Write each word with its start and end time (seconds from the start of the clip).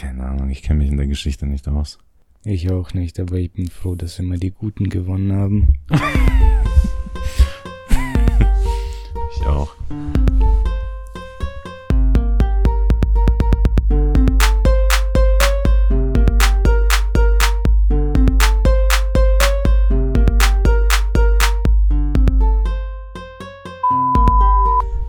Keine 0.00 0.24
Ahnung, 0.24 0.48
ich 0.48 0.62
kenne 0.62 0.78
mich 0.78 0.88
in 0.88 0.96
der 0.96 1.06
Geschichte 1.06 1.44
nicht 1.44 1.68
aus. 1.68 1.98
Ich 2.42 2.70
auch 2.70 2.94
nicht, 2.94 3.20
aber 3.20 3.34
ich 3.36 3.52
bin 3.52 3.68
froh, 3.68 3.94
dass 3.94 4.18
immer 4.18 4.38
die 4.38 4.50
Guten 4.50 4.88
gewonnen 4.88 5.30
haben. 5.30 5.68
Ich 9.36 9.46
auch. 9.46 9.74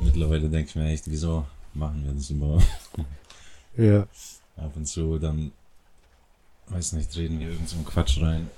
Mittlerweile 0.02 0.50
denke 0.50 0.68
ich 0.68 0.76
mir 0.76 0.90
echt, 0.90 1.10
wieso 1.10 1.46
machen 1.74 2.04
wir 2.04 2.12
das 2.12 2.30
überhaupt? 2.30 2.66
Ja. 3.78 4.06
Ab 4.62 4.72
und 4.76 4.86
zu 4.86 5.18
dann, 5.18 5.52
weiß 6.68 6.94
nicht, 6.94 7.16
reden 7.18 7.40
wir 7.40 7.50
irgend 7.50 7.68
so 7.68 7.76
einen 7.78 7.86
Quatsch 7.86 8.22
rein. 8.22 8.50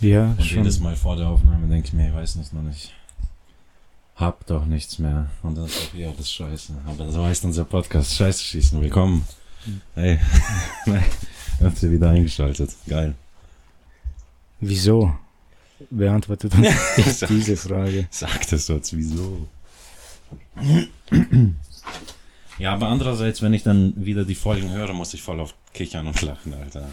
Ja, 0.00 0.30
Und 0.32 0.44
schon. 0.44 0.58
jedes 0.58 0.80
Mal 0.80 0.96
vor 0.96 1.16
der 1.16 1.28
Aufnahme 1.28 1.68
denke 1.68 1.86
ich 1.88 1.92
mir, 1.92 2.08
ich 2.08 2.14
weiß 2.14 2.34
nicht, 2.36 2.52
noch 2.52 2.62
nicht. 2.62 2.92
Hab 4.16 4.44
doch 4.46 4.64
nichts 4.66 4.98
mehr. 4.98 5.30
Und 5.42 5.56
dann 5.56 5.66
ist 5.66 5.78
auch 5.78 5.92
hier 5.92 6.10
alles 6.10 6.30
scheiße. 6.30 6.74
Aber 6.86 7.10
so 7.10 7.24
heißt 7.24 7.44
unser 7.44 7.64
Podcast. 7.64 8.14
Scheiße 8.14 8.42
schießen. 8.42 8.80
Willkommen. 8.80 9.26
Hey. 9.94 10.18
Habt 11.62 11.82
ihr 11.82 11.90
wieder 11.92 12.10
eingeschaltet. 12.10 12.70
Geil. 12.88 13.14
Wieso? 14.60 15.16
Beantwortet 15.90 16.54
uns 16.54 16.68
jetzt 16.96 17.28
diese 17.28 17.56
Frage. 17.56 18.06
Sag 18.10 18.46
das 18.48 18.68
jetzt, 18.68 18.96
wieso? 18.96 19.48
Ja, 22.62 22.74
aber 22.74 22.86
andererseits, 22.86 23.42
wenn 23.42 23.52
ich 23.54 23.64
dann 23.64 23.92
wieder 23.96 24.24
die 24.24 24.36
Folgen 24.36 24.70
höre, 24.70 24.92
muss 24.92 25.12
ich 25.14 25.22
voll 25.22 25.40
auf 25.40 25.52
kichern 25.74 26.06
und 26.06 26.22
lachen, 26.22 26.54
Alter. 26.54 26.88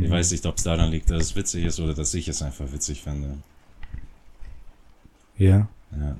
Ich 0.00 0.08
weiß 0.08 0.30
nicht, 0.30 0.46
ob 0.46 0.56
es 0.58 0.62
daran 0.62 0.92
liegt, 0.92 1.10
dass 1.10 1.22
es 1.24 1.36
witzig 1.36 1.64
ist 1.64 1.80
oder 1.80 1.92
dass 1.92 2.14
ich 2.14 2.28
es 2.28 2.40
einfach 2.40 2.70
witzig 2.72 3.02
finde. 3.02 3.36
Ja. 5.36 5.66
Ja. 5.90 6.16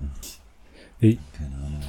Ich, 0.98 1.18
Keine 1.38 1.54
Ahnung. 1.54 1.80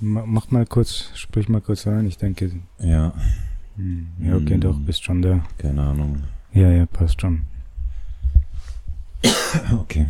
ma- 0.00 0.24
mach 0.26 0.50
mal 0.50 0.64
kurz, 0.64 1.10
sprich 1.14 1.50
mal 1.50 1.60
kurz 1.60 1.86
rein. 1.86 2.06
Ich 2.06 2.16
denke, 2.16 2.50
Ja, 2.78 3.12
hm, 3.76 4.08
ja, 4.20 4.36
okay, 4.36 4.54
Hm. 4.54 4.60
doch, 4.62 4.78
bist 4.78 5.04
schon 5.04 5.20
da. 5.20 5.44
keine 5.58 5.82
Ahnung. 5.82 6.22
Ja, 6.54 6.70
ja, 6.70 6.86
passt 6.86 7.20
schon. 7.20 7.42
Okay. 9.72 10.06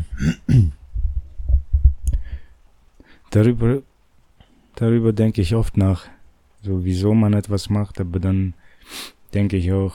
Darüber, 3.31 3.83
darüber 4.79 5.12
denke 5.12 5.41
ich 5.43 5.55
oft 5.55 5.77
nach. 5.77 6.05
So, 6.62 6.84
wieso 6.84 7.15
man 7.15 7.34
etwas 7.34 7.69
macht, 7.71 8.01
aber 8.01 8.19
dann 8.19 8.55
denke 9.34 9.57
ich 9.57 9.73
auch, 9.73 9.95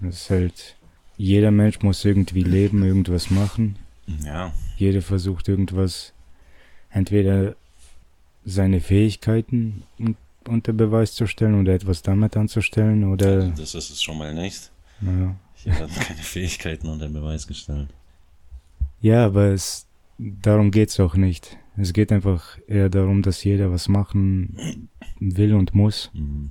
es 0.00 0.30
halt, 0.30 0.76
jeder 1.16 1.50
Mensch 1.50 1.80
muss 1.82 2.04
irgendwie 2.04 2.42
leben, 2.44 2.84
irgendwas 2.84 3.30
machen. 3.30 3.76
Ja, 4.24 4.52
Jeder 4.76 5.02
versucht 5.02 5.48
irgendwas, 5.48 6.12
entweder 6.90 7.56
seine 8.44 8.80
Fähigkeiten 8.80 9.82
un- 9.98 10.16
unter 10.46 10.72
Beweis 10.72 11.14
zu 11.14 11.26
stellen 11.26 11.60
oder 11.60 11.74
etwas 11.74 12.00
damit 12.02 12.36
anzustellen 12.36 13.04
oder, 13.04 13.26
also 13.32 13.50
das 13.50 13.74
ist 13.74 13.90
es 13.90 14.02
schon 14.02 14.16
mal 14.18 14.32
nicht. 14.34 14.70
ja. 15.02 15.34
Hier 15.56 15.72
werden 15.76 15.92
keine 15.96 16.20
Fähigkeiten 16.22 16.86
unter 16.86 17.08
Beweis 17.08 17.44
gestellt. 17.48 17.88
Ja, 19.00 19.26
aber 19.26 19.46
es, 19.52 19.87
darum 20.18 20.70
geht's 20.70 20.98
auch 21.00 21.14
nicht. 21.14 21.56
Es 21.76 21.92
geht 21.92 22.10
einfach 22.12 22.58
eher 22.66 22.88
darum, 22.90 23.22
dass 23.22 23.44
jeder 23.44 23.70
was 23.70 23.88
machen 23.88 24.88
will 25.20 25.54
und 25.54 25.74
muss. 25.74 26.10
Mhm. 26.12 26.50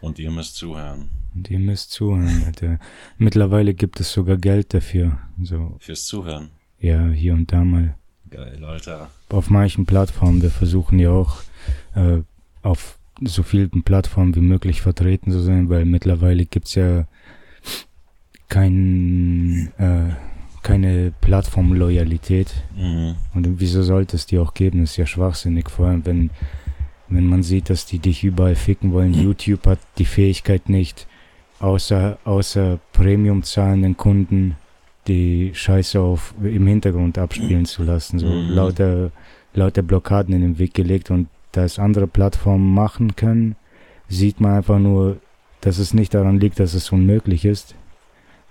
Und 0.00 0.18
ihr 0.18 0.30
müsst 0.30 0.56
zuhören. 0.56 1.10
Und 1.34 1.50
ihr 1.50 1.58
müsst 1.58 1.90
zuhören, 1.92 2.42
Alter. 2.44 2.78
Mittlerweile 3.18 3.74
gibt 3.74 4.00
es 4.00 4.12
sogar 4.12 4.36
Geld 4.36 4.72
dafür. 4.74 5.18
So, 5.42 5.76
Fürs 5.80 6.04
Zuhören. 6.06 6.50
ja, 6.80 7.08
hier 7.08 7.34
und 7.34 7.52
da 7.52 7.64
mal. 7.64 7.94
Geil, 8.30 8.64
Alter. 8.64 9.10
Auf 9.28 9.50
manchen 9.50 9.86
Plattformen, 9.86 10.42
wir 10.42 10.50
versuchen 10.50 10.98
ja 10.98 11.10
auch 11.10 11.36
äh, 11.94 12.20
auf 12.62 12.98
so 13.22 13.42
vielen 13.42 13.82
Plattformen 13.84 14.34
wie 14.34 14.40
möglich 14.40 14.82
vertreten 14.82 15.30
zu 15.30 15.40
sein, 15.40 15.68
weil 15.70 15.84
mittlerweile 15.84 16.44
gibt's 16.46 16.74
ja 16.74 17.06
kein, 18.48 19.72
äh, 19.78 20.10
keine 20.66 21.12
Plattformloyalität. 21.20 22.52
Mhm. 22.76 23.14
Und 23.34 23.60
wieso 23.60 23.84
sollte 23.84 24.16
es 24.16 24.26
die 24.26 24.38
auch 24.38 24.52
geben? 24.52 24.80
Das 24.80 24.90
ist 24.90 24.96
ja 24.96 25.06
schwachsinnig, 25.06 25.70
vor 25.70 25.86
allem 25.86 26.04
wenn, 26.04 26.30
wenn 27.08 27.26
man 27.28 27.44
sieht, 27.44 27.70
dass 27.70 27.86
die 27.86 28.00
dich 28.00 28.24
überall 28.24 28.56
ficken 28.56 28.92
wollen. 28.92 29.14
YouTube 29.14 29.64
hat 29.64 29.78
die 29.98 30.04
Fähigkeit 30.04 30.68
nicht, 30.68 31.06
außer, 31.60 32.18
außer 32.24 32.80
Premium 32.92 33.44
zahlenden 33.44 33.96
Kunden 33.96 34.56
die 35.06 35.52
Scheiße 35.54 36.00
auf, 36.00 36.34
im 36.42 36.66
Hintergrund 36.66 37.16
abspielen 37.16 37.64
zu 37.64 37.84
lassen. 37.84 38.18
So 38.18 38.26
Mhm. 38.26 38.48
lauter, 38.50 39.12
lauter 39.54 39.82
Blockaden 39.82 40.34
in 40.34 40.40
den 40.40 40.58
Weg 40.58 40.74
gelegt 40.74 41.12
und 41.12 41.28
da 41.52 41.62
es 41.62 41.78
andere 41.78 42.08
Plattformen 42.08 42.74
machen 42.74 43.14
können, 43.14 43.54
sieht 44.08 44.40
man 44.40 44.56
einfach 44.56 44.80
nur, 44.80 45.18
dass 45.60 45.78
es 45.78 45.94
nicht 45.94 46.12
daran 46.12 46.40
liegt, 46.40 46.58
dass 46.58 46.74
es 46.74 46.90
unmöglich 46.90 47.44
ist. 47.44 47.76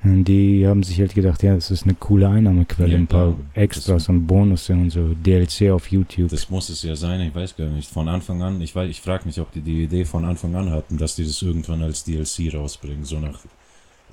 Die 0.05 0.67
haben 0.67 0.83
sich 0.83 0.99
halt 0.99 1.15
gedacht, 1.15 1.41
ja, 1.43 1.55
das 1.55 1.71
ist 1.71 1.83
eine 1.83 1.95
coole 1.95 2.29
Einnahmequelle, 2.29 2.91
Ja, 2.93 2.97
ein 2.97 3.07
paar 3.07 3.33
klar. 3.33 3.39
Extras 3.53 4.07
und 4.09 4.27
Bonusse 4.27 4.73
und 4.73 4.89
so, 4.91 5.13
DLC 5.15 5.71
auf 5.71 5.91
YouTube. 5.91 6.29
Das 6.29 6.49
muss 6.49 6.69
es 6.69 6.83
ja 6.83 6.95
sein, 6.95 7.21
ich 7.21 7.33
weiß 7.33 7.55
gar 7.55 7.67
nicht. 7.67 7.89
Von 7.89 8.07
Anfang 8.07 8.41
an, 8.43 8.61
ich 8.61 8.75
weiß, 8.75 8.89
ich 8.89 9.01
frage 9.01 9.25
mich, 9.25 9.39
ob 9.39 9.51
die 9.51 9.61
die 9.61 9.83
Idee 9.83 10.05
von 10.05 10.23
Anfang 10.25 10.55
an 10.55 10.69
hatten, 10.69 10.97
dass 10.97 11.15
die 11.15 11.25
das 11.25 11.41
irgendwann 11.41 11.81
als 11.81 12.03
DLC 12.03 12.53
rausbringen. 12.53 13.03
So 13.03 13.19
nach, 13.19 13.39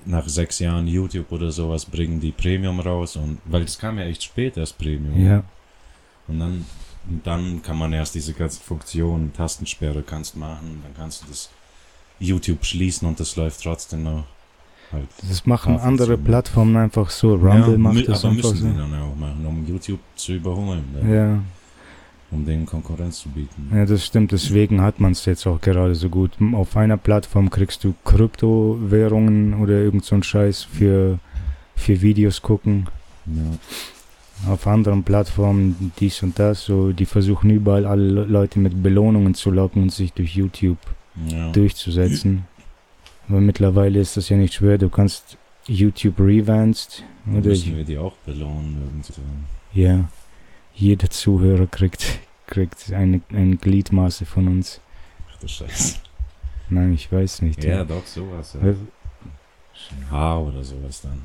nach 0.06 0.28
sechs 0.28 0.58
Jahren 0.58 0.86
YouTube 0.86 1.30
oder 1.30 1.52
sowas 1.52 1.84
bringen 1.84 2.20
die 2.20 2.32
Premium 2.32 2.80
raus 2.80 3.16
und 3.16 3.38
weil 3.44 3.62
das 3.62 3.78
kam 3.78 3.98
ja 3.98 4.04
echt 4.04 4.22
spät 4.22 4.56
erst 4.56 4.78
Premium. 4.78 5.24
ja, 5.24 5.44
Und 6.26 6.40
dann, 6.40 6.64
und 7.08 7.26
dann 7.26 7.62
kann 7.62 7.76
man 7.76 7.92
erst 7.92 8.14
diese 8.14 8.32
ganzen 8.32 8.62
Funktionen, 8.62 9.32
Tastensperre 9.32 10.02
kannst 10.02 10.36
machen, 10.36 10.80
dann 10.82 10.94
kannst 10.94 11.22
du 11.22 11.26
das 11.28 11.50
YouTube 12.18 12.64
schließen 12.64 13.06
und 13.06 13.18
das 13.20 13.36
läuft 13.36 13.62
trotzdem 13.62 14.04
noch. 14.04 14.24
Halt. 14.92 15.08
das 15.28 15.46
machen 15.46 15.78
andere. 15.78 16.18
Plattformen 16.18 16.76
einfach 16.76 17.08
so. 17.10 17.34
Rumble 17.34 17.72
ja, 17.72 17.78
macht 17.78 18.08
das 18.08 18.24
aber 18.24 18.34
einfach 18.34 18.50
müssen 18.52 18.72
die 18.72 18.76
so. 18.76 18.78
dann 18.78 18.94
auch 19.02 19.16
machen, 19.16 19.46
um 19.46 19.66
YouTube 19.66 20.00
zu 20.16 20.34
überholen, 20.34 20.84
ne? 21.02 21.14
Ja, 21.14 21.38
um 22.30 22.44
denen 22.46 22.64
Konkurrenz 22.66 23.20
zu 23.20 23.28
bieten. 23.30 23.70
ja, 23.74 23.84
das 23.86 24.04
stimmt. 24.04 24.32
Deswegen 24.32 24.80
hat 24.80 25.00
man 25.00 25.12
es 25.12 25.24
jetzt 25.26 25.46
auch 25.46 25.60
gerade 25.60 25.94
so 25.94 26.08
gut. 26.08 26.30
Auf 26.54 26.76
einer 26.76 26.96
Plattform 26.96 27.50
kriegst 27.50 27.84
du 27.84 27.94
Kryptowährungen 28.04 29.54
oder 29.60 29.74
irgend 29.74 30.04
so 30.04 30.14
ein 30.14 30.22
Scheiß 30.22 30.62
für, 30.64 31.18
für 31.76 32.00
Videos 32.00 32.40
gucken. 32.42 32.86
Ja. 33.26 34.52
Auf 34.52 34.66
anderen 34.66 35.04
Plattformen 35.04 35.92
dies 36.00 36.22
und 36.22 36.38
das. 36.38 36.64
So, 36.64 36.92
die 36.92 37.04
versuchen 37.06 37.50
überall 37.50 37.86
alle 37.86 38.02
Le- 38.02 38.24
Leute 38.24 38.58
mit 38.58 38.82
Belohnungen 38.82 39.34
zu 39.34 39.50
locken 39.50 39.82
und 39.84 39.92
sich 39.92 40.12
durch 40.12 40.34
YouTube 40.34 40.78
Ja. 41.28 41.52
durchzusetzen. 41.52 42.44
Aber 43.28 43.40
mittlerweile 43.40 44.00
ist 44.00 44.16
das 44.16 44.28
ja 44.28 44.36
nicht 44.36 44.54
schwer. 44.54 44.78
Du 44.78 44.88
kannst 44.88 45.36
YouTube 45.66 46.18
Revanced 46.18 47.04
Dann 47.24 47.36
oder 47.36 47.48
müssen 47.50 47.76
wir 47.76 47.84
die 47.84 47.98
auch 47.98 48.16
belohnen 48.26 48.78
irgendwie. 48.84 49.80
ja, 49.80 50.08
jeder 50.74 51.08
Zuhörer 51.10 51.66
kriegt 51.66 52.04
kriegt 52.46 52.92
eine, 52.92 53.20
eine 53.30 53.56
Gliedmaße 53.56 54.26
von 54.26 54.48
uns. 54.48 54.80
Ach 55.32 55.38
du 55.38 55.48
Scheiße. 55.48 55.96
Nein, 56.68 56.92
ich 56.94 57.10
weiß 57.12 57.42
nicht. 57.42 57.62
Ja, 57.64 57.84
doch, 57.84 58.06
sowas. 58.06 58.56
Ja. 58.60 58.68
Äh, 58.68 58.74
Ein 59.90 60.10
Haar 60.10 60.42
oder 60.42 60.62
sowas 60.64 61.00
dann. 61.02 61.22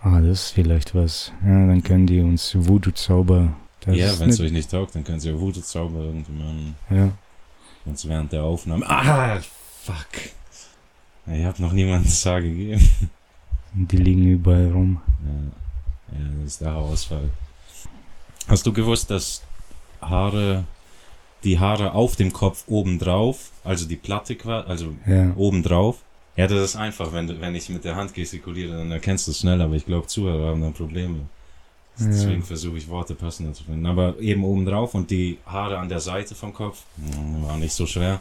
Ah, 0.00 0.20
das 0.20 0.44
ist 0.44 0.50
vielleicht 0.50 0.94
was. 0.94 1.32
Ja, 1.44 1.66
dann 1.66 1.82
können 1.82 2.06
die 2.06 2.20
uns 2.20 2.54
Voodoo-Zauber. 2.54 3.52
ja, 3.86 4.18
wenn 4.20 4.30
es 4.30 4.40
euch 4.40 4.52
nicht 4.52 4.70
taugt, 4.70 4.94
dann 4.94 5.04
können 5.04 5.20
sie 5.20 5.30
ja 5.30 5.38
Voodoo-Zauber 5.38 6.00
irgendwie 6.00 6.32
machen. 6.32 6.74
Ja, 6.90 7.10
Und 7.84 8.08
während 8.08 8.32
der 8.32 8.42
Aufnahme. 8.44 8.88
Ah, 8.88 9.38
fuck. 9.82 10.06
Ich 11.32 11.44
hab 11.44 11.58
noch 11.58 11.72
niemanden 11.72 12.08
Star 12.08 12.40
gegeben. 12.40 12.88
die 13.74 13.96
liegen 13.96 14.26
überall 14.26 14.70
rum. 14.70 15.00
Ja. 16.12 16.18
ja, 16.18 16.24
das 16.42 16.46
ist 16.52 16.60
der 16.60 16.70
Haarausfall. 16.72 17.30
Hast 18.46 18.66
du 18.66 18.72
gewusst, 18.72 19.10
dass 19.10 19.42
Haare, 20.00 20.64
die 21.44 21.58
Haare 21.58 21.92
auf 21.92 22.16
dem 22.16 22.32
Kopf 22.32 22.64
obendrauf, 22.66 23.50
also 23.64 23.86
die 23.86 23.96
Platte 23.96 24.36
quasi, 24.36 24.68
also 24.68 24.94
Ja, 25.06 25.32
obendrauf. 25.36 25.98
Ja, 26.36 26.46
das 26.46 26.60
ist 26.70 26.76
einfach, 26.76 27.12
wenn, 27.12 27.40
wenn 27.40 27.54
ich 27.54 27.68
mit 27.68 27.84
der 27.84 27.96
Hand 27.96 28.14
gestikuliere, 28.14 28.78
dann 28.78 28.90
erkennst 28.92 29.26
du 29.26 29.32
es 29.32 29.40
schnell, 29.40 29.60
aber 29.60 29.74
ich 29.74 29.84
glaube, 29.84 30.06
Zuhörer 30.06 30.50
haben 30.50 30.62
dann 30.62 30.72
Probleme. 30.72 31.20
Deswegen 31.98 32.40
Ja. 32.40 32.46
versuche 32.46 32.78
ich 32.78 32.88
Worte 32.88 33.16
passender 33.16 33.52
zu 33.52 33.64
finden. 33.64 33.84
Aber 33.86 34.18
eben 34.20 34.44
obendrauf 34.44 34.94
und 34.94 35.10
die 35.10 35.38
Haare 35.44 35.78
an 35.78 35.88
der 35.88 35.98
Seite 36.00 36.36
vom 36.36 36.54
Kopf, 36.54 36.84
hm, 36.96 37.42
war 37.44 37.56
nicht 37.58 37.72
so 37.72 37.86
schwer. 37.86 38.20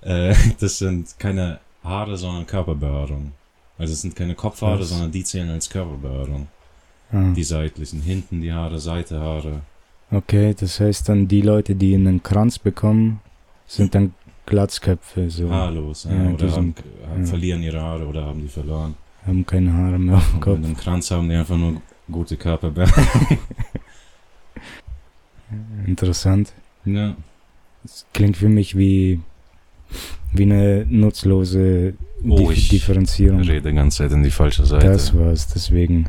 Äh, 0.00 0.34
das 0.58 0.78
sind 0.78 1.18
keine 1.18 1.60
Haare, 1.84 2.16
sondern 2.16 2.46
Körperbehaarung. 2.46 3.32
Also 3.78 3.92
es 3.92 4.02
sind 4.02 4.16
keine 4.16 4.34
Kopfhaare, 4.34 4.80
Was? 4.80 4.88
sondern 4.90 5.10
die 5.12 5.22
zählen 5.24 5.50
als 5.50 5.70
Körperbehaarung. 5.70 6.48
ah, 7.12 7.32
Die 7.34 7.44
seitlichen, 7.44 8.02
hinten 8.02 8.40
die 8.40 8.52
Haare, 8.52 8.78
Seitehaare. 8.78 9.60
okay, 10.10 10.54
das 10.58 10.80
heißt 10.80 11.08
dann 11.08 11.28
die 11.28 11.42
Leute, 11.42 11.74
die 11.74 11.94
einen 11.94 12.22
Kranz 12.22 12.58
bekommen, 12.58 13.20
sind 13.66 13.94
dann 13.94 14.14
Glatzköpfe, 14.46 15.30
so. 15.30 15.50
haarlos. 15.50 16.04
Ja, 16.04 16.12
Ja, 16.24 16.30
oder 16.30 16.50
haben, 16.52 16.74
ja. 17.18 17.24
verlieren 17.26 17.62
ihre 17.62 17.80
Haare 17.80 18.06
oder 18.06 18.24
haben 18.24 18.40
die 18.40 18.48
verloren. 18.48 18.94
Haben 19.26 19.44
keine 19.46 19.72
Haare 19.74 19.98
mehr 19.98 20.16
auf 20.16 20.26
dem 20.30 20.34
Und 20.36 20.40
Kopf. 20.40 20.58
mit 20.58 20.64
dem 20.68 20.76
Kranz 20.76 21.10
haben 21.10 21.28
die 21.28 21.34
einfach 21.36 21.56
nur 21.56 21.80
gute 22.10 22.36
Körperbehaarung. 22.36 23.38
Interessant. 25.86 26.52
ja. 26.84 27.14
Das 27.84 28.04
klingt 28.12 28.36
für 28.36 28.48
mich 28.48 28.76
wie, 28.76 29.20
wie 30.32 30.42
eine 30.44 30.86
nutzlose 30.88 31.94
Oh, 32.28 32.36
Dif 32.36 32.50
ich 32.50 32.68
Differenzierung. 32.68 33.40
Rede 33.40 33.70
die 33.70 33.76
ganze 33.76 33.98
Zeit 33.98 34.12
in 34.12 34.22
die 34.24 34.30
falsche 34.30 34.66
Seite. 34.66 34.88
Das 34.88 35.16
war's, 35.16 35.46
deswegen. 35.48 36.06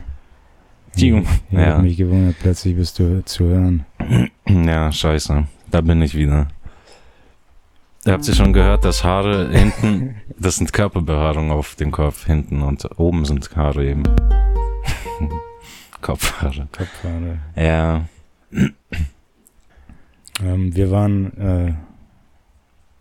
Tio, 0.95 1.19
Ich 1.51 1.57
ja. 1.57 1.75
hab 1.75 1.83
mich 1.83 1.98
gewundert, 1.98 2.36
plötzlich 2.39 2.75
bist 2.75 2.98
du 2.98 3.24
zu 3.25 3.45
hören. 3.45 3.86
Ja, 4.48 4.92
scheiße. 4.92 5.45
Da 5.69 5.81
bin 5.81 6.01
ich 6.01 6.16
wieder. 6.16 6.48
Habt 8.07 8.27
ihr 8.27 8.33
schon 8.33 8.51
gehört, 8.51 8.83
dass 8.83 9.04
Haare 9.04 9.50
hinten, 9.51 10.16
das 10.39 10.56
sind 10.56 10.74
Körperbehaarung 10.74 11.51
auf 11.51 11.75
dem 11.75 11.92
Kopf 11.92 12.25
hinten 12.25 12.63
und 12.63 12.89
oben 13.00 13.25
sind 13.25 13.56
Haare 13.56 13.86
eben. 13.86 14.01
Kopfhaare. 16.01 16.68
Kopfhaare. 16.75 17.38
Ja, 17.56 18.06
Ähm, 20.44 20.74
wir 20.75 20.89
waren, 20.89 21.38
äh, 21.38 21.74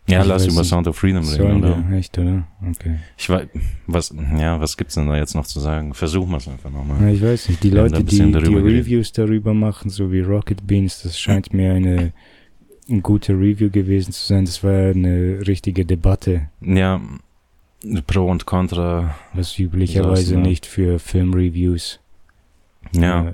ja, 0.09 0.23
Ich 0.23 0.27
lass 0.27 0.47
über 0.47 0.61
nicht. 0.61 0.69
Sound 0.69 0.89
of 0.89 0.97
Freedom 0.97 1.27
reden, 1.29 1.59
oder? 1.65 1.85
wir, 1.89 1.97
echt, 1.97 2.19
oder? 2.19 2.47
Okay. 2.69 2.99
Ich 3.17 3.29
weiß, 3.31 3.47
was, 3.87 4.15
ja, 4.39 4.59
was 4.61 4.77
gibt's 4.77 4.95
denn 4.95 5.07
da 5.07 5.17
jetzt 5.17 5.35
noch 5.35 5.47
zu 5.47 5.61
sagen? 5.61 5.95
Versuchen 5.95 6.31
wir 6.31 6.39
es 6.39 6.49
einfach 6.49 6.71
Ja, 6.71 6.77
nochmal. 6.79 7.13
ich 7.15 7.23
weiß 7.23 7.49
nicht, 7.51 7.63
die 7.63 7.73
Wir 7.73 7.83
Leute, 7.83 8.03
die, 8.03 8.17
die 8.19 8.33
darüber 8.33 8.61
geredet. 8.63 8.87
Reviews 8.87 9.13
darüber 9.13 9.55
machen, 9.55 9.91
so 9.91 10.11
wie 10.11 10.21
Rocket 10.21 10.67
Beans, 10.67 11.03
das 11.03 11.19
scheint 11.19 11.53
mir 11.55 11.73
eine, 11.75 12.13
eine 12.89 13.01
gute 13.03 13.33
Review 13.35 13.71
gewesen 13.71 14.13
zu 14.13 14.27
sein. 14.27 14.45
Das 14.47 14.65
war 14.65 14.91
eine 14.91 15.47
richtige 15.47 15.85
Debatte, 15.85 16.49
Ja, 16.61 17.01
Pro 18.09 18.29
und 18.29 18.45
Contra, 18.47 19.15
was 19.35 19.57
üblicherweise 19.59 20.35
ja. 20.35 20.41
nicht 20.41 20.67
für 20.67 20.99
Filmreviews. 20.99 22.01
ja. 22.93 23.33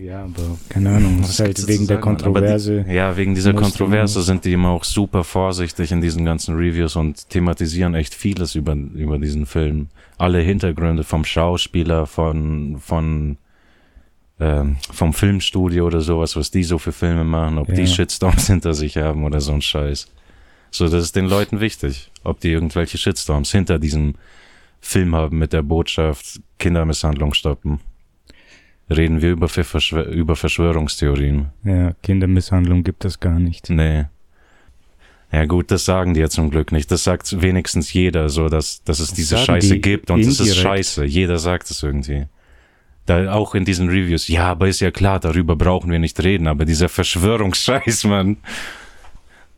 Ja, 0.00 0.22
aber 0.24 0.56
keine 0.68 0.90
Ahnung, 0.94 1.18
es 1.22 1.30
ist 1.30 1.40
halt 1.40 1.66
wegen 1.66 1.88
der? 1.88 1.96
Aber 1.98 2.10
die- 2.12 2.22
Kontroverse. 2.22 2.84
Ja, 2.88 3.16
wegen 3.16 3.34
dieser 3.34 3.52
Kontroverse 3.52 4.22
sind 4.22 4.44
die 4.44 4.52
immer 4.52 4.68
auch 4.70 4.84
super 4.84 5.24
vorsichtig 5.24 5.90
in 5.90 6.00
diesen 6.00 6.24
ganzen 6.24 6.54
Reviews 6.56 6.94
und 6.94 7.28
thematisieren 7.30 7.94
echt 7.96 8.14
vieles 8.14 8.54
über, 8.54 8.74
über 8.74 9.18
diesen 9.18 9.44
Film. 9.44 9.88
Alle 10.16 10.40
Hintergründe 10.40 11.02
vom 11.02 11.24
Schauspieler, 11.24 12.06
von, 12.06 12.76
von, 12.78 13.38
ähm, 14.38 14.76
vom 14.92 15.12
Filmstudio 15.12 15.86
oder 15.86 16.00
sowas, 16.00 16.36
was 16.36 16.52
die 16.52 16.62
so 16.62 16.78
für 16.78 16.92
Filme 16.92 17.24
machen, 17.24 17.58
ob 17.58 17.66
die 17.66 17.80
Ja. 17.80 17.86
Shitstorms 17.86 18.46
hinter 18.52 18.74
sich 18.74 18.96
haben 18.98 19.24
oder 19.24 19.40
so 19.40 19.52
ein 19.52 19.62
Scheiß. 19.62 20.06
So, 20.70 20.88
das 20.88 21.02
ist 21.02 21.16
den 21.16 21.26
Leuten 21.26 21.58
wichtig, 21.60 22.12
ob 22.22 22.38
die 22.40 22.50
irgendwelche 22.52 22.98
Shitstorms 22.98 23.50
hinter 23.50 23.80
diesem 23.80 24.14
Film 24.80 25.16
haben 25.16 25.38
mit 25.38 25.52
der 25.52 25.62
Botschaft 25.62 26.40
Kindermisshandlung 26.60 27.34
stoppen. 27.34 27.80
Reden 28.90 29.20
wir 29.20 29.32
über, 29.32 29.48
Verschwör 29.48 30.06
über 30.06 30.34
Verschwörungstheorien. 30.34 31.48
Ja, 31.64 31.92
Kindermisshandlung 32.02 32.84
gibt 32.84 33.04
es 33.04 33.20
gar 33.20 33.38
nicht. 33.38 33.68
Nee. 33.68 34.06
Ja 35.30 35.44
gut, 35.44 35.70
das 35.70 35.84
sagen 35.84 36.14
die 36.14 36.20
ja 36.20 36.28
zum 36.30 36.50
Glück 36.50 36.72
nicht. 36.72 36.90
Das 36.90 37.04
sagt 37.04 37.42
wenigstens 37.42 37.92
jeder 37.92 38.30
so, 38.30 38.48
dass, 38.48 38.82
dass 38.84 38.98
es 38.98 39.08
Das 39.08 39.16
diese 39.16 39.36
Scheiße 39.36 39.74
die 39.74 39.80
gibt 39.80 40.10
und 40.10 40.20
es 40.20 40.40
ist 40.40 40.56
scheiße. 40.56 41.04
Jeder 41.04 41.38
sagt 41.38 41.70
es 41.70 41.82
irgendwie. 41.82 42.26
Da 43.04 43.32
auch 43.32 43.54
in 43.54 43.64
diesen 43.64 43.88
Reviews, 43.88 44.28
ja, 44.28 44.48
aber 44.48 44.68
ist 44.68 44.80
ja 44.80 44.90
klar, 44.90 45.20
darüber 45.20 45.56
brauchen 45.56 45.90
wir 45.90 45.98
nicht 45.98 46.22
reden, 46.22 46.46
aber 46.46 46.64
dieser 46.64 46.88
Verschwörungsscheiß, 46.88 48.04
Mann. 48.04 48.38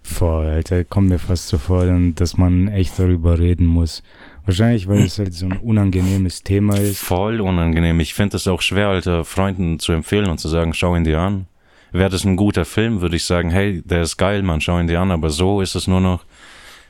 Voll, 0.02 0.46
Alter, 0.46 0.84
kommt 0.84 1.08
mir 1.08 1.18
fast 1.18 1.48
so 1.48 1.58
vor, 1.58 1.84
dass 2.14 2.36
man 2.36 2.68
echt 2.68 2.98
darüber 2.98 3.38
reden 3.38 3.66
muss. 3.66 4.02
Wahrscheinlich, 4.46 4.88
weil 4.88 5.02
es 5.02 5.18
halt 5.18 5.34
so 5.34 5.46
ein 5.46 5.58
unangenehmes 5.58 6.42
Thema 6.42 6.76
ist. 6.76 6.98
Voll 6.98 7.40
unangenehm. 7.40 8.00
Ich 8.00 8.14
finde 8.14 8.36
es 8.36 8.48
auch 8.48 8.62
schwer, 8.62 8.88
alter 8.88 9.24
Freunden 9.24 9.78
zu 9.78 9.92
empfehlen 9.92 10.30
und 10.30 10.38
zu 10.38 10.48
sagen, 10.48 10.74
schau 10.74 10.96
ihn 10.96 11.04
dir 11.04 11.20
an. 11.20 11.46
Wäre 11.92 12.10
das 12.10 12.24
ein 12.24 12.36
guter 12.36 12.64
Film, 12.64 13.00
würde 13.00 13.16
ich 13.16 13.24
sagen, 13.24 13.50
hey, 13.50 13.82
der 13.84 14.02
ist 14.02 14.16
geil, 14.16 14.42
Mann, 14.42 14.60
schau 14.60 14.78
ihn 14.78 14.86
dir 14.86 15.00
an, 15.00 15.10
aber 15.10 15.30
so 15.30 15.60
ist 15.60 15.74
es 15.74 15.88
nur 15.88 16.00
noch, 16.00 16.24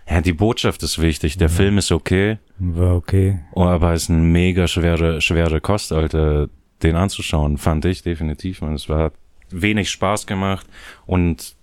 ja, 0.09 0.21
die 0.21 0.33
Botschaft 0.35 0.83
ist 0.83 1.01
wichtig, 1.01 1.39
der 1.39 1.49
Ja. 1.49 1.55
Film 1.55 1.79
ist 1.79 1.91
okay, 1.91 2.39
War 2.59 2.97
okay. 2.97 3.39
Oh, 3.55 3.65
aber 3.65 3.93
es 3.95 4.05
ist 4.05 4.11
eine 4.11 4.19
mega 4.19 4.69
schwere, 4.69 5.21
schwere 5.21 5.61
Kost, 5.61 5.93
Alter, 5.93 6.49
den 6.83 6.97
anzuschauen, 6.97 7.57
fand 7.57 7.85
ich 7.87 8.03
definitiv. 8.03 8.61
Man, 8.61 8.75
es 8.75 8.89
war 8.89 9.05
hat 9.05 9.13
wenig 9.51 9.91
Spaß 9.91 10.27
gemacht 10.27 10.67
und 11.07 11.55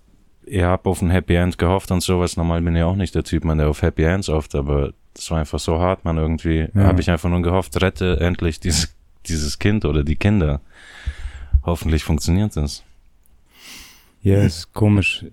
ich 0.44 0.62
habe 0.62 0.88
auf 0.88 1.02
ein 1.02 1.10
Happy 1.10 1.34
End 1.34 1.58
gehofft 1.58 1.90
und 1.90 2.02
sowas. 2.02 2.36
Normal 2.36 2.62
bin 2.62 2.74
ich 2.74 2.82
auch 2.82 2.96
nicht 2.96 3.14
der 3.14 3.22
Typ, 3.24 3.44
man, 3.44 3.58
der 3.58 3.68
auf 3.68 3.82
Happy 3.82 4.02
Ends 4.02 4.28
oft, 4.28 4.54
aber 4.54 4.92
das 5.14 5.30
war 5.30 5.38
einfach 5.38 5.58
so 5.58 5.78
hart, 5.80 6.04
man. 6.04 6.16
Irgendwie 6.16 6.68
Ja. 6.74 6.84
habe 6.84 7.00
ich 7.00 7.10
einfach 7.10 7.28
nur 7.28 7.42
gehofft, 7.42 7.80
rette 7.82 8.20
endlich 8.20 8.60
dieses, 8.60 8.94
dieses 9.26 9.58
Kind 9.58 9.84
oder 9.84 10.04
die 10.04 10.16
Kinder. 10.16 10.60
Hoffentlich 11.64 12.04
funktioniert 12.04 12.56
das. 12.56 12.82
Ja, 14.22 14.36
es 14.38 14.58
ist 14.58 14.72
komisch. 14.74 15.24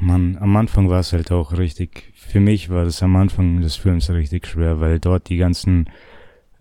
Man, 0.00 0.36
am 0.38 0.56
Anfang 0.56 0.90
war 0.90 1.00
es 1.00 1.12
halt 1.12 1.30
auch 1.32 1.52
richtig, 1.56 2.12
für 2.14 2.40
mich 2.40 2.68
war 2.70 2.84
das 2.84 3.02
am 3.02 3.16
Anfang 3.16 3.60
des 3.60 3.76
Films 3.76 4.10
richtig 4.10 4.46
schwer, 4.46 4.80
weil 4.80 4.98
dort 4.98 5.28
die 5.28 5.36
ganzen 5.38 5.88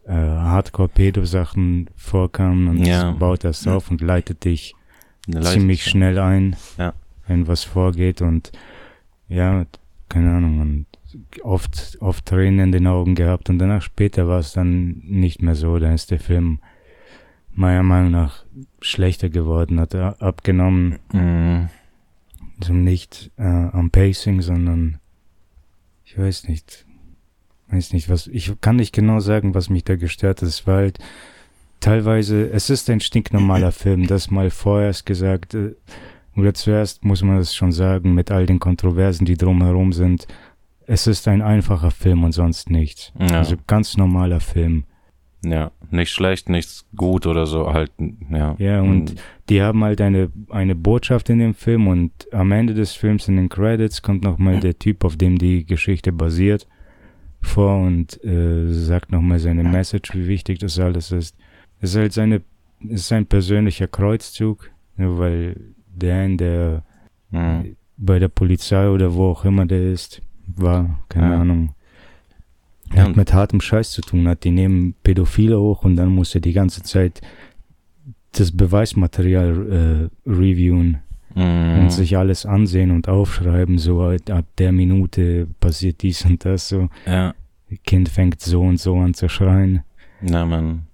äh, 0.07 0.11
Hardcore-Pedo-Sachen 0.13 1.89
vorkamen 1.95 2.67
und 2.69 2.85
Ja. 2.85 3.11
das 3.11 3.19
baut 3.19 3.43
das 3.43 3.67
auf 3.67 3.91
und 3.91 4.01
leitet 4.01 4.45
dich 4.45 4.73
Eine 5.27 5.41
ziemlich 5.41 5.83
schnell 5.83 6.17
ein, 6.17 6.55
Ja. 6.77 6.93
wenn 7.27 7.47
was 7.47 7.63
vorgeht 7.63 8.21
und 8.21 8.51
ja, 9.27 9.65
keine 10.07 10.31
Ahnung, 10.31 10.59
und 10.61 10.85
oft, 11.43 11.97
oft 12.01 12.25
Tränen 12.25 12.59
in 12.59 12.71
den 12.71 12.87
Augen 12.87 13.15
gehabt 13.15 13.49
und 13.49 13.59
danach 13.59 13.81
später 13.81 14.27
war 14.27 14.39
es 14.39 14.53
dann 14.53 15.01
nicht 15.05 15.41
mehr 15.41 15.55
so, 15.55 15.79
dann 15.79 15.93
ist 15.93 16.11
der 16.11 16.19
Film 16.19 16.59
meiner 17.53 17.83
Meinung 17.83 18.11
nach 18.11 18.45
schlechter 18.81 19.29
geworden, 19.29 19.79
hat 19.79 19.95
abgenommen, 19.95 20.99
Mhm. 21.11 21.69
also 22.59 22.73
nicht 22.73 23.31
äh, 23.37 23.43
am 23.43 23.89
Pacing, 23.91 24.41
sondern 24.41 24.99
ich 26.05 26.17
weiß 26.17 26.47
nicht, 26.47 26.85
weiß 27.69 27.93
nicht, 27.93 28.09
was, 28.09 28.27
ich 28.27 28.53
kann 28.61 28.77
nicht 28.77 28.93
genau 28.93 29.19
sagen, 29.19 29.53
was 29.55 29.69
mich 29.69 29.83
da 29.83 29.95
gestört 29.95 30.41
hat, 30.41 30.47
es 30.47 30.65
war 30.67 30.77
halt 30.77 30.99
teilweise, 31.79 32.49
es 32.49 32.69
ist 32.69 32.89
ein 32.89 32.99
stinknormaler 32.99 33.71
Film, 33.73 34.07
das 34.07 34.31
mal 34.31 34.49
vorerst 34.49 35.05
gesagt, 35.05 35.53
äh, 35.53 35.75
oder 36.35 36.53
zuerst 36.53 37.03
muss 37.03 37.21
man 37.23 37.37
es 37.37 37.53
schon 37.55 37.71
sagen, 37.71 38.13
mit 38.13 38.31
all 38.31 38.45
den 38.45 38.59
Kontroversen, 38.59 39.25
die 39.25 39.35
drumherum 39.35 39.91
sind, 39.91 40.27
es 40.89 41.07
ist 41.07 41.27
ein 41.27 41.41
einfacher 41.41 41.91
Film 41.91 42.23
und 42.23 42.31
sonst 42.31 42.69
nichts. 42.69 43.13
Ja. 43.19 43.37
Also 43.39 43.55
ganz 43.67 43.95
normaler 43.97 44.39
Film. 44.39 44.83
ja, 45.45 45.71
nicht 45.91 46.11
schlecht, 46.11 46.49
nicht 46.49 46.85
gut 46.95 47.25
oder 47.25 47.45
so, 47.45 47.71
halt, 47.71 47.91
ja. 48.29 48.55
Ja, 48.57 48.81
und 48.81 49.15
die 49.49 49.61
haben 49.61 49.83
halt 49.83 50.01
eine, 50.01 50.29
eine 50.49 50.75
Botschaft 50.75 51.29
in 51.29 51.39
dem 51.39 51.53
Film 51.53 51.87
und 51.87 52.11
am 52.33 52.51
Ende 52.51 52.73
des 52.73 52.93
Films 52.93 53.27
in 53.27 53.37
den 53.37 53.49
Credits 53.49 54.01
kommt 54.01 54.23
nochmal 54.23 54.59
der 54.59 54.77
Typ, 54.77 55.03
auf 55.05 55.15
dem 55.15 55.37
die 55.37 55.65
Geschichte 55.65 56.11
basiert, 56.11 56.67
vor 57.41 57.77
und 57.79 58.21
äh, 58.23 58.67
sagt 58.73 59.11
nochmal 59.11 59.39
seine 59.39 59.63
Message, 59.63 60.13
wie 60.13 60.27
wichtig 60.27 60.59
das 60.59 60.77
alles 60.79 61.11
ist. 61.11 61.35
Es 61.79 61.91
ist 61.91 61.95
halt 61.97 62.13
seine, 62.13 62.41
es 62.83 63.01
ist 63.01 63.07
sein 63.07 63.25
persönlicher 63.25 63.87
Kreuzzug, 63.87 64.69
weil 64.97 65.55
der, 65.87 66.27
der 66.35 66.83
Mhm. 67.31 67.75
bei 67.95 68.17
der 68.17 68.27
Polizei 68.29 68.89
oder 68.89 69.13
wo 69.13 69.29
auch 69.29 69.45
immer 69.45 69.65
der 69.67 69.91
ist, 69.93 70.19
war, 70.55 70.99
keine 71.09 71.31
Ja. 71.33 71.41
Ahnung. 71.41 71.73
Ja, 72.93 73.03
Hat 73.03 73.15
mit 73.15 73.33
hartem 73.33 73.61
Scheiß 73.61 73.91
zu 73.91 74.01
tun 74.01 74.27
hat. 74.27 74.43
Die 74.43 74.51
nehmen 74.51 74.95
Pädophile 75.03 75.59
hoch 75.59 75.83
und 75.83 75.95
dann 75.95 76.09
muss 76.09 76.33
er 76.33 76.41
die 76.41 76.53
ganze 76.53 76.81
Zeit 76.81 77.21
das 78.31 78.51
Beweismaterial 78.55 80.09
äh, 80.25 80.29
reviewen 80.29 80.99
Mhm. 81.35 81.81
und 81.81 81.91
sich 81.91 82.17
alles 82.17 82.47
ansehen 82.47 82.89
und 82.89 83.07
aufschreiben, 83.07 83.77
so 83.77 84.01
halt 84.01 84.31
ab 84.31 84.45
der 84.57 84.71
Minute 84.71 85.47
passiert 85.59 86.01
dies 86.01 86.25
und 86.25 86.43
das, 86.43 86.67
so 86.69 86.89
Ja, 87.05 87.35
Kind 87.85 88.09
fängt 88.09 88.41
so 88.41 88.61
und 88.63 88.79
so 88.79 88.97
an 88.97 89.13
zu 89.13 89.29
schreien. 89.29 89.81
na 90.21 90.43
man. 90.47 90.87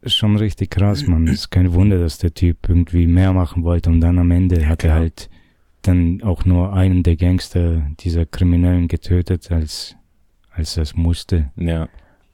Ist 0.00 0.14
schon 0.14 0.36
richtig 0.36 0.70
krass, 0.70 1.06
man. 1.08 1.26
Ist 1.26 1.50
kein 1.50 1.72
Wunder, 1.72 1.98
dass 1.98 2.18
der 2.18 2.32
Typ 2.32 2.68
irgendwie 2.68 3.08
mehr 3.08 3.32
machen 3.32 3.64
wollte 3.64 3.90
und 3.90 4.00
dann 4.00 4.18
am 4.20 4.30
Ende 4.30 4.64
hat 4.68 4.84
er 4.84 4.90
klar. 4.90 4.98
halt 5.00 5.28
dann 5.82 6.22
auch 6.22 6.44
nur 6.44 6.72
einen 6.72 7.02
der 7.02 7.16
Gangster 7.16 7.82
dieser 8.00 8.26
Kriminellen 8.26 8.88
getötet, 8.88 9.50
als, 9.50 9.96
als 10.50 10.76
es 10.76 10.94
musste. 10.94 11.50
Ja, 11.56 11.88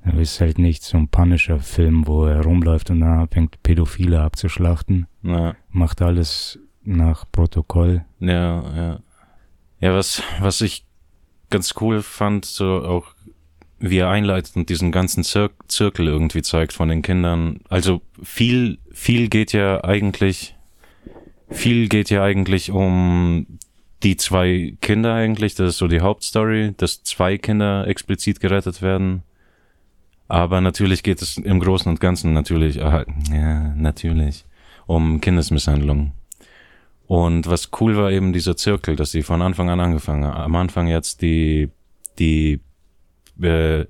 Aber 0.04 0.20
ist 0.20 0.40
halt 0.40 0.58
nicht 0.58 0.82
so 0.82 0.96
ein 0.98 1.08
Punisher-Film, 1.08 2.06
wo 2.06 2.26
er 2.26 2.42
rumläuft 2.42 2.90
und 2.90 3.00
dann 3.00 3.28
fängt 3.28 3.62
Pädophile 3.62 4.20
abzuschlachten. 4.20 5.06
na, 5.22 5.56
Macht 5.70 6.02
alles 6.02 6.58
nach 6.82 7.24
Protokoll. 7.30 8.04
ja, 8.20 8.76
ja. 8.76 9.00
Ja, 9.80 9.94
was, 9.94 10.22
was 10.40 10.60
ich 10.60 10.84
ganz 11.50 11.74
cool 11.80 12.02
fand, 12.02 12.44
so 12.44 12.84
auch 12.84 13.14
wie 13.78 13.98
er 13.98 14.10
einleitet 14.10 14.56
und 14.56 14.68
diesen 14.68 14.90
ganzen 14.90 15.22
Zir 15.22 15.50
Zirkel 15.68 16.08
irgendwie 16.08 16.42
zeigt 16.42 16.72
von 16.72 16.88
den 16.88 17.02
Kindern. 17.02 17.60
Also 17.68 18.02
viel, 18.22 18.78
viel 18.92 19.28
geht 19.28 19.52
ja 19.52 19.84
eigentlich, 19.84 20.56
viel 21.50 21.88
geht 21.88 22.10
ja 22.10 22.22
eigentlich 22.22 22.70
um 22.70 23.46
die 24.02 24.16
zwei 24.16 24.74
Kinder 24.80 25.14
eigentlich, 25.14 25.54
das 25.54 25.70
ist 25.70 25.78
so 25.78 25.88
die 25.88 26.00
Hauptstory, 26.00 26.74
dass 26.76 27.02
zwei 27.02 27.36
Kinder 27.36 27.86
explizit 27.86 28.40
gerettet 28.40 28.80
werden. 28.82 29.22
Aber 30.28 30.60
natürlich 30.60 31.02
geht 31.02 31.22
es 31.22 31.38
im 31.38 31.58
Großen 31.58 31.90
und 31.90 32.00
Ganzen 32.00 32.32
natürlich, 32.32 32.78
äh, 32.78 33.04
ja, 33.32 33.74
natürlich, 33.74 34.44
um 34.86 35.20
Kindesmisshandlung. 35.20 36.12
Und 37.06 37.46
was 37.46 37.70
cool 37.80 37.96
war 37.96 38.12
eben 38.12 38.34
dieser 38.34 38.56
Zirkel, 38.56 38.94
dass 38.94 39.10
sie 39.10 39.22
von 39.22 39.40
Anfang 39.40 39.70
an 39.70 39.80
angefangen 39.80 40.24
haben. 40.24 40.42
Am 40.42 40.56
Anfang 40.56 40.86
jetzt 40.88 41.22
die, 41.22 41.70
die, 42.18 42.60
äh, 43.40 43.86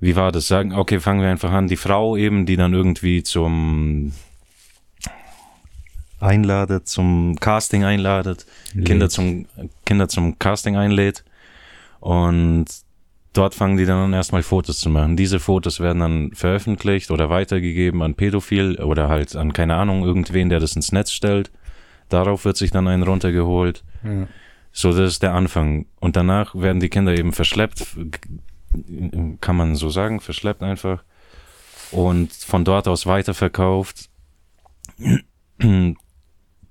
wie 0.00 0.16
war 0.16 0.32
das? 0.32 0.48
Sagen, 0.48 0.72
okay, 0.72 1.00
fangen 1.00 1.20
wir 1.20 1.28
einfach 1.28 1.52
an. 1.52 1.68
Die 1.68 1.76
Frau 1.76 2.16
eben, 2.16 2.46
die 2.46 2.56
dann 2.56 2.72
irgendwie 2.72 3.22
zum 3.22 4.12
einladet, 6.20 6.88
zum 6.88 7.36
Casting 7.40 7.84
einladet, 7.84 8.46
Lädt. 8.74 8.86
Kinder 8.86 9.08
zum, 9.08 9.46
Kinder 9.84 10.08
zum 10.08 10.38
Casting 10.38 10.76
einlädt. 10.76 11.24
Und 12.00 12.66
dort 13.32 13.54
fangen 13.54 13.76
die 13.76 13.86
dann 13.86 13.98
an, 13.98 14.12
erstmal 14.12 14.42
Fotos 14.42 14.78
zu 14.78 14.90
machen. 14.90 15.16
Diese 15.16 15.40
Fotos 15.40 15.80
werden 15.80 16.00
dann 16.00 16.30
veröffentlicht 16.34 17.10
oder 17.10 17.30
weitergegeben 17.30 18.02
an 18.02 18.14
Pädophil 18.14 18.80
oder 18.80 19.08
halt 19.08 19.36
an, 19.36 19.52
keine 19.52 19.76
Ahnung, 19.76 20.04
irgendwen, 20.04 20.48
der 20.48 20.60
das 20.60 20.76
ins 20.76 20.92
Netz 20.92 21.12
stellt. 21.12 21.50
Darauf 22.08 22.44
wird 22.44 22.56
sich 22.56 22.70
dann 22.70 22.88
ein 22.88 23.02
runtergeholt. 23.02 23.84
Ja. 24.02 24.26
So, 24.72 24.90
das 24.90 25.12
ist 25.12 25.22
der 25.22 25.34
Anfang. 25.34 25.86
Und 26.00 26.16
danach 26.16 26.54
werden 26.54 26.80
die 26.80 26.88
Kinder 26.88 27.16
eben 27.16 27.32
verschleppt, 27.32 27.86
kann 29.40 29.56
man 29.56 29.74
so 29.74 29.88
sagen, 29.90 30.20
verschleppt 30.20 30.62
einfach. 30.62 31.02
Und 31.90 32.32
von 32.32 32.64
dort 32.64 32.86
aus 32.86 33.06
weiterverkauft 33.06 34.08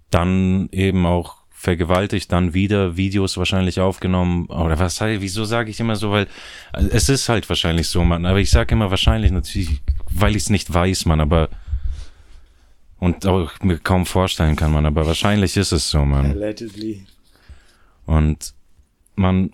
dann 0.10 0.70
eben 0.72 1.06
auch 1.06 1.38
vergewaltigt, 1.50 2.32
dann 2.32 2.54
wieder 2.54 2.98
Videos 2.98 3.36
wahrscheinlich 3.38 3.80
aufgenommen. 3.80 4.46
Oder 4.46 4.78
was 4.78 5.02
heißt, 5.02 5.22
wieso 5.22 5.44
sage 5.44 5.72
ich 5.72 5.80
immer 5.80 5.96
so? 5.96 6.12
Weil 6.12 6.28
äh, 6.74 6.86
es 6.92 7.10
ist 7.10 7.30
halt 7.30 7.50
wahrscheinlich 7.50 7.88
so, 7.90 8.04
man. 8.04 8.26
Aber 8.26 8.40
ich 8.40 8.52
sage 8.52 8.76
immer 8.76 8.92
wahrscheinlich 8.92 9.32
natürlich, 9.32 9.82
weil 10.10 10.36
ich 10.36 10.44
es 10.44 10.50
nicht 10.50 10.72
weiß, 10.72 11.06
man. 11.06 11.20
Aber 11.20 11.50
und 13.00 13.26
auch 13.26 13.52
mir 13.62 13.80
kaum 13.80 14.06
vorstellen 14.06 14.56
kann 14.56 14.72
man. 14.72 14.86
Aber 14.86 15.08
wahrscheinlich 15.08 15.58
ist 15.58 15.72
es 15.72 15.90
so, 15.90 16.06
man. 16.06 16.28
Allegedly. 16.32 17.06
Und 18.06 18.54
man, 19.16 19.52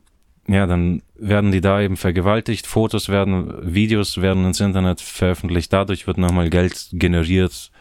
ja, 0.47 0.67
dann 0.67 1.01
werden 1.15 1.51
die 1.51 1.61
da 1.61 1.81
eben 1.81 1.97
vergewaltigt, 1.97 2.67
Fotos 2.67 3.09
werden, 3.09 3.73
Videos 3.73 4.21
werden 4.21 4.45
ins 4.45 4.59
Internet 4.59 4.99
veröffentlicht, 4.99 5.71
dadurch 5.71 6.05
wird 6.05 6.17
nochmal 6.17 6.49
Geld 6.49 6.89
generiert 6.91 7.71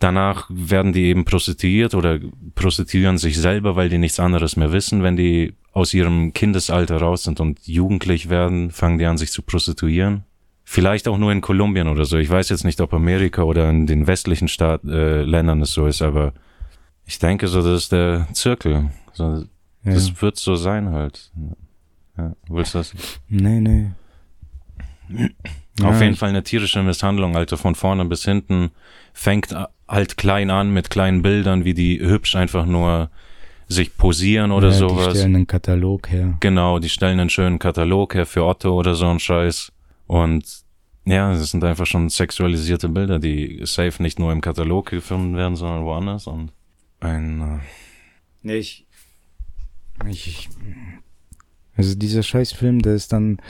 Danach 0.00 0.46
werden 0.48 0.94
die 0.94 1.04
eben 1.04 1.26
prostituiert 1.26 1.94
oder 1.94 2.18
prostituieren 2.54 3.18
sich 3.18 3.38
selber, 3.38 3.76
weil 3.76 3.90
die 3.90 3.98
nichts 3.98 4.18
anderes 4.18 4.56
mehr 4.56 4.72
wissen. 4.72 5.02
Wenn 5.02 5.16
die 5.16 5.52
aus 5.72 5.92
ihrem 5.92 6.32
Kindesalter 6.32 6.96
raus 6.96 7.24
sind 7.24 7.38
und 7.38 7.60
jugendlich 7.66 8.30
werden, 8.30 8.70
fangen 8.70 8.98
die 8.98 9.04
an, 9.04 9.18
sich 9.18 9.30
zu 9.30 9.42
prostituieren. 9.42 10.24
Vielleicht 10.64 11.06
auch 11.06 11.18
nur 11.18 11.32
in 11.32 11.42
Kolumbien 11.42 11.86
oder 11.86 12.06
so. 12.06 12.16
Ich 12.16 12.30
weiß 12.30 12.48
jetzt 12.48 12.64
nicht, 12.64 12.80
ob 12.80 12.94
Amerika 12.94 13.42
oder 13.42 13.68
in 13.68 13.86
den 13.86 14.06
westlichen 14.06 14.48
Staat, 14.48 14.84
äh, 14.84 15.22
Ländern 15.22 15.60
es 15.60 15.72
so 15.72 15.86
ist, 15.86 16.00
aber 16.00 16.32
ich 17.04 17.18
denke 17.18 17.48
so, 17.48 17.62
das 17.62 17.82
ist 17.82 17.92
der 17.92 18.26
Zirkel. 18.32 18.90
So, 19.12 19.44
ja. 19.84 19.92
Das 19.92 20.22
wird 20.22 20.38
so 20.38 20.56
sein 20.56 20.90
halt. 20.90 21.30
Ja, 22.16 22.34
willst 22.48 22.74
du 22.74 22.78
das? 22.78 22.94
Nee, 23.28 23.60
nee. 23.60 23.90
Auf 25.82 25.98
ja, 25.98 26.04
jeden 26.04 26.16
Fall 26.16 26.28
eine 26.30 26.42
tierische 26.42 26.82
Misshandlung, 26.82 27.36
also 27.36 27.56
von 27.56 27.74
vorne 27.74 28.04
bis 28.04 28.24
hinten 28.24 28.70
fängt 29.12 29.54
halt 29.90 30.16
klein 30.16 30.50
an 30.50 30.72
mit 30.72 30.88
kleinen 30.88 31.22
Bildern, 31.22 31.64
wie 31.64 31.74
die 31.74 32.00
hübsch 32.00 32.36
einfach 32.36 32.64
nur 32.64 33.10
sich 33.66 33.96
posieren 33.96 34.52
oder 34.52 34.68
ja, 34.68 34.74
sowas. 34.74 35.12
Die 35.12 35.18
stellen 35.18 35.36
einen 35.36 35.46
Katalog 35.46 36.10
her. 36.10 36.36
Genau, 36.40 36.78
die 36.78 36.88
stellen 36.88 37.20
einen 37.20 37.30
schönen 37.30 37.58
Katalog 37.58 38.14
her 38.14 38.26
für 38.26 38.44
Otto 38.44 38.76
oder 38.76 38.94
so 38.94 39.06
ein 39.08 39.20
Scheiß. 39.20 39.72
Und 40.06 40.44
ja, 41.04 41.32
das 41.32 41.50
sind 41.50 41.62
einfach 41.64 41.86
schon 41.86 42.08
sexualisierte 42.08 42.88
Bilder, 42.88 43.18
die 43.18 43.60
safe 43.64 44.02
nicht 44.02 44.18
nur 44.18 44.32
im 44.32 44.40
Katalog 44.40 44.90
gefilmt 44.90 45.36
werden, 45.36 45.56
sondern 45.56 45.84
woanders. 45.84 46.26
Und 46.26 46.52
ein. 47.00 47.40
Äh 47.40 47.58
nee, 48.42 48.56
ich, 48.56 48.86
ich. 50.08 50.48
Also 51.76 51.94
dieser 51.94 52.22
Scheißfilm, 52.22 52.82
der 52.82 52.94
ist 52.94 53.12
dann 53.12 53.40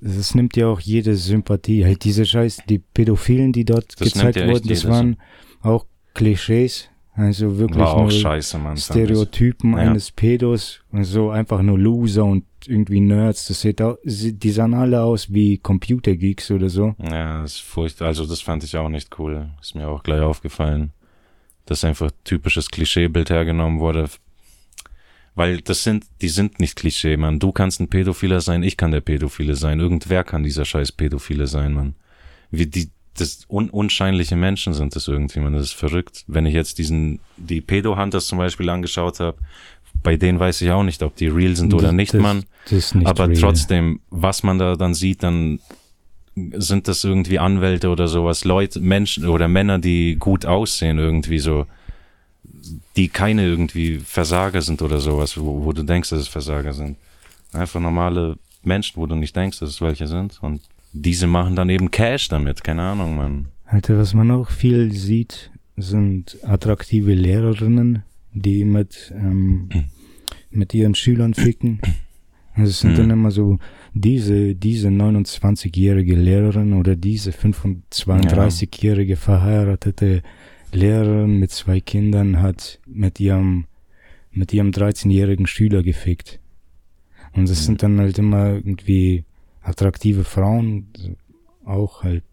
das 0.00 0.34
nimmt 0.34 0.56
ja 0.56 0.66
auch 0.66 0.80
jede 0.80 1.14
Sympathie. 1.16 1.84
Halt 1.84 2.04
diese 2.04 2.24
Scheiß, 2.24 2.62
die 2.68 2.78
Pädophilen, 2.78 3.52
die 3.52 3.64
dort 3.64 4.00
das 4.00 4.12
gezeigt 4.12 4.36
wurden, 4.46 4.68
das 4.68 4.88
waren 4.88 5.18
auch 5.62 5.86
Klischees. 6.14 6.88
Also 7.14 7.58
wirklich 7.58 7.84
War 7.84 8.00
nur 8.00 8.10
scheiße, 8.10 8.58
Mann, 8.58 8.76
Stereotypen 8.76 9.74
eines 9.74 10.10
Pädos 10.10 10.80
und 10.90 11.04
so 11.04 11.30
einfach 11.30 11.60
nur 11.60 11.78
Loser 11.78 12.24
und 12.24 12.44
irgendwie 12.66 13.00
Nerds. 13.00 13.48
Das 13.48 13.60
sieht 13.60 13.82
auch, 13.82 13.98
die 14.04 14.50
sahen 14.50 14.74
alle 14.74 15.02
aus 15.02 15.32
wie 15.32 15.58
Computergeeks 15.58 16.50
oder 16.50 16.68
so. 16.68 16.94
Ja, 16.98 17.42
das 17.42 17.56
ist 17.56 17.62
furchtbar. 17.62 18.06
Also 18.06 18.26
das 18.26 18.40
fand 18.40 18.64
ich 18.64 18.76
auch 18.76 18.88
nicht 18.88 19.18
cool. 19.18 19.50
Ist 19.60 19.74
mir 19.74 19.88
auch 19.88 20.02
gleich 20.02 20.20
aufgefallen, 20.20 20.92
dass 21.66 21.84
einfach 21.84 22.10
typisches 22.24 22.70
Klischeebild 22.70 23.28
hergenommen 23.28 23.80
wurde. 23.80 24.08
Weil 25.34 25.60
das 25.60 25.84
sind, 25.84 26.06
die 26.22 26.28
sind 26.28 26.60
nicht 26.60 26.76
Klischee, 26.76 27.16
man. 27.16 27.38
Du 27.38 27.52
kannst 27.52 27.80
ein 27.80 27.88
Pädophiler 27.88 28.40
sein, 28.40 28.62
ich 28.62 28.76
kann 28.76 28.92
der 28.92 29.00
Pädophile 29.00 29.56
sein. 29.56 29.80
Irgendwer 29.80 30.24
kann 30.24 30.42
dieser 30.42 30.64
scheiß 30.64 30.92
Pädophile 30.92 31.46
sein, 31.46 31.72
man. 31.72 31.94
Wie 32.50 32.66
die, 32.66 32.90
das 33.20 33.46
un 33.48 33.70
unscheinliche 33.70 34.36
Menschen 34.36 34.74
sind 34.74 34.96
das 34.96 35.08
irgendwie, 35.08 35.40
man. 35.40 35.52
Das 35.52 35.62
ist 35.62 35.74
verrückt. 35.74 36.24
Wenn 36.26 36.46
ich 36.46 36.54
jetzt 36.54 36.78
diesen, 36.78 37.20
die 37.36 37.60
Pedo-Hunters 37.60 38.26
zum 38.26 38.38
Beispiel 38.38 38.68
angeschaut 38.70 39.20
habe, 39.20 39.38
bei 40.02 40.16
denen 40.16 40.38
weiß 40.38 40.62
ich 40.62 40.70
auch 40.70 40.82
nicht, 40.82 41.02
ob 41.02 41.16
die 41.16 41.26
real 41.26 41.56
sind 41.56 41.74
oder 41.74 41.92
nicht, 41.92 42.14
das, 42.14 42.20
man. 42.20 42.44
Das 42.70 42.94
nicht 42.94 43.06
Aber 43.06 43.28
real. 43.28 43.38
trotzdem, 43.38 44.00
was 44.10 44.42
man 44.42 44.58
da 44.58 44.76
dann 44.76 44.94
sieht, 44.94 45.22
dann 45.22 45.60
sind 46.54 46.88
das 46.88 47.04
irgendwie 47.04 47.38
Anwälte 47.38 47.88
oder 47.88 48.08
sowas, 48.08 48.44
Leute, 48.44 48.80
Menschen 48.80 49.26
oder 49.26 49.48
Männer, 49.48 49.78
die 49.78 50.16
gut 50.16 50.46
aussehen, 50.46 50.98
irgendwie 50.98 51.38
so 51.38 51.66
die 52.96 53.08
keine 53.08 53.44
irgendwie 53.44 53.98
Versager 53.98 54.62
sind 54.62 54.82
oder 54.82 55.00
sowas, 55.00 55.38
wo, 55.38 55.64
wo 55.64 55.72
du 55.72 55.82
denkst, 55.82 56.10
dass 56.10 56.20
es 56.20 56.28
Versager 56.28 56.72
sind. 56.72 56.96
Einfach 57.52 57.80
normale 57.80 58.36
Menschen, 58.62 58.96
wo 58.96 59.06
du 59.06 59.14
nicht 59.14 59.34
denkst, 59.34 59.58
dass 59.60 59.70
es 59.70 59.80
welche 59.80 60.06
sind. 60.06 60.38
Und 60.42 60.60
diese 60.92 61.26
machen 61.26 61.56
dann 61.56 61.68
eben 61.68 61.90
Cash 61.90 62.28
damit, 62.28 62.64
keine 62.64 62.82
Ahnung, 62.82 63.16
man. 63.16 63.48
Alter, 63.64 63.98
was 63.98 64.14
man 64.14 64.30
auch 64.30 64.50
viel 64.50 64.92
sieht, 64.92 65.50
sind 65.76 66.38
attraktive 66.42 67.14
Lehrerinnen, 67.14 68.02
die 68.32 68.64
mit, 68.64 69.12
ähm, 69.16 69.68
mit 70.50 70.74
ihren 70.74 70.94
Schülern 70.94 71.34
ficken. 71.34 71.80
Also 72.54 72.70
es 72.70 72.80
sind 72.80 72.92
mhm. 72.92 72.96
dann 72.96 73.10
immer 73.10 73.30
so 73.30 73.58
diese, 73.94 74.54
diese 74.54 74.88
29-jährige 74.88 76.16
Lehrerin 76.16 76.72
oder 76.74 76.96
diese 76.96 77.30
32-jährige 77.30 79.16
verheiratete 79.16 80.22
Lehrerin 80.72 81.38
mit 81.38 81.50
zwei 81.52 81.80
Kindern 81.80 82.40
hat 82.42 82.80
mit 82.86 83.20
ihrem, 83.20 83.66
mit 84.32 84.52
ihrem 84.52 84.70
13-jährigen 84.70 85.46
Schüler 85.46 85.82
gefickt. 85.82 86.40
Und 87.32 87.48
das 87.48 87.60
mhm. 87.60 87.64
sind 87.64 87.82
dann 87.82 87.98
halt 88.00 88.18
immer 88.18 88.54
irgendwie 88.54 89.24
attraktive 89.62 90.24
Frauen, 90.24 90.92
auch 91.64 92.02
halt 92.02 92.24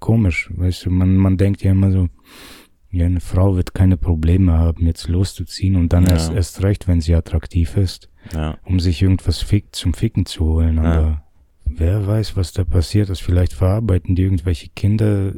komisch, 0.00 0.50
weißt 0.54 0.86
du, 0.86 0.90
man, 0.90 1.16
man 1.16 1.36
denkt 1.36 1.62
ja 1.62 1.70
immer 1.70 1.90
so, 1.90 2.08
ja, 2.90 3.06
eine 3.06 3.20
Frau 3.20 3.56
wird 3.56 3.74
keine 3.74 3.96
Probleme 3.96 4.52
haben, 4.52 4.86
jetzt 4.86 5.08
loszuziehen 5.08 5.76
und 5.76 5.92
dann 5.92 6.04
ja. 6.04 6.12
erst, 6.12 6.32
erst 6.32 6.62
recht, 6.62 6.86
wenn 6.86 7.00
sie 7.00 7.14
attraktiv 7.14 7.76
ist, 7.76 8.08
ja. 8.32 8.56
um 8.64 8.78
sich 8.78 9.02
irgendwas 9.02 9.42
fick, 9.42 9.74
zum 9.74 9.94
Ficken 9.94 10.26
zu 10.26 10.44
holen. 10.44 10.78
Aber 10.78 11.06
ja. 11.06 11.24
wer 11.64 12.06
weiß, 12.06 12.36
was 12.36 12.52
da 12.52 12.64
passiert 12.64 13.10
ist. 13.10 13.20
Vielleicht 13.20 13.52
verarbeiten 13.52 14.14
die 14.14 14.22
irgendwelche 14.22 14.68
Kinder, 14.76 15.32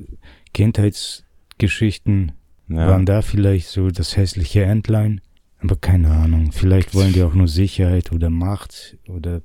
Kindheits, 0.52 1.24
Geschichten 1.58 2.32
ja. 2.68 2.88
waren 2.88 3.06
da 3.06 3.22
vielleicht 3.22 3.68
so 3.68 3.88
das 3.90 4.16
hässliche 4.16 4.64
Endline. 4.64 5.20
Aber 5.58 5.76
keine 5.76 6.10
Ahnung. 6.10 6.52
Vielleicht 6.52 6.94
wollen 6.94 7.14
die 7.14 7.22
auch 7.22 7.34
nur 7.34 7.48
Sicherheit 7.48 8.12
oder 8.12 8.28
Macht 8.28 8.98
oder 9.08 9.40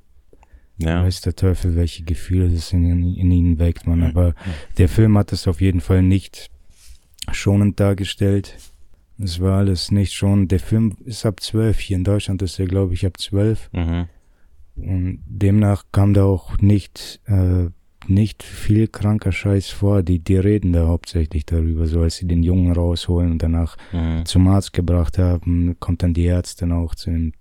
ja. 0.82 1.04
weiß 1.04 1.22
der 1.22 1.36
Teufel, 1.36 1.76
welche 1.76 2.04
Gefühle 2.04 2.48
das 2.48 2.72
in, 2.72 2.84
in 2.84 3.30
ihnen 3.30 3.58
weckt, 3.58 3.86
man. 3.86 4.02
Aber 4.02 4.34
der 4.78 4.88
Film 4.88 5.16
hat 5.18 5.32
es 5.32 5.48
auf 5.48 5.60
jeden 5.60 5.80
Fall 5.80 6.02
nicht 6.02 6.50
schonend 7.30 7.80
dargestellt. 7.80 8.56
Es 9.18 9.40
war 9.40 9.58
alles 9.58 9.90
nicht 9.90 10.12
schon. 10.12 10.48
Der 10.48 10.60
Film 10.60 10.96
ist 11.04 11.24
ab 11.24 11.40
zwölf. 11.40 11.78
Hier 11.78 11.96
in 11.96 12.04
Deutschland 12.04 12.42
ist 12.42 12.58
er, 12.58 12.66
glaube 12.66 12.94
ich, 12.94 13.06
ab 13.06 13.18
zwölf. 13.18 13.70
Mhm. 13.72 14.06
Und 14.76 15.22
demnach 15.26 15.84
kam 15.92 16.14
da 16.14 16.24
auch 16.24 16.58
nicht 16.58 17.20
äh, 17.26 17.68
nicht 18.08 18.42
viel 18.42 18.88
kranker 18.88 19.32
Scheiß 19.32 19.68
vor. 19.68 20.02
Die, 20.02 20.18
die 20.18 20.36
reden 20.36 20.72
da 20.72 20.86
hauptsächlich 20.86 21.46
darüber, 21.46 21.86
so 21.86 22.00
als 22.00 22.16
sie 22.16 22.26
den 22.26 22.42
Jungen 22.42 22.72
rausholen 22.72 23.32
und 23.32 23.42
danach 23.42 23.76
mhm. 23.92 24.24
zum 24.24 24.48
Arzt 24.48 24.72
gebracht 24.72 25.18
haben, 25.18 25.76
kommt 25.78 26.02
dann 26.02 26.14
die 26.14 26.26
Ärztin 26.26 26.72
auch 26.72 26.94
zu 26.94 27.10
dem 27.10 27.32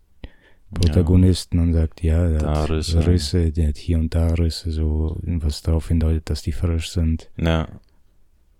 Protagonisten 0.74 1.58
ja. 1.58 1.64
und 1.64 1.74
sagt, 1.74 2.02
ja, 2.04 2.28
der 2.28 2.40
da 2.40 2.62
hat 2.62 2.70
Risse. 2.70 3.06
Risse, 3.06 3.52
der 3.52 3.70
hat 3.70 3.78
hier 3.78 3.98
und 4.00 4.16
da 4.16 4.28
Risse, 4.34 4.72
so 4.72 5.20
was 5.24 5.62
darauf 5.62 5.88
hindeutet, 5.88 6.30
dass 6.30 6.42
die 6.42 6.52
frisch 6.52 6.92
sind. 6.92 7.30
Ja. 7.38 7.68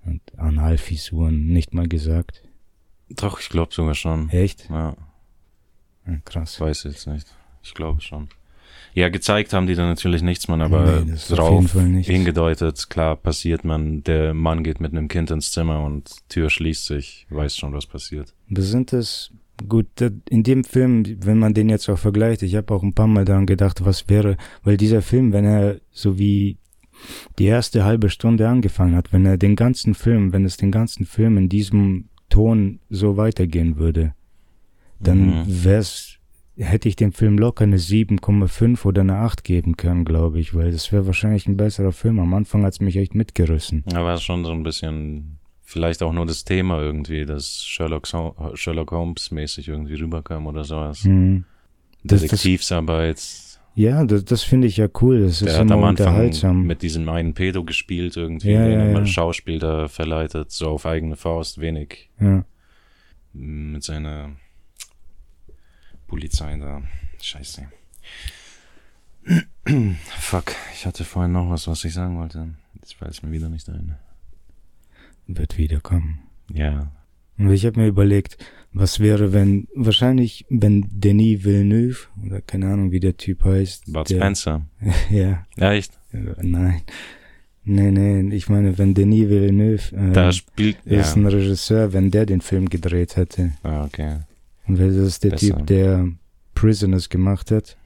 Und 0.06 0.22
Analfisuren, 0.38 1.48
nicht 1.48 1.74
mal 1.74 1.88
gesagt. 1.88 2.44
Doch, 3.10 3.40
ich 3.40 3.50
glaube 3.50 3.74
sogar 3.74 3.96
schon. 3.96 4.30
Echt? 4.30 4.70
Ja. 4.70 4.96
Ja, 6.08 6.18
krass. 6.26 6.56
Ich 6.56 6.62
weiß 6.62 6.84
jetzt 6.84 7.08
nicht. 7.08 7.28
Ich 7.62 7.74
glaube 7.74 8.02
schon. 8.02 8.30
Ja, 8.94 9.10
gezeigt 9.10 9.54
haben 9.54 9.68
die 9.68 9.76
da 9.76 9.86
natürlich 9.86 10.22
nichts, 10.22 10.48
man, 10.48 10.62
aber 10.62 11.04
Nee, 11.06 11.16
drauf 11.30 11.74
hingedeutet, 11.74 12.90
klar 12.90 13.16
passiert 13.16 13.64
man, 13.64 14.04
der 14.04 14.34
Mann 14.34 14.64
geht 14.64 14.82
mit 14.82 14.92
einem 14.92 15.08
Kind 15.08 15.32
ins 15.32 15.52
Zimmer 15.52 15.84
und 15.84 16.28
Tür 16.28 16.50
schließt 16.50 16.86
sich, 16.86 17.26
weiß 17.30 17.56
schon, 17.56 17.74
was 17.74 17.86
passiert. 17.86 18.34
Sind 18.50 18.92
es 18.92 19.32
gut 19.68 19.88
in 20.30 20.44
dem 20.44 20.64
Film, 20.64 21.04
wenn 21.26 21.40
man 21.40 21.54
den 21.54 21.70
jetzt 21.70 21.90
auch 21.90 21.98
vergleicht. 21.98 22.44
Ich 22.44 22.56
habe 22.56 22.74
auch 22.74 22.84
ein 22.84 22.94
paar 22.94 23.08
Mal 23.08 23.26
daran 23.26 23.46
gedacht, 23.46 23.84
was 23.86 24.10
wäre, 24.10 24.38
weil 24.64 24.78
dieser 24.78 25.02
Film, 25.02 25.34
wenn 25.34 25.46
er 25.46 25.80
so 25.92 26.18
wie 26.20 26.58
die 27.40 27.46
erste 27.46 27.84
halbe 27.84 28.10
Stunde 28.10 28.48
angefangen 28.48 28.96
hat, 28.96 29.12
wenn 29.12 29.26
er 29.26 29.38
den 29.38 29.56
ganzen 29.56 29.94
Film, 29.96 30.34
wenn 30.34 30.46
es 30.46 30.58
den 30.58 30.72
ganzen 30.72 31.06
Film 31.06 31.38
in 31.38 31.50
diesem 31.50 32.10
Ton 32.30 32.80
so 32.90 33.18
weitergehen 33.18 33.78
würde, 33.78 34.14
dann 35.00 35.42
Mhm. 35.42 35.64
wär's, 35.64 36.18
hätte 36.58 36.88
ich 36.88 36.96
dem 36.96 37.12
Film 37.12 37.40
locker 37.40 37.64
eine 37.64 37.80
7,5 37.80 38.86
oder 38.86 39.02
eine 39.02 39.16
8 39.18 39.44
geben 39.44 39.78
können, 39.78 40.06
glaube 40.06 40.40
ich, 40.40 40.54
weil 40.54 40.72
das 40.72 40.92
wäre 40.92 41.08
wahrscheinlich 41.08 41.48
ein 41.48 41.58
besserer 41.58 41.92
Film. 41.92 42.20
Am 42.20 42.34
Anfang 42.36 42.64
hat's 42.64 42.80
mich 42.82 42.98
echt 42.98 43.16
mitgerissen. 43.16 43.84
Da 43.88 44.04
war 44.04 44.14
es 44.14 44.22
schon 44.22 44.46
so 44.46 44.52
ein 44.52 44.62
bisschen, 44.62 45.40
vielleicht 45.72 46.04
auch 46.04 46.12
nur 46.12 46.26
das 46.26 46.44
Thema 46.44 46.82
irgendwie, 46.82 47.26
das 47.26 47.64
Sherlock, 47.64 48.06
Sherlock 48.56 48.92
Holmes 48.92 49.32
mäßig 49.32 49.70
irgendwie 49.70 49.96
rüberkam 49.96 50.46
oder 50.48 50.66
sowas. 50.66 51.06
Mhm. 51.06 51.46
Das- 52.04 52.20
das- 52.22 52.30
Detektivsarbeit. 52.30 53.22
Ja, 53.74 54.04
das, 54.04 54.26
das 54.26 54.44
finde 54.44 54.68
ich 54.68 54.76
ja 54.76 54.90
cool. 55.02 55.22
Das 55.22 55.42
ist 55.42 55.46
Der 55.48 55.54
hat 55.56 55.62
immer 55.62 55.76
am 55.76 55.84
Anfang 55.86 56.64
mit 56.64 56.82
diesem 56.82 57.08
einen 57.08 57.34
Pedo 57.34 57.64
gespielt 57.64 58.18
irgendwie, 58.18 58.52
Ja, 58.52 58.68
den 58.68 58.80
ja, 58.80 59.00
ja. 59.00 59.06
Schauspiel 59.06 59.60
da 59.60 59.88
verleitet, 59.88 60.52
so 60.52 60.68
auf 60.72 60.86
eigene 60.86 61.16
Faust, 61.16 61.62
wenig 61.62 62.10
ja. 62.20 62.44
mit 63.32 63.82
seiner 63.82 64.32
Polizei 66.08 66.58
da. 66.58 66.82
Scheiße. 67.22 67.64
Fuck, 70.20 70.52
ich 70.74 70.86
hatte 70.86 71.06
vorhin 71.06 71.32
noch 71.32 71.50
was, 71.50 71.66
was 71.68 71.86
ich 71.86 71.94
sagen 71.94 72.18
wollte. 72.20 72.50
Jetzt 72.76 72.96
fällt 72.96 73.12
es 73.12 73.24
mir 73.24 73.32
wieder 73.32 73.48
nicht 73.48 73.70
ein. 73.70 73.96
Wird 75.38 75.58
wiederkommen. 75.58 76.20
Ja, 76.54 76.92
Und 77.38 77.52
ich 77.52 77.66
habe 77.66 77.80
mir 77.80 77.88
überlegt, 77.88 78.38
was 78.74 79.00
wäre, 79.00 79.34
wenn, 79.34 79.68
wahrscheinlich, 79.76 80.46
wenn 80.50 80.86
Denis 80.92 81.44
Villeneuve, 81.44 81.98
oder 82.26 82.42
keine 82.42 82.68
Ahnung, 82.72 82.92
wie 82.92 83.00
der 83.00 83.18
Typ 83.18 83.44
heißt. 83.44 83.92
Bud 83.92 84.10
der, 84.10 84.18
Spencer. 84.18 84.66
Ja, 85.10 85.46
Ja, 85.58 85.74
echt? 85.74 85.98
äh, 86.14 86.18
nein. 86.42 86.82
Nee, 87.64 87.92
nee, 87.92 88.36
ich 88.36 88.50
meine, 88.50 88.78
wenn 88.78 88.94
Denis 88.94 89.30
Villeneuve, 89.30 89.96
äh, 89.96 90.12
Da 90.14 90.32
spielt. 90.32 90.78
Ja. 90.86 91.02
ist 91.02 91.16
ein 91.16 91.26
Regisseur, 91.28 91.94
wenn 91.94 92.10
der 92.12 92.26
den 92.26 92.42
Film 92.42 92.70
gedreht 92.70 93.16
hätte. 93.18 93.52
Ah, 93.64 93.84
okay. 93.86 94.20
Und 94.68 94.80
weil 94.80 94.88
das 94.90 95.06
ist 95.08 95.24
der 95.24 95.32
Besser. 95.32 95.58
Typ, 95.58 95.68
der 95.68 96.08
Prisoners 96.56 97.10
gemacht 97.10 97.52
hat. 97.52 97.78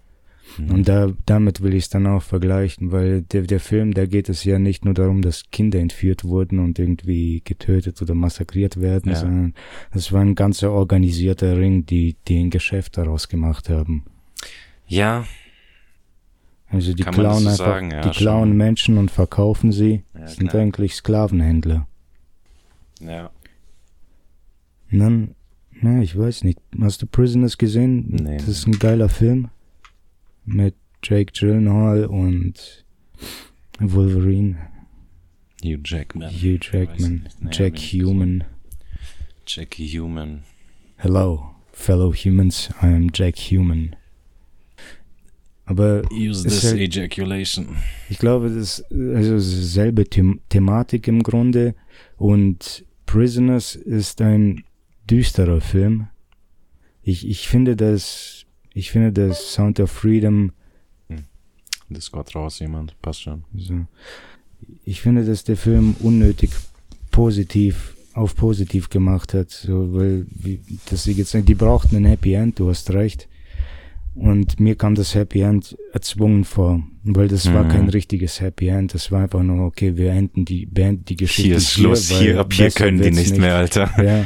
Mhm. 0.58 0.72
Und 0.72 0.88
da, 0.88 1.12
damit 1.26 1.62
will 1.62 1.74
ich 1.74 1.84
es 1.86 1.90
dann 1.90 2.08
auch 2.08 2.22
vergleichen, 2.22 2.92
weil 2.92 3.22
der, 3.24 3.44
der 3.44 3.60
Film, 3.60 3.94
da 3.94 4.06
geht 4.06 4.30
es 4.30 4.44
ja 4.44 4.60
nicht 4.60 4.86
nur 4.86 4.94
darum, 4.94 5.22
dass 5.22 5.50
Kinder 5.52 5.80
entführt 5.80 6.24
wurden 6.24 6.60
und 6.60 6.80
irgendwie 6.80 7.42
getötet 7.44 8.02
oder 8.02 8.16
massakriert 8.16 8.80
werden, 8.80 9.12
Ja. 9.12 9.18
sondern 9.20 9.54
es 9.92 10.12
war 10.12 10.22
ein 10.22 10.36
ganzer 10.36 10.72
organisierter 10.72 11.58
Ring, 11.58 11.86
die, 11.86 12.16
die 12.28 12.40
ein 12.40 12.50
Geschäft 12.50 12.98
daraus 12.98 13.28
gemacht 13.30 13.70
haben. 13.70 14.06
ja, 14.88 15.26
Also 16.70 16.94
die 16.94 17.04
Kann 17.04 17.14
klauen 17.14 17.44
so 17.44 17.50
einfach? 17.64 17.82
Ja, 17.82 18.02
die 18.02 18.10
klauen 18.10 18.50
schon. 18.50 18.58
Menschen 18.58 18.98
und 18.98 19.12
verkaufen 19.12 19.72
sie, 19.72 20.04
Ja, 20.18 20.28
sind 20.28 20.50
klar. 20.50 20.64
eigentlich 20.64 20.96
Sklavenhändler. 20.96 21.88
ja. 23.00 23.30
Und 24.92 25.00
dann, 25.00 25.36
na, 25.82 26.02
ich 26.02 26.18
weiß 26.18 26.44
nicht, 26.44 26.60
hast 26.80 27.02
du 27.02 27.08
Prisoners 27.08 27.58
gesehen? 27.58 28.08
Nee. 28.22 28.38
Das 28.38 28.48
ist 28.48 28.68
ein 28.68 28.78
geiler 28.80 29.10
Film 29.10 29.50
mit 30.46 30.76
Jake 31.04 31.32
Gyllenhaal 31.34 32.06
und 32.06 32.86
Wolverine. 33.80 34.58
Hugh 35.64 35.80
Jackman. 35.84 36.32
Hugh 36.32 36.60
Jackman. 36.62 37.30
Nee, 37.40 37.50
Jack 37.52 37.78
Human. 37.78 38.44
Jackie 39.48 39.88
Human. 40.00 40.44
Hello, 40.98 41.56
fellow 41.72 42.12
humans, 42.14 42.70
I 42.82 42.88
am 42.88 43.10
Jack 43.14 43.36
Human. 43.52 43.96
Aber 45.66 46.04
Use 46.12 46.44
this 46.44 46.64
halt- 46.64 46.80
ejaculation. 46.80 47.76
ich 48.10 48.20
glaube, 48.20 48.50
das 48.50 48.80
ist 48.80 48.92
also 48.92 49.40
selbe 49.40 50.04
The 50.12 50.40
Thematik 50.50 51.08
im 51.08 51.24
Grunde 51.24 51.76
und 52.18 52.86
Prisoners 53.06 53.76
ist 53.76 54.22
ein 54.22 54.64
düsterer 55.10 55.62
Film. 55.62 56.08
Ich, 57.02 57.28
ich 57.28 57.48
finde 57.48 57.76
das, 57.76 58.45
ich 58.76 58.92
finde 58.92 59.12
das 59.12 59.54
Sound 59.54 59.80
of 59.80 59.90
Freedom 59.90 60.52
Discord 61.90 62.36
raus, 62.36 62.60
jemand. 62.60 63.00
Passt 63.02 63.22
schon. 63.24 63.44
So. 63.56 63.86
Ich 64.86 65.02
finde, 65.02 65.24
dass 65.24 65.44
der 65.44 65.58
Film 65.58 65.96
unnötig 66.00 66.52
positiv 67.12 67.96
auf 68.14 68.36
positiv 68.36 68.90
gemacht 68.90 69.34
hat, 69.34 69.52
so, 69.52 69.94
weil 69.94 70.26
wie, 70.32 70.62
dass 70.90 71.04
sie 71.04 71.12
jetzt 71.12 71.34
die 71.34 71.54
brauchten 71.56 71.96
ein 71.98 72.06
Happy 72.06 72.34
End, 72.34 72.60
du 72.60 72.70
hast 72.70 72.92
recht. 72.92 73.28
Und 74.16 74.60
mir 74.62 74.76
kam 74.76 74.96
das 74.96 75.14
Happy 75.14 75.42
End 75.42 75.78
erzwungen 75.92 76.46
vor, 76.46 76.82
weil 77.04 77.28
das 77.28 77.54
war 77.54 77.66
Mhm. 77.66 77.70
kein 77.70 77.90
richtiges 77.90 78.40
Happy 78.40 78.70
End, 78.70 78.94
das 78.94 79.12
war 79.12 79.24
einfach 79.24 79.44
nur, 79.44 79.66
okay, 79.66 79.98
wir 79.98 80.12
enden 80.12 80.46
die, 80.46 80.66
beenden 80.66 81.04
die 81.06 81.18
Geschichte. 81.18 81.50
Hier 81.50 81.58
ist 81.58 81.72
Schluss. 81.72 82.10
Hier, 82.10 82.40
ab 82.40 82.54
hier 82.54 82.72
können 82.72 82.98
die 82.98 83.04
wird's 83.06 83.18
nicht, 83.18 83.38
mehr, 83.38 83.58
Alter. 83.58 83.92
Ja. 84.02 84.26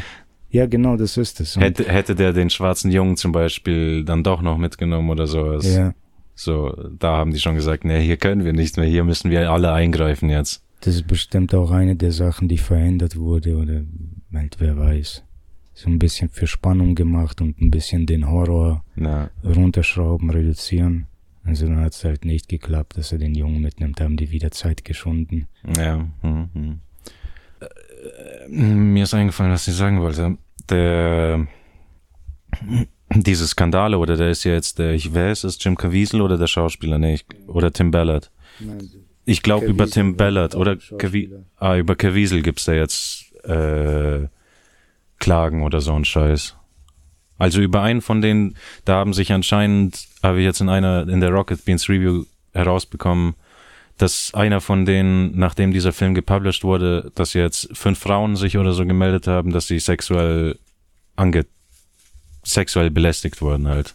Ja, 0.52 0.66
genau, 0.66 0.98
das 0.98 1.18
ist 1.18 1.40
es. 1.40 1.56
Und, 1.56 1.64
Hätte, 1.64 1.84
hätte 1.92 2.16
der 2.16 2.34
den 2.34 2.50
schwarzen 2.50 2.92
Jungen 2.92 3.18
zum 3.18 3.32
Beispiel 3.32 4.04
dann 4.04 4.24
doch 4.24 4.42
noch 4.42 4.58
mitgenommen 4.58 5.10
oder 5.10 5.28
sowas. 5.28 5.66
ja, 5.74 5.94
So, 6.36 6.76
da 6.98 7.18
haben 7.18 7.32
die 7.34 7.40
schon 7.40 7.56
gesagt, 7.56 7.84
nee, 7.86 8.02
hier 8.02 8.18
können 8.18 8.46
wir 8.46 8.54
nicht 8.54 8.78
mehr, 8.78 8.86
hier 8.88 9.04
müssen 9.04 9.30
wir 9.30 9.52
alle 9.52 9.72
eingreifen 9.74 10.30
jetzt. 10.30 10.64
das 10.82 10.96
ist 10.96 11.08
bestimmt 11.08 11.54
auch 11.54 11.72
eine 11.72 11.96
der 11.96 12.12
Sachen, 12.12 12.48
die 12.48 12.58
verändert 12.58 13.16
wurde 13.18 13.56
oder 13.58 13.82
halt, 14.34 14.56
wer 14.60 14.78
weiß. 14.78 15.24
So 15.74 15.90
ein 15.90 16.00
bisschen 16.00 16.30
für 16.30 16.48
Spannung 16.48 16.96
gemacht 16.96 17.40
und 17.42 17.62
ein 17.62 17.72
bisschen 17.72 18.06
den 18.06 18.30
Horror 18.30 18.84
Na, 18.96 19.30
runterschrauben, 19.46 20.30
reduzieren. 20.30 21.06
Also 21.46 21.68
dann 21.68 21.80
hat 21.80 21.94
es 21.94 22.04
halt 22.04 22.26
nicht 22.26 22.50
geklappt, 22.50 22.98
dass 22.98 23.12
er 23.14 23.18
den 23.18 23.34
Jungen 23.34 23.62
mitnimmt, 23.62 24.02
haben 24.02 24.18
die 24.18 24.32
wieder 24.32 24.52
Zeit 24.52 24.84
geschunden. 24.84 25.48
ja. 25.78 26.06
Mhm. 26.22 26.80
Äh, 28.00 28.48
mir 28.50 29.04
ist 29.04 29.14
eingefallen, 29.14 29.52
was 29.52 29.68
ich 29.68 29.76
sagen 29.76 30.02
wollte. 30.02 30.38
Der, 30.70 31.48
diese 33.14 33.48
Skandale, 33.48 33.98
oder 33.98 34.18
der 34.18 34.30
ist 34.30 34.44
ja 34.44 34.54
jetzt 34.54 34.80
der, 34.80 34.94
ich 34.94 35.14
weiß, 35.14 35.44
ist 35.44 35.64
Jim 35.64 35.76
Caviezel 35.76 36.22
oder 36.22 36.38
der 36.38 36.48
Schauspieler, 36.48 36.98
nee, 36.98 37.16
ich, 37.16 37.26
oder 37.48 37.72
Tim 37.72 37.92
Ballard. 37.92 38.32
Ich 39.26 39.42
glaube 39.42 39.66
über 39.66 39.88
Tim 39.88 40.16
Ballard 40.18 40.56
oder 40.56 40.76
Cavi 40.76 41.32
ah, 41.58 41.76
über 41.76 41.96
Caviezel 41.96 42.42
gibt's 42.42 42.66
da 42.66 42.74
jetzt 42.74 43.34
äh, 43.44 44.28
Klagen 45.20 45.64
oder 45.64 45.82
so 45.82 45.94
ein 45.94 46.06
Scheiß. 46.06 46.56
Also 47.38 47.62
über 47.62 47.82
einen 47.82 48.02
von 48.02 48.22
denen, 48.22 48.58
da 48.86 48.96
haben 48.96 49.14
sich 49.14 49.32
anscheinend, 49.32 50.08
habe 50.22 50.40
ich 50.40 50.46
jetzt 50.46 50.62
in 50.62 50.70
einer, 50.70 51.08
in 51.08 51.22
der 51.22 51.30
Rocket 51.30 51.64
Beans 51.64 51.88
Review 51.88 52.26
herausbekommen, 52.54 53.36
dass 54.00 54.34
einer 54.34 54.62
von 54.62 54.86
denen, 54.86 55.38
nachdem 55.38 55.72
dieser 55.72 55.94
Film 55.94 56.16
gepublished 56.16 56.64
wurde, 56.64 57.12
dass 57.16 57.34
jetzt 57.34 57.70
fünf 57.78 58.00
Frauen 58.00 58.36
sich 58.36 58.58
oder 58.58 58.74
so 58.74 58.86
gemeldet 58.86 59.28
haben, 59.28 59.52
dass 59.52 59.68
sie 59.68 59.78
sexuell 59.80 60.58
ange 61.16 61.46
sexuell 62.44 62.90
belästigt 62.90 63.42
wurden 63.42 63.68
halt. 63.68 63.94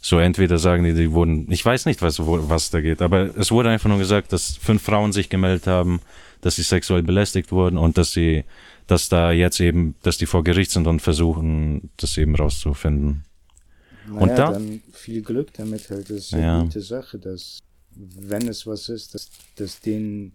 So 0.00 0.18
entweder 0.18 0.58
sagen 0.58 0.84
die, 0.84 0.92
die 0.92 1.10
wurden, 1.12 1.50
ich 1.50 1.64
weiß 1.64 1.86
nicht, 1.86 2.02
was, 2.02 2.20
wo, 2.24 2.48
was 2.48 2.70
da 2.70 2.80
geht, 2.80 3.02
aber 3.02 3.36
es 3.36 3.50
wurde 3.50 3.70
einfach 3.70 3.88
nur 3.88 3.98
gesagt, 3.98 4.32
dass 4.32 4.56
fünf 4.56 4.82
Frauen 4.82 5.12
sich 5.12 5.28
gemeldet 5.30 5.66
haben, 5.66 6.00
dass 6.42 6.56
sie 6.56 6.62
sexuell 6.62 7.02
belästigt 7.02 7.50
wurden 7.50 7.76
und 7.78 7.96
dass 7.98 8.12
sie, 8.12 8.44
dass 8.86 9.08
da 9.08 9.32
jetzt 9.32 9.58
eben, 9.58 9.96
dass 10.02 10.18
die 10.18 10.26
vor 10.26 10.44
Gericht 10.44 10.70
sind 10.70 10.86
und 10.86 11.00
versuchen, 11.00 11.90
das 11.96 12.16
eben 12.18 12.36
rauszufinden. 12.36 13.24
Und 14.12 14.28
da- 14.28 14.52
dann 14.52 14.82
viel 14.92 15.22
Glück 15.22 15.52
damit 15.54 15.88
halt. 15.90 16.08
Das 16.10 16.16
ist 16.18 16.30
Ja. 16.32 16.56
eine 16.56 16.64
gute 16.64 16.82
Sache, 16.82 17.18
dass 17.18 17.58
wenn 17.96 18.46
es 18.48 18.66
was 18.66 18.88
ist, 18.88 19.14
dass, 19.14 19.30
dass 19.56 19.80
denen, 19.80 20.32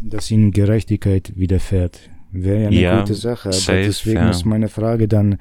dass 0.00 0.30
ihnen 0.30 0.50
Gerechtigkeit 0.52 1.32
widerfährt. 1.36 2.00
Wäre 2.30 2.62
ja 2.62 2.66
eine 2.68 2.80
Ja, 2.80 3.00
gute 3.00 3.14
Sache. 3.14 3.50
Aber 3.50 3.52
safe, 3.56 3.82
deswegen 3.84 4.16
ja. 4.16 4.30
ist 4.30 4.44
meine 4.46 4.68
Frage 4.68 5.06
dann, 5.06 5.38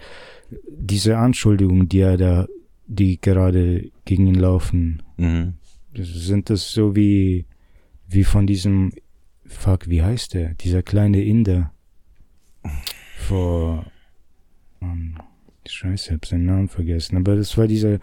diese 0.69 1.17
Anschuldigungen, 1.17 1.87
die 1.87 1.99
er 1.99 2.17
da, 2.17 2.47
die 2.87 3.19
gerade 3.21 3.89
gegen 4.05 4.27
ihn 4.27 4.35
laufen, 4.35 5.01
Mhm. 5.17 5.53
sind 5.95 6.49
das 6.49 6.71
so 6.73 6.95
wie, 6.95 7.45
wie 8.09 8.25
von 8.25 8.45
diesem, 8.47 8.91
fuck, 9.45 9.87
wie 9.87 10.01
heißt 10.01 10.33
der? 10.33 10.53
Dieser 10.55 10.83
kleine 10.83 11.23
Inder. 11.23 11.71
Vor, 13.17 13.85
um, 14.81 15.15
scheiße, 15.67 16.07
ich 16.07 16.11
hab 16.11 16.25
seinen 16.25 16.45
Namen 16.45 16.67
vergessen. 16.67 17.17
Aber 17.17 17.35
das 17.35 17.57
war 17.57 17.67
dieser 17.67 17.99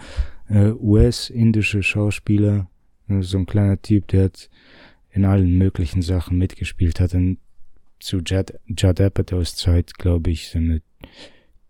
äh, 0.49 0.71
US-indische 0.81 1.83
Schauspieler, 1.83 2.69
so 3.21 3.39
ein 3.39 3.47
kleiner 3.47 3.81
Typ, 3.81 4.09
der 4.09 4.25
hat 4.25 4.49
in 5.11 5.25
allen 5.25 5.57
möglichen 5.57 6.03
Sachen 6.03 6.39
mitgespielt, 6.39 7.01
hat 7.01 7.15
in, 7.15 7.39
zu 8.01 8.19
Judd, 8.19 8.55
Judd 8.67 9.01
Apatows 9.01 9.57
Zeit, 9.57 9.95
glaube 9.99 10.31
ich, 10.31 10.49
so 10.49 10.59
eine 10.59 10.83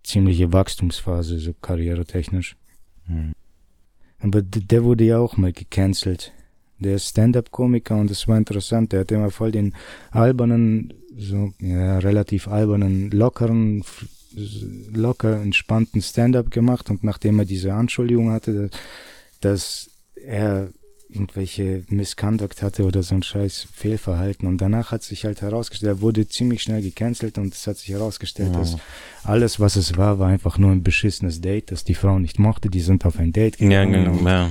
ziemliche 0.03 0.53
Wachstumsphase, 0.53 1.39
so 1.39 1.55
karrieretechnisch. 1.55 2.57
Mhm. 3.07 3.33
Aber 4.21 4.43
der 4.43 4.85
wurde 4.85 5.05
ja 5.05 5.19
auch 5.19 5.37
mal 5.37 5.53
gecancelt. 5.53 6.33
Der 6.79 6.97
ist 6.97 7.09
Stand-up-Komiker 7.09 7.97
und 7.97 8.11
das 8.11 8.27
war 8.29 8.37
interessant. 8.37 8.93
Der 8.93 9.01
hat 9.01 9.13
immer 9.13 9.31
voll 9.31 9.53
den 9.53 9.75
albernen, 10.11 10.95
so 11.17 11.53
ja, 11.61 11.99
relativ 11.99 12.49
albernen, 12.49 13.11
lockeren, 13.11 13.85
locker 14.93 15.41
entspannten 15.41 16.03
Stand-up 16.03 16.51
gemacht 16.51 16.91
und 16.91 17.03
nachdem 17.03 17.39
er 17.39 17.45
diese 17.45 17.75
Anschuldigung 17.75 18.31
hatte, 18.31 18.71
dass 19.41 19.91
er 20.15 20.71
irgendwelche 21.09 21.85
Misconduct 21.89 22.63
hatte 22.63 22.85
oder 22.85 23.03
so 23.03 23.15
ein 23.15 23.23
scheiß 23.23 23.69
Fehlverhalten. 23.73 24.47
Und 24.47 24.59
danach 24.59 24.93
hat 24.93 25.03
sich 25.03 25.25
halt 25.25 25.43
herausgestellt, 25.43 25.99
er 25.99 26.01
wurde 26.01 26.29
ziemlich 26.29 26.63
schnell 26.63 26.83
gecancelt 26.83 27.39
und 27.39 27.55
es 27.55 27.67
hat 27.67 27.79
sich 27.79 27.91
herausgestellt, 27.91 28.53
ja. 28.53 28.59
dass 28.61 28.77
alles, 29.25 29.59
was 29.61 29.77
es 29.77 29.97
war, 29.97 30.19
war 30.19 30.29
einfach 30.29 30.59
nur 30.59 30.71
ein 30.71 30.83
beschissenes 30.83 31.41
Date, 31.41 31.71
das 31.71 31.85
die 31.85 31.95
Frau 31.95 32.19
nicht 32.19 32.39
mochte. 32.39 32.69
Die 32.69 32.81
sind 32.81 33.07
auf 33.07 33.19
ein 33.19 33.33
Date 33.33 33.59
gegangen. 33.59 33.93
Ja, 33.93 34.13
genau. 34.13 34.29
Ja. 34.29 34.51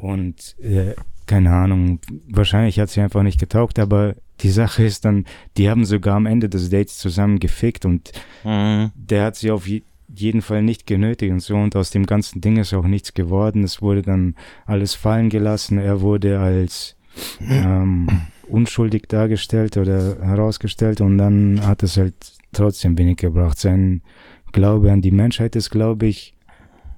Und 0.00 0.56
äh, 0.60 0.94
keine 1.26 1.52
Ahnung, 1.52 2.00
wahrscheinlich 2.26 2.80
hat 2.80 2.90
sie 2.90 3.02
einfach 3.02 3.22
nicht 3.22 3.38
getaugt, 3.38 3.78
aber 3.78 4.16
die 4.40 4.50
Sache 4.50 4.84
ist 4.84 5.04
dann, 5.04 5.26
die 5.56 5.68
haben 5.68 5.84
sogar 5.84 6.16
am 6.16 6.26
Ende 6.26 6.48
des 6.48 6.70
Dates 6.70 6.96
zusammen 6.98 7.38
gefickt 7.38 7.84
und 7.84 8.12
mhm. 8.44 8.90
der 8.94 9.24
hat 9.24 9.36
sie 9.36 9.50
auf 9.50 9.66
jeden 10.14 10.42
Fall 10.42 10.62
nicht 10.62 10.86
genötigt 10.86 11.32
und 11.32 11.40
so 11.40 11.56
und 11.56 11.76
aus 11.76 11.90
dem 11.90 12.06
ganzen 12.06 12.40
Ding 12.40 12.56
ist 12.56 12.74
auch 12.74 12.86
nichts 12.86 13.14
geworden. 13.14 13.62
Es 13.64 13.82
wurde 13.82 14.02
dann 14.02 14.34
alles 14.66 14.94
fallen 14.94 15.28
gelassen. 15.28 15.78
Er 15.78 16.00
wurde 16.00 16.40
als 16.40 16.96
ähm, 17.40 18.08
unschuldig 18.48 19.06
dargestellt 19.08 19.76
oder 19.76 20.18
herausgestellt 20.20 21.00
und 21.00 21.18
dann 21.18 21.66
hat 21.66 21.82
es 21.82 21.96
halt 21.96 22.14
trotzdem 22.52 22.96
wenig 22.96 23.18
gebracht. 23.18 23.58
Sein 23.58 24.02
Glaube 24.52 24.90
an 24.90 25.02
die 25.02 25.10
Menschheit 25.10 25.56
ist, 25.56 25.70
glaube 25.70 26.06
ich, 26.06 26.34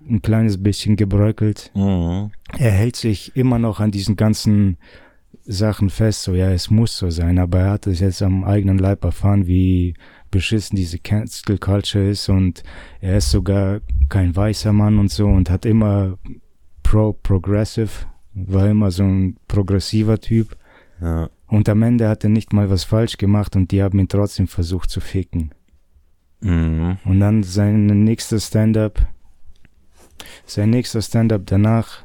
ein 0.09 0.23
kleines 0.23 0.62
bisschen 0.62 0.96
gebröckelt. 0.96 1.70
Mhm. 1.75 2.31
Er 2.59 2.70
hält 2.70 2.96
sich 2.96 3.37
immer 3.37 3.59
noch 3.59 3.81
an 3.81 3.90
diesen 3.90 4.16
ganzen 4.16 4.77
Sachen 5.44 5.90
fest, 5.90 6.23
so 6.23 6.35
ja, 6.35 6.51
es 6.51 6.70
muss 6.70 6.96
so 6.96 7.11
sein, 7.11 7.38
aber 7.38 7.61
er 7.61 7.70
hat 7.70 7.87
es 7.87 8.01
jetzt 8.01 8.23
am 8.23 8.44
eigenen 8.44 8.79
Leib 8.79 9.05
erfahren, 9.05 9.46
wie 9.46 9.94
beschissen 10.31 10.77
diese 10.77 10.99
Cancel 10.99 11.59
Culture 11.59 12.09
ist 12.09 12.29
und 12.29 12.62
er 13.01 13.19
ist 13.19 13.31
sogar 13.31 13.81
kein 14.09 14.35
weißer 14.35 14.73
Mann 14.73 14.99
und 14.99 15.11
so 15.11 15.27
und 15.27 15.51
hat 15.51 15.64
immer 15.64 16.19
pro-progressive, 16.83 18.07
war 18.35 18.69
immer 18.69 18.90
so 18.90 19.05
ein 19.05 19.37
progressiver 19.49 20.21
Typ. 20.21 20.57
Ja. 21.01 21.31
Und 21.47 21.69
am 21.69 21.83
Ende 21.83 22.09
hat 22.09 22.25
er 22.25 22.31
nicht 22.31 22.53
mal 22.53 22.71
was 22.71 22.85
falsch 22.85 23.16
gemacht 23.16 23.57
und 23.57 23.73
die 23.73 23.83
haben 23.83 23.99
ihn 23.99 24.09
trotzdem 24.09 24.47
versucht 24.47 24.90
zu 24.90 25.01
ficken. 25.01 25.53
Mhm. 26.40 26.99
Und 27.05 27.21
dann 27.21 27.43
sein 27.43 27.87
nächster 27.87 28.38
Stand-up, 28.38 29.07
sein 30.47 30.71
nächster 30.71 31.03
Stand-up 31.03 31.43
danach 31.47 32.05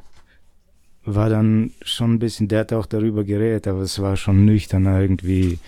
war 1.06 1.30
dann 1.30 1.72
schon 1.82 2.14
ein 2.14 2.20
bisschen, 2.20 2.48
der 2.48 2.62
hat 2.62 2.74
auch 2.74 2.88
darüber 2.88 3.24
geredet, 3.24 3.68
aber 3.68 3.82
es 3.82 4.00
war 4.00 4.18
schon 4.18 4.46
nüchtern 4.46 4.86
irgendwie 4.86 5.60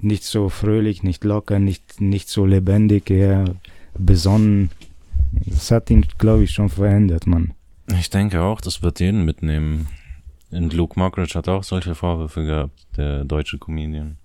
nicht 0.00 0.24
so 0.24 0.48
fröhlich, 0.48 1.02
nicht 1.02 1.24
locker, 1.24 1.58
nicht, 1.58 2.00
nicht 2.00 2.28
so 2.28 2.46
lebendig, 2.46 3.10
eher 3.10 3.56
besonnen. 3.98 4.70
Das 5.46 5.70
hat 5.70 5.90
ihn, 5.90 6.06
glaube 6.18 6.44
ich, 6.44 6.52
schon 6.52 6.68
verändert, 6.68 7.26
Mann. 7.26 7.52
Ich 7.98 8.10
denke 8.10 8.42
auch, 8.42 8.60
das 8.60 8.82
wird 8.82 9.00
jeden 9.00 9.24
mitnehmen. 9.24 9.88
Und 10.50 10.72
Luke 10.72 10.98
Mockridge 10.98 11.34
hat 11.34 11.48
auch 11.48 11.62
solche 11.62 11.94
Vorwürfe 11.94 12.44
gehabt, 12.44 12.86
der 12.96 13.24
deutsche 13.24 13.58
Comedian. 13.58 14.16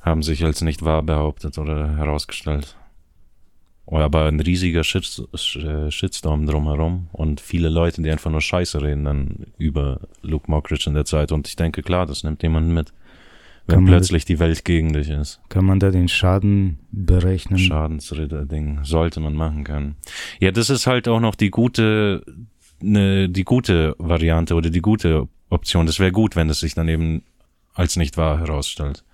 Haben 0.00 0.22
sich 0.22 0.44
als 0.44 0.60
nicht 0.60 0.84
wahr 0.84 1.02
behauptet 1.02 1.58
oder 1.58 1.96
herausgestellt. 1.96 2.76
Oh, 3.88 3.98
aber 3.98 4.26
ein 4.26 4.40
riesiger 4.40 4.80
äh, 4.80 5.90
Shitstorm 5.90 6.46
drumherum 6.46 7.08
und 7.12 7.40
viele 7.40 7.68
Leute, 7.68 8.02
die 8.02 8.10
einfach 8.10 8.32
nur 8.32 8.40
Scheiße 8.40 8.82
reden 8.82 9.04
dann 9.04 9.46
über 9.58 10.00
Luke 10.22 10.50
Mockridge 10.50 10.88
in 10.88 10.94
der 10.94 11.04
Zeit. 11.04 11.30
Und 11.30 11.46
ich 11.46 11.54
denke, 11.54 11.82
klar, 11.82 12.04
das 12.04 12.24
nimmt 12.24 12.42
jemanden 12.42 12.74
mit 12.74 12.92
wenn 13.66 13.84
plötzlich 13.84 14.24
die 14.24 14.38
Welt 14.38 14.64
gegen 14.64 14.92
dich 14.92 15.10
ist. 15.10 15.40
Kann 15.48 15.64
man 15.64 15.80
da 15.80 15.90
den 15.90 16.08
Schaden 16.08 16.78
berechnen? 16.92 17.58
Schadensritter-Ding 17.58 18.84
sollte 18.84 19.18
man 19.20 19.34
machen 19.34 19.64
können. 19.64 19.96
Ja, 20.40 20.52
das 20.52 20.70
ist 20.70 20.86
halt 20.86 21.08
auch 21.08 21.20
noch 21.20 21.34
die 21.34 21.50
gute, 21.50 22.24
ne, 22.80 23.28
die 23.28 23.44
gute 23.44 23.94
Variante 23.98 24.54
oder 24.54 24.70
die 24.70 24.82
gute 24.82 25.28
Option. 25.50 25.86
Das 25.86 25.98
wäre 25.98 26.12
gut, 26.12 26.36
wenn 26.36 26.48
es 26.48 26.60
sich 26.60 26.74
dann 26.74 26.88
eben 26.88 27.24
als 27.74 27.96
nicht 27.96 28.16
wahr 28.16 28.38
herausstellt. 28.38 29.04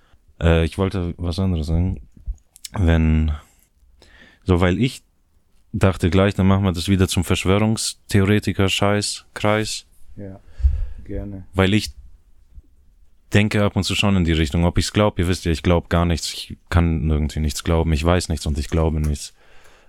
Äh, 0.41 0.65
ich 0.65 0.77
wollte 0.77 1.15
was 1.17 1.39
anderes 1.39 1.67
sagen. 1.67 2.01
Wenn, 2.73 3.31
so 4.43 4.61
weil 4.61 4.79
ich 4.79 5.03
dachte 5.73 6.09
gleich, 6.09 6.33
dann 6.35 6.47
machen 6.47 6.63
wir 6.63 6.71
das 6.71 6.87
wieder 6.89 7.07
zum 7.07 7.23
Verschwörungstheoretiker-Scheiß-Kreis. 7.23 9.85
Ja, 10.15 10.39
gerne. 11.03 11.45
Weil 11.53 11.73
ich 11.73 11.91
denke 13.33 13.63
ab 13.63 13.75
und 13.75 13.83
zu 13.83 13.95
schon 13.95 14.15
in 14.15 14.25
die 14.25 14.33
Richtung, 14.33 14.65
ob 14.65 14.77
ich 14.77 14.85
es 14.85 14.93
glaube. 14.93 15.21
Ihr 15.21 15.27
wisst 15.27 15.45
ja, 15.45 15.51
ich 15.51 15.63
glaube 15.63 15.87
gar 15.89 16.05
nichts. 16.05 16.31
Ich 16.33 16.57
kann 16.69 17.09
irgendwie 17.09 17.39
nichts 17.39 17.63
glauben. 17.63 17.91
Ich 17.93 18.03
weiß 18.03 18.29
nichts 18.29 18.45
und 18.45 18.57
ich 18.57 18.69
glaube 18.69 18.99
nichts. 18.99 19.33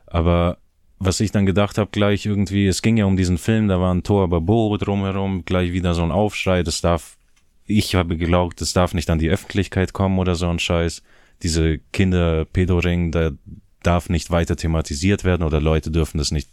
Aber 0.07 0.59
was 0.99 1.21
ich 1.21 1.33
dann 1.33 1.47
gedacht 1.47 1.79
habe, 1.79 1.91
gleich 1.91 2.25
irgendwie, 2.25 2.67
es 2.67 2.83
ging 2.83 2.97
ja 2.97 3.05
um 3.05 3.17
diesen 3.17 3.39
Film, 3.39 3.69
da 3.69 3.81
war 3.81 3.93
ein 3.93 4.03
Tor 4.03 4.29
Babo 4.29 4.77
drumherum, 4.77 5.45
gleich 5.45 5.73
wieder 5.73 5.95
so 5.95 6.03
ein 6.03 6.13
Aufschrei, 6.13 6.63
das 6.63 6.81
darf, 6.81 7.17
ich 7.67 7.95
habe 7.95 8.17
geglaubt, 8.17 8.61
das 8.61 8.73
darf 8.73 8.95
nicht 8.95 9.11
an 9.11 9.19
die 9.19 9.29
Öffentlichkeit 9.29 9.93
kommen 9.93 10.19
oder 10.19 10.35
so 10.35 10.49
ein 10.49 10.59
Scheiß. 10.59 11.03
Diese 11.43 11.79
Kinder-Pedoring, 11.93 13.11
da 13.11 13.33
darf 13.83 14.09
nicht 14.09 14.31
weiter 14.31 14.57
thematisiert 14.57 15.25
werden 15.25 15.43
oder 15.43 15.61
Leute 15.61 15.91
dürfen 15.91 16.19
das 16.19 16.31
nicht 16.31 16.49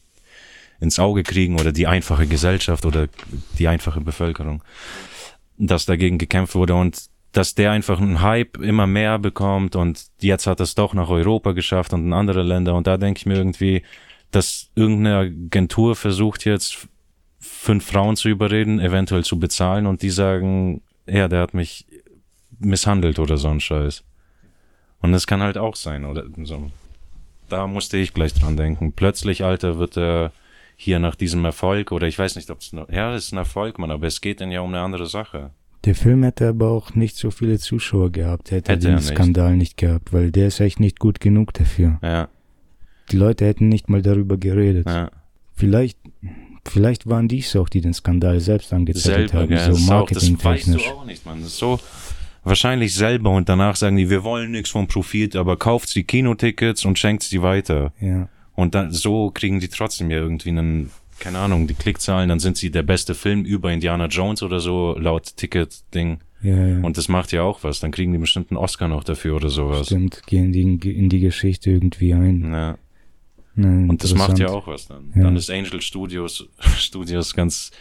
ins 0.80 1.00
Auge 1.00 1.24
kriegen 1.24 1.60
oder 1.60 1.72
die 1.72 1.88
einfache 1.88 2.26
Gesellschaft 2.26 2.86
oder 2.86 3.08
die 3.60 3.68
einfache 3.68 4.02
Bevölkerung 4.02 4.64
dass 5.58 5.86
dagegen 5.86 6.18
gekämpft 6.18 6.56
wurde 6.56 6.76
und 6.76 7.10
dass 7.32 7.56
der 7.56 7.72
einfach 7.72 8.00
einen 8.00 8.22
Hype 8.22 8.58
immer 8.58 8.88
mehr 8.88 9.18
bekommt 9.18 9.76
und 9.76 10.06
jetzt 10.20 10.48
hat 10.48 10.60
es 10.60 10.76
doch 10.76 10.94
nach 10.94 11.10
Europa 11.10 11.54
geschafft 11.54 11.94
und 11.94 12.06
in 12.06 12.14
andere 12.14 12.44
Länder 12.44 12.76
und 12.76 12.88
da 12.88 12.98
denke 12.98 13.20
ich 13.20 13.26
mir 13.26 13.36
irgendwie, 13.36 13.84
dass 14.32 14.70
irgendeine 14.76 15.18
Agentur 15.18 15.96
versucht 15.96 16.46
jetzt 16.46 16.88
fünf 17.40 17.86
Frauen 17.86 18.16
zu 18.16 18.30
überreden, 18.30 18.80
eventuell 18.80 19.24
zu 19.24 19.40
bezahlen 19.40 19.86
und 19.88 20.02
die 20.02 20.10
sagen, 20.10 20.82
ja, 21.08 21.28
der 21.28 21.42
hat 21.42 21.54
mich 21.54 21.86
misshandelt 22.60 23.20
oder 23.20 23.38
so 23.38 23.50
ein 23.50 23.60
Scheiß. 23.60 24.04
Und 25.02 25.12
das 25.12 25.26
kann 25.26 25.42
halt 25.42 25.58
auch 25.58 25.76
sein, 25.76 26.06
oder 26.06 26.26
so. 26.44 26.72
Da 27.50 27.68
musste 27.68 27.98
ich 27.98 28.14
gleich 28.14 28.34
dran 28.34 28.56
denken. 28.56 28.94
Plötzlich, 28.94 29.44
Alter, 29.44 29.80
wird 29.80 29.98
er 29.98 30.32
hier 30.82 30.98
nach 30.98 31.16
diesem 31.16 31.46
Erfolg 31.46 31.92
oder 31.92 32.08
ich 32.08 32.18
weiß 32.18 32.36
nicht, 32.36 32.50
ob 32.50 32.60
es 32.60 32.72
ja, 32.72 33.14
es 33.14 33.26
ist 33.26 33.34
ein 33.34 33.38
Erfolg, 33.38 33.78
man, 33.78 33.92
aber 33.92 34.08
es 34.08 34.20
geht 34.20 34.42
dann 34.42 34.50
ja 34.50 34.62
um 34.62 34.70
eine 34.74 34.80
andere 34.80 35.06
Sache. 35.06 35.52
Der 35.86 35.94
Film 35.94 36.24
hätte 36.24 36.48
aber 36.48 36.72
auch 36.72 36.96
nicht 36.96 37.18
so 37.18 37.30
viele 37.30 37.60
Zuschauer 37.60 38.12
gehabt, 38.12 38.50
hätte, 38.50 38.72
hätte 38.72 38.88
den 38.88 39.00
Skandal 39.00 39.56
nicht 39.56 39.78
gehabt, 39.78 40.12
weil 40.12 40.32
der 40.32 40.48
ist 40.48 40.60
echt 40.60 40.80
nicht 40.80 40.98
gut 40.98 41.20
genug 41.20 41.54
dafür. 41.54 42.00
Ja. 42.02 42.30
Die 43.12 43.18
Leute 43.18 43.46
hätten 43.46 43.70
nicht 43.70 43.90
mal 43.90 44.02
darüber 44.02 44.38
geredet. 44.38 44.88
Ja. 44.88 45.12
Vielleicht, 45.54 46.00
vielleicht 46.68 47.08
waren 47.08 47.28
dies 47.28 47.56
auch, 47.56 47.70
die 47.70 47.82
den 47.82 47.94
Skandal 47.94 48.40
selbst 48.40 48.74
angezettelt 48.74 49.34
haben, 49.36 49.52
ja, 49.52 49.72
so 49.72 49.86
marketingtechnisch. 49.86 50.78
Das 50.78 50.86
weißt 50.86 50.90
du 50.90 51.00
auch 51.00 51.06
nicht, 51.06 51.26
man. 51.28 51.42
Das 51.42 51.50
ist 51.50 51.58
so 51.58 51.80
wahrscheinlich 52.44 52.96
selber 52.96 53.30
und 53.30 53.48
danach 53.50 53.76
sagen 53.76 53.98
die, 53.98 54.10
wir 54.10 54.24
wollen 54.24 54.50
nichts 54.52 54.72
vom 54.72 54.88
Profit, 54.88 55.36
aber 55.36 55.58
kauft 55.58 55.94
die 55.94 56.04
Kinotickets 56.04 56.86
und 56.86 56.98
schenkt 56.98 57.22
sie 57.22 57.44
weiter. 57.44 57.94
Ja. 58.00 58.30
Und 58.56 58.76
dann, 58.76 58.92
so 58.92 59.32
kriegen 59.32 59.60
die 59.60 59.70
trotzdem 59.70 60.12
ja 60.12 60.18
irgendwie 60.18 60.50
einen, 60.50 60.92
keine 61.20 61.40
Ahnung, 61.40 61.68
die 61.68 61.74
Klickzahlen, 61.74 62.30
dann 62.30 62.40
sind 62.40 62.58
sie 62.58 62.72
der 62.72 62.84
beste 62.84 63.16
Film 63.16 63.46
über 63.46 63.72
Indiana 63.72 64.08
Jones 64.08 64.44
oder 64.44 64.60
so, 64.60 64.96
laut 64.98 65.38
Ticket-Ding. 65.38 66.20
Ja, 66.42 66.68
ja. 66.68 66.84
Und 66.84 66.98
das 66.98 67.08
macht 67.08 67.32
ja 67.32 67.44
auch 67.44 67.64
was. 67.64 67.80
Dann 67.80 67.92
kriegen 67.92 68.12
die 68.12 68.18
bestimmt 68.18 68.50
einen 68.50 68.58
Oscar 68.58 68.88
noch 68.88 69.04
dafür 69.04 69.36
oder 69.36 69.50
sowas. 69.50 69.88
Stimmt, 69.88 70.26
gehen 70.26 70.52
die 70.52 70.62
in 70.62 71.10
die 71.10 71.20
Geschichte 71.20 71.72
irgendwie 71.72 72.14
ein. 72.14 72.52
Ja. 72.52 72.78
Na, 73.54 73.68
und 73.90 74.04
das 74.04 74.16
macht 74.16 74.40
ja 74.40 74.48
auch 74.48 74.68
was 74.68 74.88
dann. 74.88 75.12
Ja. 75.16 75.24
Dann 75.24 75.36
ist 75.36 75.50
Angel 75.50 75.82
Studios, 75.82 76.48
Studios 76.78 77.34
ganz, 77.34 77.72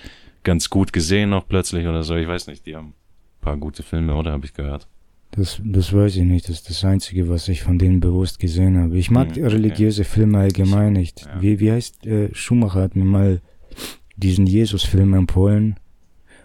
ganz 0.43 0.69
gut 0.69 0.93
gesehen 0.93 1.31
noch 1.31 1.47
plötzlich 1.47 1.87
oder 1.87 2.03
so. 2.03 2.17
Ich 2.17 2.29
weiß 2.29 2.49
nicht, 2.49 2.67
die 2.67 2.77
haben 2.77 2.89
ein 2.89 3.41
paar 3.41 3.57
gute 3.57 3.83
Filme, 3.83 4.15
oder? 4.15 4.33
Habe 4.33 4.47
ich 4.47 4.53
gehört. 4.53 4.87
Das, 5.33 5.61
das 5.65 5.93
weiß 5.93 6.17
ich 6.17 6.25
nicht. 6.25 6.49
Das 6.49 6.57
ist 6.57 6.71
das 6.71 6.85
Einzige, 6.85 7.29
was 7.29 7.49
ich 7.49 7.63
von 7.63 7.79
denen 7.79 8.01
bewusst 8.01 8.41
gesehen 8.41 8.77
habe. 8.79 8.99
Ich 8.99 9.11
mag 9.11 9.37
mhm, 9.37 9.47
religiöse 9.47 10.03
okay. 10.03 10.11
Filme 10.11 10.39
allgemein 10.39 10.93
nicht. 10.93 11.23
Ja. 11.23 11.41
Wie, 11.41 11.61
wie 11.61 11.71
heißt, 11.71 12.07
äh, 12.07 12.35
Schumacher 12.35 12.83
hat 12.83 12.97
mir 12.97 13.05
mal 13.05 13.41
diesen 14.17 14.47
Jesus-Film 14.47 15.15
empfohlen. 15.15 15.77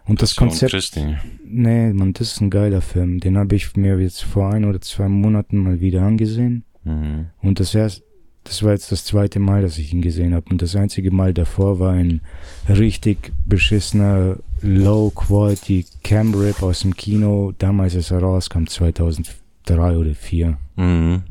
Und 0.05 0.21
das, 0.21 0.31
das 0.31 0.37
Konzept. 0.37 0.71
Christi. 0.71 1.17
Nee, 1.43 1.91
man, 1.93 2.13
das 2.13 2.33
ist 2.33 2.41
ein 2.41 2.51
geiler 2.51 2.81
Film. 2.81 3.19
Den 3.19 3.37
habe 3.37 3.55
ich 3.55 3.75
mir 3.75 3.99
jetzt 3.99 4.23
vor 4.23 4.53
ein 4.53 4.65
oder 4.65 4.79
zwei 4.81 5.09
Monaten 5.09 5.57
mal 5.57 5.79
wieder 5.79 6.03
angesehen. 6.03 6.63
Mhm. 6.83 7.27
Und 7.41 7.59
das 7.59 7.73
erst, 7.73 8.03
das 8.45 8.61
war 8.61 8.73
jetzt 8.73 8.91
das 8.91 9.03
zweite 9.03 9.39
Mal, 9.39 9.63
dass 9.63 9.79
ich 9.79 9.91
ihn 9.91 10.01
gesehen 10.01 10.35
habe. 10.35 10.49
Und 10.51 10.61
das 10.61 10.75
einzige 10.75 11.11
Mal 11.11 11.33
davor 11.33 11.79
war 11.79 11.93
ein 11.93 12.21
richtig 12.69 13.33
beschissener 13.45 14.37
Low-Quality 14.61 15.85
Cam-Rip 16.03 16.61
aus 16.61 16.81
dem 16.81 16.95
Kino, 16.95 17.53
damals 17.57 17.95
als 17.95 18.11
er 18.11 18.19
rauskam, 18.19 18.67
2003 18.67 19.97
oder 19.97 20.13
2004. 20.13 20.57
Mhm. 20.75 21.23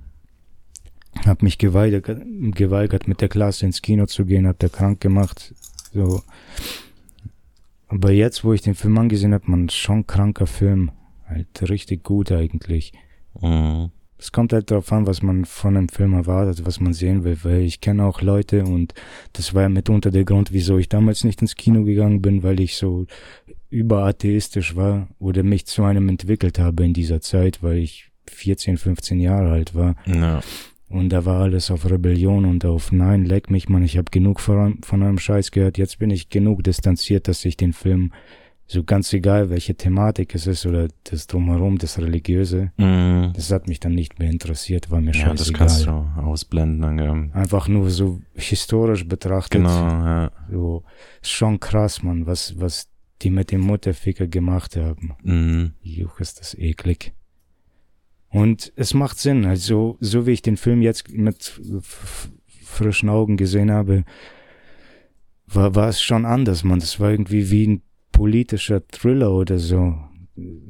hab 1.24 1.42
mich 1.42 1.58
geweigert, 1.58 2.04
geweigert, 2.52 3.06
mit 3.06 3.20
der 3.20 3.28
Klasse 3.28 3.64
ins 3.64 3.80
Kino 3.80 4.06
zu 4.06 4.26
gehen, 4.26 4.48
hab 4.48 4.58
da 4.58 4.68
krank 4.68 5.00
gemacht. 5.00 5.54
So. 5.92 6.20
Aber 7.86 8.10
jetzt, 8.10 8.42
wo 8.42 8.52
ich 8.52 8.62
den 8.62 8.74
Film 8.74 8.98
angesehen 8.98 9.34
habe, 9.34 9.48
man, 9.48 9.68
schon 9.68 10.04
kranker 10.06 10.48
Film. 10.48 10.90
Halt 11.26 11.70
richtig 11.70 12.02
gut 12.02 12.32
eigentlich. 12.32 12.92
Mhm. 13.40 13.90
Es 14.18 14.32
kommt 14.32 14.52
halt 14.52 14.70
darauf 14.70 14.90
an, 14.92 15.06
was 15.06 15.22
man 15.22 15.44
von 15.44 15.76
einem 15.76 15.88
Film 15.88 16.14
erwartet, 16.14 16.64
was 16.64 16.80
man 16.80 16.92
sehen 16.92 17.24
will, 17.24 17.38
weil 17.42 17.62
ich 17.62 17.80
kenne 17.80 18.04
auch 18.04 18.22
Leute 18.22 18.64
und 18.64 18.94
das 19.32 19.54
war 19.54 19.62
ja 19.62 19.68
mitunter 19.68 20.10
der 20.10 20.24
Grund, 20.24 20.52
wieso 20.52 20.78
ich 20.78 20.88
damals 20.88 21.24
nicht 21.24 21.42
ins 21.42 21.56
Kino 21.56 21.84
gegangen 21.84 22.22
bin, 22.22 22.42
weil 22.42 22.60
ich 22.60 22.76
so 22.76 23.06
überatheistisch 23.70 24.76
war 24.76 25.08
oder 25.18 25.42
mich 25.42 25.66
zu 25.66 25.82
einem 25.82 26.08
entwickelt 26.08 26.58
habe 26.58 26.84
in 26.84 26.92
dieser 26.92 27.20
Zeit, 27.20 27.62
weil 27.62 27.78
ich 27.78 28.10
14, 28.30 28.78
15 28.78 29.20
Jahre 29.20 29.50
alt 29.50 29.74
war. 29.74 29.96
Ja. 30.06 30.40
Und 30.88 31.08
da 31.08 31.24
war 31.24 31.40
alles 31.40 31.70
auf 31.70 31.90
Rebellion 31.90 32.44
und 32.44 32.64
auf 32.64 32.92
Nein, 32.92 33.24
leck 33.24 33.50
mich, 33.50 33.68
man, 33.68 33.82
ich 33.82 33.96
habe 33.96 34.10
genug 34.10 34.38
von, 34.38 34.78
von 34.84 35.02
eurem 35.02 35.18
Scheiß 35.18 35.50
gehört. 35.50 35.76
Jetzt 35.76 35.98
bin 35.98 36.10
ich 36.10 36.28
genug 36.28 36.62
distanziert, 36.62 37.26
dass 37.26 37.44
ich 37.44 37.56
den 37.56 37.72
Film, 37.72 38.12
so 38.66 38.82
ganz 38.82 39.12
egal, 39.12 39.50
welche 39.50 39.74
Thematik 39.74 40.34
es 40.34 40.46
ist 40.46 40.64
oder 40.64 40.88
das 41.04 41.26
Drumherum, 41.26 41.76
das 41.78 41.98
Religiöse, 41.98 42.72
Mhm. 42.78 43.32
das 43.34 43.50
hat 43.52 43.68
mich 43.68 43.78
dann 43.80 43.92
nicht 43.94 44.18
mehr 44.18 44.30
interessiert, 44.30 44.90
war 44.90 45.00
mir 45.00 45.12
Ja, 45.12 45.28
das 45.30 45.48
scheißegal. 45.48 45.58
kannst 45.66 45.86
du 45.86 45.90
ausblenden. 46.22 46.80
Dann, 46.80 46.96
gell. 46.96 47.30
Einfach 47.34 47.68
nur 47.68 47.90
so 47.90 48.20
historisch 48.34 49.06
betrachtet. 49.06 49.60
Genau, 49.60 49.68
ja. 49.70 50.30
So, 50.50 50.82
ist 51.20 51.30
schon 51.30 51.60
krass, 51.60 52.02
man, 52.02 52.26
was, 52.26 52.58
was 52.58 52.88
die 53.22 53.30
mit 53.30 53.50
dem 53.52 53.60
Mutterficker 53.60 54.26
gemacht 54.26 54.76
haben. 54.76 55.14
Mhm. 55.22 55.72
Juch, 55.82 56.20
ist 56.20 56.40
das 56.40 56.54
eklig. 56.54 57.12
Und 58.30 58.72
es 58.76 58.94
macht 58.94 59.18
Sinn, 59.18 59.44
also 59.44 59.96
so 60.00 60.26
wie 60.26 60.32
ich 60.32 60.42
den 60.42 60.56
Film 60.56 60.82
jetzt 60.82 61.08
mit 61.12 61.60
frischen 62.48 63.08
Augen 63.08 63.36
gesehen 63.36 63.70
habe, 63.70 64.04
war, 65.46 65.74
war 65.74 65.88
es 65.88 66.02
schon 66.02 66.24
anders, 66.24 66.64
man. 66.64 66.80
Das 66.80 66.98
war 66.98 67.10
irgendwie 67.10 67.50
wie 67.50 67.66
ein 67.66 67.82
politischer 68.14 68.86
Thriller 68.88 69.32
oder 69.32 69.58
so. 69.58 69.94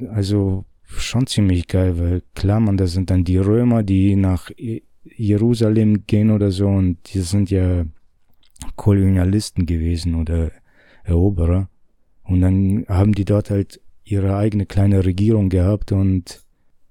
Also 0.09 0.65
schon 0.83 1.27
ziemlich 1.27 1.67
geil, 1.67 1.97
weil 1.97 2.23
klar, 2.33 2.59
man, 2.59 2.75
da 2.75 2.87
sind 2.87 3.09
dann 3.09 3.23
die 3.23 3.37
Römer, 3.37 3.83
die 3.83 4.15
nach 4.15 4.51
Jerusalem 5.03 6.05
gehen 6.07 6.31
oder 6.31 6.51
so 6.51 6.67
und 6.67 6.97
die 7.13 7.19
sind 7.21 7.49
ja 7.51 7.85
Kolonialisten 8.75 9.65
gewesen 9.65 10.15
oder 10.15 10.51
Eroberer. 11.03 11.69
Und 12.23 12.41
dann 12.41 12.85
haben 12.87 13.13
die 13.13 13.25
dort 13.25 13.51
halt 13.51 13.79
ihre 14.03 14.35
eigene 14.35 14.65
kleine 14.65 15.05
Regierung 15.05 15.49
gehabt 15.49 15.91
und, 15.91 16.43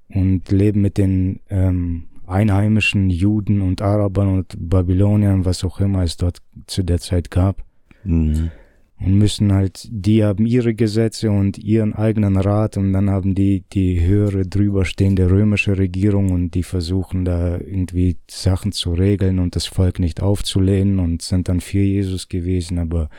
und 0.08 0.50
leben 0.52 0.80
mit 0.80 0.98
den 0.98 1.40
ähm, 1.50 2.04
einheimischen 2.26 3.10
Juden 3.10 3.60
und 3.60 3.82
Arabern 3.82 4.28
und 4.28 4.54
Babyloniern, 4.56 5.44
was 5.44 5.64
auch 5.64 5.80
immer 5.80 6.04
es 6.04 6.16
dort 6.16 6.38
zu 6.66 6.84
der 6.84 7.00
Zeit 7.00 7.32
gab. 7.32 7.64
Mhm. 8.04 8.52
Und 9.00 9.18
müssen 9.18 9.52
halt, 9.52 9.88
die 9.90 10.24
haben 10.24 10.46
ihre 10.46 10.74
Gesetze 10.74 11.30
und 11.30 11.58
ihren 11.58 11.94
eigenen 11.94 12.36
Rat 12.36 12.76
und 12.76 12.92
dann 12.92 13.10
haben 13.10 13.34
die 13.34 13.64
die 13.72 14.00
höhere 14.00 14.46
drüber 14.46 14.84
stehende 14.84 15.28
römische 15.30 15.76
Regierung 15.76 16.30
und 16.30 16.54
die 16.54 16.62
versuchen 16.62 17.24
da 17.24 17.58
irgendwie 17.58 18.16
Sachen 18.30 18.72
zu 18.72 18.94
regeln 18.94 19.40
und 19.40 19.56
das 19.56 19.66
Volk 19.66 19.98
nicht 19.98 20.22
aufzulehnen 20.22 21.00
und 21.00 21.22
sind 21.22 21.48
dann 21.48 21.60
für 21.60 21.80
Jesus 21.80 22.28
gewesen, 22.28 22.78
aber 22.78 23.10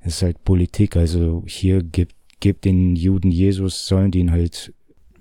es 0.00 0.16
ist 0.16 0.22
halt 0.22 0.44
Politik, 0.44 0.96
also 0.96 1.42
hier 1.46 1.82
gibt, 1.82 2.14
gibt 2.38 2.64
den 2.64 2.94
Juden 2.94 3.32
Jesus, 3.32 3.86
sollen 3.86 4.12
die 4.12 4.20
ihn 4.20 4.30
halt 4.30 4.72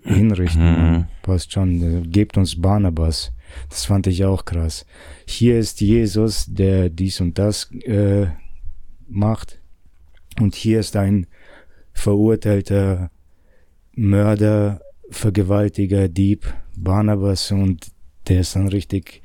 hinrichten. 0.05 0.61
Mhm. 0.63 1.05
Passt 1.23 1.51
schon, 1.51 2.09
gebt 2.11 2.37
uns 2.37 2.61
Barnabas. 2.61 3.31
Das 3.69 3.85
fand 3.85 4.07
ich 4.07 4.25
auch 4.25 4.45
krass. 4.45 4.85
Hier 5.25 5.57
ist 5.57 5.81
Jesus, 5.81 6.45
der 6.47 6.89
dies 6.89 7.21
und 7.21 7.37
das 7.37 7.71
äh, 7.85 8.27
macht. 9.07 9.59
Und 10.39 10.56
hier 10.56 10.80
ist 10.80 10.95
ein 10.95 11.28
verurteilter 11.93 13.12
Mörder, 13.93 14.82
Vergewaltiger, 15.10 16.08
Dieb, 16.08 16.45
Barnabas. 16.76 17.52
Und 17.52 17.91
der 18.28 18.41
ist 18.41 18.56
dann 18.56 18.67
richtig 18.67 19.21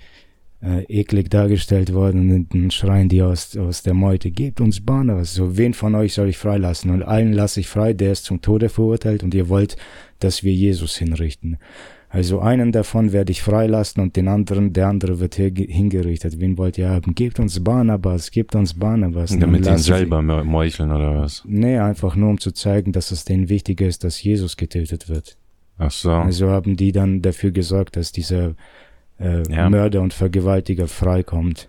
äh, 0.62 0.85
eklig 0.85 1.31
dargestellt 1.31 1.92
worden. 1.92 2.31
Und 2.31 2.55
dann 2.55 2.70
schreien 2.70 3.09
die 3.09 3.23
aus, 3.23 3.57
aus 3.57 3.83
der 3.83 3.94
Meute, 3.94 4.31
gebt 4.31 4.61
uns 4.61 4.85
Barnabas, 4.85 5.35
so 5.35 5.57
wen 5.57 5.75
von 5.75 5.94
euch 5.94 6.14
soll 6.14 6.29
ich 6.29 6.38
freilassen? 6.38 6.90
Und 6.90 7.03
einen 7.03 7.33
lasse 7.33 7.61
ich 7.61 7.68
frei, 7.68 7.92
der 7.92 8.12
ist 8.12 8.25
zum 8.25 8.40
Tode 8.40 8.68
verurteilt. 8.68 9.23
Und 9.23 9.35
ihr 9.35 9.49
wollt, 9.49 9.77
dass 10.18 10.44
wir 10.44 10.53
Jesus 10.53 10.96
hinrichten. 10.96 11.59
Also 12.12 12.40
einen 12.40 12.73
davon 12.73 13.12
werde 13.12 13.31
ich 13.31 13.40
freilassen 13.40 14.03
und 14.03 14.16
den 14.16 14.27
anderen, 14.27 14.73
der 14.73 14.88
andere 14.88 15.20
wird 15.20 15.37
hier 15.37 15.53
hingerichtet. 15.55 16.40
Wen 16.40 16.59
wollt 16.59 16.77
ihr 16.77 16.90
haben? 16.90 17.14
Gebt 17.14 17.38
uns 17.38 17.62
Barnabas, 17.62 18.33
gebt 18.33 18.57
uns 18.57 18.75
Barnabas. 18.75 19.31
Und 19.31 19.38
Damit 19.40 19.64
sie- 19.64 19.79
selber 19.79 20.20
meucheln 20.20 20.90
oder 20.90 21.14
was? 21.20 21.44
Nee, 21.46 21.79
einfach 21.79 22.16
nur 22.16 22.31
um 22.31 22.40
zu 22.40 22.51
zeigen, 22.51 22.90
dass 22.90 23.12
es 23.12 23.25
denen 23.25 23.49
wichtiger 23.49 23.87
ist, 23.87 24.03
dass 24.03 24.20
Jesus 24.20 24.57
getötet 24.57 25.09
wird. 25.09 25.37
Ach 25.79 25.92
so. 25.92 26.11
Also 26.11 26.51
haben 26.51 26.77
die 26.77 26.90
dann 26.90 27.23
dafür 27.23 27.53
gesorgt, 27.53 27.94
dass 27.96 28.11
dieser 28.11 28.55
äh, 29.20 29.42
Ja. 29.49 29.70
Mörder 29.70 30.01
und 30.03 30.12
Vergewaltiger 30.12 30.88
freikommt. 30.88 31.68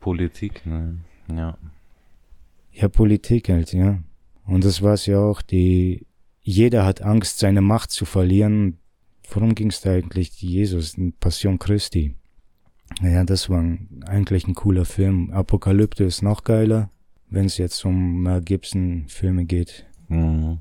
Politik, 0.00 0.64
ne? 0.64 0.96
Ja. 1.30 1.58
Ja, 2.72 2.88
Politik 2.88 3.50
halt, 3.50 3.72
ja. 3.74 3.98
Und 4.46 4.64
das 4.64 4.80
war's 4.80 5.04
ja 5.06 5.18
auch, 5.18 5.42
die, 5.42 6.06
jeder 6.42 6.86
hat 6.86 7.02
Angst, 7.02 7.40
seine 7.40 7.60
Macht 7.60 7.90
zu 7.90 8.04
verlieren. 8.06 8.78
Worum 9.30 9.54
ging's 9.54 9.80
da 9.80 9.92
eigentlich? 9.92 10.40
Jesus, 10.40 10.96
Passion 11.20 11.58
Christi. 11.58 12.14
Ja, 13.02 13.24
das 13.24 13.50
war 13.50 13.64
eigentlich 14.06 14.46
ein 14.46 14.54
cooler 14.54 14.84
Film. 14.84 15.30
Apokalypse 15.30 16.04
ist 16.04 16.22
noch 16.22 16.44
geiler, 16.44 16.90
wenn 17.28 17.46
es 17.46 17.58
jetzt 17.58 17.84
um 17.84 18.22
Mel 18.22 18.40
Gibson 18.42 19.04
Filme 19.08 19.44
geht. 19.44 19.84
Mhm. 20.08 20.58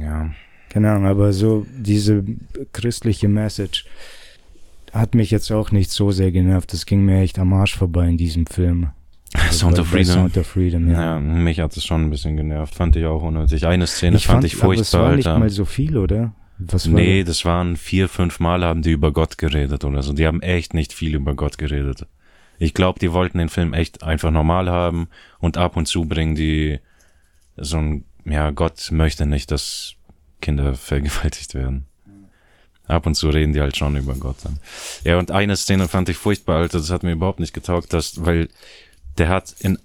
Ja. 0.00 0.30
Keine 0.68 0.92
Ahnung, 0.92 1.06
aber 1.06 1.32
so 1.32 1.66
diese 1.76 2.22
christliche 2.72 3.28
Message 3.28 3.86
hat 4.92 5.14
mich 5.14 5.30
jetzt 5.30 5.50
auch 5.50 5.72
nicht 5.72 5.90
so 5.90 6.10
sehr 6.10 6.30
genervt. 6.30 6.72
Das 6.72 6.86
ging 6.86 7.04
mir 7.04 7.20
echt 7.20 7.38
am 7.38 7.52
Arsch 7.52 7.76
vorbei 7.76 8.08
in 8.08 8.16
diesem 8.16 8.46
Film. 8.46 8.90
Sound 9.50 9.78
of 9.78 9.88
Freedom. 9.88 10.14
Sound 10.14 10.36
of 10.36 10.46
Freedom, 10.46 10.88
ja. 10.88 11.14
Ja, 11.14 11.20
mich 11.20 11.60
hat 11.60 11.76
es 11.76 11.84
schon 11.84 12.04
ein 12.04 12.10
bisschen 12.10 12.36
genervt. 12.36 12.74
Fand 12.74 12.96
ich 12.96 13.06
auch 13.06 13.22
unnötig. 13.22 13.66
Eine 13.66 13.86
Szene 13.86 14.18
fand, 14.18 14.44
ich 14.44 14.60
aber 14.60 14.74
es 14.74 14.78
furchtbar, 14.90 15.02
war 15.02 15.16
nicht 15.16 15.26
Alter. 15.26 15.38
mal 15.38 15.50
so 15.50 15.64
viel, 15.64 15.96
oder? 15.96 16.34
Was 16.66 16.86
war 16.86 17.00
Nee, 17.00 17.24
das 17.24 17.44
waren 17.44 17.76
vier, 17.76 18.08
fünf 18.08 18.40
Mal 18.40 18.64
haben 18.64 18.82
die 18.82 18.92
über 18.92 19.12
Gott 19.12 19.38
geredet 19.38 19.84
oder 19.84 20.02
so. 20.02 20.12
Die 20.12 20.26
haben 20.26 20.42
echt 20.42 20.74
nicht 20.74 20.92
viel 20.92 21.14
über 21.14 21.34
Gott 21.34 21.58
geredet. 21.58 22.06
Ich 22.58 22.74
glaube, 22.74 22.98
die 22.98 23.12
wollten 23.12 23.38
den 23.38 23.48
Film 23.48 23.72
echt 23.72 24.02
einfach 24.02 24.30
normal 24.30 24.68
haben 24.68 25.08
und 25.38 25.56
ab 25.56 25.76
und 25.76 25.86
zu 25.86 26.04
bringen 26.04 26.34
die 26.34 26.78
so 27.56 27.78
ein, 27.78 28.04
ja, 28.24 28.50
Gott 28.50 28.90
möchte 28.92 29.26
nicht, 29.26 29.50
dass 29.50 29.94
Kinder 30.40 30.74
vergewaltigt 30.74 31.54
werden. 31.54 31.86
Ab 32.86 33.06
und 33.06 33.14
zu 33.14 33.30
reden 33.30 33.52
die 33.52 33.60
halt 33.60 33.76
schon 33.76 33.96
über 33.96 34.14
Gott 34.14 34.36
dann. 34.42 34.58
Ja, 35.04 35.18
und 35.18 35.30
eine 35.30 35.56
Szene 35.56 35.88
fand 35.88 36.08
ich 36.08 36.16
furchtbar, 36.16 36.56
Alter, 36.56 36.78
das 36.78 36.90
hat 36.90 37.04
mir 37.04 37.12
überhaupt 37.12 37.40
nicht 37.40 37.54
getaugt, 37.54 37.92
dass, 37.92 38.24
weil 38.24 38.48
der 39.16 39.28
hat 39.28 39.54
in, 39.60 39.78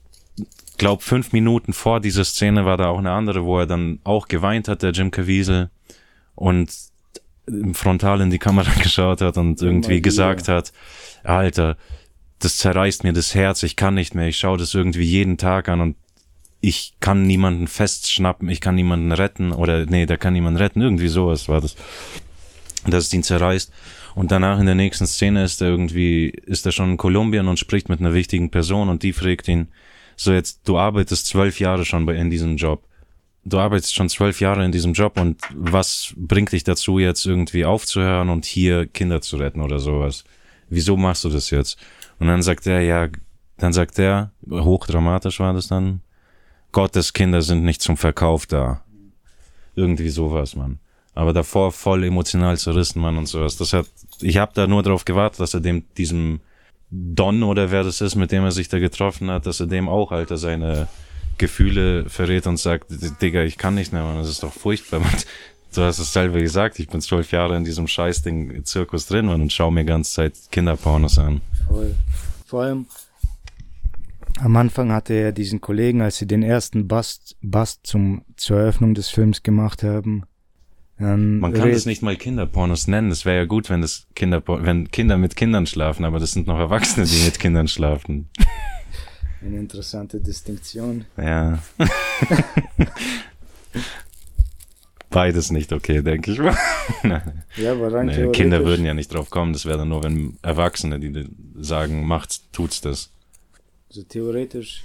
glaub, 0.78 1.04
fünf 1.04 1.32
Minuten 1.32 1.72
vor 1.72 2.00
dieser 2.00 2.26
Szene 2.26 2.66
war 2.66 2.78
da 2.78 2.88
auch 2.88 2.98
eine 2.98 3.12
andere, 3.12 3.46
wo 3.46 3.60
er 3.60 3.68
dann 3.68 4.00
auch 4.04 4.28
geweint 4.28 4.68
hat, 4.68 4.82
der 4.82 4.92
Jim 4.92 5.12
Caviezel, 5.12 5.70
und 6.36 6.71
frontal 7.74 8.21
in 8.21 8.30
die 8.30 8.39
Kamera 8.39 8.71
geschaut 8.82 9.21
hat 9.21 9.38
und 9.38 9.62
irgendwie 9.62 10.02
gesagt 10.02 10.48
hat, 10.48 10.71
Alter, 11.24 11.78
das 12.39 12.58
zerreißt 12.58 13.04
mir 13.04 13.13
das 13.13 13.34
Herz, 13.34 13.63
ich 13.63 13.76
kann 13.76 13.95
nicht 13.95 14.15
mehr, 14.15 14.28
ich 14.28 14.38
schaue 14.38 14.58
das 14.58 14.74
irgendwie 14.74 15.04
jeden 15.04 15.38
Tag 15.38 15.69
an 15.69 15.82
und 15.82 15.95
ich 16.62 16.95
kann 17.00 17.24
niemanden 17.24 17.67
festschnappen, 17.67 18.50
ich 18.50 18.60
kann 18.60 18.76
niemanden 18.76 19.12
retten 19.12 19.52
oder 19.52 19.86
nee, 19.86 20.06
der 20.06 20.17
kann 20.17 20.34
niemanden 20.34 20.58
retten, 20.58 20.82
irgendwie 20.82 21.08
sowas 21.08 21.48
war 21.48 21.62
das. 21.62 21.76
Dass 22.88 23.06
es 23.06 23.13
ihn 23.13 23.24
zerreißt. 23.24 23.71
Und 24.15 24.32
danach 24.32 24.60
in 24.60 24.65
der 24.65 24.76
nächsten 24.76 25.08
Szene 25.08 25.43
ist 25.43 25.62
er 25.62 25.69
irgendwie, 25.69 26.30
ist 26.30 26.65
er 26.65 26.71
schon 26.71 26.91
in 26.91 26.98
Kolumbien 26.98 27.48
und 27.48 27.60
spricht 27.60 27.89
mit 27.89 28.00
einer 28.00 28.13
wichtigen 28.13 28.50
Person 28.50 28.89
und 28.89 29.04
die 29.04 29.12
fragt 29.12 29.48
ihn, 29.48 29.67
so 30.15 30.32
jetzt, 30.32 30.62
du 30.67 30.78
arbeitest 30.78 31.28
zwölf 31.28 31.60
Jahre 31.60 31.84
schon 31.84 32.06
bei, 32.06 32.15
in 32.15 32.30
diesem 32.30 32.58
Job. 32.58 32.84
Du 33.48 33.60
arbeitest 33.60 33.94
schon 33.94 34.10
zwölf 34.10 34.42
Jahre 34.42 34.66
in 34.66 34.72
diesem 34.72 34.94
Job 34.94 35.20
und 35.20 35.40
was 35.54 36.14
bringt 36.18 36.52
dich 36.52 36.64
dazu, 36.64 36.98
jetzt 36.98 37.26
irgendwie 37.26 37.64
aufzuhören 37.64 38.30
und 38.30 38.44
hier 38.46 38.88
Kinder 38.88 39.22
zu 39.22 39.38
retten 39.38 39.62
oder 39.62 39.78
sowas? 39.78 40.24
Wieso 40.68 40.98
machst 40.98 41.24
du 41.24 41.30
das 41.30 41.52
jetzt? 41.52 41.78
Und 42.20 42.28
dann 42.28 42.42
sagt 42.42 42.66
er, 42.66 42.82
ja, 42.82 43.08
dann 43.58 43.72
sagt 43.72 44.00
er, 44.00 44.32
hochdramatisch 44.50 45.40
war 45.40 45.54
das 45.54 45.68
dann, 45.68 46.02
Gottes 46.72 47.14
Kinder 47.14 47.42
sind 47.42 47.64
nicht 47.64 47.82
zum 47.82 47.98
Verkauf 47.98 48.48
da. 48.48 48.82
Irgendwie 49.76 50.10
sowas, 50.10 50.56
Mann. 50.56 50.80
Aber 51.14 51.32
davor 51.32 51.72
voll 51.72 52.04
emotional 52.04 52.58
zerrissen, 52.58 53.02
Mann, 53.02 53.18
und 53.18 53.28
sowas. 53.28 53.56
Das 53.56 53.72
hat, 53.72 53.86
ich 54.20 54.38
habe 54.38 54.52
da 54.54 54.68
nur 54.68 54.84
darauf 54.84 55.06
gewartet, 55.06 55.40
dass 55.40 55.54
er 55.54 55.62
dem, 55.62 55.86
diesem 55.98 56.42
Don 56.90 57.44
oder 57.44 57.72
wer 57.72 57.84
das 57.84 58.02
ist, 58.02 58.16
mit 58.16 58.32
dem 58.32 58.44
er 58.44 58.52
sich 58.52 58.68
da 58.68 58.80
getroffen 58.80 59.32
hat, 59.32 59.46
dass 59.46 59.60
er 59.60 59.68
dem 59.68 59.88
auch, 59.88 60.12
Alter, 60.12 60.36
seine 60.36 60.88
Gefühle 61.38 62.10
verrät 62.10 62.48
und 62.48 62.58
sagt, 62.58 62.88
Digga, 63.21 63.43
ich 63.43 63.58
kann 63.58 63.76
nicht 63.76 63.93
mehr, 63.93 64.04
Mann, 64.04 64.17
das 64.17 64.30
ist 64.30 64.43
doch 64.43 64.54
furchtbar, 64.54 65.00
Mann. 65.02 65.12
Du 65.74 65.82
hast 65.82 66.00
es 66.00 66.13
selber 66.13 66.39
gesagt, 66.39 66.80
ich 66.80 66.88
bin 66.88 67.02
zwölf 67.02 67.32
Jahre 67.32 67.58
in 67.58 67.65
diesem 67.65 67.88
Scheißding 67.88 68.63
Zirkus 68.63 69.08
drin, 69.08 69.26
Mann, 69.26 69.41
und 69.41 69.52
schau 69.52 69.71
mir 69.71 69.84
ganze 69.84 70.13
Zeit 70.13 70.34
Kinderpornos 70.52 71.19
an. 71.19 71.41
Voll. 71.67 71.95
Vor 72.45 72.63
allem 72.63 72.86
am 74.39 74.56
Anfang 74.58 74.91
hatte 74.91 75.13
er 75.13 75.32
diesen 75.32 75.62
Kollegen, 75.62 76.02
als 76.02 76.17
sie 76.17 76.28
den 76.28 76.43
ersten 76.43 76.88
Bust, 76.88 77.38
Bust 77.41 77.88
zum, 77.88 78.24
zur 78.36 78.60
Eröffnung 78.60 78.93
des 78.93 79.10
Films 79.10 79.43
gemacht 79.43 79.84
haben. 79.84 80.24
Dann 80.98 81.39
Man 81.39 81.54
kann 81.54 81.71
das 81.71 81.86
nicht 81.86 82.02
mal 82.02 82.15
Kinderpornos 82.15 82.88
nennen. 82.88 83.10
Das 83.10 83.26
wäre 83.26 83.38
ja 83.38 83.45
gut, 83.45 83.69
wenn 83.69 83.82
das 83.82 84.08
Kinder, 84.15 84.41
wenn 84.45 84.91
Kinder 84.91 85.17
mit 85.17 85.36
Kindern 85.36 85.65
schlafen, 85.65 86.06
aber 86.06 86.19
das 86.19 86.34
sind 86.34 86.48
noch 86.48 86.58
Erwachsene, 86.58 87.06
die 87.06 87.24
mit 87.24 87.39
Kindern 87.39 87.67
schlafen. 87.67 88.30
Eine 89.41 89.58
interessante 89.58 90.19
Distinktion. 90.19 91.06
Ja. 91.17 91.60
Beides 95.10 95.52
nicht 95.52 95.71
okay, 95.71 96.02
denke 96.02 96.32
ich 96.32 96.39
mal. 96.39 96.58
ja, 97.56 97.71
aber 97.71 97.93
rein 97.93 98.08
nee, 98.08 98.28
Kinder 98.32 98.65
würden 98.65 98.86
ja 98.86 98.93
nicht 98.93 99.13
drauf 99.13 99.30
kommen. 99.30 99.54
Das 99.54 99.65
wäre 99.65 99.78
dann 99.78 99.89
nur, 99.89 100.04
wenn 100.04 100.38
Erwachsene, 100.41 101.00
die 101.00 101.30
sagen, 101.58 102.06
macht's, 102.06 102.43
tut's 102.52 102.82
das. 102.82 103.12
Also 103.89 104.04
theoretisch. 104.04 104.84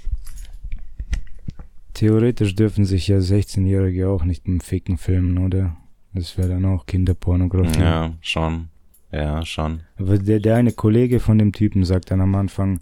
Theoretisch 1.93 2.55
dürfen 2.55 2.85
sich 2.85 3.09
ja 3.09 3.17
16-Jährige 3.17 4.07
auch 4.07 4.23
nicht 4.23 4.45
beim 4.45 4.61
Ficken 4.61 4.97
filmen, 4.97 5.37
oder? 5.37 5.75
Das 6.13 6.37
wäre 6.37 6.49
dann 6.49 6.65
auch 6.65 6.85
Kinderpornografie. 6.85 7.79
Ja, 7.79 8.13
schon. 8.21 8.69
Ja, 9.11 9.45
schon. 9.45 9.81
Aber 9.97 10.17
der, 10.17 10.39
der 10.39 10.55
eine 10.55 10.71
Kollege 10.71 11.19
von 11.19 11.37
dem 11.37 11.51
Typen 11.51 11.83
sagt 11.83 12.11
dann 12.11 12.21
am 12.21 12.35
Anfang, 12.35 12.79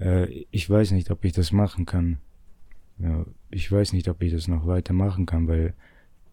äh, 0.00 0.44
ich 0.50 0.68
weiß 0.68 0.92
nicht, 0.92 1.10
ob 1.10 1.24
ich 1.24 1.32
das 1.32 1.52
machen 1.52 1.86
kann. 1.86 2.18
Ja, 2.98 3.24
ich 3.50 3.70
weiß 3.70 3.92
nicht, 3.92 4.08
ob 4.08 4.22
ich 4.22 4.32
das 4.32 4.48
noch 4.48 4.66
weiter 4.66 4.92
machen 4.92 5.26
kann, 5.26 5.48
weil 5.48 5.74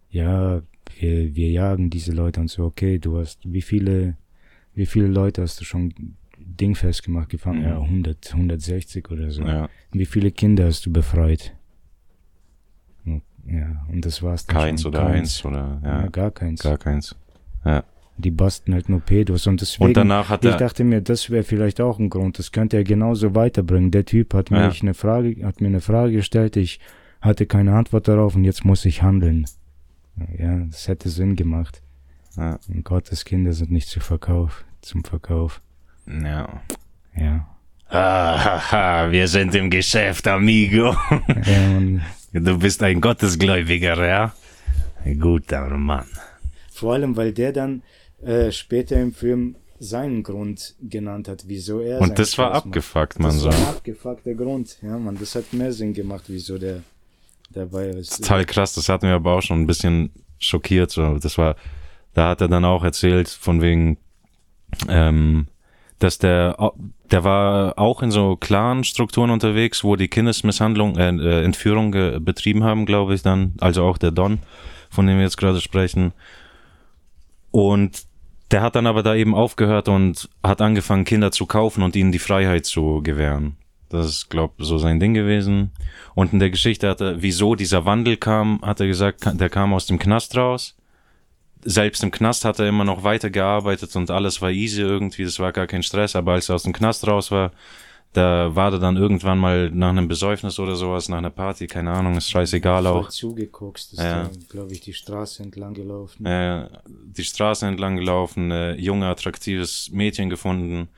ja, 0.09 0.61
wir, 0.99 1.35
wir 1.35 1.49
jagen 1.49 1.89
diese 1.89 2.11
Leute 2.11 2.39
und 2.41 2.49
so, 2.49 2.65
okay, 2.65 2.97
du 2.97 3.17
hast, 3.19 3.39
wie 3.43 3.61
viele, 3.61 4.17
wie 4.73 4.85
viele 4.85 5.07
Leute 5.07 5.41
hast 5.41 5.59
du 5.61 5.65
schon 5.65 5.93
dingfest 6.37 7.03
gemacht, 7.03 7.29
gefangen? 7.29 7.63
Ja, 7.63 7.79
100, 7.79 8.33
160 8.33 9.09
oder 9.11 9.31
so. 9.31 9.43
Ja. 9.43 9.69
Wie 9.91 10.05
viele 10.05 10.31
Kinder 10.31 10.65
hast 10.65 10.85
du 10.85 10.91
befreit? 10.91 11.53
Ja, 13.49 13.85
und 13.89 14.05
das 14.05 14.21
war's 14.21 14.45
dann 14.45 14.57
Keins 14.57 14.81
schon. 14.81 14.89
oder 14.93 15.05
keins. 15.05 15.17
eins 15.17 15.45
oder, 15.45 15.79
ja. 15.83 16.01
ja. 16.01 16.07
Gar 16.09 16.31
keins. 16.31 16.61
Gar 16.61 16.77
keins. 16.77 17.15
Ja. 17.63 17.83
Die 18.19 18.31
basten 18.31 18.73
halt 18.73 18.89
nur 18.89 18.99
Pedos 18.99 19.45
und 19.45 19.61
deswegen, 19.61 19.89
und 19.89 19.97
danach 19.97 20.29
hat 20.29 20.43
ich 20.43 20.55
dachte 20.55 20.83
mir, 20.83 21.01
das 21.01 21.29
wäre 21.29 21.43
vielleicht 21.43 21.79
auch 21.79 21.99
ein 21.99 22.09
Grund, 22.09 22.39
das 22.39 22.51
könnte 22.51 22.77
er 22.77 22.83
genauso 22.83 23.35
weiterbringen. 23.35 23.91
Der 23.91 24.05
Typ 24.05 24.33
hat 24.33 24.49
mir 24.49 24.73
eine 24.81 24.93
Frage, 24.95 25.45
hat 25.45 25.61
mir 25.61 25.67
eine 25.67 25.81
Frage 25.81 26.13
gestellt, 26.13 26.57
ich 26.57 26.79
hatte 27.21 27.45
keine 27.45 27.75
Antwort 27.75 28.07
darauf 28.07 28.35
und 28.35 28.43
jetzt 28.43 28.65
muss 28.65 28.85
ich 28.85 29.03
handeln. 29.03 29.45
Ja, 30.37 30.57
das 30.65 30.87
hätte 30.87 31.09
Sinn 31.09 31.35
gemacht. 31.35 31.83
Ja. 32.37 32.59
Und 32.67 32.83
Gottes 32.83 33.23
Kinder 33.23 33.53
sind 33.53 33.71
nicht 33.71 33.87
zu 33.87 33.99
Verkauf, 33.99 34.65
zum 34.81 35.03
Verkauf. 35.03 35.61
Ja. 36.07 36.61
Ja. 37.15 37.47
Ah, 37.89 39.07
wir 39.11 39.27
sind 39.27 39.53
im 39.53 39.69
Geschäft, 39.69 40.27
amigo. 40.27 40.95
Ja, 41.45 41.79
du 42.33 42.57
bist 42.57 42.81
ein 42.81 42.99
Gottesgläubiger, 42.99 44.07
ja? 44.07 44.33
Guter 45.19 45.69
Mann. 45.69 46.05
Vor 46.71 46.95
allem, 46.95 47.15
weil 47.15 47.31
der 47.31 47.53
dann 47.53 47.83
äh, 48.21 48.51
später 48.51 48.99
im 48.99 49.13
Film 49.13 49.55
seinen 49.79 50.23
Grund 50.23 50.75
genannt 50.81 51.27
hat, 51.27 51.43
wieso 51.47 51.79
er. 51.79 52.01
Und 52.01 52.17
das 52.17 52.37
war 52.37 52.51
abgefuckt, 52.51 53.19
man 53.19 53.31
so. 53.31 53.49
Das 53.49 53.61
war 53.61 53.69
abgefuckter 53.69 54.33
Grund, 54.33 54.77
ja, 54.81 54.97
man. 54.97 55.17
Das 55.19 55.35
hat 55.35 55.53
mehr 55.53 55.71
Sinn 55.71 55.93
gemacht, 55.93 56.25
wieso 56.27 56.57
der 56.57 56.81
dabei 57.53 57.89
ist. 57.89 58.17
Total 58.17 58.45
krass, 58.45 58.73
das 58.73 58.89
hat 58.89 59.03
mir 59.03 59.13
aber 59.13 59.33
auch 59.33 59.41
schon 59.41 59.61
ein 59.61 59.67
bisschen 59.67 60.11
schockiert. 60.39 60.91
So. 60.91 61.17
Das 61.19 61.37
war, 61.37 61.55
da 62.13 62.29
hat 62.29 62.41
er 62.41 62.47
dann 62.47 62.65
auch 62.65 62.83
erzählt, 62.83 63.29
von 63.29 63.61
wegen, 63.61 63.97
ähm, 64.89 65.47
dass 65.99 66.17
der, 66.17 66.73
der 67.11 67.23
war 67.23 67.77
auch 67.77 68.01
in 68.01 68.11
so 68.11 68.35
klaren 68.35 68.83
Strukturen 68.83 69.29
unterwegs, 69.29 69.83
wo 69.83 69.95
die 69.95 70.07
Kindesmisshandlung, 70.07 70.97
äh, 70.97 71.09
äh 71.09 71.43
Entführung 71.43 71.91
betrieben 72.23 72.63
haben, 72.63 72.85
glaube 72.85 73.13
ich 73.13 73.21
dann, 73.21 73.53
also 73.59 73.83
auch 73.83 73.97
der 73.97 74.11
Don, 74.11 74.39
von 74.89 75.07
dem 75.07 75.17
wir 75.17 75.23
jetzt 75.23 75.37
gerade 75.37 75.61
sprechen. 75.61 76.13
Und 77.57 78.03
der 78.51 78.61
hat 78.61 78.75
dann 78.75 78.85
aber 78.85 79.01
da 79.01 79.15
eben 79.15 79.33
aufgehört 79.33 79.89
und 79.89 80.29
hat 80.43 80.61
angefangen, 80.61 81.05
Kinder 81.05 81.31
zu 81.31 81.47
kaufen 81.47 81.81
und 81.81 81.95
ihnen 81.95 82.11
die 82.11 82.19
Freiheit 82.19 82.67
zu 82.67 83.01
gewähren. 83.01 83.57
Das 83.89 84.05
ist, 84.05 84.29
glaub, 84.29 84.53
so 84.59 84.77
sein 84.77 84.99
Ding 84.99 85.15
gewesen. 85.15 85.71
Und 86.13 86.33
in 86.33 86.39
der 86.39 86.51
Geschichte 86.51 86.87
hat 86.87 87.01
er, 87.01 87.23
wieso 87.23 87.55
dieser 87.55 87.83
Wandel 87.83 88.17
kam, 88.17 88.61
hat 88.61 88.79
er 88.79 88.85
gesagt, 88.85 89.21
der 89.25 89.49
kam 89.49 89.73
aus 89.73 89.87
dem 89.87 89.97
Knast 89.97 90.37
raus. 90.37 90.75
Selbst 91.63 92.03
im 92.03 92.11
Knast 92.11 92.45
hat 92.45 92.59
er 92.59 92.67
immer 92.67 92.83
noch 92.83 93.03
weitergearbeitet 93.03 93.95
und 93.95 94.11
alles 94.11 94.39
war 94.39 94.51
easy 94.51 94.83
irgendwie, 94.83 95.23
das 95.23 95.39
war 95.39 95.51
gar 95.51 95.65
kein 95.65 95.81
Stress. 95.81 96.15
Aber 96.15 96.33
als 96.33 96.49
er 96.49 96.55
aus 96.55 96.63
dem 96.63 96.73
Knast 96.73 97.07
raus 97.07 97.31
war, 97.31 97.53
da 98.17 98.55
war 98.55 98.73
er 98.73 98.79
dann 98.79 98.97
irgendwann 98.97 99.37
mal 99.37 99.69
nach 99.69 99.89
einem 99.89 100.07
Besäufnis 100.07 100.57
oder 100.59 100.75
sowas, 100.75 101.07
nach 101.07 101.19
einer 101.19 101.29
Party, 101.29 101.67
keine 101.67 101.91
Ahnung, 101.91 102.17
ist 102.17 102.29
scheißegal 102.29 102.87
auch. 102.87 103.09
zugeguckt, 103.09 103.79
ist 103.79 103.99
ja. 103.99 104.29
glaube 104.49 104.73
ich, 104.73 104.81
die 104.81 104.93
Straße 104.93 105.43
entlang 105.43 105.73
gelaufen. 105.73 106.25
Äh, 106.25 106.67
die 106.87 107.23
Straße 107.23 107.67
entlang 107.67 107.95
gelaufen, 107.95 108.51
äh, 108.51 108.73
junge, 108.73 109.07
attraktives 109.07 109.91
Mädchen 109.91 110.29
gefunden 110.29 110.89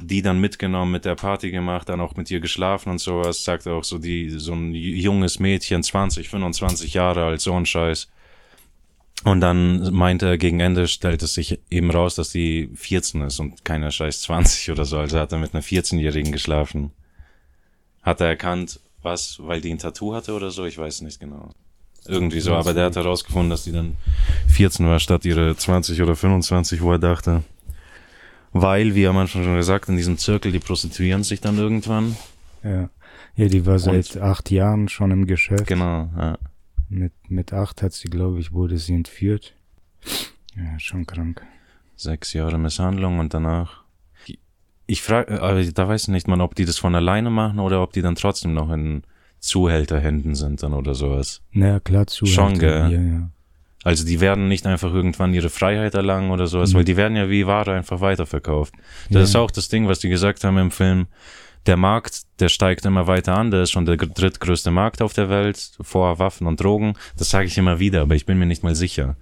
die 0.00 0.22
dann 0.22 0.40
mitgenommen, 0.40 0.92
mit 0.92 1.04
der 1.04 1.16
Party 1.16 1.50
gemacht, 1.50 1.88
dann 1.88 2.00
auch 2.00 2.14
mit 2.14 2.30
ihr 2.30 2.38
geschlafen 2.38 2.90
und 2.90 2.98
sowas, 3.00 3.42
sagt 3.42 3.66
auch 3.66 3.82
so 3.82 3.98
die, 3.98 4.30
so 4.30 4.52
ein 4.52 4.72
junges 4.72 5.40
Mädchen, 5.40 5.82
20, 5.82 6.28
25 6.28 6.94
Jahre 6.94 7.24
alt, 7.24 7.40
so 7.40 7.52
ein 7.54 7.66
Scheiß. 7.66 8.08
Und 9.24 9.40
dann 9.40 9.92
meinte 9.92 10.26
er, 10.26 10.38
gegen 10.38 10.60
Ende 10.60 10.86
stellt 10.86 11.22
es 11.22 11.34
sich 11.34 11.58
eben 11.70 11.90
raus, 11.90 12.14
dass 12.14 12.30
die 12.30 12.70
14 12.74 13.22
ist 13.22 13.40
und 13.40 13.64
keiner 13.64 13.90
Scheiß 13.90 14.22
20 14.22 14.70
oder 14.70 14.84
so. 14.84 14.98
Also 14.98 15.18
hat 15.18 15.32
er 15.32 15.38
mit 15.38 15.54
einer 15.54 15.62
14-Jährigen 15.62 16.32
geschlafen. 16.32 16.92
Hat 18.02 18.20
er 18.20 18.28
erkannt, 18.28 18.80
was, 19.02 19.38
weil 19.40 19.60
die 19.60 19.70
ein 19.70 19.78
Tattoo 19.78 20.14
hatte 20.14 20.34
oder 20.34 20.50
so? 20.50 20.64
Ich 20.64 20.78
weiß 20.78 21.02
nicht 21.02 21.20
genau. 21.20 21.50
Irgendwie 22.06 22.40
so, 22.40 22.54
aber 22.54 22.72
der 22.72 22.86
hat 22.86 22.96
herausgefunden, 22.96 23.50
dass 23.50 23.64
die 23.64 23.72
dann 23.72 23.96
14 24.48 24.86
war, 24.86 24.98
statt 24.98 25.24
ihre 25.26 25.56
20 25.56 26.00
oder 26.00 26.16
25, 26.16 26.80
wo 26.80 26.92
er 26.92 26.98
dachte, 26.98 27.42
weil, 28.52 28.94
wie 28.94 29.06
am 29.06 29.18
Anfang 29.18 29.44
schon 29.44 29.56
gesagt, 29.56 29.90
in 29.90 29.96
diesem 29.96 30.16
Zirkel, 30.16 30.52
die 30.52 30.58
prostituieren 30.58 31.22
sich 31.22 31.40
dann 31.40 31.58
irgendwann. 31.58 32.16
Ja. 32.62 32.88
Ja, 33.36 33.46
die 33.46 33.66
war 33.66 33.78
seit 33.78 34.16
Und, 34.16 34.22
acht 34.22 34.50
Jahren 34.50 34.88
schon 34.88 35.10
im 35.10 35.26
Geschäft. 35.26 35.66
Genau, 35.66 36.08
ja. 36.16 36.38
Mit, 36.88 37.12
mit 37.28 37.52
acht 37.52 37.82
hat 37.82 37.92
sie, 37.92 38.08
glaube 38.08 38.40
ich, 38.40 38.52
wurde 38.52 38.78
sie 38.78 38.94
entführt. 38.94 39.54
Ja, 40.56 40.78
schon 40.78 41.06
krank. 41.06 41.42
Sechs 41.96 42.32
Jahre 42.32 42.58
Misshandlung 42.58 43.18
und 43.18 43.34
danach. 43.34 43.82
Ich 44.86 45.02
frage, 45.02 45.42
aber 45.42 45.62
da 45.62 45.88
weiß 45.88 46.02
ich 46.02 46.08
nicht 46.08 46.28
mal, 46.28 46.40
ob 46.40 46.54
die 46.54 46.64
das 46.64 46.78
von 46.78 46.94
alleine 46.94 47.30
machen 47.30 47.58
oder 47.58 47.82
ob 47.82 47.92
die 47.92 48.00
dann 48.00 48.14
trotzdem 48.14 48.54
noch 48.54 48.70
in 48.70 49.02
Zuhälterhänden 49.38 50.34
sind 50.34 50.62
dann 50.62 50.72
oder 50.72 50.94
sowas. 50.94 51.42
Naja, 51.52 51.78
klar, 51.80 52.06
Zuhälter. 52.06 52.34
Schon, 52.34 52.58
gell? 52.58 52.92
Ja, 52.92 53.00
ja. 53.00 53.30
Also 53.84 54.04
die 54.04 54.20
werden 54.20 54.48
nicht 54.48 54.66
einfach 54.66 54.92
irgendwann 54.92 55.34
ihre 55.34 55.50
Freiheit 55.50 55.94
erlangen 55.94 56.30
oder 56.30 56.46
sowas, 56.46 56.72
mhm. 56.72 56.78
weil 56.78 56.84
die 56.84 56.96
werden 56.96 57.16
ja 57.16 57.30
wie 57.30 57.46
Ware 57.46 57.74
einfach 57.74 58.00
weiterverkauft. 58.00 58.74
Das 59.08 59.14
ja. 59.14 59.22
ist 59.22 59.36
auch 59.36 59.50
das 59.50 59.68
Ding, 59.68 59.86
was 59.86 60.00
die 60.00 60.08
gesagt 60.08 60.42
haben 60.44 60.58
im 60.58 60.70
Film. 60.70 61.06
Der 61.66 61.76
Markt, 61.76 62.22
der 62.40 62.48
steigt 62.48 62.84
immer 62.86 63.06
weiter 63.06 63.36
an, 63.36 63.50
der 63.50 63.62
ist 63.62 63.70
schon 63.70 63.84
der 63.84 63.96
drittgrößte 63.96 64.70
Markt 64.70 65.02
auf 65.02 65.12
der 65.12 65.28
Welt, 65.28 65.72
vor 65.80 66.18
Waffen 66.18 66.46
und 66.46 66.60
Drogen. 66.60 66.94
Das 67.16 67.30
sage 67.30 67.46
ich 67.46 67.58
immer 67.58 67.78
wieder, 67.78 68.02
aber 68.02 68.14
ich 68.14 68.26
bin 68.26 68.38
mir 68.38 68.46
nicht 68.46 68.62
mal 68.62 68.74
sicher, 68.74 69.16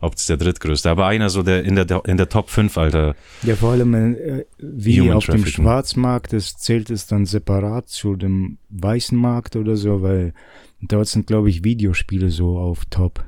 ob 0.00 0.14
das 0.14 0.26
der 0.26 0.36
drittgrößte. 0.36 0.88
Aber 0.88 1.06
einer 1.06 1.28
so 1.28 1.42
der 1.42 1.64
in 1.64 1.76
der 1.76 2.02
in 2.06 2.16
der 2.16 2.28
Top 2.28 2.48
5, 2.50 2.78
Alter. 2.78 3.14
Ja, 3.42 3.56
vor 3.56 3.72
allem 3.72 3.94
äh, 3.94 4.44
wie 4.58 5.00
Human 5.00 5.16
auf 5.16 5.26
dem 5.26 5.44
Schwarzmarkt 5.44 6.32
ist, 6.32 6.60
zählt 6.62 6.90
es 6.90 7.06
dann 7.06 7.26
separat 7.26 7.88
zu 7.88 8.16
dem 8.16 8.58
weißen 8.70 9.18
Markt 9.18 9.56
oder 9.56 9.76
so, 9.76 10.02
weil 10.02 10.32
dort 10.80 11.08
sind, 11.08 11.26
glaube 11.26 11.50
ich, 11.50 11.64
Videospiele 11.64 12.30
so 12.30 12.58
auf 12.58 12.84
Top. 12.86 13.24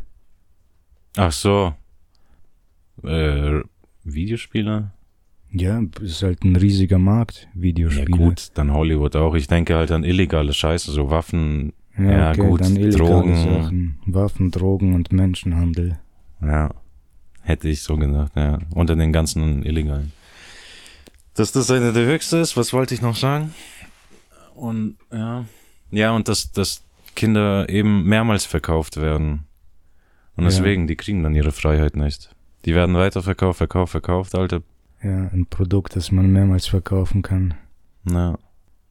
Ach 1.17 1.33
so. 1.33 1.75
Äh, 3.03 3.61
Videospiele? 4.05 4.91
Ja, 5.53 5.83
ist 6.01 6.23
halt 6.23 6.45
ein 6.45 6.57
riesiger 6.57 6.99
Markt, 6.99 7.49
Videospiele. 7.55 8.11
Ja 8.11 8.17
gut, 8.17 8.51
dann 8.55 8.73
Hollywood 8.73 9.17
auch. 9.17 9.35
Ich 9.35 9.49
denke 9.49 9.77
halt 9.77 9.91
an 9.91 10.03
illegale 10.03 10.55
Scheiße, 10.55 10.91
so 10.91 11.11
Waffen. 11.11 11.75
Ja, 11.99 12.11
ja 12.11 12.31
okay, 12.31 12.49
gut, 12.49 12.61
dann 12.63 12.75
Drogen. 12.91 13.37
Sachen. 13.37 13.99
Waffen, 14.07 14.51
Drogen 14.51 14.95
und 14.95 15.13
Menschenhandel. 15.13 15.99
Ja, 16.41 16.71
hätte 17.43 17.69
ich 17.69 17.83
so 17.83 17.97
gedacht, 17.97 18.33
ja. 18.35 18.59
Unter 18.75 18.97
den 18.97 19.13
ganzen 19.13 19.63
illegalen. 19.63 20.13
Dass 21.35 21.53
das 21.53 21.71
eine 21.71 21.93
der 21.93 22.07
höchste 22.07 22.39
ist, 22.39 22.57
was 22.57 22.73
wollte 22.73 22.95
ich 22.95 23.03
noch 23.03 23.17
sagen? 23.17 23.55
Und 24.55 24.97
ja, 25.13 25.45
ja, 25.93 26.13
und 26.13 26.29
dass, 26.29 26.51
dass 26.53 26.83
Kinder 27.15 27.69
eben 27.69 28.05
mehrmals 28.05 28.47
verkauft 28.47 28.97
werden. 28.97 29.45
Und 30.37 30.45
deswegen, 30.45 30.83
ja. 30.83 30.87
die 30.89 30.97
kriegen 30.97 31.23
dann 31.23 31.35
ihre 31.35 31.53
Freiheit 31.53 31.95
nicht. 31.95 32.35
Die 32.65 32.75
werden 32.75 32.95
weiterverkauft, 32.95 33.59
verkauft, 33.59 33.93
verkauft, 33.93 34.35
Alter. 34.35 34.63
Ja, 35.03 35.29
ein 35.29 35.47
Produkt, 35.47 35.97
das 35.97 36.13
man 36.13 36.31
mehrmals 36.31 36.67
verkaufen 36.67 37.23
kann. 37.23 37.55
Ja. 38.09 38.39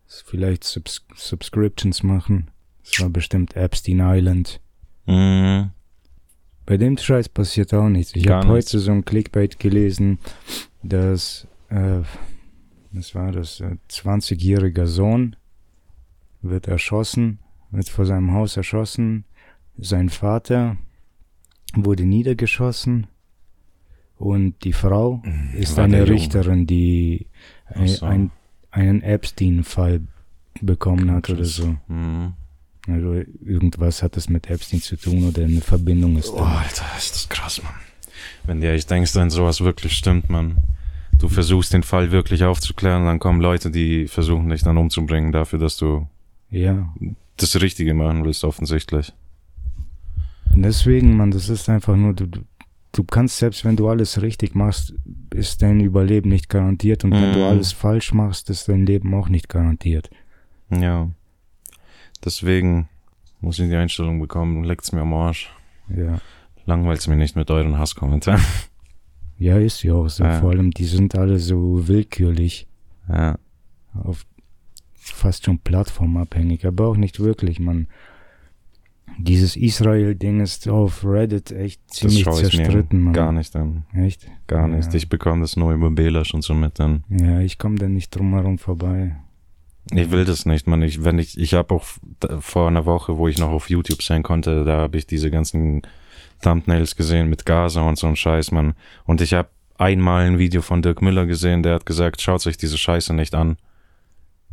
Vielleicht 0.08 0.66
Subs 0.66 1.06
Subscriptions 1.16 2.04
machen. 2.04 2.52
Das 2.84 3.00
war 3.02 3.10
bestimmt 3.10 3.56
Epstein 3.56 4.02
Island. 4.02 4.60
Mhm. 5.06 5.72
Bei 6.66 6.78
dem 6.78 6.98
Scheiß 6.98 7.30
passiert 7.30 7.74
auch 7.74 7.88
nichts. 7.88 8.16
Ich 8.16 8.28
habe 8.28 8.48
heute 8.48 8.80
so 8.80 8.92
ein 8.92 9.06
Clickbait 9.06 9.60
gelesen, 9.60 10.20
dass 10.84 11.48
äh, 11.70 12.02
das 12.92 13.16
war 13.16 13.32
das, 13.32 13.62
äh, 13.62 13.78
20-jähriger 13.90 14.86
Sohn 14.86 15.36
wird 16.42 16.68
erschossen, 16.68 17.40
wird 17.72 17.88
vor 17.90 18.06
seinem 18.06 18.34
Haus 18.34 18.58
erschossen. 18.58 19.26
Sein 19.78 20.10
Vater 20.10 20.78
wurde 21.74 22.06
niedergeschossen 22.06 23.08
und 24.22 24.64
die 24.64 24.74
Frau 24.74 25.22
ist 25.58 25.78
War 25.78 25.86
eine? 25.86 26.08
Richterin, 26.08 26.68
die 26.68 27.28
so. 27.86 28.06
ein, 28.06 28.32
einen 28.72 29.02
Epstein-Fall 29.02 30.02
bekommen 30.62 31.12
hat 31.12 31.30
oder 31.30 31.46
so. 31.46 31.76
Mhm. 31.88 32.34
Also 32.88 33.14
irgendwas 33.46 34.02
hat 34.04 34.18
es 34.18 34.30
mit 34.30 34.50
Epstein 34.50 34.82
zu 34.82 34.96
tun 34.96 35.28
oder 35.28 35.44
eine 35.44 35.62
Verbindung 35.62 36.18
ist 36.18 36.30
Oh, 36.32 36.38
da. 36.38 36.60
Alter, 36.60 36.86
ist 36.98 37.14
das 37.16 37.30
krass, 37.30 37.62
Mann. 37.64 37.74
Wenn 38.46 38.62
dir 38.62 38.74
echt 38.74 38.90
denkst, 38.90 39.16
wenn 39.16 39.30
sowas 39.30 39.62
wirklich 39.62 39.94
stimmt, 39.94 40.30
Mann. 40.30 40.58
Du 41.18 41.28
versuchst 41.30 41.74
den 41.74 41.84
Fall 41.84 42.12
wirklich 42.12 42.44
aufzuklären, 42.44 43.06
dann 43.06 43.20
kommen 43.20 43.42
Leute, 43.42 43.70
die 43.70 44.08
versuchen 44.08 44.50
dich 44.50 44.64
dann 44.64 44.78
umzubringen 44.78 45.32
dafür, 45.32 45.60
dass 45.60 45.78
du 45.78 46.08
Ja, 46.50 46.92
das 47.38 47.60
Richtige 47.62 47.94
machen 47.94 48.26
willst, 48.26 48.44
offensichtlich. 48.44 49.14
Deswegen, 50.54 51.16
man, 51.16 51.32
das 51.32 51.48
ist 51.50 51.70
einfach 51.70 51.96
nur, 51.96 52.14
du, 52.14 52.28
du- 52.94 53.04
kannst, 53.04 53.38
selbst 53.38 53.64
wenn 53.66 53.76
du 53.76 53.88
alles 53.90 54.22
richtig 54.22 54.56
machst, 54.56 54.94
ist 55.34 55.62
dein 55.62 55.80
Überleben 55.80 56.30
nicht 56.30 56.50
garantiert. 56.50 57.04
Und 57.04 57.12
wenn 57.12 57.34
du 57.34 57.40
Mhm. 57.40 57.46
alles 57.46 57.72
falsch 57.72 58.14
machst, 58.14 58.50
ist 58.50 58.68
dein 58.70 58.86
Leben 58.86 59.14
auch 59.14 59.30
nicht 59.30 59.50
garantiert. 59.50 60.10
Ja. 60.70 61.10
Deswegen 62.24 62.88
muss 63.40 63.60
ich 63.60 63.70
die 63.70 63.76
Einstellung 63.76 64.20
bekommen, 64.20 64.64
leckt's 64.64 64.92
mir 64.92 65.02
am 65.02 65.14
Arsch. 65.14 65.50
Ja. 65.90 66.20
Langweilt's 66.66 67.08
mir 67.08 67.16
nicht 67.18 67.36
mit 67.36 67.50
euren 67.52 67.78
Hasskommentaren. 67.78 68.42
Ja, 69.38 69.58
ist 69.58 69.82
ja 69.82 69.96
auch 69.96 70.08
so. 70.08 70.24
Ja. 70.24 70.40
Vor 70.40 70.52
allem, 70.52 70.70
die 70.70 70.86
sind 70.86 71.16
alle 71.16 71.40
so 71.40 71.88
willkürlich, 71.88 72.68
Ja. 73.10 73.40
auf 73.96 74.28
fast 74.94 75.46
schon 75.46 75.58
plattformabhängig, 75.58 76.68
aber 76.68 76.86
auch 76.86 76.96
nicht 76.96 77.20
wirklich, 77.20 77.60
man. 77.60 77.88
Dieses 79.18 79.56
Israel-Ding 79.56 80.40
ist 80.42 80.68
auf 80.68 81.04
Reddit 81.06 81.52
echt 81.52 81.82
Das 81.90 81.98
ziemlich 81.98 82.20
ich 82.28 82.34
zerstritten, 82.34 83.00
mir 83.00 83.06
man. 83.06 83.14
gar 83.14 83.32
nicht 83.32 83.56
an. 83.56 83.86
Echt? 83.94 84.28
Gar 84.48 84.68
Ja. 84.70 84.76
nicht. 84.78 84.94
Ich 84.94 85.10
bekomme 85.10 85.42
das 85.42 85.56
nur 85.58 85.74
über 85.74 85.92
Belasch 85.92 86.34
und 86.34 86.44
so 86.44 86.54
mit 86.54 86.80
dann. 86.80 87.04
Ja, 87.10 87.40
ich 87.40 87.58
komme 87.58 87.76
da 87.76 87.88
nicht 87.88 88.10
drum 88.16 88.34
herum 88.34 88.58
vorbei. 88.58 89.16
Ich 89.92 90.12
will 90.12 90.26
das 90.26 90.46
nicht, 90.46 90.68
man. 90.68 90.82
Ich, 90.84 91.04
wenn 91.04 91.20
ich, 91.20 91.38
ich 91.38 91.54
habe 91.54 91.74
auch 91.76 91.84
vor 92.40 92.68
einer 92.68 92.86
Woche, 92.86 93.18
wo 93.18 93.28
ich 93.28 93.38
noch 93.40 93.50
auf 93.50 93.70
YouTube 93.70 94.02
sein 94.04 94.24
konnte, 94.24 94.64
da 94.64 94.78
habe 94.78 94.98
ich 94.98 95.08
diese 95.08 95.32
ganzen 95.32 95.82
Thumbnails 96.44 96.96
gesehen 96.96 97.30
mit 97.30 97.46
Gaza 97.46 97.82
und 97.82 97.98
so 97.98 98.08
ein 98.08 98.16
Scheiß, 98.16 98.52
man. 98.52 98.74
Und 99.06 99.22
ich 99.22 99.34
habe 99.34 99.50
einmal 99.78 100.26
ein 100.26 100.38
Video 100.40 100.62
von 100.62 100.82
Dirk 100.82 101.02
Müller 101.02 101.26
gesehen, 101.26 101.64
der 101.64 101.76
hat 101.76 101.86
gesagt, 101.86 102.22
schaut 102.22 102.46
euch 102.48 102.58
diese 102.58 102.78
Scheiße 102.78 103.14
nicht 103.14 103.34
an. 103.36 103.58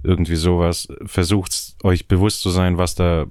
Irgendwie 0.03 0.37
sowas. 0.37 0.89
Versucht 1.05 1.75
euch 1.83 2.09
bewusst 2.09 2.41
zu 2.41 2.51
sein, 2.51 2.79
was 2.79 2.95
da 2.95 3.27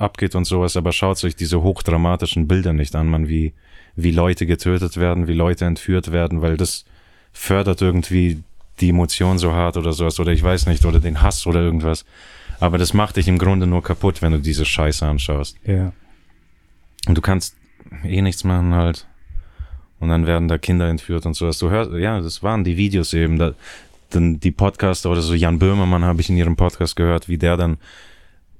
abgeht 0.00 0.34
und 0.34 0.44
sowas, 0.44 0.76
aber 0.76 0.92
schaut 0.92 1.22
euch 1.24 1.36
diese 1.36 1.62
hochdramatischen 1.62 2.48
Bilder 2.48 2.72
nicht 2.72 2.94
an, 2.96 3.08
man, 3.08 3.28
wie, 3.28 3.52
wie 3.96 4.12
Leute 4.12 4.46
getötet 4.46 4.96
werden, 4.96 5.28
wie 5.28 5.34
Leute 5.34 5.64
entführt 5.64 6.12
werden, 6.12 6.42
weil 6.42 6.56
das 6.56 6.84
fördert 7.32 7.82
irgendwie 7.82 8.42
die 8.80 8.90
Emotion 8.90 9.38
so 9.38 9.52
hart 9.52 9.76
oder 9.76 9.92
sowas, 9.92 10.18
oder 10.18 10.32
ich 10.32 10.42
weiß 10.42 10.66
nicht, 10.66 10.84
oder 10.84 11.00
den 11.00 11.22
Hass 11.22 11.46
oder 11.46 11.60
irgendwas. 11.60 12.04
Aber 12.60 12.78
das 12.78 12.94
macht 12.94 13.16
dich 13.16 13.28
im 13.28 13.38
Grunde 13.38 13.66
nur 13.66 13.82
kaputt, 13.82 14.22
wenn 14.22 14.32
du 14.32 14.38
diese 14.38 14.64
Scheiße 14.64 15.06
anschaust. 15.06 15.56
Ja. 15.64 15.92
Und 17.06 17.16
du 17.16 17.20
kannst 17.20 17.56
eh 18.04 18.22
nichts 18.22 18.44
machen 18.44 18.74
halt. 18.74 19.06
Und 19.98 20.08
dann 20.08 20.26
werden 20.26 20.48
da 20.48 20.58
Kinder 20.58 20.88
entführt 20.88 21.26
und 21.26 21.34
sowas. 21.34 21.58
Du 21.58 21.70
hörst, 21.70 21.92
ja, 21.92 22.20
das 22.20 22.42
waren 22.42 22.64
die 22.64 22.76
Videos 22.76 23.12
eben. 23.12 23.38
Da, 23.38 23.54
dann 24.10 24.40
die 24.40 24.50
Podcaster 24.50 25.10
oder 25.10 25.22
so, 25.22 25.34
Jan 25.34 25.58
Böhmermann 25.58 26.04
habe 26.04 26.20
ich 26.20 26.30
in 26.30 26.36
ihrem 26.36 26.56
Podcast 26.56 26.96
gehört, 26.96 27.28
wie 27.28 27.38
der 27.38 27.56
dann, 27.56 27.78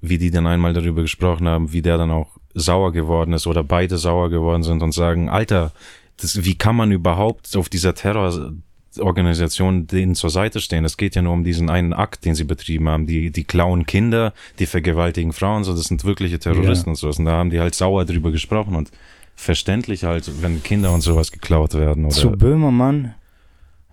wie 0.00 0.18
die 0.18 0.30
dann 0.30 0.46
einmal 0.46 0.72
darüber 0.72 1.02
gesprochen 1.02 1.46
haben, 1.48 1.72
wie 1.72 1.82
der 1.82 1.98
dann 1.98 2.10
auch 2.10 2.28
sauer 2.54 2.92
geworden 2.92 3.32
ist 3.32 3.46
oder 3.46 3.62
beide 3.64 3.98
sauer 3.98 4.30
geworden 4.30 4.62
sind 4.62 4.82
und 4.82 4.92
sagen, 4.92 5.28
Alter, 5.28 5.72
das, 6.16 6.44
wie 6.44 6.54
kann 6.56 6.76
man 6.76 6.90
überhaupt 6.92 7.54
auf 7.56 7.68
dieser 7.68 7.94
Terrororganisation 7.94 9.86
denen 9.86 10.14
zur 10.14 10.30
Seite 10.30 10.60
stehen? 10.60 10.84
Es 10.84 10.96
geht 10.96 11.14
ja 11.14 11.22
nur 11.22 11.32
um 11.32 11.44
diesen 11.44 11.70
einen 11.70 11.92
Akt, 11.92 12.24
den 12.24 12.34
sie 12.34 12.44
betrieben 12.44 12.88
haben. 12.88 13.06
Die, 13.06 13.30
die 13.30 13.44
klauen 13.44 13.86
Kinder, 13.86 14.32
die 14.58 14.66
vergewaltigen 14.66 15.32
Frauen, 15.32 15.64
so, 15.64 15.72
das 15.74 15.84
sind 15.84 16.04
wirkliche 16.04 16.38
Terroristen 16.38 16.88
Ja. 16.88 16.92
und 16.92 16.96
sowas. 16.96 17.18
Und 17.18 17.26
da 17.26 17.32
haben 17.32 17.50
die 17.50 17.60
halt 17.60 17.74
sauer 17.74 18.04
drüber 18.04 18.30
gesprochen 18.32 18.74
und 18.74 18.90
verständlich 19.36 20.04
halt, 20.04 20.42
wenn 20.42 20.62
Kinder 20.62 20.92
und 20.92 21.00
sowas 21.00 21.32
geklaut 21.32 21.74
werden 21.74 22.04
oder. 22.04 22.14
Zu 22.14 22.30
Böhmermann, 22.32 23.14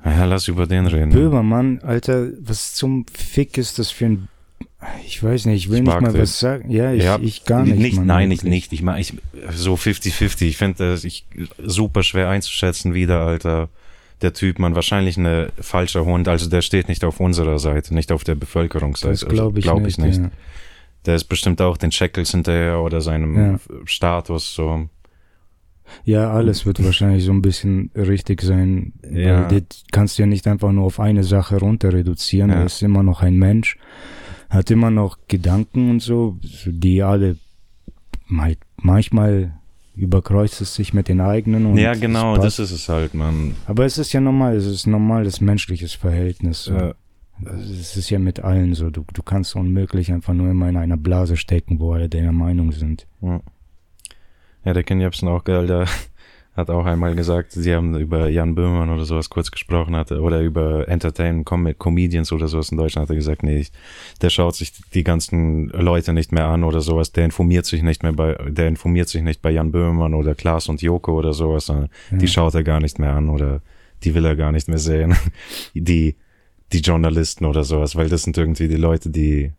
ja, 0.03 0.25
lass 0.25 0.47
über 0.47 0.67
den 0.67 0.87
reden. 0.87 1.11
Böhmermann, 1.11 1.79
Alter, 1.83 2.27
was 2.41 2.73
zum 2.73 3.05
Fick 3.13 3.57
ist 3.57 3.79
das 3.79 3.91
für 3.91 4.05
ein. 4.05 4.27
Ich 5.05 5.23
weiß 5.23 5.45
nicht, 5.47 5.65
ich 5.65 5.69
will 5.69 5.77
Ich 5.79 5.83
nicht 5.85 6.01
mal 6.01 6.11
den. 6.11 6.21
was 6.21 6.39
sagen. 6.39 6.69
Ja, 6.69 6.93
ich, 6.93 7.03
Ja, 7.03 7.17
ich 7.19 7.45
gar 7.45 7.63
nicht. 7.63 7.95
Mann, 7.95 8.05
nein, 8.05 8.31
ich 8.31 8.43
nicht. 8.43 8.71
Ich 8.73 8.83
meine, 8.83 8.99
ich, 8.99 9.13
so 9.51 9.73
50-50. 9.73 10.45
Ich 10.45 10.57
finde 10.57 10.91
das 10.91 11.03
ich, 11.03 11.25
super 11.63 12.03
schwer 12.03 12.29
einzuschätzen 12.29 12.93
wieder, 12.93 13.21
Alter. 13.21 13.69
Der 14.21 14.33
Typ, 14.33 14.59
man, 14.59 14.75
wahrscheinlich 14.75 15.17
eine 15.17 15.49
falscher 15.59 16.05
Hund. 16.05 16.27
Also 16.27 16.49
der 16.49 16.61
steht 16.61 16.89
nicht 16.89 17.03
auf 17.03 17.19
unserer 17.19 17.57
Seite, 17.59 17.93
nicht 17.93 18.11
auf 18.11 18.23
der 18.23 18.35
Bevölkerungsseite. 18.35 19.25
Das 19.25 19.33
glaube 19.33 19.59
ich, 19.59 19.65
also, 19.67 19.75
glaub 19.77 19.85
nicht. 19.85 19.97
ich 19.97 20.03
nicht. 20.03 20.19
Ja. 20.21 20.31
Der 21.05 21.15
ist 21.15 21.25
bestimmt 21.25 21.61
auch 21.61 21.77
den 21.77 21.91
Shackles 21.91 22.31
hinterher 22.31 22.79
oder 22.81 23.01
seinem 23.01 23.35
Ja. 23.35 23.59
Status 23.85 24.53
so. 24.53 24.89
ja, 26.03 26.31
alles 26.31 26.65
wird 26.65 26.83
wahrscheinlich 26.83 27.23
so 27.23 27.31
ein 27.31 27.41
bisschen 27.41 27.91
richtig 27.95 28.41
sein. 28.41 28.93
Ja. 29.11 29.49
Weil 29.49 29.61
das 29.61 29.83
kannst 29.91 30.17
du 30.17 30.23
ja 30.23 30.27
nicht 30.27 30.45
einfach 30.47 30.71
nur 30.71 30.85
auf 30.85 30.99
eine 30.99 31.23
Sache 31.23 31.57
runter 31.57 31.93
reduzieren. 31.93 32.49
Ja. 32.49 32.57
Er 32.57 32.65
ist 32.65 32.81
immer 32.83 33.03
noch 33.03 33.21
ein 33.21 33.35
Mensch, 33.37 33.77
hat 34.49 34.71
immer 34.71 34.91
noch 34.91 35.17
Gedanken 35.27 35.89
und 35.89 36.01
so, 36.01 36.37
die 36.65 37.03
alle 37.03 37.37
mal, 38.27 38.55
manchmal 38.77 39.53
überkreuzt 39.95 40.61
es 40.61 40.75
sich 40.75 40.93
mit 40.93 41.07
den 41.07 41.21
eigenen. 41.21 41.65
Und 41.65 41.77
ja, 41.77 41.93
genau, 41.93 42.37
das 42.37 42.59
ist 42.59 42.71
es 42.71 42.87
halt, 42.87 43.13
man. 43.13 43.55
Aber 43.65 43.85
es 43.85 43.97
ist 43.97 44.13
ja 44.13 44.21
normal, 44.21 44.55
es 44.55 44.65
ist 44.65 44.85
ein 44.85 44.91
normales 44.91 45.41
menschliches 45.41 45.93
Verhältnis. 45.93 46.65
So. 46.65 46.75
Äh, 46.75 46.93
Es 47.59 47.97
ist 47.97 48.09
ja 48.09 48.19
mit 48.19 48.39
allen 48.39 48.73
so. 48.73 48.89
Du, 48.89 49.05
du 49.13 49.23
kannst 49.23 49.55
unmöglich 49.55 50.11
einfach 50.11 50.33
nur 50.33 50.49
immer 50.49 50.69
in 50.69 50.77
einer 50.77 50.97
Blase 50.97 51.35
stecken, 51.37 51.79
wo 51.79 51.93
alle 51.93 52.09
deiner 52.09 52.31
Meinung 52.31 52.71
sind. 52.71 53.07
Ja. 53.21 53.41
Ja, 54.65 54.73
der 54.73 54.83
Ken 54.83 54.99
Jebsen 54.99 55.27
auch 55.29 55.43
geil, 55.43 55.65
der 55.67 55.85
hat 56.57 56.69
auch 56.71 56.85
einmal 56.85 57.15
gesagt, 57.15 57.51
sie 57.51 57.73
haben 57.73 57.97
über 57.97 58.27
Jan 58.29 58.55
Böhmermann 58.55 58.89
oder 58.89 59.05
sowas 59.05 59.29
kurz 59.29 59.51
gesprochen 59.51 59.95
hatte, 59.95 60.19
oder 60.21 60.41
über 60.41 60.87
Entertainment 60.87 61.45
Com 61.45 61.71
Comedians 61.77 62.31
oder 62.31 62.47
sowas 62.47 62.69
in 62.71 62.77
Deutschland 62.77 63.03
hat 63.07 63.11
er 63.11 63.15
gesagt, 63.15 63.43
nee, 63.43 63.59
ich, 63.59 63.71
der 64.21 64.29
schaut 64.31 64.55
sich 64.55 64.73
die 64.93 65.03
ganzen 65.03 65.69
Leute 65.69 66.13
nicht 66.13 66.31
mehr 66.31 66.47
an 66.47 66.63
oder 66.63 66.81
sowas, 66.81 67.11
der 67.11 67.25
informiert 67.25 67.65
sich 67.65 67.83
nicht 67.83 68.01
mehr 68.03 68.13
bei, 68.13 68.33
der 68.49 68.67
informiert 68.67 69.07
sich 69.07 69.21
nicht 69.21 69.41
bei 69.41 69.51
Jan 69.51 69.71
Böhmermann 69.71 70.13
oder 70.15 70.33
Klaas 70.35 70.67
und 70.67 70.81
Joko 70.81 71.13
oder 71.17 71.33
sowas, 71.33 71.67
sondern 71.67 71.89
Ja. 72.11 72.17
die 72.17 72.27
schaut 72.27 72.55
er 72.55 72.63
gar 72.63 72.79
nicht 72.79 72.97
mehr 72.99 73.13
an 73.13 73.29
oder 73.29 73.61
die 74.03 74.15
will 74.15 74.25
er 74.25 74.35
gar 74.35 74.51
nicht 74.51 74.67
mehr 74.67 74.79
sehen. 74.79 75.15
Die, 75.73 76.15
die 76.73 76.79
Journalisten 76.81 77.45
oder 77.45 77.63
sowas, 77.63 77.95
weil 77.95 78.09
das 78.09 78.23
sind 78.23 78.37
irgendwie 78.37 78.67
die 78.67 78.75
Leute, 78.75 79.09
die, 79.09 79.53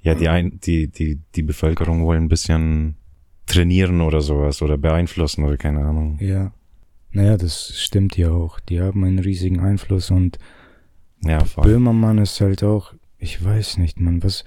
ja, 0.00 0.14
die 0.16 0.28
ein, 0.28 0.58
die, 0.60 0.88
die, 0.88 1.20
die 1.36 1.42
Bevölkerung 1.42 2.02
wollen 2.04 2.24
ein 2.24 2.28
bisschen 2.28 2.96
trainieren 3.46 4.00
oder 4.00 4.20
sowas 4.20 4.62
oder 4.62 4.78
beeinflussen 4.78 5.44
oder 5.44 5.56
keine 5.56 5.84
Ahnung. 5.84 6.18
Ja. 6.20 6.52
Naja, 7.10 7.36
das 7.36 7.74
stimmt 7.78 8.16
ja 8.16 8.30
auch. 8.30 8.58
Die 8.60 8.80
haben 8.80 9.04
einen 9.04 9.18
riesigen 9.18 9.60
Einfluss 9.60 10.10
und 10.10 10.38
Ja, 11.24 11.44
voll. 11.44 11.64
Böhmermann 11.64 12.18
ist 12.18 12.40
halt 12.40 12.64
auch, 12.64 12.94
ich 13.18 13.44
weiß 13.44 13.76
nicht, 13.78 14.00
man, 14.00 14.22
was, 14.22 14.44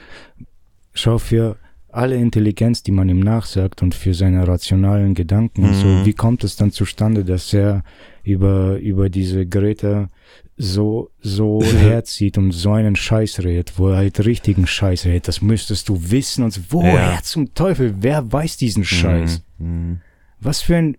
schau 0.93 1.17
für 1.19 1.57
alle 1.89 2.15
Intelligenz, 2.15 2.83
die 2.83 2.91
man 2.91 3.07
ihm 3.07 3.19
nachsagt 3.21 3.81
und 3.81 3.95
für 3.95 4.13
seine 4.13 4.45
rationalen 4.47 5.13
Gedanken 5.13 5.63
und 5.63 5.73
so, 5.75 5.85
Mhm. 5.87 6.05
wie 6.05 6.13
kommt 6.13 6.43
es 6.43 6.57
dann 6.57 6.71
zustande, 6.71 7.23
dass 7.23 7.53
er 7.53 7.83
über, 8.23 8.77
über 8.79 9.09
diese 9.09 9.45
Greta 9.45 10.09
so, 10.57 11.11
so 11.19 11.61
herzieht 11.79 12.37
und 12.37 12.51
so 12.51 12.71
einen 12.73 12.95
Scheiß 12.95 13.39
redet, 13.43 13.77
wo 13.77 13.89
er 13.89 13.97
halt 13.97 14.25
richtigen 14.25 14.67
Scheiß 14.67 15.05
redet, 15.05 15.27
das 15.27 15.41
müsstest 15.41 15.89
du 15.89 15.99
wissen 16.11 16.43
und 16.43 16.51
so, 16.51 16.61
woher 16.69 16.93
Ja. 17.15 17.19
zum 17.21 17.53
Teufel, 17.53 17.95
wer 17.99 18.31
weiß 18.31 18.57
diesen 18.57 18.83
Scheiß? 18.85 19.41
Mhm. 19.57 19.67
Mhm. 19.67 20.01
Was 20.39 20.61
für 20.61 20.75
ein, 20.77 20.97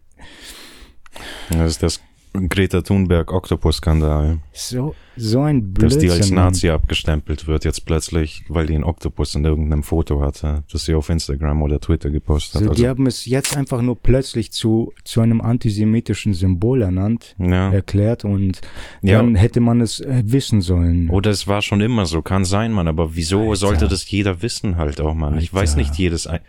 Das 1.50 1.70
ist 1.72 1.82
das 1.82 2.00
Greta 2.49 2.82
Thunberg 2.82 3.32
Oktopus-Skandal, 3.32 4.39
so, 4.53 4.95
so 5.16 5.41
ein 5.43 5.72
dass 5.74 5.97
Blödsinn. 5.97 6.01
die 6.01 6.11
als. 6.11 6.30
Nazi 6.30 6.70
abgestempelt 6.70 7.47
wird 7.47 7.64
jetzt 7.64 7.84
plötzlich, 7.87 8.45
weil 8.49 8.66
die 8.66 8.74
einen 8.74 8.84
Oktopus 8.84 9.34
in 9.34 9.45
irgendeinem 9.45 9.82
Foto 9.82 10.20
hatte, 10.20 10.64
das 10.70 10.84
sie 10.84 10.95
auf 10.95 11.09
Instagram 11.09 11.62
oder 11.62 11.80
Twitter 11.80 12.11
gepostet 12.11 12.62
So, 12.62 12.70
hat. 12.70 12.78
die 12.78 12.82
Also, 12.87 12.89
haben 12.89 13.07
es 13.07 13.24
jetzt 13.26 13.57
einfach 13.57 13.82
nur 13.82 13.97
plötzlich 14.01 14.53
zu, 14.53 14.93
zu 15.05 15.20
einem 15.20 15.41
antisemitischen 15.41 16.34
Symbol 16.34 16.82
ernannt, 16.82 17.34
ja. 17.39 17.72
erklärt 17.72 18.24
und 18.24 18.61
Ja. 19.03 19.18
dann 19.18 19.34
hätte 19.34 19.61
man 19.61 19.80
es 19.80 20.01
äh, 20.01 20.22
wissen 20.26 20.61
sollen. 20.61 21.11
Oder 21.11 21.30
es 21.30 21.47
war 21.47 21.62
schon 21.62 21.80
immer 21.80 22.07
so, 22.07 22.22
kann 22.22 22.45
sein, 22.45 22.72
Mann, 22.72 22.89
aber 22.89 23.16
wieso 23.16 23.41
Alter. 23.41 23.57
sollte 23.57 23.89
das 23.89 24.11
jeder 24.11 24.43
wissen 24.43 24.76
halt 24.76 25.01
auch, 25.01 25.14
Mann? 25.14 25.34
Ich 25.39 25.53
Alter. 25.53 25.57
weiß 25.57 25.76
nicht 25.76 25.95
jedes. 25.97 26.26
ein- 26.26 26.41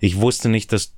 Ich 0.00 0.20
wusste 0.20 0.48
nicht, 0.48 0.72
dass 0.72 0.94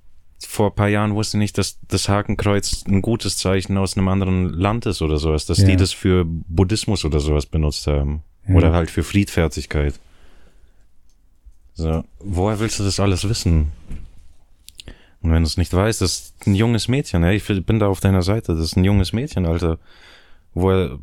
vor 0.46 0.70
ein 0.70 0.74
paar 0.74 0.88
Jahren 0.88 1.14
wusste 1.14 1.38
nicht, 1.38 1.58
dass 1.58 1.78
das 1.88 2.08
Hakenkreuz 2.08 2.84
ein 2.88 3.02
gutes 3.02 3.36
Zeichen 3.36 3.76
aus 3.76 3.96
einem 3.96 4.08
anderen 4.08 4.48
Land 4.50 4.86
ist 4.86 5.02
oder 5.02 5.18
sowas, 5.18 5.46
dass 5.46 5.58
Ja. 5.58 5.66
die 5.68 5.76
das 5.76 5.92
für 5.92 6.24
Buddhismus 6.26 7.04
oder 7.04 7.20
sowas 7.20 7.46
benutzt 7.46 7.86
haben. 7.86 8.22
Ja. 8.48 8.54
Oder 8.54 8.72
halt 8.72 8.90
für 8.90 9.02
Friedfertigkeit. 9.02 9.94
So, 11.74 12.04
woher 12.20 12.60
willst 12.60 12.78
du 12.78 12.84
das 12.84 13.00
alles 13.00 13.28
wissen? 13.28 13.72
Und 15.22 15.30
wenn 15.32 15.42
du 15.42 15.46
es 15.46 15.56
nicht 15.56 15.72
weißt, 15.72 16.00
das 16.00 16.32
ist 16.38 16.46
ein 16.46 16.54
junges 16.54 16.88
Mädchen, 16.88 17.22
ja, 17.22 17.30
ich 17.30 17.44
bin 17.66 17.78
da 17.78 17.88
auf 17.88 18.00
deiner 18.00 18.22
Seite, 18.22 18.54
das 18.54 18.64
ist 18.64 18.76
ein 18.76 18.84
junges 18.84 19.12
Mädchen, 19.12 19.46
Alter. 19.46 19.78
Wo 20.52 20.70
er, 20.70 20.98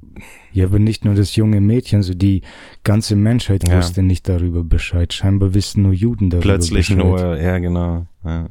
Ja, 0.52 0.66
aber 0.66 0.78
nicht 0.80 1.06
nur 1.06 1.14
das 1.16 1.36
junge 1.36 1.62
Mädchen, 1.62 2.04
so 2.04 2.14
die 2.14 2.42
ganze 2.84 3.16
Menschheit 3.16 3.66
Ja. 3.68 3.78
wusste 3.78 4.04
nicht 4.04 4.28
darüber 4.28 4.64
Bescheid. 4.64 5.14
Scheinbar 5.14 5.54
wissen 5.54 5.84
nur 5.84 5.94
Juden 5.94 6.30
darüber 6.30 6.42
plötzlich 6.56 6.88
Bescheid. 6.90 6.98
nur, 6.98 7.38
ja, 7.40 7.58
genau. 7.60 8.08
Ja. 8.26 8.50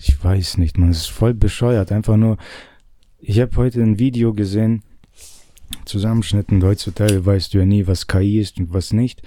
Ich 0.00 0.22
weiß 0.22 0.58
nicht, 0.58 0.78
man, 0.78 0.90
ist 0.90 1.06
voll 1.06 1.34
bescheuert. 1.34 1.92
Einfach 1.92 2.16
nur, 2.16 2.38
ich 3.18 3.40
habe 3.40 3.56
heute 3.56 3.82
ein 3.82 3.98
Video 3.98 4.32
gesehen, 4.32 4.82
Zusammenschnitten, 5.84 6.62
heutzutage 6.62 7.24
weißt 7.24 7.52
du 7.52 7.58
ja 7.58 7.66
nie, 7.66 7.86
was 7.86 8.06
KI 8.06 8.40
ist 8.40 8.58
und 8.58 8.72
was 8.72 8.92
nicht, 8.92 9.22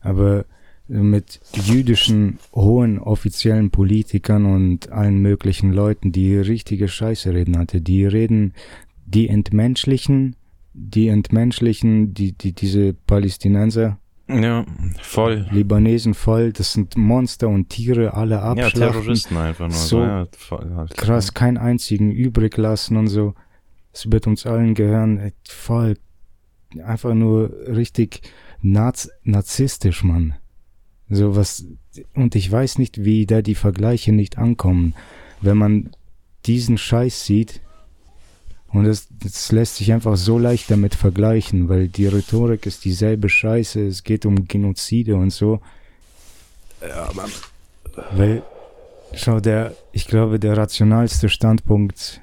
aber 0.00 0.44
mit 0.88 1.40
jüdischen 1.54 2.38
hohen 2.52 2.98
offiziellen 2.98 3.70
Politikern 3.70 4.44
und 4.44 4.90
allen 4.90 5.18
möglichen 5.18 5.72
Leuten, 5.72 6.10
die 6.10 6.36
richtige 6.36 6.88
Scheiße 6.88 7.32
reden 7.32 7.56
hatte, 7.58 7.80
die 7.80 8.04
reden, 8.04 8.54
die 9.06 9.28
entmenschlichen, 9.28 10.34
die 10.72 11.08
entmenschlichen, 11.08 12.12
die, 12.12 12.32
die, 12.32 12.52
diese 12.52 12.92
Palästinenser, 12.92 13.98
ja, 14.30 14.64
voll. 15.00 15.46
Libanesen 15.50 16.14
voll, 16.14 16.52
das 16.52 16.72
sind 16.72 16.96
Monster 16.96 17.48
und 17.48 17.68
Tiere, 17.68 18.14
alle 18.14 18.36
Ja, 18.36 18.42
abschlachten. 18.42 18.80
Terroristen 18.80 19.36
einfach 19.36 19.68
nur. 19.68 19.76
So, 19.76 20.02
ja, 20.02 20.26
voll 20.36 20.72
halt. 20.74 20.96
krass, 20.96 21.34
keinen 21.34 21.58
einzigen 21.58 22.10
übrig 22.10 22.56
lassen 22.56 22.96
und 22.96 23.08
so. 23.08 23.34
Es 23.92 24.10
wird 24.10 24.26
uns 24.26 24.46
allen 24.46 24.74
gehören. 24.74 25.18
Ey, 25.18 25.32
Voll, 25.48 25.96
einfach 26.84 27.14
nur 27.14 27.50
richtig 27.66 28.22
naz 28.62 29.10
narzisstisch, 29.24 30.04
Mann. 30.04 30.34
So 31.08 31.34
was, 31.34 31.66
und 32.14 32.36
ich 32.36 32.50
weiß 32.50 32.78
nicht, 32.78 33.04
wie 33.04 33.26
da 33.26 33.42
die 33.42 33.56
Vergleiche 33.56 34.12
nicht 34.12 34.38
ankommen. 34.38 34.94
Wenn 35.40 35.56
man 35.56 35.90
diesen 36.46 36.78
Scheiß 36.78 37.24
sieht, 37.26 37.60
und 38.72 38.86
es, 38.86 39.08
es 39.24 39.50
lässt 39.50 39.76
sich 39.76 39.92
einfach 39.92 40.16
so 40.16 40.38
leicht 40.38 40.70
damit 40.70 40.94
vergleichen, 40.94 41.68
weil 41.68 41.88
die 41.88 42.06
Rhetorik 42.06 42.66
ist 42.66 42.84
dieselbe 42.84 43.28
Scheiße, 43.28 43.86
es 43.86 44.04
geht 44.04 44.26
um 44.26 44.46
Genozide 44.46 45.16
und 45.16 45.30
so. 45.30 45.60
Ja, 46.80 47.08
aber 47.08 47.26
Weil, 48.12 48.42
schau, 49.14 49.40
der, 49.40 49.74
ich 49.92 50.06
glaube, 50.06 50.38
der 50.38 50.56
rationalste 50.56 51.28
Standpunkt, 51.28 52.20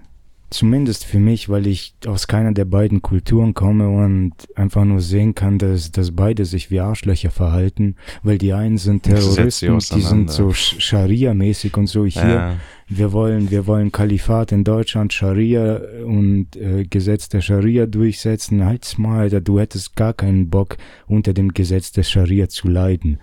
zumindest 0.49 1.05
für 1.05 1.19
mich, 1.19 1.49
weil 1.49 1.67
ich 1.67 1.95
aus 2.05 2.27
keiner 2.27 2.53
der 2.53 2.65
beiden 2.65 3.01
Kulturen 3.01 3.53
komme 3.53 3.89
und 3.89 4.33
einfach 4.55 4.85
nur 4.85 5.01
sehen 5.01 5.35
kann, 5.35 5.57
dass, 5.57 5.91
dass 5.91 6.11
beide 6.15 6.45
sich 6.45 6.71
wie 6.71 6.79
Arschlöcher 6.79 7.31
verhalten, 7.31 7.95
weil 8.23 8.37
die 8.37 8.53
einen 8.53 8.77
sind 8.77 9.03
Terroristen, 9.03 9.77
die 9.79 10.01
sind 10.01 10.31
so 10.31 10.47
Sch- 10.49 10.79
Scharia-mäßig 10.79 11.75
und 11.75 11.87
so. 11.87 12.05
Hier, 12.05 12.23
ja, 12.23 12.55
wir 12.87 13.11
wollen, 13.11 13.51
wir 13.51 13.67
wollen 13.67 13.91
Kalifat 13.91 14.53
in 14.53 14.63
Deutschland, 14.63 15.11
Scharia 15.11 15.81
und 16.05 16.55
äh, 16.55 16.85
Gesetz 16.85 17.27
der 17.27 17.41
Scharia 17.41 17.85
durchsetzen. 17.85 18.63
Halt's 18.63 18.97
mal, 18.97 19.19
Alter, 19.19 19.41
du 19.41 19.59
hättest 19.59 19.95
gar 19.95 20.13
keinen 20.13 20.49
Bock, 20.49 20.77
unter 21.07 21.33
dem 21.33 21.53
Gesetz 21.53 21.91
der 21.91 22.03
Scharia 22.03 22.47
zu 22.47 22.69
leiden. 22.69 23.19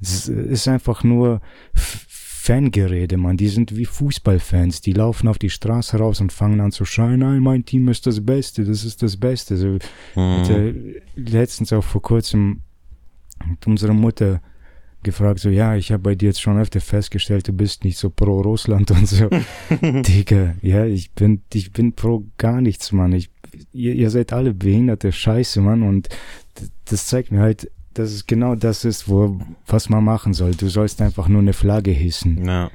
Es 0.00 0.28
ist 0.28 0.66
einfach 0.66 1.04
nur 1.04 1.42
Fangerede, 2.42 3.18
man. 3.18 3.36
Die 3.36 3.48
sind 3.48 3.76
wie 3.76 3.84
Fußballfans. 3.84 4.80
Die 4.80 4.94
laufen 4.94 5.28
auf 5.28 5.38
die 5.38 5.50
Straße 5.50 5.98
raus 5.98 6.22
und 6.22 6.32
fangen 6.32 6.60
an 6.60 6.72
zu 6.72 6.86
schreien, 6.86 7.20
nein, 7.20 7.42
mein 7.42 7.66
Team 7.66 7.88
ist 7.88 8.06
das 8.06 8.24
Beste, 8.24 8.64
das 8.64 8.82
ist 8.82 9.02
das 9.02 9.18
Beste. 9.18 9.58
So, 9.58 9.78
mhm. 10.16 10.38
hatte 10.38 11.02
letztens 11.16 11.70
auch 11.74 11.84
vor 11.84 12.00
kurzem 12.00 12.62
unsere 13.66 13.92
Mutter 13.92 14.40
gefragt, 15.02 15.40
so, 15.40 15.50
ja, 15.50 15.76
ich 15.76 15.92
habe 15.92 16.02
bei 16.02 16.14
dir 16.14 16.28
jetzt 16.28 16.40
schon 16.40 16.58
öfter 16.58 16.80
festgestellt, 16.80 17.46
du 17.46 17.52
bist 17.52 17.84
nicht 17.84 17.98
so 17.98 18.08
pro 18.08 18.40
Russland 18.40 18.90
und 18.90 19.06
so. 19.06 19.28
Digga, 19.82 20.54
ja, 20.62 20.86
ich 20.86 21.12
bin, 21.12 21.42
ich 21.52 21.72
bin 21.72 21.92
pro 21.92 22.24
gar 22.38 22.62
nichts, 22.62 22.90
Mann. 22.90 23.12
Ich, 23.12 23.30
ihr, 23.72 23.94
ihr 23.94 24.08
seid 24.08 24.32
alle 24.32 24.54
behinderte 24.54 25.12
Scheiße, 25.12 25.60
Mann. 25.60 25.82
Und 25.82 26.08
das 26.86 27.06
zeigt 27.06 27.32
mir 27.32 27.40
halt, 27.40 27.70
dass 27.94 28.12
es 28.12 28.26
genau 28.26 28.54
das 28.54 28.84
ist, 28.84 29.08
wo, 29.08 29.40
was 29.66 29.88
man 29.88 30.04
machen 30.04 30.32
soll. 30.32 30.52
Du 30.52 30.68
sollst 30.68 31.02
einfach 31.02 31.28
nur 31.28 31.40
eine 31.40 31.52
Flagge 31.52 31.90
hissen. 31.90 32.44
ja, 32.44 32.70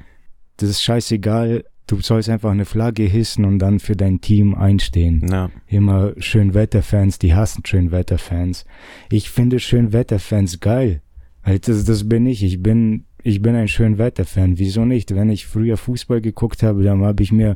Das 0.56 0.68
ist 0.68 0.82
scheißegal. 0.82 1.64
Du 1.86 2.00
sollst 2.00 2.28
einfach 2.28 2.50
eine 2.50 2.64
Flagge 2.64 3.04
hissen 3.04 3.44
und 3.44 3.60
dann 3.60 3.78
für 3.78 3.94
dein 3.94 4.20
Team 4.20 4.56
einstehen 4.56 5.24
ja, 5.30 5.50
immer 5.68 6.14
Schönwetterfans, 6.18 7.20
die 7.20 7.34
hassen 7.34 7.64
Schönwetterfans. 7.64 8.64
Ich 9.08 9.30
finde 9.30 9.60
Schönwetterfans 9.60 10.58
geil. 10.58 11.00
Das, 11.44 11.84
das 11.84 12.08
bin 12.08 12.26
ich. 12.26 12.42
Ich 12.42 12.60
bin, 12.60 13.04
ich 13.22 13.40
bin 13.40 13.54
ein 13.54 13.68
Schönwetterfan. 13.68 14.58
Wieso 14.58 14.84
nicht? 14.84 15.14
Wenn 15.14 15.30
ich 15.30 15.46
früher 15.46 15.76
Fußball 15.76 16.20
geguckt 16.20 16.64
habe, 16.64 16.82
dann 16.82 17.04
habe 17.04 17.22
ich 17.22 17.30
mir 17.30 17.54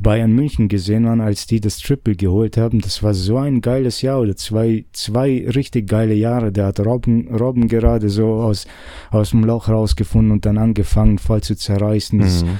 Bayern 0.00 0.32
München 0.32 0.68
gesehen, 0.68 1.02
Mann, 1.02 1.20
als 1.20 1.46
die 1.46 1.60
das 1.60 1.78
Triple 1.78 2.14
geholt 2.14 2.56
haben. 2.56 2.80
Das 2.80 3.02
war 3.02 3.14
so 3.14 3.36
ein 3.36 3.60
geiles 3.60 4.00
Jahr 4.02 4.20
oder 4.20 4.36
zwei, 4.36 4.84
zwei 4.92 5.46
richtig 5.54 5.88
geile 5.88 6.14
Jahre. 6.14 6.52
Da 6.52 6.66
hat 6.66 6.80
Robben, 6.80 7.28
Robben 7.34 7.68
gerade 7.68 8.08
so 8.08 8.34
aus, 8.34 8.66
aus 9.10 9.30
dem 9.30 9.44
Loch 9.44 9.68
rausgefunden 9.68 10.30
und 10.30 10.46
dann 10.46 10.58
angefangen, 10.58 11.18
voll 11.18 11.42
zu 11.42 11.56
zerreißen. 11.56 12.18
Mhm. 12.18 12.58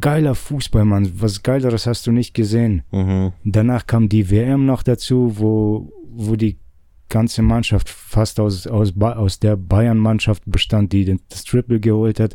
geiler 0.00 0.34
Fußball, 0.34 0.84
Mann. 0.84 1.10
Was 1.16 1.42
geileres 1.42 1.86
hast 1.86 2.06
du 2.06 2.12
nicht 2.12 2.32
gesehen. 2.32 2.82
Mhm. 2.90 3.32
Danach 3.44 3.86
kam 3.86 4.08
die 4.08 4.30
WM 4.30 4.64
noch 4.64 4.82
dazu, 4.82 5.34
wo, 5.36 5.92
wo 6.10 6.36
die 6.36 6.58
ganze 7.08 7.42
Mannschaft 7.42 7.88
fast 7.88 8.40
aus, 8.40 8.66
aus, 8.66 8.94
aus 8.96 9.38
der 9.38 9.56
Bayern-Mannschaft 9.56 10.42
bestand, 10.46 10.92
die 10.92 11.18
das 11.28 11.44
Triple 11.44 11.80
geholt 11.80 12.18
hat. 12.18 12.34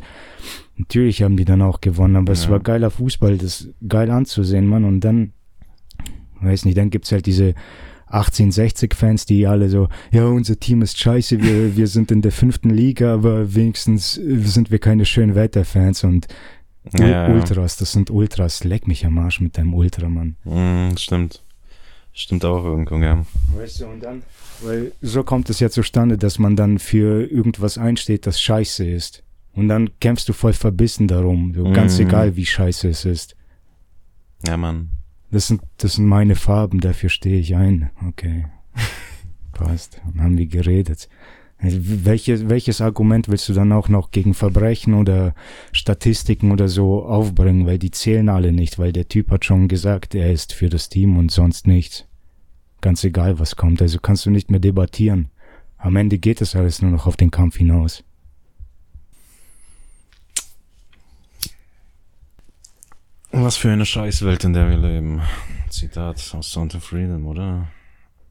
Natürlich 0.82 1.21
haben 1.23 1.38
die 1.38 1.45
dann 1.45 1.61
auch 1.61 1.79
gewonnen, 1.82 2.15
aber 2.15 2.34
es 2.34 2.45
Ja. 2.45 2.51
war 2.51 2.59
geiler 2.59 2.89
Fußball, 2.91 3.38
das 3.38 3.69
geil 3.88 4.09
anzusehen, 4.11 4.67
Mann. 4.67 4.84
Und 4.84 5.01
dann, 5.01 5.32
weiß 6.41 6.65
nicht, 6.65 6.77
dann 6.77 6.89
gibt's 6.89 7.11
halt 7.11 7.25
diese 7.25 7.53
1860-Fans, 8.09 9.25
die 9.25 9.47
alle 9.47 9.69
so, 9.69 9.88
ja, 10.11 10.25
unser 10.25 10.59
Team 10.59 10.82
ist 10.82 10.97
scheiße, 10.97 11.41
wir, 11.41 11.75
wir 11.77 11.88
sind 11.88 12.11
in 12.11 12.21
der 12.21 12.32
fünften 12.32 12.69
Liga, 12.69 13.13
aber 13.13 13.53
wenigstens 13.55 14.13
sind 14.15 14.71
wir 14.71 14.79
keine 14.79 15.05
schönen 15.05 15.36
Wetterfans 15.36 16.03
und 16.03 16.27
Ja, 16.97 17.07
ja. 17.07 17.27
Ultras, 17.34 17.77
das 17.77 17.91
sind 17.91 18.09
Ultras. 18.09 18.63
Leck 18.63 18.88
mich 18.88 19.05
am 19.05 19.17
Arsch 19.19 19.39
mit 19.39 19.55
deinem 19.57 19.73
Ultra, 19.75 20.09
Mann. 20.09 20.36
Mhm, 20.43 20.97
stimmt. 20.97 21.43
Stimmt 22.11 22.43
auch 22.43 22.65
irgendwo, 22.65 22.95
ja. 22.97 23.23
Weißt 23.55 23.82
du, 23.82 23.86
und 23.86 24.03
dann, 24.03 24.23
weil 24.63 24.91
so 25.01 25.23
kommt 25.23 25.49
es 25.51 25.59
ja 25.59 25.69
zustande, 25.69 26.17
dass 26.17 26.39
man 26.39 26.55
dann 26.55 26.79
für 26.79 27.23
irgendwas 27.32 27.77
einsteht, 27.77 28.25
das 28.25 28.41
scheiße 28.41 28.84
ist. 28.86 29.23
Und 29.54 29.68
dann 29.68 29.89
kämpfst 29.99 30.28
du 30.30 30.34
voll 30.34 30.54
verbissen 30.54 31.08
darum, 31.08 31.54
so 31.54 31.64
ganz 31.72 31.99
Mhm. 31.99 32.08
egal, 32.08 32.36
wie 32.36 32.45
scheiße 32.45 32.88
es 32.89 33.06
ist. 33.06 33.36
Ja, 34.47 34.58
Mann. 34.58 34.91
Das 35.30 35.47
sind, 35.47 35.62
das 35.78 35.93
sind 35.95 36.06
meine 36.08 36.36
Farben, 36.36 36.80
dafür 36.80 37.10
stehe 37.10 37.39
ich 37.39 37.56
ein. 37.56 37.89
Okay. 38.08 38.45
Passt. 39.52 40.02
Dann 40.06 40.22
haben 40.24 40.38
wir 40.38 40.47
geredet. 40.47 41.10
Welches, 41.64 42.49
welches 42.49 42.82
Argument 42.82 43.28
willst 43.30 43.47
du 43.47 43.54
dann 43.54 43.72
auch 43.72 43.88
noch 43.88 44.10
gegen 44.10 44.34
Verbrechen 44.34 44.95
oder 44.95 45.36
Statistiken 45.72 46.52
oder 46.52 46.68
so 46.68 47.06
aufbringen? 47.06 47.68
Weil 47.68 47.78
die 47.78 47.91
zählen 47.91 48.30
alle 48.30 48.52
nicht, 48.52 48.80
weil 48.80 48.91
der 48.91 49.08
Typ 49.08 49.30
hat 49.30 49.45
schon 49.45 49.68
gesagt, 49.68 50.16
er 50.16 50.32
ist 50.32 50.54
für 50.54 50.70
das 50.70 50.89
Team 50.89 51.18
und 51.18 51.30
sonst 51.32 51.68
nichts. 51.68 52.08
Ganz 52.82 53.04
egal, 53.04 53.38
was 53.38 53.58
kommt. 53.58 53.80
Also 53.82 53.99
kannst 53.99 54.26
du 54.26 54.32
nicht 54.32 54.49
mehr 54.49 54.60
debattieren. 54.60 55.30
Am 55.78 55.95
Ende 55.97 56.18
geht 56.18 56.41
es 56.41 56.56
alles 56.56 56.82
nur 56.82 56.89
noch 56.89 57.06
auf 57.06 57.16
den 57.16 57.30
Kampf 57.30 57.58
hinaus. 57.58 58.04
Was 63.32 63.57
für 63.57 63.71
eine 63.71 63.86
Scheißwelt, 63.86 64.43
in 64.43 64.53
der 64.53 64.69
wir 64.69 64.77
leben. 64.77 65.21
Zitat 65.69 66.34
aus 66.38 66.51
Sound 66.51 66.75
of 66.75 66.84
Freedom, 66.84 67.25
oder? 67.27 67.67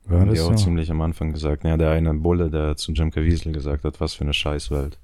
War 0.05 0.21
Haben 0.21 0.35
die 0.35 0.41
auch 0.41 0.51
so? 0.51 0.55
ziemlich 0.65 0.91
am 0.91 1.01
Anfang 1.01 1.33
gesagt. 1.33 1.65
Ja, 1.65 1.77
der 1.77 1.91
eine 1.93 2.13
Bulle, 2.15 2.51
der 2.51 2.77
zu 2.77 2.93
Jim 2.93 3.11
Caviezel 3.11 3.53
gesagt 3.53 3.85
hat, 3.85 4.01
was 4.01 4.15
für 4.15 4.25
eine 4.25 4.35
Scheißwelt. 4.35 4.99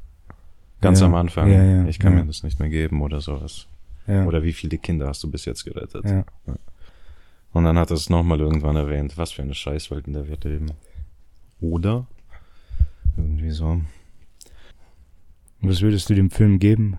Ganz 0.80 1.00
Ja, 1.00 1.06
am 1.06 1.14
Anfang. 1.14 1.50
ja, 1.50 1.62
ja, 1.62 1.86
ich 1.86 1.98
kann 1.98 2.12
ja. 2.12 2.20
mir 2.20 2.26
das 2.26 2.42
nicht 2.42 2.58
mehr 2.60 2.68
geben 2.68 3.00
oder 3.00 3.20
sowas. 3.20 3.66
Ja. 4.06 4.24
Oder 4.26 4.42
wie 4.42 4.52
viele 4.52 4.76
Kinder 4.78 5.08
hast 5.08 5.22
du 5.22 5.30
bis 5.30 5.44
jetzt 5.46 5.64
gerettet? 5.64 6.04
ja. 6.04 6.24
Und 7.52 7.64
dann 7.64 7.78
hat 7.78 7.90
er 7.90 7.96
es 7.96 8.10
nochmal 8.10 8.40
irgendwann 8.40 8.76
erwähnt, 8.76 9.16
was 9.16 9.32
für 9.32 9.40
eine 9.40 9.54
Scheißwelt, 9.54 10.06
in 10.06 10.12
der 10.12 10.28
wir 10.28 10.36
leben. 10.44 10.72
Oder? 11.62 12.06
Irgendwie 13.16 13.50
so. 13.50 13.80
Was 15.62 15.80
würdest 15.80 16.10
du 16.10 16.14
dem 16.14 16.30
Film 16.30 16.58
geben? 16.58 16.98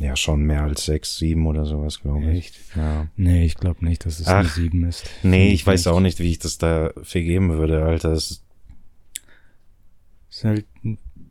Ja, 0.00 0.16
schon 0.16 0.42
mehr 0.42 0.62
als 0.62 0.86
sechs, 0.86 1.18
sieben 1.18 1.46
oder 1.46 1.66
sowas, 1.66 2.00
glaube 2.00 2.30
ich. 2.32 2.38
Echt? 2.46 2.54
Ja. 2.74 3.06
Nee, 3.16 3.44
ich 3.44 3.54
glaube 3.56 3.84
nicht, 3.84 4.06
dass 4.06 4.18
es 4.18 4.26
eine 4.26 4.48
Ach, 4.48 4.54
7 4.54 4.84
ist. 4.84 5.08
Nee, 5.22 5.42
Find 5.44 5.54
ich 5.54 5.66
weiß 5.66 5.84
nicht. 5.84 5.92
auch 5.92 6.00
nicht, 6.00 6.18
wie 6.18 6.30
ich 6.30 6.38
das 6.38 6.56
da 6.56 6.90
vergeben 7.02 7.50
würde, 7.50 7.84
Alter. 7.84 8.10
Das, 8.10 8.42
Ist 10.30 10.44
halt, 10.44 10.64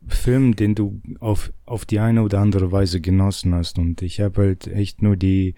Film, 0.06 0.54
den 0.56 0.74
du 0.74 1.00
auf, 1.18 1.52
auf 1.66 1.84
die 1.84 1.98
eine 1.98 2.22
oder 2.22 2.40
andere 2.40 2.70
Weise 2.70 3.00
genossen 3.00 3.54
hast. 3.54 3.78
Und 3.78 4.02
ich 4.02 4.20
habe 4.20 4.42
halt 4.42 4.66
echt 4.68 5.02
nur 5.02 5.16
die, 5.16 5.54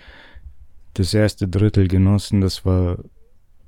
das 0.95 1.13
erste 1.13 1.49
Drittel 1.49 1.89
genossen. 1.89 2.41
Das 2.41 2.65
war 2.65 2.99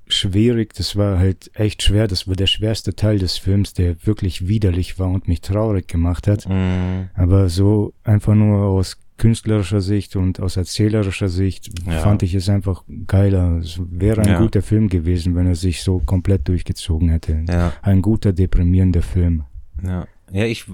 schwierig, 0.06 0.74
das 0.74 0.96
war 0.96 1.18
halt 1.18 1.50
echt 1.54 1.82
schwer. 1.82 2.06
Das 2.08 2.28
war 2.28 2.36
der 2.36 2.46
schwerste 2.46 2.94
Teil 2.94 3.18
des 3.18 3.36
Films, 3.38 3.72
der 3.74 4.06
wirklich 4.06 4.48
widerlich 4.48 4.98
war 4.98 5.08
und 5.08 5.28
mich 5.28 5.40
traurig 5.40 5.88
gemacht 5.88 6.26
hat. 6.28 6.48
Mhm. 6.48 7.08
Aber 7.14 7.48
so 7.48 7.92
einfach 8.04 8.34
nur 8.34 8.64
aus 8.64 8.98
künstlerischer 9.16 9.80
Sicht 9.80 10.16
und 10.16 10.40
aus 10.40 10.56
erzählerischer 10.56 11.28
Sicht 11.28 11.70
Ja. 11.86 12.00
fand 12.00 12.22
ich 12.22 12.34
es 12.34 12.48
einfach 12.48 12.82
geiler. 13.06 13.58
Es 13.58 13.80
wäre 13.90 14.22
ein 14.22 14.28
Ja. 14.28 14.38
guter 14.40 14.60
Film 14.62 14.88
gewesen, 14.88 15.34
wenn 15.36 15.46
er 15.46 15.54
sich 15.54 15.82
so 15.82 16.00
komplett 16.00 16.48
durchgezogen 16.48 17.08
hätte. 17.10 17.44
Ja. 17.48 17.72
Ein 17.82 18.02
guter, 18.02 18.32
deprimierender 18.32 19.02
Film. 19.02 19.44
Ja. 19.82 20.06
Ja, 20.32 20.44
ich, 20.46 20.64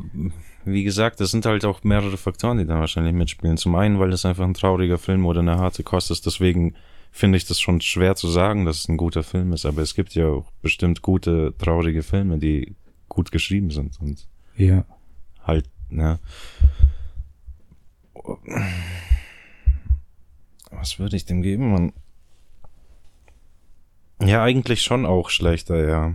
wie 0.64 0.84
gesagt, 0.84 1.20
das 1.20 1.32
sind 1.32 1.44
halt 1.44 1.64
auch 1.66 1.84
mehrere 1.84 2.16
Faktoren, 2.16 2.58
die 2.58 2.64
da 2.66 2.78
wahrscheinlich 2.78 3.12
mitspielen. 3.12 3.56
Zum 3.58 3.74
einen, 3.74 3.98
weil 3.98 4.10
das 4.10 4.24
einfach 4.24 4.44
ein 4.44 4.54
trauriger 4.54 4.96
Film 4.98 5.26
oder 5.26 5.40
eine 5.40 5.56
harte 5.58 5.82
Kost 5.82 6.10
ist. 6.10 6.24
Deswegen 6.24 6.74
finde 7.12 7.36
ich 7.36 7.44
das 7.44 7.60
schon 7.60 7.80
schwer 7.82 8.14
zu 8.14 8.28
sagen, 8.28 8.64
dass 8.64 8.78
es 8.78 8.88
ein 8.88 8.96
guter 8.96 9.22
Film 9.22 9.52
ist. 9.52 9.66
Aber 9.66 9.82
es 9.82 9.94
gibt 9.94 10.14
ja 10.14 10.28
auch 10.28 10.50
bestimmt 10.62 11.02
gute, 11.02 11.52
traurige 11.58 12.02
Filme, 12.02 12.38
die 12.38 12.74
gut 13.08 13.32
geschrieben 13.32 13.70
sind 13.70 14.00
und 14.00 14.26
Ja. 14.56 14.84
halt, 15.42 15.68
ne. 15.90 16.20
Was 20.70 20.98
würde 20.98 21.16
ich 21.16 21.24
dem 21.26 21.42
geben, 21.42 21.72
Mann? 21.72 21.92
Ja, 24.22 24.42
eigentlich 24.42 24.82
schon 24.82 25.06
auch 25.06 25.30
schlechter, 25.30 25.86
ja. 25.88 26.14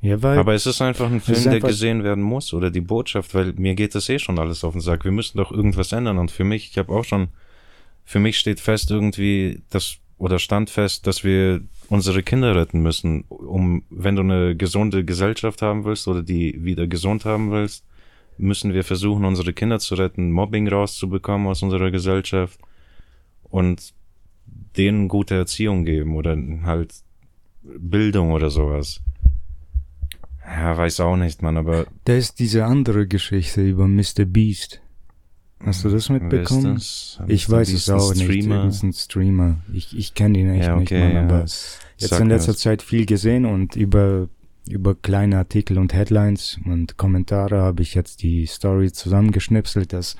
Ja, 0.00 0.22
weil 0.22 0.38
Aber 0.38 0.54
es 0.54 0.66
ist 0.66 0.80
einfach 0.80 1.10
ein 1.10 1.20
Film, 1.20 1.36
ist 1.38 1.44
der 1.46 1.54
einfach- 1.54 1.68
gesehen 1.68 2.04
werden 2.04 2.22
muss 2.22 2.52
oder 2.52 2.70
die 2.70 2.80
Botschaft, 2.80 3.34
weil 3.34 3.52
mir 3.54 3.74
geht 3.74 3.94
das 3.94 4.08
eh 4.08 4.18
schon 4.18 4.38
alles 4.38 4.62
auf 4.64 4.72
den 4.72 4.80
Sack. 4.80 5.04
Wir 5.04 5.10
müssen 5.12 5.38
doch 5.38 5.50
irgendwas 5.50 5.92
ändern 5.92 6.18
und 6.18 6.30
für 6.30 6.44
mich, 6.44 6.70
ich 6.70 6.78
habe 6.78 6.92
auch 6.92 7.04
schon, 7.04 7.28
für 8.04 8.20
mich 8.20 8.38
steht 8.38 8.60
fest 8.60 8.90
irgendwie, 8.90 9.62
dass 9.70 9.96
oder 10.18 10.38
stand 10.40 10.70
fest, 10.70 11.06
dass 11.06 11.22
wir 11.22 11.62
unsere 11.88 12.22
Kinder 12.24 12.54
retten 12.56 12.80
müssen, 12.80 13.22
um 13.28 13.84
wenn 13.88 14.16
du 14.16 14.22
eine 14.22 14.56
gesunde 14.56 15.04
Gesellschaft 15.04 15.62
haben 15.62 15.84
willst 15.84 16.08
oder 16.08 16.22
die 16.22 16.64
wieder 16.64 16.86
gesund 16.88 17.24
haben 17.24 17.50
willst, 17.52 17.84
müssen 18.38 18.72
wir 18.72 18.84
versuchen, 18.84 19.24
unsere 19.24 19.52
Kinder 19.52 19.78
zu 19.78 19.94
retten, 19.94 20.30
Mobbing 20.30 20.68
rauszubekommen 20.68 21.46
aus 21.48 21.62
unserer 21.62 21.90
Gesellschaft 21.90 22.58
und 23.44 23.92
denen 24.76 25.08
gute 25.08 25.34
Erziehung 25.34 25.84
geben 25.84 26.14
oder 26.16 26.36
halt 26.64 26.94
Bildung 27.62 28.32
oder 28.32 28.50
sowas. 28.50 29.00
Ja, 30.46 30.76
weiß 30.76 31.00
auch 31.00 31.16
nicht, 31.16 31.42
Mann, 31.42 31.56
aber 31.58 31.86
da 32.04 32.14
ist 32.14 32.38
diese 32.38 32.64
andere 32.64 33.06
Geschichte 33.06 33.62
über 33.62 33.86
Mr. 33.86 34.24
Beast. 34.24 34.80
Hast 35.60 35.84
du 35.84 35.88
das 35.88 36.04
ist 36.04 36.10
mitbekommen? 36.10 36.74
das? 36.76 37.20
Ich 37.26 37.50
weiß 37.50 37.72
es 37.72 37.90
auch 37.90 38.10
ein 38.12 38.16
nicht. 38.16 38.24
Streamer? 38.26 38.64
Irgendein 38.64 38.92
Streamer. 38.92 39.56
Ich, 39.72 39.96
ich 39.96 40.14
kenne 40.14 40.38
ihn 40.38 40.50
echt 40.50 40.66
Ja, 40.68 40.76
nicht, 40.76 40.92
okay, 40.92 41.00
Mann, 41.00 41.14
ja. 41.14 41.22
aber 41.24 41.40
das 41.40 41.78
jetzt 41.98 42.20
in 42.20 42.28
letzter 42.28 42.52
was. 42.52 42.58
Zeit 42.58 42.80
viel 42.82 43.06
gesehen 43.06 43.44
und 43.44 43.74
über, 43.74 44.28
über 44.70 44.94
kleine 44.94 45.38
Artikel 45.38 45.78
und 45.78 45.92
Headlines 45.94 46.58
und 46.64 46.96
Kommentare 46.96 47.60
habe 47.60 47.82
ich 47.82 47.94
jetzt 47.94 48.22
die 48.22 48.46
Story 48.46 48.92
zusammengeschnipselt, 48.92 49.92
dass 49.92 50.16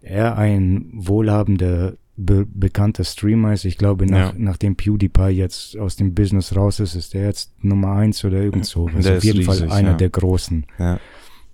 er 0.00 0.36
ein 0.38 0.90
wohlhabender, 0.92 1.94
be 2.16 2.46
bekannter 2.46 3.04
Streamer 3.04 3.52
ist. 3.52 3.64
Ich 3.64 3.76
glaube, 3.78 4.06
nach, 4.06 4.32
Ja. 4.32 4.38
nachdem 4.38 4.76
PewDiePie 4.76 5.30
jetzt 5.30 5.76
aus 5.76 5.96
dem 5.96 6.14
Business 6.14 6.54
raus 6.56 6.80
ist, 6.80 6.94
ist 6.94 7.14
er 7.14 7.24
jetzt 7.24 7.52
Nummer 7.64 7.92
eins 7.96 8.24
oder 8.24 8.40
irgend 8.40 8.66
so. 8.66 8.86
Also 8.86 9.08
Der 9.08 9.18
auf 9.18 9.24
jeden 9.24 9.38
riesig, 9.38 9.60
Fall 9.60 9.70
einer 9.72 9.90
ja. 9.90 9.96
der 9.96 10.10
Großen. 10.10 10.66
Ja. 10.78 11.00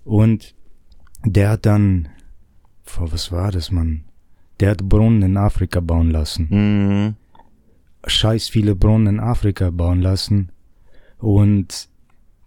Und 0.03 0.55
der 1.25 1.49
hat 1.49 1.65
dann, 1.65 2.09
vor 2.83 3.11
was 3.11 3.31
war 3.31 3.51
das, 3.51 3.71
Mann? 3.71 4.03
Der 4.59 4.71
hat 4.71 4.83
Brunnen 4.87 5.23
in 5.23 5.37
Afrika 5.37 5.79
bauen 5.79 6.11
lassen. 6.11 6.47
Mhm. 6.49 7.15
Scheiß 8.05 8.47
viele 8.49 8.75
Brunnen 8.75 9.15
in 9.15 9.19
Afrika 9.19 9.69
bauen 9.71 10.01
lassen. 10.01 10.51
Und 11.17 11.87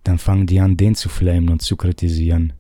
dann 0.05 0.19
fangen 0.19 0.47
die 0.47 0.61
an, 0.61 0.77
den 0.77 0.95
zu 0.95 1.09
flamen 1.09 1.49
und 1.49 1.63
zu 1.63 1.77
kritisieren. 1.77 2.53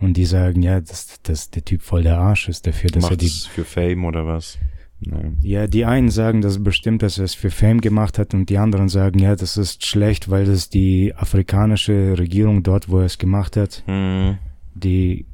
Und 0.00 0.16
die 0.16 0.24
sagen, 0.24 0.62
ja, 0.62 0.80
dass, 0.80 1.20
dass 1.22 1.50
der 1.50 1.64
Typ 1.64 1.82
voll 1.82 2.02
der 2.02 2.18
Arsch 2.18 2.48
ist 2.48 2.66
dafür, 2.66 2.90
dass 2.90 3.04
er 3.04 3.10
Macht 3.10 3.20
die 3.20 3.26
das 3.26 3.46
für 3.46 3.64
Fame 3.64 4.04
oder 4.04 4.26
was? 4.26 4.58
Nein. 5.06 5.36
ja, 5.42 5.66
die 5.66 5.84
einen 5.84 6.08
sagen, 6.08 6.40
dass 6.40 6.62
bestimmt, 6.62 7.02
dass 7.02 7.18
er 7.18 7.24
es 7.24 7.34
für 7.34 7.50
Fame 7.50 7.80
gemacht 7.80 8.18
hat 8.18 8.32
und 8.32 8.48
die 8.48 8.56
anderen 8.58 8.88
sagen, 8.88 9.18
ja, 9.18 9.36
das 9.36 9.56
ist 9.58 9.84
schlecht, 9.84 10.30
weil 10.30 10.46
das 10.46 10.70
die 10.70 11.14
afrikanische 11.14 12.16
Regierung 12.18 12.62
dort, 12.62 12.88
wo 12.88 13.00
er 13.00 13.04
es 13.06 13.18
gemacht 13.18 13.56
hat, 13.56 13.82
Mhm. 13.86 14.38
die 14.74 15.26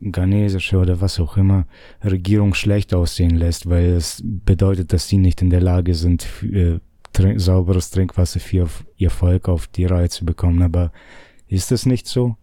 ghanesische 0.00 0.78
oder 0.78 1.00
was 1.00 1.18
auch 1.20 1.36
immer 1.36 1.66
Regierung 2.02 2.54
schlecht 2.54 2.94
aussehen 2.94 3.36
lässt, 3.36 3.68
weil 3.68 3.90
es 3.90 4.22
bedeutet, 4.24 4.92
dass 4.92 5.08
sie 5.08 5.18
nicht 5.18 5.42
in 5.42 5.50
der 5.50 5.60
Lage 5.60 5.94
sind, 5.94 6.22
für, 6.22 6.46
äh, 6.46 6.80
trink 7.12 7.40
sauberes 7.40 7.90
Trinkwasser 7.90 8.40
für 8.40 8.68
ihr 8.96 9.10
Volk 9.10 9.48
auf 9.48 9.66
die 9.66 9.84
Reihe 9.84 10.08
zu 10.08 10.24
bekommen. 10.24 10.62
Aber 10.62 10.92
ist 11.48 11.70
das 11.70 11.86
nicht 11.86 12.06
so? 12.06 12.36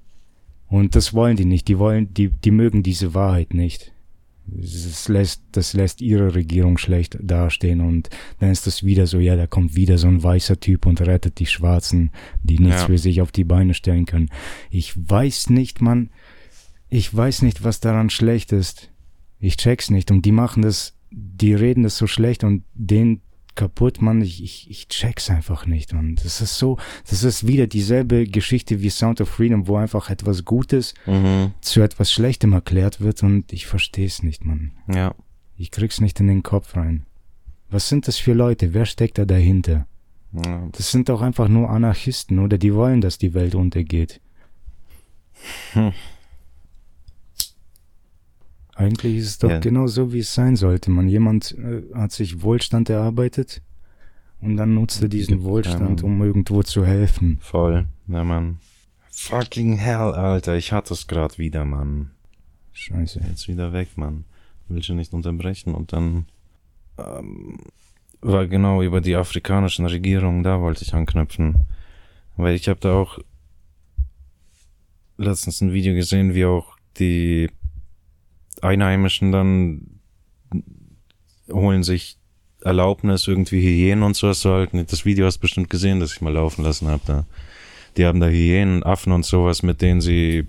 Und 0.67 0.95
das 0.95 1.13
wollen 1.13 1.37
die 1.37 1.45
nicht. 1.45 1.67
Die 1.67 1.79
wollen, 1.79 2.13
die, 2.13 2.29
die 2.29 2.51
mögen 2.51 2.83
diese 2.83 3.13
Wahrheit 3.13 3.53
nicht. 3.53 3.93
Das 4.49 5.09
lässt, 5.09 5.43
das 5.51 5.73
lässt 5.73 6.01
ihre 6.01 6.33
Regierung 6.33 6.77
schlecht 6.77 7.17
dastehen 7.21 7.81
und 7.81 8.09
dann 8.39 8.49
ist 8.49 8.65
das 8.65 8.81
wieder 8.81 9.05
so, 9.05 9.19
ja, 9.19 9.35
da 9.35 9.45
kommt 9.45 9.75
wieder 9.75 9.97
so 9.97 10.07
ein 10.07 10.23
weißer 10.23 10.57
Typ 10.61 10.85
und 10.85 11.01
rettet 11.01 11.39
die 11.39 11.45
Schwarzen, 11.45 12.11
die 12.43 12.57
nichts 12.57 12.81
Ja. 12.81 12.85
für 12.87 12.97
sich 12.97 13.19
auf 13.21 13.33
die 13.33 13.43
Beine 13.43 13.73
stellen 13.73 14.05
können. 14.05 14.29
Ich 14.69 14.93
weiß 14.95 15.49
nicht, 15.49 15.81
Mann, 15.81 16.11
ich 16.87 17.13
weiß 17.13 17.41
nicht, 17.41 17.65
was 17.65 17.81
daran 17.81 18.09
schlecht 18.09 18.53
ist. 18.53 18.89
Ich 19.39 19.57
check's 19.57 19.89
nicht. 19.89 20.11
Und 20.11 20.25
die 20.25 20.31
machen 20.31 20.63
das, 20.63 20.95
die 21.11 21.53
reden 21.53 21.83
das 21.83 21.97
so 21.97 22.07
schlecht 22.07 22.45
und 22.45 22.63
den 22.73 23.19
kaputt, 23.57 24.01
Mann. 24.01 24.21
Ich, 24.21 24.41
ich, 24.41 24.69
ich 24.69 24.87
check's 24.87 25.29
einfach 25.29 25.65
nicht. 25.65 25.91
Und 25.91 26.23
das 26.23 26.39
ist 26.39 26.57
so, 26.57 26.77
das 27.09 27.23
ist 27.23 27.45
wieder 27.45 27.67
dieselbe 27.67 28.25
Geschichte 28.25 28.81
wie 28.81 28.89
Sound 28.89 29.19
of 29.19 29.27
Freedom, 29.27 29.67
wo 29.67 29.75
einfach 29.75 30.09
etwas 30.09 30.45
Gutes 30.45 30.93
Mhm. 31.05 31.51
zu 31.59 31.81
etwas 31.81 32.09
Schlechtem 32.13 32.53
erklärt 32.53 33.01
wird 33.01 33.21
und 33.23 33.51
ich 33.51 33.67
versteh's 33.67 34.23
nicht, 34.23 34.45
Mann. 34.45 34.71
Ja. 34.87 35.13
Ich 35.57 35.71
krieg's 35.71 35.99
nicht 35.99 36.19
in 36.21 36.27
den 36.27 36.43
Kopf 36.43 36.77
rein. 36.77 37.05
Was 37.69 37.89
sind 37.89 38.07
das 38.07 38.17
für 38.17 38.33
Leute? 38.33 38.73
Wer 38.73 38.85
steckt 38.85 39.17
da 39.17 39.25
dahinter? 39.25 39.85
ja. 40.31 40.69
Das 40.71 40.91
sind 40.91 41.09
doch 41.09 41.21
einfach 41.21 41.49
nur 41.49 41.69
Anarchisten, 41.69 42.39
oder? 42.39 42.57
Die 42.57 42.73
wollen, 42.73 43.01
dass 43.01 43.17
die 43.17 43.33
Welt 43.33 43.55
untergeht. 43.55 44.21
Hm. 45.73 45.91
Eigentlich 48.77 49.17
ist 49.17 49.27
es 49.27 49.37
doch 49.39 49.49
Ja. 49.49 49.59
genau 49.59 49.87
so, 49.87 50.13
wie 50.13 50.19
es 50.19 50.33
sein 50.33 50.55
sollte. 50.55 50.91
Man, 50.91 51.07
jemand 51.09 51.57
äh, 51.57 51.81
hat 51.95 52.11
sich 52.11 52.43
Wohlstand 52.43 52.89
erarbeitet 52.89 53.63
und 54.39 54.55
dann 54.55 54.75
nutzt 54.75 55.01
er 55.01 55.07
diesen 55.09 55.41
Wohlstand, 55.43 56.03
um 56.03 56.21
irgendwo 56.21 56.61
zu 56.61 56.85
helfen. 56.85 57.39
Voll. 57.41 57.87
Ja, 58.07 58.23
Mann. 58.23 58.59
Fucking 59.09 59.77
hell, 59.77 60.13
Alter. 60.13 60.55
Ich 60.57 60.71
hatte 60.71 60.93
es 60.93 61.07
gerade 61.07 61.39
wieder, 61.39 61.65
Mann. 61.65 62.11
Scheiße. 62.73 63.19
Jetzt 63.27 63.47
wieder 63.47 63.73
weg, 63.73 63.89
Mann. 63.95 64.25
Will 64.67 64.83
schon 64.83 64.97
nicht 64.97 65.11
unterbrechen. 65.13 65.73
Und 65.73 65.91
dann 65.91 66.27
ähm, 66.99 67.57
war 68.21 68.45
genau 68.45 68.83
über 68.83 69.01
die 69.01 69.15
afrikanischen 69.15 69.87
Regierungen, 69.87 70.43
da 70.43 70.61
wollte 70.61 70.83
ich 70.83 70.93
anknüpfen. 70.93 71.61
Weil 72.35 72.53
ich 72.53 72.69
habe 72.69 72.79
da 72.79 72.93
auch 72.93 73.17
letztens 75.17 75.61
ein 75.61 75.73
Video 75.73 75.95
gesehen, 75.95 76.35
wie 76.35 76.45
auch 76.45 76.77
die 76.99 77.49
Einheimischen 78.61 79.31
dann 79.31 79.81
holen 81.49 81.83
sich 81.83 82.17
Erlaubnis, 82.63 83.27
irgendwie 83.27 83.61
Hyänen 83.61 84.03
und 84.03 84.15
sowas 84.15 84.39
zu 84.39 84.51
halten. 84.51 84.85
Das 84.89 85.05
Video 85.05 85.25
hast 85.25 85.37
du 85.37 85.41
bestimmt 85.41 85.69
gesehen, 85.69 85.99
das 85.99 86.13
ich 86.13 86.21
mal 86.21 86.33
laufen 86.33 86.63
lassen 86.63 86.87
habe 86.87 87.01
da. 87.05 87.25
Die 87.95 88.05
haben 88.05 88.19
da 88.19 88.27
Hyänen, 88.27 88.83
Affen 88.83 89.13
und 89.13 89.25
sowas, 89.25 89.63
mit 89.63 89.81
denen 89.81 90.01
sie 90.01 90.47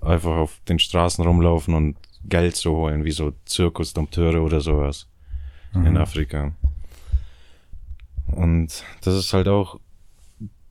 einfach 0.00 0.36
auf 0.36 0.60
den 0.68 0.78
Straßen 0.78 1.24
rumlaufen 1.24 1.74
und 1.74 1.96
Geld 2.24 2.56
zu 2.56 2.72
holen, 2.72 3.04
wie 3.04 3.10
so 3.10 3.32
Zirkusdompteure 3.46 4.42
oder 4.42 4.60
sowas 4.60 5.06
in 5.74 5.92
Mhm. 5.92 5.96
Afrika. 5.96 6.52
Und 8.26 8.84
das 9.02 9.14
ist 9.14 9.32
halt 9.32 9.48
auch, 9.48 9.78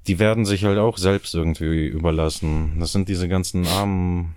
die 0.07 0.19
werden 0.19 0.45
sich 0.45 0.63
halt 0.63 0.77
auch 0.77 0.97
selbst 0.97 1.35
irgendwie 1.35 1.87
überlassen. 1.87 2.79
Das 2.79 2.91
sind 2.91 3.09
diese 3.09 3.27
ganzen 3.27 3.67
armen, 3.67 4.35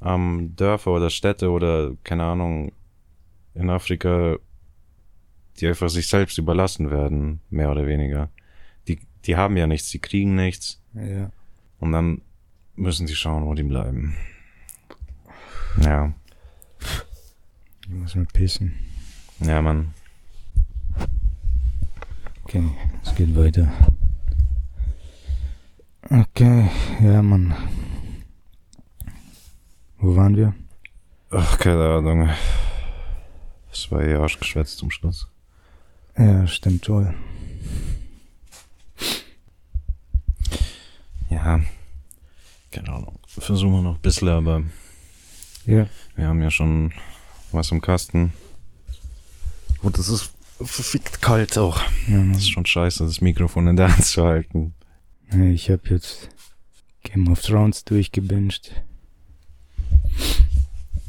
armen 0.00 0.54
Dörfer 0.56 0.92
oder 0.92 1.10
Städte 1.10 1.50
oder 1.50 1.92
keine 2.04 2.24
Ahnung 2.24 2.72
in 3.54 3.68
Afrika, 3.70 4.36
die 5.58 5.66
einfach 5.66 5.88
sich 5.88 6.06
selbst 6.06 6.38
überlassen 6.38 6.90
werden, 6.90 7.40
mehr 7.50 7.70
oder 7.70 7.86
weniger. 7.86 8.30
Die, 8.86 9.00
die 9.24 9.36
haben 9.36 9.56
ja 9.56 9.66
nichts, 9.66 9.90
die 9.90 9.98
kriegen 9.98 10.34
nichts 10.36 10.80
Ja. 10.94 11.30
und 11.80 11.92
dann 11.92 12.22
müssen 12.76 13.06
sie 13.08 13.16
schauen, 13.16 13.44
wo 13.44 13.54
die 13.54 13.64
bleiben. 13.64 14.14
Ja, 15.82 16.12
Ich 17.82 17.88
muss 17.90 18.14
mal 18.14 18.26
pissen. 18.32 18.74
ja, 19.40 19.60
Mann. 19.62 19.94
Okay, 22.44 22.62
es 23.04 23.14
geht 23.14 23.36
weiter. 23.36 23.70
Okay, 26.10 26.70
ja, 27.02 27.20
Mann. 27.20 27.54
Wo 29.98 30.14
waren 30.16 30.36
wir? 30.36 30.54
Ach, 31.30 31.58
keine 31.58 31.84
Ahnung. 31.84 32.28
Das 33.70 33.90
war 33.90 34.04
ja 34.04 34.24
geschwätzt 34.26 34.78
zum 34.78 34.90
Schluss. 34.90 35.28
Ja, 36.16 36.46
stimmt 36.46 36.88
wohl. 36.88 37.14
Ja, 41.30 41.60
keine 42.70 42.88
Ahnung. 42.88 43.18
Versuchen 43.26 43.72
wir 43.72 43.82
noch 43.82 43.96
ein 43.96 44.00
bisschen, 44.00 44.28
aber 44.28 44.62
Ja, 45.66 45.86
wir 46.16 46.26
haben 46.26 46.42
ja 46.42 46.50
schon 46.50 46.92
was 47.52 47.70
im 47.70 47.80
Kasten. 47.80 48.32
Und 49.82 49.98
es 49.98 50.08
ist 50.08 50.32
verfickt 50.60 51.22
kalt 51.22 51.56
auch. 51.58 51.80
ja 52.08 52.22
Das 52.32 52.38
ist 52.38 52.50
schon 52.50 52.66
scheiße, 52.66 53.04
das 53.04 53.20
Mikrofon 53.20 53.68
in 53.68 53.76
der 53.76 53.92
Hand 53.92 54.04
zu 54.04 54.24
halten. 54.24 54.74
Ich 55.52 55.70
habe 55.70 55.82
jetzt 55.90 56.30
Game 57.02 57.28
of 57.30 57.42
Thrones 57.42 57.84
durchgebinged. 57.84 58.72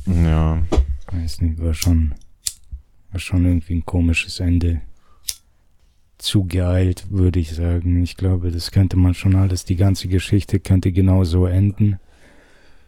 Ja, 0.10 0.64
Weiß 1.12 1.42
nicht, 1.42 1.60
war 1.62 1.74
schon, 1.74 2.14
war 3.12 3.20
schon 3.20 3.46
irgendwie 3.46 3.76
ein 3.76 3.86
komisches 3.86 4.40
Ende. 4.40 4.82
Zu 6.18 6.46
geeilt, 6.46 7.10
würde 7.10 7.40
ich 7.40 7.56
sagen. 7.56 8.04
Ich 8.04 8.18
glaube, 8.18 8.52
das 8.52 8.72
könnte 8.72 8.98
man 8.98 9.14
schon 9.14 9.36
alles, 9.36 9.64
die 9.64 9.78
ganze 9.78 10.08
Geschichte 10.08 10.60
könnte 10.60 10.92
genau 10.92 11.24
so 11.24 11.46
enden. 11.46 11.98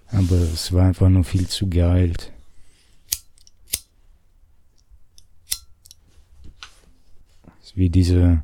Aber 0.08 0.36
es 0.36 0.74
war 0.74 0.88
einfach 0.88 1.10
nur 1.10 1.24
viel 1.24 1.48
zu 1.48 1.70
geeilt. 1.70 2.34
Wie 7.74 7.90
diese 7.90 8.44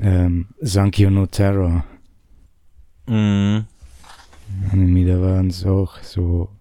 ähm, 0.00 0.48
Sankyo 0.60 1.10
no 1.10 1.26
Terror. 1.26 1.84
mhm. 3.06 3.66
Anime, 4.72 5.06
da 5.06 5.20
waren 5.20 5.46
es 5.46 5.64
auch 5.64 6.02
so. 6.02 6.55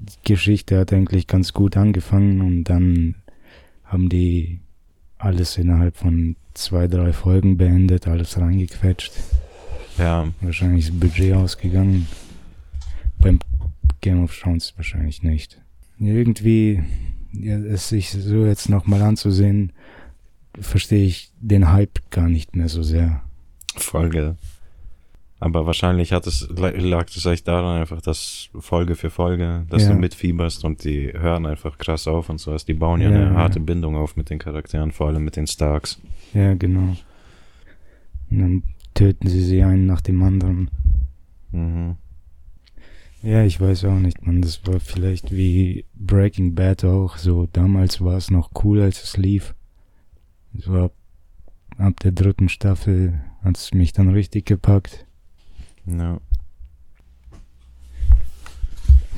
Die 0.00 0.32
Geschichte 0.32 0.78
hat 0.78 0.92
eigentlich 0.92 1.26
ganz 1.26 1.52
gut 1.52 1.76
angefangen 1.76 2.40
und 2.40 2.64
dann 2.64 3.16
haben 3.84 4.08
die 4.08 4.60
alles 5.18 5.56
innerhalb 5.58 5.96
von 5.96 6.36
zwei, 6.54 6.86
drei 6.86 7.12
Folgen 7.12 7.56
beendet, 7.56 8.06
alles 8.06 8.38
reingequetscht. 8.38 9.12
ja, 9.98 10.28
Wahrscheinlich 10.40 10.86
ist 10.86 10.94
das 10.94 11.00
Budget 11.00 11.34
ausgegangen. 11.34 12.06
Beim 13.18 13.40
Game 14.00 14.22
of 14.22 14.38
Thrones 14.38 14.74
wahrscheinlich 14.76 15.22
nicht. 15.22 15.60
Irgendwie, 15.98 16.82
es 17.42 17.88
sich 17.88 18.10
so 18.10 18.46
jetzt 18.46 18.68
nochmal 18.68 19.02
anzusehen, 19.02 19.72
verstehe 20.60 21.04
ich 21.04 21.30
den 21.40 21.72
Hype 21.72 22.10
gar 22.10 22.28
nicht 22.28 22.54
mehr 22.54 22.68
so 22.68 22.82
sehr. 22.82 23.22
Folge. 23.76 24.36
Aber 25.40 25.66
wahrscheinlich 25.66 26.12
hat 26.12 26.26
es, 26.26 26.48
lag 26.50 27.06
es 27.14 27.24
echt 27.26 27.46
daran 27.46 27.80
einfach, 27.80 28.02
dass 28.02 28.48
Folge 28.58 28.96
für 28.96 29.08
Folge, 29.08 29.64
dass 29.70 29.84
Ja. 29.84 29.90
du 29.92 29.94
mitfieberst 29.94 30.64
und 30.64 30.82
die 30.82 31.12
hören 31.12 31.46
einfach 31.46 31.78
krass 31.78 32.08
auf 32.08 32.28
und 32.28 32.38
so. 32.38 32.50
Also 32.50 32.66
die 32.66 32.74
bauen 32.74 33.00
ja, 33.00 33.10
Ja, 33.10 33.16
eine 33.16 33.34
harte 33.36 33.60
Bindung 33.60 33.96
auf 33.96 34.16
mit 34.16 34.30
den 34.30 34.40
Charakteren, 34.40 34.90
vor 34.90 35.06
allem 35.06 35.24
mit 35.24 35.36
den 35.36 35.46
Starks. 35.46 36.00
Ja, 36.34 36.54
genau. 36.54 36.96
Und 38.30 38.38
dann 38.38 38.62
töten 38.94 39.28
sie 39.28 39.42
sie 39.42 39.62
einen 39.62 39.86
nach 39.86 40.00
dem 40.00 40.22
anderen. 40.24 40.70
Mhm. 41.52 41.96
Ja, 43.22 43.44
ich 43.44 43.60
weiß 43.60 43.84
auch 43.86 43.98
nicht, 43.98 44.24
man. 44.26 44.42
Das 44.42 44.66
war 44.66 44.80
vielleicht 44.80 45.30
wie 45.34 45.84
Breaking 45.94 46.54
Bad 46.54 46.84
auch. 46.84 47.16
So, 47.16 47.48
damals 47.52 48.00
war 48.00 48.16
es 48.16 48.30
noch 48.30 48.50
cool, 48.64 48.80
als 48.80 49.02
es 49.02 49.16
lief. 49.16 49.54
So 50.54 50.74
ab, 50.74 50.92
ab 51.76 51.94
der 52.00 52.12
dritten 52.12 52.48
Staffel 52.48 53.20
hat 53.42 53.56
es 53.56 53.72
mich 53.72 53.92
dann 53.92 54.08
richtig 54.10 54.46
gepackt. 54.46 55.04
Ja. 55.88 56.20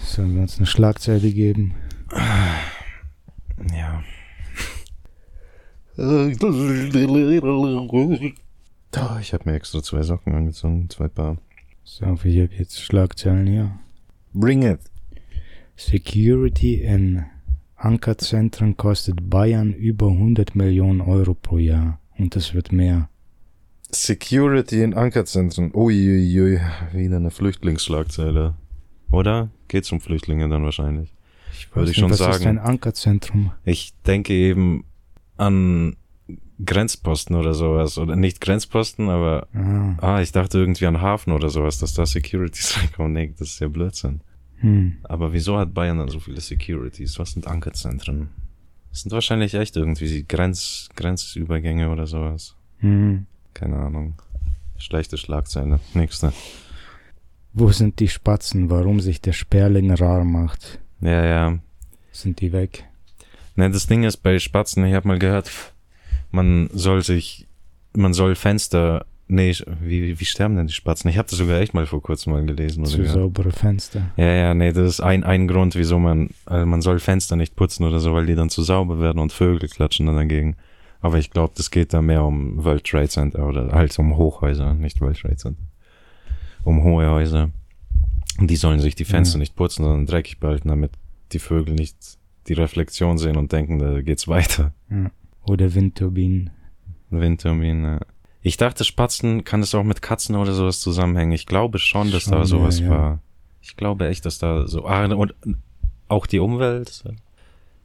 Sollen 0.02 0.34
wir 0.36 0.42
uns 0.42 0.58
eine 0.58 0.66
Schlagzeile 0.66 1.32
geben? 1.32 1.74
Ja. 3.72 4.02
Ich 9.20 9.32
habe 9.32 9.50
mir 9.50 9.54
extra 9.56 9.82
zwei 9.82 10.02
Socken 10.02 10.34
angezogen, 10.34 10.88
zwei 10.88 11.08
Paar. 11.08 11.38
So, 11.82 12.04
ich 12.04 12.38
habe 12.38 12.54
jetzt 12.56 12.80
Schlagzeilen 12.80 13.46
hier. 13.46 13.78
Bring 14.32 14.62
it. 14.62 14.80
Security 15.76 16.82
in 16.82 17.24
Ankerzentren 17.76 18.76
kostet 18.76 19.28
Bayern 19.28 19.72
über 19.72 20.08
100 20.08 20.54
Millionen 20.54 21.00
Euro 21.00 21.34
pro 21.34 21.58
Jahr. 21.58 21.98
Und 22.16 22.36
es 22.36 22.54
wird 22.54 22.70
mehr. 22.70 23.08
Security 23.93 24.82
in 24.82 24.95
Ankerzentren. 24.95 25.70
Uiuiui, 25.74 26.61
wieder 26.93 27.16
eine 27.16 27.30
Flüchtlingsschlagzeile. 27.30 28.55
Oder? 29.11 29.51
Geht's 29.68 29.91
um 29.93 30.01
Flüchtlinge 30.01 30.49
dann 30.49 30.64
wahrscheinlich. 30.64 31.14
Ich 31.53 31.68
weiß 31.70 31.76
Würde 31.76 31.91
ich 31.91 31.97
nicht, 31.97 32.01
schon 32.01 32.11
was 32.11 32.20
ist 32.20 32.26
sagen. 32.43 32.47
ein 32.47 32.59
Ankerzentrum? 32.59 33.53
Ich 33.64 33.93
denke 34.07 34.32
eben 34.32 34.84
an 35.36 35.97
Grenzposten 36.64 37.36
oder 37.36 37.55
sowas. 37.55 37.99
Oder 37.99 38.16
nicht 38.16 38.41
Grenzposten, 38.41 39.09
aber 39.09 39.49
Ah, 39.55 39.95
ah, 40.16 40.20
ich 40.22 40.32
dachte 40.32 40.59
irgendwie 40.59 40.86
an 40.86 41.01
Hafen 41.01 41.32
oder 41.32 41.49
sowas, 41.49 41.78
dass 41.78 41.95
da 41.95 42.07
Securities 42.07 42.76
reinkommen. 42.80 43.12
Nee, 43.12 43.34
das 43.38 43.49
ist 43.49 43.61
ja 43.61 43.68
Blödsinn. 43.68 44.20
hm. 44.59 44.99
Aber 45.05 45.32
wieso 45.32 45.57
hat 45.59 45.74
Bayern 45.74 45.99
dann 45.99 46.09
so 46.09 46.20
viele 46.20 46.41
Securities? 46.41 47.18
Was 47.18 47.32
sind 47.32 47.47
Ankerzentren? 47.47 48.28
Das 48.91 49.03
sind 49.03 49.12
wahrscheinlich 49.12 49.55
echt 49.55 49.76
irgendwie 49.76 50.24
Grenz, 50.26 50.88
Grenzübergänge 50.97 51.91
oder 51.91 52.07
sowas. 52.07 52.57
Hm. 52.78 53.26
Keine 53.61 53.76
Ahnung. 53.76 54.14
Schlechte 54.78 55.18
Schlagzeile. 55.18 55.80
Nächste. 55.92 56.32
Wo 57.52 57.70
sind 57.70 58.00
die 58.00 58.08
Spatzen? 58.08 58.70
Warum 58.70 59.00
sich 59.00 59.20
der 59.20 59.34
Sperling 59.34 59.92
rar 59.92 60.24
macht? 60.24 60.78
Ja, 61.02 61.24
ja. 61.26 61.58
Sind 62.11 62.40
die 62.40 62.52
weg? 62.52 62.84
Ne, 63.56 63.70
das 63.70 63.86
Ding 63.86 64.04
ist 64.04 64.18
bei 64.18 64.38
Spatzen, 64.38 64.84
ich 64.86 64.94
habe 64.94 65.08
mal 65.08 65.18
gehört, 65.18 65.50
man 66.30 66.70
soll 66.72 67.02
sich, 67.02 67.46
man 67.92 68.14
soll 68.14 68.34
Fenster, 68.34 69.04
nee, 69.28 69.54
wie, 69.82 70.18
wie 70.18 70.24
sterben 70.24 70.56
denn 70.56 70.68
die 70.68 70.72
Spatzen? 70.72 71.11
Ich 71.11 71.18
habe 71.18 71.28
das 71.28 71.38
sogar 71.38 71.61
echt 71.61 71.74
mal 71.74 71.84
vor 71.84 72.02
kurzem 72.02 72.32
mal 72.32 72.46
gelesen. 72.46 72.86
Zu 72.86 73.04
saubere 73.04 73.52
Fenster. 73.52 74.11
Ja, 74.16 74.32
ja, 74.32 74.54
nee, 74.54 74.72
das 74.72 74.88
ist 74.88 75.00
ein, 75.00 75.22
ein 75.22 75.48
Grund, 75.48 75.74
wieso 75.74 75.98
man, 75.98 76.30
also 76.46 76.64
man 76.64 76.80
soll 76.80 76.98
Fenster 76.98 77.36
nicht 77.36 77.56
putzen 77.56 77.84
oder 77.84 78.00
so, 78.00 78.14
weil 78.14 78.24
die 78.24 78.36
dann 78.36 78.48
zu 78.48 78.62
sauber 78.62 79.00
werden 79.00 79.18
und 79.18 79.32
Vögel 79.34 79.68
klatschen 79.68 80.06
dann 80.06 80.16
dagegen. 80.16 80.56
Aber 81.01 81.18
ich 81.18 81.30
glaube, 81.30 81.53
das 81.57 81.70
geht 81.70 81.92
da 81.94 82.03
mehr 82.03 82.24
um 82.24 82.62
World 82.62 82.84
Trade 82.84 83.09
Center 83.09 83.46
oder 83.46 83.72
halt 83.72 83.98
um 83.98 84.16
Hochhäuser, 84.16 84.74
nicht 84.74 85.01
World 85.01 85.18
Trade 85.18 85.36
Center. 85.36 85.62
Um 86.62 86.82
hohe 86.84 87.09
Häuser. 87.11 87.51
Und 88.38 88.51
die 88.51 88.57
sollen 88.57 88.80
sich 88.80 88.94
die 88.94 89.05
Fenster 89.07 89.36
Ja. 89.36 89.40
nicht 89.40 89.57
putzen, 89.57 89.82
sondern 89.84 90.07
dreckig 90.07 90.40
behalten, 90.40 90.68
damit 90.68 90.92
die 91.32 91.38
Vögel 91.38 91.74
nicht 91.74 91.96
die 92.48 92.53
Reflexion 92.55 93.16
sehen 93.18 93.36
und 93.36 93.53
denken, 93.53 93.78
da 93.78 94.03
geht's 94.03 94.28
weiter. 94.28 94.72
Ja. 94.90 95.11
Oder 95.46 95.74
Windturbinen. 95.74 96.51
Windturbine. 97.11 98.01
Ich 98.42 98.57
dachte, 98.57 98.84
Spatzen 98.84 99.44
kann 99.44 99.61
es 99.62 99.74
auch 99.74 99.84
mit 99.84 100.01
Katzen 100.03 100.36
oder 100.36 100.53
sowas 100.53 100.80
zusammenhängen. 100.80 101.32
Ich 101.32 101.46
glaube 101.46 101.78
schon, 101.78 102.11
dass 102.11 102.24
da 102.24 102.38
Schon, 102.38 102.46
sowas 102.46 102.78
ja, 102.80 102.84
ja. 102.86 102.90
war. 102.90 103.18
Ich 103.62 103.76
glaube 103.76 104.09
echt, 104.09 104.24
dass 104.26 104.38
da 104.38 104.66
so. 104.66 104.86
Ah, 104.86 105.05
und 105.05 105.34
auch 106.09 106.26
die 106.26 106.38
Umwelt, 106.38 107.05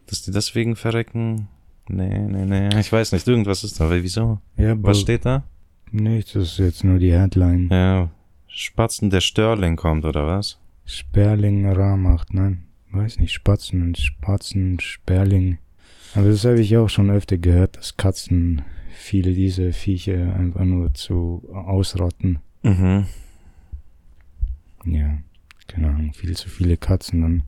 dass 0.07 0.21
die 0.21 0.31
deswegen 0.31 0.75
verrecken. 0.75 1.47
Nee, 1.87 2.19
nee, 2.19 2.45
nee. 2.45 2.79
Ich 2.79 2.91
weiß 2.91 3.11
nicht, 3.11 3.27
irgendwas 3.27 3.63
ist 3.63 3.79
da. 3.79 3.85
Aber 3.85 4.01
wieso? 4.01 4.39
Ja, 4.57 4.71
aber 4.71 4.89
Was 4.89 5.01
steht 5.01 5.25
da? 5.25 5.43
nicht, 5.91 6.35
das 6.35 6.43
ist 6.53 6.57
jetzt 6.57 6.83
nur 6.83 6.99
die 6.99 7.13
Headline. 7.13 7.69
Ja, 7.71 8.09
Spatzen, 8.47 9.09
der 9.09 9.21
Störling 9.21 9.75
kommt, 9.75 10.03
oder 10.03 10.27
was? 10.27 10.59
Sperling 10.85 11.65
rar 11.69 11.95
macht, 11.95 12.33
nein. 12.33 12.63
Weiß 12.91 13.19
nicht, 13.19 13.33
Spatzen 13.33 13.81
und 13.81 13.97
Spatzen, 13.97 14.79
Sperling. 14.79 15.57
Aber 16.15 16.29
das 16.29 16.43
habe 16.45 16.59
ich 16.59 16.75
auch 16.77 16.89
schon 16.89 17.09
öfter 17.09 17.37
gehört, 17.37 17.77
dass 17.77 17.97
Katzen 17.97 18.63
viele 18.93 19.33
dieser 19.33 19.73
Viecher 19.73 20.35
einfach 20.35 20.63
nur 20.65 20.93
zu 20.93 21.47
ausrotten. 21.53 22.39
Mhm. 22.63 23.05
Ja, 24.85 25.17
keine 25.67 25.89
Ahnung, 25.89 26.13
viel 26.13 26.35
zu 26.35 26.49
viele 26.49 26.77
Katzen 26.77 27.21
dann. 27.21 27.43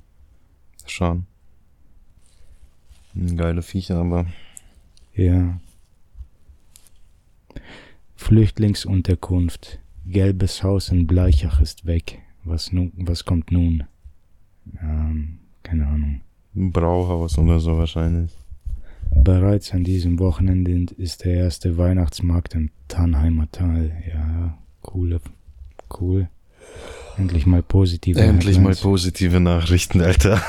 Schon. 0.85 1.25
Geile 3.35 3.61
Viecher, 3.61 3.97
aber. 3.97 4.25
Ja. 5.15 5.59
Flüchtlingsunterkunft. 8.15 9.79
Gelbes 10.05 10.63
Haus 10.63 10.89
in 10.89 11.07
Bleichach 11.07 11.59
ist 11.61 11.85
weg. 11.85 12.19
Was 12.43 12.71
nun, 12.71 12.91
was 12.95 13.25
kommt 13.25 13.51
nun? 13.51 13.83
Ähm, 14.81 15.39
keine 15.63 15.87
Ahnung. 15.87 16.21
Brauhaus 16.53 17.37
oder 17.37 17.59
so 17.59 17.77
wahrscheinlich. 17.77 18.31
Bereits 19.15 19.73
an 19.73 19.83
diesem 19.83 20.19
Wochenende 20.19 20.93
ist 20.95 21.25
der 21.25 21.33
erste 21.33 21.77
Weihnachtsmarkt 21.77 22.55
im 22.55 22.69
Tannheimer 22.87 23.49
Tal. 23.51 23.91
Ja, 24.07 24.57
cool, 24.93 25.19
cool. 25.99 26.29
Endlich 27.17 27.45
mal 27.45 27.63
positive 27.63 28.19
Endlich 28.19 28.57
mal 28.57 28.69
Headlines. 28.69 28.81
positive 28.81 29.39
Nachrichten, 29.39 30.01
Alter. 30.01 30.41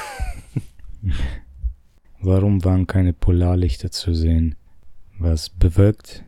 Warum 2.21 2.64
waren 2.64 2.87
keine 2.87 3.12
Polarlichter 3.12 3.91
zu 3.91 4.12
sehen? 4.14 4.57
Was 5.19 5.49
bewirkt? 5.51 6.25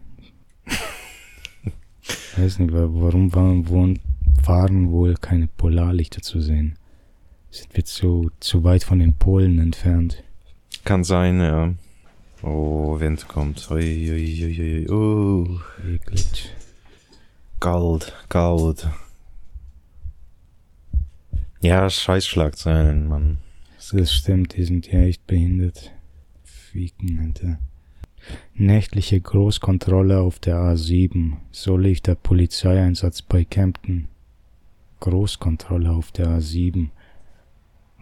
Weiß 2.37 2.59
nicht, 2.59 2.73
wa- 2.73 2.89
warum 2.91 3.35
waren, 3.35 3.99
waren 4.45 4.91
wohl 4.91 5.15
keine 5.15 5.47
Polarlichter 5.49 6.23
zu 6.23 6.41
sehen? 6.41 6.77
Sind 7.51 7.75
wir 7.77 7.85
zu, 7.85 8.31
zu 8.41 8.63
weit 8.63 8.85
von 8.85 9.01
den 9.01 9.15
Polen 9.15 9.59
entfernt? 9.59 10.23
Kann 10.85 11.03
sein, 11.05 11.41
ja. 11.41 11.75
Oh, 12.43 12.99
Wind 13.01 13.27
kommt. 13.29 13.69
Ui, 13.71 14.11
ui, 14.11 14.45
ui. 14.45 14.89
Uh, 14.89 15.59
Eklig. 15.93 16.51
kalt, 17.59 18.15
kalt. 18.29 18.89
Ja, 21.61 21.91
scheiß 21.91 22.27
Schlagzeilen, 22.27 23.09
Mann. 23.09 23.39
Das 23.93 24.13
stimmt, 24.13 24.57
die 24.57 24.65
sind 24.65 24.91
ja 24.91 25.01
echt 25.01 25.27
behindert. 25.27 25.93
Fieken, 26.45 27.19
Alter. 27.21 27.59
Nächtliche 28.55 29.21
Großkontrolle 29.21 30.21
auf 30.21 30.39
der 30.39 30.57
A7. 30.57 31.33
So 31.51 31.77
lief 31.77 32.01
der 32.01 32.15
Polizeieinsatz 32.15 33.23
bei 33.23 33.45
Kempten. 33.45 34.09
Großkontrolle 35.01 35.91
auf 35.91 36.13
der 36.13 36.29
A7. 36.29 36.91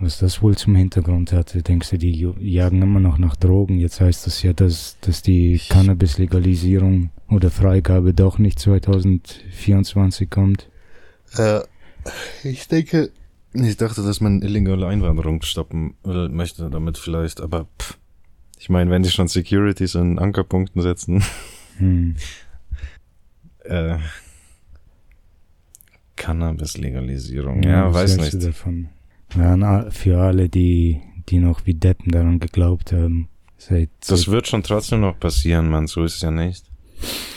Was 0.01 0.19
das 0.19 0.43
wohl 0.43 0.57
zum 0.57 0.77
Hintergrund 0.77 1.33
hatte, 1.33 1.63
denkst 1.63 1.91
du, 1.91 1.99
die 1.99 2.13
jagen 2.41 2.83
immer 2.83 3.01
noch 3.01 3.19
nach 3.19 3.35
Drogen? 3.35 3.81
Jetzt 3.81 4.01
heißt 4.01 4.27
das 4.27 4.43
ja, 4.43 4.53
dass, 4.53 4.97
dass 5.01 5.23
die 5.23 5.61
Cannabis-Legalisierung 5.69 7.11
oder 7.29 7.51
Freigabe 7.51 8.15
doch 8.15 8.39
nicht 8.39 8.61
2024 8.61 10.31
kommt. 10.31 10.69
Äh, 11.37 11.61
ich 12.45 12.69
denke, 12.69 13.11
ich 13.55 13.77
dachte, 13.77 14.03
dass 14.03 14.21
man 14.21 14.43
illegale 14.43 14.87
Einwanderung 14.87 15.43
stoppen 15.43 15.95
will, 16.05 16.29
möchte 16.29 16.69
damit 16.71 16.99
vielleicht, 16.99 17.41
aber 17.41 17.67
pff. 17.81 17.99
ich 18.59 18.69
meine, 18.69 18.91
wenn 18.91 19.03
die 19.03 19.11
schon 19.11 19.29
Securities 19.29 19.95
in 19.95 20.19
Ankerpunkten 20.19 20.83
setzen, 20.83 21.23
Hm. 21.79 22.17
äh, 23.65 23.99
Cannabis-Legalisierung, 26.17 27.63
Ja, 27.63 27.71
ja, 27.87 27.95
weiß 27.95 28.17
nicht. 28.19 28.43
davon? 28.45 28.89
Ja, 29.37 29.91
für 29.91 30.19
alle, 30.21 30.49
die, 30.49 31.01
die 31.29 31.39
noch 31.39 31.67
wie 31.67 31.75
Deppen 31.75 32.11
daran 32.13 32.41
geglaubt 32.41 32.93
haben. 32.93 33.29
Seit, 33.57 33.91
Das 34.07 34.23
seit 34.23 34.29
wird 34.29 34.49
schon 34.49 34.63
trotzdem 34.63 35.01
noch 35.01 35.19
passieren, 35.19 35.69
man, 35.69 35.87
so 35.87 36.03
ist 36.05 36.17
es 36.17 36.23
ja 36.23 36.31
nicht. 36.31 36.68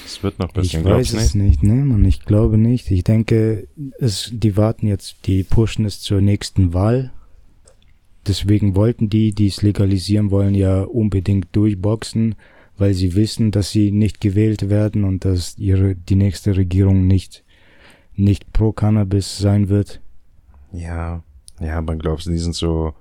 Es 0.05 0.23
wird 0.23 0.39
noch 0.39 0.49
ich 0.49 0.53
passieren, 0.53 0.85
weiß 0.85 1.11
glaubst 1.11 1.13
du 1.13 1.17
es 1.17 1.35
nicht? 1.35 1.63
nicht, 1.63 1.63
ne, 1.63 1.85
man, 1.85 2.03
ich 2.05 2.25
glaube 2.25 2.57
nicht. 2.57 2.91
Ich 2.91 3.03
denke, 3.03 3.67
es, 3.99 4.29
die 4.33 4.57
warten 4.57 4.87
jetzt, 4.87 5.25
die 5.25 5.43
pushen 5.43 5.85
es 5.85 6.01
zur 6.01 6.21
nächsten 6.21 6.73
Wahl. 6.73 7.11
Deswegen 8.27 8.75
wollten 8.75 9.09
die, 9.09 9.33
die 9.33 9.47
es 9.47 9.61
legalisieren 9.61 10.29
wollen, 10.29 10.53
ja 10.53 10.81
unbedingt 10.83 11.47
durchboxen, 11.53 12.35
weil 12.77 12.93
sie 12.93 13.15
wissen, 13.15 13.51
dass 13.51 13.71
sie 13.71 13.91
nicht 13.91 14.21
gewählt 14.21 14.69
werden 14.69 15.03
und 15.03 15.25
dass 15.25 15.57
ihre, 15.57 15.95
die 15.95 16.15
nächste 16.15 16.55
Regierung 16.55 17.07
nicht, 17.07 17.43
nicht 18.15 18.53
pro 18.53 18.71
Cannabis 18.73 19.39
sein 19.39 19.69
wird. 19.69 20.01
Ja, 20.71 21.23
ja, 21.59 21.81
glaubst 21.81 22.27
du, 22.27 22.31
die 22.31 22.37
sind 22.37 22.55
so, 22.55 22.93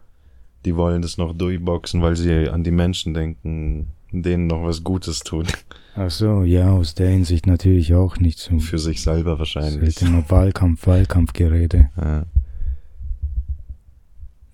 die 0.64 0.76
wollen 0.76 1.02
das 1.02 1.18
noch 1.18 1.34
durchboxen, 1.34 2.02
weil 2.02 2.16
sie 2.16 2.48
an 2.48 2.64
die 2.64 2.70
Menschen 2.70 3.14
denken, 3.14 3.88
denen 4.12 4.46
noch 4.46 4.62
was 4.64 4.82
Gutes 4.84 5.20
tun. 5.20 5.46
Ach 5.96 6.10
so, 6.10 6.42
ja, 6.44 6.70
aus 6.70 6.94
der 6.94 7.10
Hinsicht 7.10 7.46
natürlich 7.46 7.94
auch 7.94 8.18
nicht 8.18 8.38
so. 8.38 8.58
Für 8.58 8.78
sich 8.78 9.02
selber 9.02 9.32
Es 9.34 9.38
wahrscheinlich. 9.40 9.80
wird 9.82 10.02
immer 10.02 10.28
Wahlkampf, 10.30 10.86
Wahlkampfgerede. 10.86 11.90
Ja. 11.96 12.26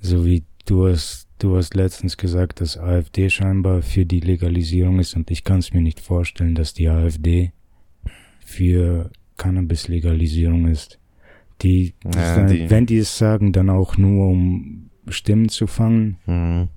So 0.01 0.25
wie 0.25 0.45
du 0.67 0.89
hast, 0.89 1.29
du 1.39 1.57
hast 1.57 1.75
letztens 1.75 2.17
gesagt, 2.17 2.61
dass 2.61 2.77
AfD 2.79 3.29
scheinbar 3.31 3.83
für 3.83 4.07
die 4.07 4.21
Legalisierung 4.21 4.99
ist 4.99 5.15
und 5.17 5.31
ich 5.31 5.45
kann 5.45 5.59
es 5.59 5.73
mir 5.73 5.81
nicht 5.83 6.01
vorstellen, 6.01 6.55
dass 6.55 6.75
die 6.75 6.89
AfD 6.89 7.53
für 8.45 9.11
Cannabis-Legalisierung 9.37 10.67
ist. 10.69 10.99
Die, 11.63 11.95
Ja, 12.05 12.37
dann, 12.37 12.49
die- 12.49 12.71
wenn 12.71 12.87
die 12.87 12.99
es 12.99 13.17
sagen, 13.17 13.53
dann 13.53 13.71
auch 13.71 13.97
nur 13.97 14.29
um 14.29 14.91
Stimmen 15.09 15.49
zu 15.49 15.67
fangen. 15.67 16.19
Mhm. 16.27 16.69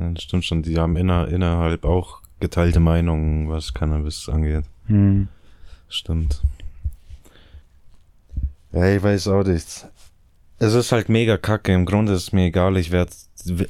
Ja. 0.00 0.10
Das 0.10 0.22
stimmt 0.22 0.44
schon, 0.44 0.62
die 0.62 0.78
haben 0.78 0.96
inner, 0.96 1.28
innerhalb 1.28 1.84
auch 1.84 2.20
geteilte 2.40 2.80
Meinungen, 2.80 3.48
was 3.48 3.74
Cannabis 3.74 4.28
angeht. 4.28 4.64
Hm. 4.86 5.28
Stimmt. 5.88 6.42
Ja, 8.72 8.86
ich 8.94 9.02
weiß 9.02 9.28
auch 9.28 9.44
nicht. 9.44 9.86
Es 10.58 10.74
ist 10.74 10.92
halt 10.92 11.08
mega 11.08 11.36
kacke. 11.36 11.72
Im 11.72 11.86
Grunde 11.86 12.12
ist 12.12 12.22
es 12.22 12.32
mir 12.32 12.46
egal. 12.46 12.76
Ich 12.76 12.90
werde, 12.90 13.12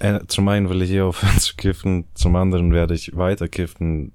äh, 0.01 0.21
zum 0.27 0.49
einen 0.49 0.69
will 0.69 0.83
ich 0.83 0.91
eh 0.91 1.03
aufhören 1.03 1.39
zu 1.39 1.57
kiffen, 1.57 2.05
zum 2.15 2.37
anderen 2.37 2.73
werde 2.73 2.95
ich 2.95 3.17
weiter 3.17 3.49
kiffen. 3.49 4.13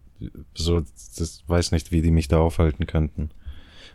So, 0.54 0.82
das 1.18 1.44
weiß 1.48 1.72
nicht, 1.72 1.92
wie 1.92 2.02
die 2.02 2.12
mich 2.12 2.28
da 2.28 2.40
aufhalten 2.40 2.86
könnten. 2.88 3.32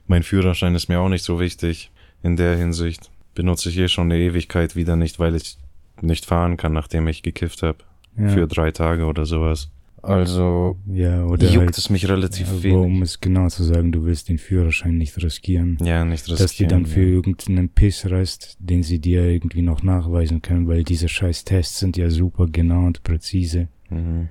Mein 0.07 0.23
Führerschein 0.23 0.75
ist 0.75 0.89
mir 0.89 1.01
auch 1.01 1.09
nicht 1.09 1.25
so 1.25 1.39
wichtig 1.41 1.91
in 2.23 2.37
der 2.37 2.57
Hinsicht. 2.57 3.11
Benutze 3.35 3.68
ich 3.68 3.79
eh 3.79 3.89
schon 3.89 4.11
eine 4.11 4.18
Ewigkeit 4.18 4.77
wieder 4.77 4.97
nicht, 4.97 5.18
weil 5.18 5.35
ich 5.37 5.57
nicht 6.01 6.27
fahren 6.27 6.57
kann, 6.57 6.73
nachdem 6.73 7.07
ich 7.07 7.23
gekifft 7.23 7.62
habe. 7.62 7.79
Ja, 8.16 8.28
Für 8.28 8.46
drei 8.46 8.70
Tage 8.70 9.04
oder 9.04 9.24
sowas. 9.24 9.70
Also 10.02 10.78
ja, 10.86 11.24
oder 11.24 11.46
juckt 11.46 11.66
halt, 11.66 11.78
es 11.78 11.90
mich 11.90 12.08
relativ 12.08 12.48
ja, 12.48 12.62
wenig. 12.62 12.86
um 12.86 13.02
es 13.02 13.20
genau 13.20 13.48
zu 13.48 13.64
sagen, 13.64 13.92
du 13.92 14.04
willst 14.04 14.30
den 14.30 14.38
Führerschein 14.38 14.96
nicht 14.96 15.22
riskieren. 15.22 15.76
Ja, 15.82 16.04
nicht 16.04 16.22
riskieren. 16.22 16.42
dass 16.42 16.56
die 16.56 16.66
dann 16.66 16.86
für 16.86 17.02
ja. 17.02 17.08
irgendeinen 17.08 17.68
Pissrest, 17.68 18.56
den 18.61 18.82
sie 18.82 18.98
dir 18.98 19.24
irgendwie 19.24 19.62
noch 19.62 19.82
nachweisen 19.82 20.40
können, 20.40 20.68
weil 20.68 20.84
diese 20.84 21.08
scheiß 21.08 21.44
Tests 21.44 21.80
sind 21.80 21.98
ja 21.98 22.08
super 22.08 22.46
genau 22.50 22.86
und 22.86 23.02
präzise. 23.02 23.68
Mhm. 23.90 24.28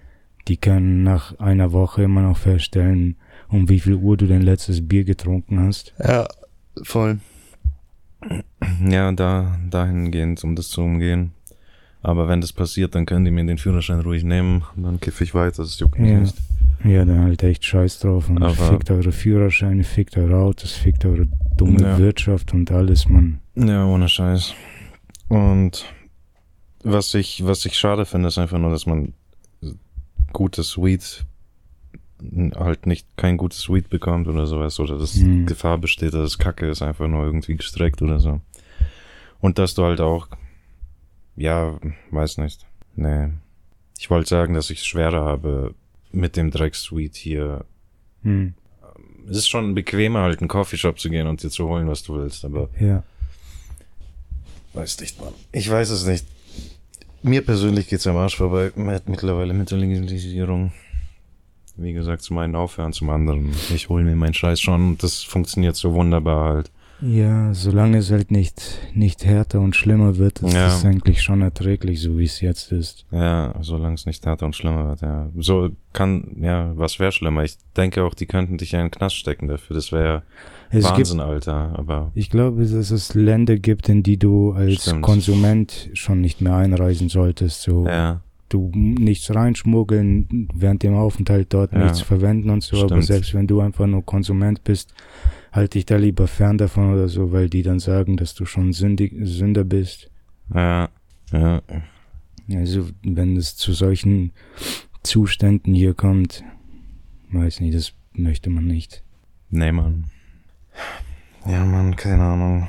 Die 0.48 0.58
können 0.58 1.04
nach 1.04 1.38
einer 1.38 1.72
Woche 1.72 2.04
immer 2.04 2.24
noch 2.24 2.38
feststellen, 2.38 3.18
um 3.50 3.70
wie 3.70 3.80
viel 3.80 3.94
Uhr 3.94 4.18
du 4.18 4.26
dein 4.26 4.42
letztes 4.42 4.88
Bier 4.88 5.04
getrunken 5.04 5.60
hast. 5.60 5.94
Ja, 6.00 6.28
voll. 6.82 7.20
Ja, 8.84 9.12
da, 9.12 9.60
dahingehend, 9.70 10.44
um 10.44 10.56
das 10.56 10.70
zu 10.70 10.82
umgehen. 10.82 11.32
Aber 12.02 12.28
wenn 12.30 12.40
das 12.42 12.54
passiert, 12.54 12.96
dann 12.96 13.06
können 13.06 13.26
die 13.26 13.32
mir 13.32 13.46
den 13.46 13.58
Führerschein 13.58 14.00
ruhig 14.00 14.24
nehmen 14.24 14.64
und 14.76 14.84
dann 14.84 15.00
kiffe 15.00 15.24
ich 15.24 15.34
weiter, 15.34 15.64
das 15.64 15.78
juckt 15.80 16.00
mich 16.00 16.10
Ja. 16.12 16.20
nicht. 16.20 16.36
Ja, 16.86 17.04
dann 17.04 17.20
halt 17.24 17.44
echt 17.44 17.66
scheiß 17.66 18.00
drauf 18.00 18.30
und 18.30 18.42
Aber- 18.42 18.54
fickt 18.54 18.90
eure 18.90 19.12
Führerscheine, 19.12 19.84
fickt 19.84 20.16
eure 20.18 20.38
Autos, 20.38 20.72
fickt 20.72 21.04
eure 21.04 21.28
dumme 21.58 21.82
Ja. 21.82 21.98
Wirtschaft 21.98 22.54
und 22.54 22.72
alles, 22.72 23.10
man. 23.10 23.40
Ja, 23.56 23.86
ohne 23.86 24.08
Scheiß. 24.08 24.54
Und 25.28 25.84
was 26.84 27.14
ich, 27.16 27.46
was 27.46 27.66
ich 27.66 27.78
schade 27.78 28.06
finde, 28.06 28.30
ist 28.30 28.38
einfach 28.38 28.60
nur, 28.60 28.72
dass 28.72 28.86
man 28.86 29.14
gutes 30.32 30.78
Weed 30.78 31.26
halt 32.56 32.86
nicht 32.86 33.08
kein 33.18 33.36
gutes 33.38 33.70
Weed 33.70 33.90
bekommt 33.90 34.28
oder 34.28 34.46
sowas 34.46 34.80
oder 34.80 34.98
dass 34.98 35.16
Hm. 35.16 35.46
Gefahr 35.46 35.78
besteht, 35.78 36.14
dass 36.14 36.26
es 36.32 36.38
Kacke 36.38 36.68
ist, 36.70 36.82
einfach 36.82 37.08
nur 37.08 37.24
irgendwie 37.26 37.56
gestreckt 37.56 38.02
oder 38.02 38.20
so. 38.20 38.40
Und 39.40 39.58
dass 39.58 39.74
du 39.74 39.84
halt 39.84 40.02
auch, 40.02 40.28
ja, 41.40 41.80
weiß 42.12 42.38
nicht. 42.38 42.66
Nee. 42.96 43.30
Ich 43.98 44.10
wollte 44.10 44.30
sagen, 44.30 44.54
dass 44.54 44.70
ich 44.70 44.80
es 44.80 44.86
schwerer 44.86 45.26
habe 45.26 45.74
mit 46.12 46.36
dem 46.38 46.52
Drecksweed 46.52 47.16
hier. 47.16 47.66
Hm. 48.24 48.54
Es 49.30 49.38
ist 49.38 49.48
schon 49.48 49.76
bequemer, 49.76 50.22
halt 50.22 50.36
in 50.36 50.40
einen 50.42 50.48
Coffeeshop 50.50 51.00
zu 51.00 51.10
gehen 51.10 51.28
und 51.28 51.42
dir 51.44 51.50
zu 51.50 51.68
holen, 51.68 51.88
was 51.88 52.04
du 52.04 52.16
willst, 52.16 52.46
aber 52.46 52.70
Ja. 52.80 53.04
Weiß 54.74 55.00
nicht, 55.00 55.20
Mann. 55.20 55.34
Ich 55.52 55.70
weiß 55.70 55.90
es 55.90 56.06
nicht. 56.06 56.26
Mir 57.22 57.44
persönlich 57.44 57.88
geht's 57.88 58.08
am 58.08 58.18
Arsch 58.18 58.38
vorbei 58.38 58.72
mit, 58.76 59.10
mittlerweile 59.10 59.54
mit 59.54 59.72
der 59.72 59.78
Legalisierung. 59.78 60.72
Wie 61.76 61.94
gesagt, 61.94 62.22
zum 62.22 62.38
einen 62.38 62.56
aufhören, 62.56 62.94
zum 62.94 63.10
anderen. 63.10 63.54
Ich 63.74 63.90
hole 63.90 64.04
mir 64.04 64.16
meinen 64.16 64.34
Scheiß 64.34 64.60
schon 64.60 64.90
und 64.90 65.04
das 65.04 65.24
funktioniert 65.24 65.76
so 65.76 65.94
wunderbar 65.94 66.54
halt. 66.54 66.72
Ja, 67.02 67.54
solange 67.54 67.98
es 68.00 68.12
halt 68.12 68.30
nicht, 68.30 68.62
nicht 68.94 69.24
härter 69.26 69.62
und 69.62 69.76
schlimmer 69.76 70.18
wird, 70.18 70.40
ist 70.42 70.54
Ja. 70.54 70.68
es 70.68 70.84
eigentlich 70.84 71.22
schon 71.22 71.42
erträglich, 71.42 72.02
so 72.02 72.18
wie 72.18 72.26
es 72.26 72.42
jetzt 72.42 72.72
ist. 72.74 73.06
Ja, 73.12 73.56
solange 73.62 73.96
es 73.96 74.06
nicht 74.06 74.26
härter 74.26 74.46
und 74.46 74.56
schlimmer 74.56 74.90
wird, 74.90 75.02
ja. 75.02 75.30
So 75.38 75.70
kann, 75.94 76.36
ja, 76.42 76.74
was 76.76 77.00
wäre 77.00 77.12
schlimmer? 77.14 77.44
Ich 77.44 77.56
denke 77.78 78.04
auch, 78.04 78.14
die 78.14 78.26
könnten 78.26 78.58
dich 78.58 78.74
ja 78.74 78.80
in 78.82 78.88
den 78.88 78.92
Knast 78.92 79.16
stecken 79.16 79.48
dafür. 79.48 79.76
Das 79.76 79.92
wäre 79.94 80.24
Es 80.72 80.86
gibt 80.86 80.98
Wahnsinn, 80.98 81.20
Alter. 81.22 81.74
Aber 81.78 82.12
Ich 82.16 82.30
glaube, 82.30 82.64
dass 82.66 82.92
es 82.92 83.14
Länder 83.16 83.58
gibt, 83.58 83.88
in 83.88 84.04
die 84.04 84.18
du 84.18 84.52
als 84.52 84.82
Stimmt. 84.84 85.02
Konsument 85.02 85.90
schon 85.94 86.20
nicht 86.20 86.42
mehr 86.42 86.56
einreisen 86.56 87.08
solltest. 87.08 87.62
So, 87.62 87.88
ja, 87.88 88.20
du 88.50 88.72
nichts 88.74 89.34
reinschmuggeln, 89.34 90.50
während 90.54 90.84
dem 90.84 90.96
Aufenthalt 90.96 91.54
dort 91.54 91.72
Ja. 91.72 91.80
nichts 91.84 92.02
verwenden 92.02 92.50
und 92.50 92.62
so. 92.62 92.76
Aber 92.78 92.88
Stimmt. 92.88 93.06
selbst 93.06 93.34
wenn 93.34 93.48
du 93.48 93.62
einfach 93.62 93.88
nur 93.88 94.06
Konsument 94.06 94.64
bist, 94.64 94.94
halt 95.52 95.74
dich 95.74 95.86
da 95.86 95.98
lieber 95.98 96.28
fern 96.28 96.58
davon 96.58 96.94
oder 96.94 97.08
so, 97.08 97.32
weil 97.32 97.50
die 97.50 97.64
dann 97.64 97.80
sagen, 97.80 98.18
dass 98.18 98.34
du 98.34 98.46
schon 98.46 98.74
sündig, 98.74 99.14
Sünder 99.22 99.64
bist. 99.64 100.10
ja, 100.54 100.90
ja. 101.32 101.62
Also, 102.52 102.88
wenn 103.04 103.38
es 103.38 103.56
zu 103.58 103.74
solchen 103.74 104.32
Zuständen 105.04 105.76
hier 105.76 105.94
kommt, 105.94 106.44
weiß 107.32 107.60
nicht, 107.60 107.76
das 107.76 107.94
möchte 108.14 108.50
man 108.50 108.66
nicht. 108.66 109.04
Nee, 109.52 109.72
Mann. 109.72 110.06
Ja, 111.46 111.64
Mann, 111.66 111.96
keine 111.96 112.24
Ahnung. 112.24 112.68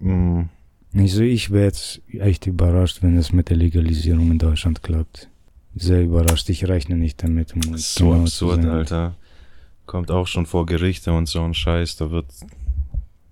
Hm. 0.00 0.48
Also 0.94 1.22
ich 1.22 1.50
wäre 1.50 1.64
jetzt 1.64 2.00
echt 2.08 2.46
überrascht, 2.46 3.02
wenn 3.02 3.16
es 3.16 3.32
mit 3.32 3.50
der 3.50 3.56
Legalisierung 3.56 4.30
in 4.30 4.38
Deutschland 4.38 4.82
klappt. 4.82 5.28
Sehr 5.74 6.02
überrascht. 6.02 6.48
Ich 6.48 6.66
rechne 6.66 6.96
nicht 6.96 7.22
damit. 7.22 7.54
Um 7.54 7.76
So 7.76 8.10
genau 8.10 8.22
absurd. 8.22 8.64
Alter. 8.64 9.16
Kommt 9.88 10.10
auch 10.10 10.26
schon 10.26 10.44
vor 10.44 10.66
Gerichte 10.66 11.14
und 11.14 11.28
so 11.28 11.40
ein 11.42 11.54
Scheiß. 11.54 11.96
Da 11.96 12.10
wird, 12.10 12.26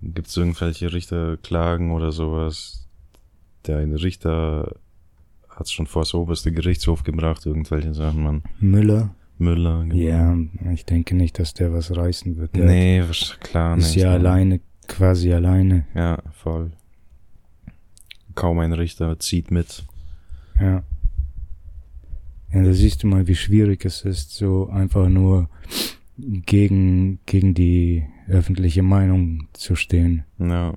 gibt's 0.01 0.35
irgendwelche 0.35 0.91
Richterklagen 0.91 1.91
oder 1.91 2.11
sowas. 2.11 2.87
der 3.67 3.77
eine 3.77 4.01
Richter 4.01 4.75
hat 5.49 5.67
es 5.67 5.71
schon 5.71 5.85
vor 5.85 6.01
das 6.01 6.15
oberste 6.15 6.51
Gerichtshof 6.51 7.03
gebracht, 7.03 7.45
irgendwelche 7.45 7.93
Sachen, 7.93 8.23
man. 8.23 8.43
Müller. 8.59 9.13
Müller, 9.37 9.83
genau. 9.83 9.95
Ja, 9.95 10.35
ich 10.73 10.83
denke 10.85 11.15
nicht, 11.15 11.37
dass 11.37 11.53
der 11.53 11.71
was 11.73 11.95
reißen 11.95 12.37
wird. 12.37 12.55
Der 12.55 12.65
Nee, 12.65 13.03
klar 13.39 13.77
ist 13.77 13.93
nicht. 13.93 13.97
ja 13.97 14.09
Mann. 14.13 14.25
alleine, 14.25 14.61
quasi 14.87 15.31
alleine. 15.31 15.85
Ja, 15.93 16.17
voll. 16.31 16.71
Kaum 18.33 18.57
ein 18.57 18.73
Richter 18.73 19.19
zieht 19.19 19.51
mit. 19.51 19.85
Ja. 20.59 20.81
Ja, 22.51 22.63
da 22.63 22.73
siehst 22.73 23.03
du 23.03 23.07
mal, 23.07 23.27
wie 23.27 23.35
schwierig 23.35 23.85
es 23.85 24.01
ist, 24.01 24.31
so 24.35 24.69
einfach 24.69 25.07
nur 25.07 25.49
gegen, 26.17 27.19
gegen 27.25 27.53
die 27.53 28.05
öffentliche 28.27 28.83
Meinung 28.83 29.47
zu 29.53 29.75
stehen. 29.75 30.23
Ja, 30.39 30.73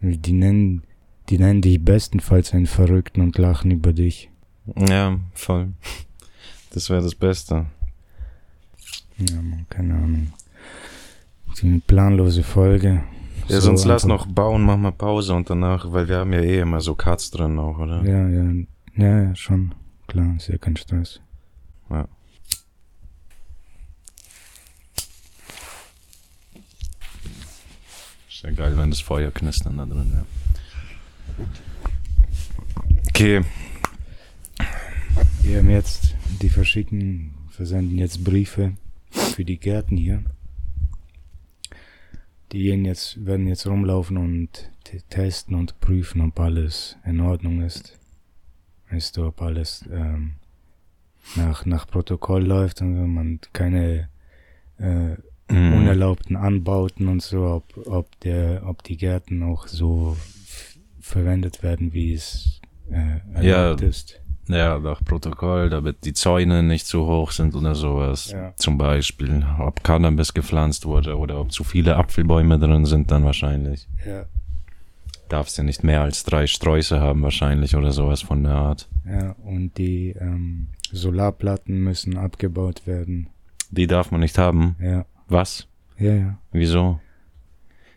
Die 0.00 0.32
nennen, 0.32 0.82
die 1.28 1.38
nennen 1.38 1.60
dich 1.62 1.82
bestenfalls 1.84 2.52
einen 2.52 2.66
Verrückten 2.66 3.20
und 3.20 3.38
lachen 3.38 3.70
über 3.70 3.92
dich. 3.92 4.30
ja, 4.76 5.18
voll. 5.34 5.68
Das 6.70 6.88
wäre 6.90 7.02
das 7.02 7.14
Beste. 7.14 7.66
Ja, 9.18 9.36
man, 9.42 9.66
keine 9.68 9.94
Ahnung. 9.94 10.32
Die 11.60 11.80
planlose 11.86 12.42
Folge. 12.42 13.04
Ja, 13.48 13.56
So 13.56 13.66
sonst 13.66 13.84
lass 13.84 14.06
noch 14.06 14.26
bauen, 14.26 14.62
mach 14.62 14.76
mal 14.78 14.90
Pause 14.92 15.34
und 15.34 15.50
danach, 15.50 15.92
weil 15.92 16.08
wir 16.08 16.18
haben 16.18 16.32
ja 16.32 16.40
eh 16.40 16.60
immer 16.60 16.80
so 16.80 16.94
Cuts 16.94 17.30
drin 17.30 17.58
auch, 17.58 17.78
oder? 17.78 18.02
Ja, 18.04 18.26
ja, 18.28 18.52
ja, 18.96 19.22
ja, 19.24 19.34
schon. 19.34 19.74
Klar, 20.06 20.34
ist 20.36 20.48
ja 20.48 20.56
kein 20.58 20.76
Stress. 20.76 21.20
Ja. 21.90 22.08
Ja 28.42 28.50
geil, 28.50 28.76
wenn 28.76 28.90
das 28.90 29.00
Feuer 29.00 29.30
knistern 29.30 29.78
da 29.78 29.86
drin, 29.86 30.12
ja. 30.14 30.24
Okay, 33.08 33.44
Wir 35.42 35.58
haben 35.58 35.70
jetzt, 35.70 36.14
die 36.40 36.48
verschicken, 36.48 37.34
versenden 37.50 37.98
jetzt 37.98 38.24
Briefe 38.24 38.74
für 39.10 39.44
die 39.44 39.58
Gärten 39.58 39.96
hier. 39.96 40.24
Die 42.52 42.62
gehen 42.62 42.84
jetzt, 42.84 43.24
werden 43.24 43.46
jetzt 43.46 43.66
rumlaufen 43.66 44.16
und 44.16 44.70
testen 45.10 45.54
und 45.54 45.80
prüfen, 45.80 46.20
ob 46.20 46.38
alles 46.38 46.96
in 47.04 47.20
Ordnung 47.20 47.62
ist. 47.62 47.98
Weißt 48.90 49.16
du, 49.16 49.26
ob 49.26 49.42
alles 49.42 49.84
ähm, 49.90 50.34
nach, 51.34 51.64
nach 51.66 51.86
Protokoll 51.86 52.44
läuft 52.44 52.80
und 52.80 53.14
man 53.14 53.40
keine 53.52 54.08
äh, 54.78 55.16
Mhm. 55.50 55.74
unerlaubten 55.74 56.36
Anbauten 56.36 57.08
und 57.08 57.22
so, 57.22 57.44
ob, 57.46 57.86
ob 57.86 58.20
der, 58.20 58.62
ob 58.66 58.82
die 58.84 58.96
Gärten 58.96 59.42
auch 59.42 59.66
so 59.66 60.16
verwendet 61.00 61.62
werden, 61.62 61.92
wie 61.92 62.14
es 62.14 62.60
äh, 62.90 63.18
erlaubt 63.34 63.80
Ja. 63.82 63.86
ist. 63.88 64.18
Ja, 64.48 64.78
nach 64.78 65.02
Protokoll, 65.04 65.70
damit 65.70 66.04
die 66.04 66.12
Zäune 66.14 66.62
nicht 66.62 66.86
zu 66.86 67.06
hoch 67.06 67.30
sind 67.30 67.54
oder 67.54 67.74
sowas. 67.74 68.32
Ja. 68.32 68.52
Zum 68.56 68.76
Beispiel, 68.76 69.44
ob 69.60 69.84
Cannabis 69.84 70.34
gepflanzt 70.34 70.84
wurde 70.84 71.16
oder 71.16 71.40
ob 71.40 71.52
zu 71.52 71.62
viele 71.64 71.96
Apfelbäume 71.96 72.58
drin 72.58 72.84
sind, 72.84 73.10
dann 73.10 73.24
wahrscheinlich. 73.24 73.86
Ja. 74.06 74.24
Darfst 75.28 75.56
ja 75.58 75.64
nicht 75.64 75.84
mehr 75.84 76.02
als 76.02 76.24
drei 76.24 76.46
Sträuße 76.46 77.00
haben, 77.00 77.22
wahrscheinlich, 77.22 77.76
oder 77.76 77.92
sowas 77.92 78.20
von 78.20 78.42
der 78.42 78.54
Art. 78.54 78.88
Ja, 79.06 79.32
und 79.44 79.78
die 79.78 80.10
ähm, 80.20 80.68
Solarplatten 80.90 81.82
müssen 81.82 82.18
abgebaut 82.18 82.86
werden. 82.86 83.28
Die 83.70 83.86
darf 83.86 84.10
man 84.10 84.20
nicht 84.20 84.36
haben. 84.38 84.76
Ja, 84.80 85.06
Was? 85.32 85.66
ja, 85.98 86.14
ja. 86.14 86.38
Wieso? 86.52 87.00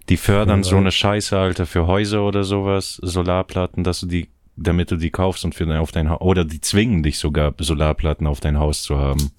Die 0.10 0.18
fördern 0.18 0.64
Für- 0.64 0.70
so 0.70 0.78
eine 0.78 0.92
Scheiße, 0.92 1.38
Alter, 1.38 1.66
für 1.66 1.88
Häuser 1.88 2.24
oder 2.24 2.44
sowas, 2.44 3.00
Solarplatten, 3.02 3.84
dass 3.84 4.02
du 4.02 4.06
die, 4.08 4.30
damit 4.56 4.92
du 4.92 4.98
die 4.98 5.10
kaufst 5.10 5.44
und 5.46 5.56
für 5.56 5.66
dein, 5.66 5.78
auf 5.80 5.92
dein 5.92 6.10
Haus, 6.10 6.22
oder 6.22 6.46
die 6.46 6.62
zwingen 6.62 7.02
dich 7.04 7.18
sogar, 7.18 7.54
Solarplatten 7.58 8.28
auf 8.28 8.40
dein 8.40 8.60
Haus 8.60 8.84
zu 8.84 8.98
haben. 9.00 9.32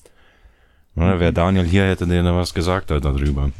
Oder, 0.96 1.20
wer 1.20 1.30
Daniel 1.32 1.64
hier 1.64 1.86
hätte, 1.86 2.06
der 2.06 2.22
da 2.22 2.34
was 2.34 2.52
gesagt 2.54 2.90
hat 2.90 3.04
darüber. 3.04 3.50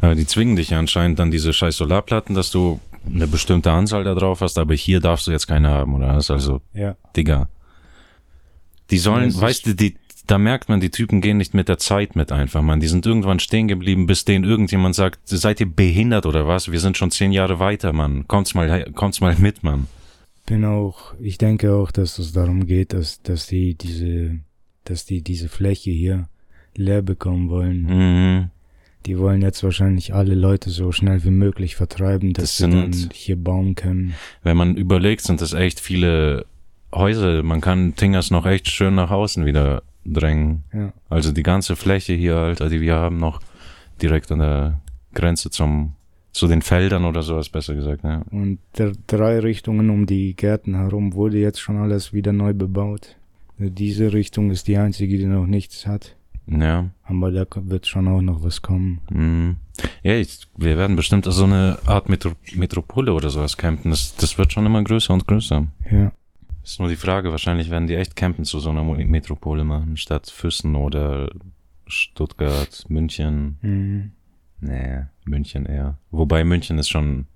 Aber 0.00 0.14
die 0.16 0.26
zwingen 0.26 0.56
dich 0.56 0.70
ja 0.70 0.78
anscheinend 0.78 1.18
dann 1.20 1.30
diese 1.30 1.52
scheiß 1.52 1.76
Solarplatten, 1.76 2.34
dass 2.34 2.50
du 2.50 2.80
eine 3.06 3.28
bestimmte 3.28 3.70
Anzahl 3.70 4.02
da 4.04 4.14
drauf 4.14 4.40
hast, 4.40 4.58
aber 4.58 4.74
hier 4.74 4.98
darfst 5.00 5.26
du 5.26 5.30
jetzt 5.30 5.46
keine 5.46 5.68
haben, 5.68 5.94
oder? 5.94 6.08
Das 6.14 6.24
ist 6.24 6.30
also, 6.30 6.60
Ja, 6.72 6.96
Digga. 7.16 7.48
Die 8.90 8.98
sollen, 8.98 9.34
weißt 9.40 9.66
du, 9.66 9.74
die, 9.74 9.96
da 10.26 10.38
merkt 10.38 10.68
man, 10.68 10.80
die 10.80 10.90
Typen 10.90 11.20
gehen 11.20 11.36
nicht 11.36 11.52
mit 11.54 11.68
der 11.68 11.78
Zeit 11.78 12.14
mit 12.16 12.30
einfach, 12.32 12.62
man. 12.62 12.80
Die 12.80 12.86
sind 12.88 13.04
irgendwann 13.06 13.40
stehen 13.40 13.68
geblieben, 13.68 14.06
bis 14.06 14.24
denen 14.24 14.44
irgendjemand 14.44 14.94
sagt, 14.94 15.20
seid 15.24 15.60
ihr 15.60 15.66
behindert 15.70 16.26
oder 16.26 16.46
was? 16.46 16.70
Wir 16.70 16.80
sind 16.80 16.96
schon 16.96 17.10
zehn 17.10 17.32
Jahre 17.32 17.58
weiter, 17.58 17.92
Mann. 17.92 18.26
Kommt's 18.28 18.54
mal, 18.54 18.90
kommt's 18.94 19.20
mal 19.20 19.34
mit, 19.38 19.62
Mann. 19.62 19.86
bin 20.46 20.64
auch, 20.64 21.14
ich 21.20 21.38
denke 21.38 21.74
auch, 21.74 21.90
dass 21.90 22.18
es 22.18 22.32
darum 22.32 22.66
geht, 22.66 22.92
dass, 22.92 23.22
dass 23.22 23.46
die 23.46 23.74
diese, 23.74 24.38
dass 24.84 25.04
die 25.06 25.22
diese 25.22 25.48
Fläche 25.48 25.90
hier 25.90 26.28
leer 26.76 27.02
bekommen 27.02 27.48
wollen. 27.50 27.82
Mhm. 27.82 28.50
Die 29.06 29.18
wollen 29.18 29.42
jetzt 29.42 29.64
wahrscheinlich 29.64 30.14
alle 30.14 30.34
Leute 30.36 30.70
so 30.70 30.92
schnell 30.92 31.24
wie 31.24 31.30
möglich 31.30 31.74
vertreiben, 31.74 32.32
dass 32.32 32.44
Das 32.44 32.56
sie 32.58 32.70
dann 32.70 32.92
sind- 32.92 33.12
hier 33.12 33.36
bauen 33.36 33.74
können. 33.74 34.14
Wenn 34.44 34.56
man 34.56 34.76
überlegt, 34.76 35.22
sind 35.22 35.40
das 35.40 35.52
echt 35.52 35.80
viele 35.80 36.46
Häuser. 36.94 37.42
Man 37.42 37.60
kann 37.60 37.96
Tingers 37.96 38.30
noch 38.30 38.46
echt 38.46 38.70
schön 38.70 38.94
nach 38.94 39.10
außen 39.10 39.44
wieder 39.44 39.82
drängen. 40.04 40.64
Ja, 40.72 40.92
Also 41.08 41.32
die 41.32 41.42
ganze 41.42 41.76
Fläche 41.76 42.12
hier, 42.12 42.36
Alter, 42.36 42.68
die 42.68 42.80
wir 42.80 42.96
haben, 42.96 43.18
noch 43.18 43.40
direkt 44.00 44.32
an 44.32 44.40
der 44.40 44.80
Grenze 45.14 45.50
zum, 45.50 45.92
zu 46.32 46.48
den 46.48 46.62
Feldern 46.62 47.04
oder 47.04 47.22
sowas, 47.22 47.48
besser 47.48 47.74
gesagt, 47.74 48.04
ja. 48.04 48.22
und 48.30 48.58
der, 48.78 48.92
drei 49.06 49.38
Richtungen 49.38 49.90
um 49.90 50.06
die 50.06 50.34
Gärten 50.34 50.74
herum 50.74 51.14
wurde 51.14 51.38
jetzt 51.38 51.60
schon 51.60 51.76
alles 51.76 52.12
wieder 52.12 52.32
neu 52.32 52.54
bebaut. 52.54 53.16
Diese 53.58 54.12
Richtung 54.12 54.50
ist 54.50 54.66
die 54.66 54.76
einzige, 54.76 55.18
die 55.18 55.26
noch 55.26 55.46
nichts 55.46 55.86
hat. 55.86 56.16
Ja. 56.46 56.90
Aber 57.04 57.30
da 57.30 57.46
wird 57.54 57.86
schon 57.86 58.08
auch 58.08 58.22
noch 58.22 58.42
was 58.42 58.62
kommen. 58.62 59.00
Mhm. 59.10 59.56
Ja, 60.02 60.14
ich, 60.14 60.48
wir 60.56 60.76
werden 60.76 60.96
bestimmt 60.96 61.26
so 61.26 61.44
eine 61.44 61.78
Art 61.86 62.08
Metro 62.08 62.32
Metropole 62.54 63.12
oder 63.12 63.30
sowas 63.30 63.56
campen. 63.56 63.90
Das, 63.90 64.16
das 64.16 64.36
wird 64.38 64.52
schon 64.52 64.66
immer 64.66 64.82
größer 64.82 65.14
und 65.14 65.26
größer. 65.26 65.66
Ja, 65.90 66.12
Ist 66.64 66.78
nur 66.78 66.88
die 66.88 66.96
Frage, 66.96 67.30
wahrscheinlich 67.30 67.70
werden 67.70 67.86
die 67.88 67.94
echt 67.96 68.14
campen 68.16 68.44
zu 68.44 68.60
so 68.60 68.70
einer 68.70 68.84
Metropole 68.84 69.64
machen, 69.64 69.96
statt 69.96 70.30
Füssen 70.30 70.76
oder 70.76 71.30
Stuttgart, 71.86 72.84
München. 72.88 73.58
mhm. 73.62 74.12
Nee, 74.64 75.06
München 75.24 75.66
eher. 75.66 75.98
Wobei 76.12 76.44
München 76.44 76.78
ist 76.78 76.88
schon, 76.88 77.26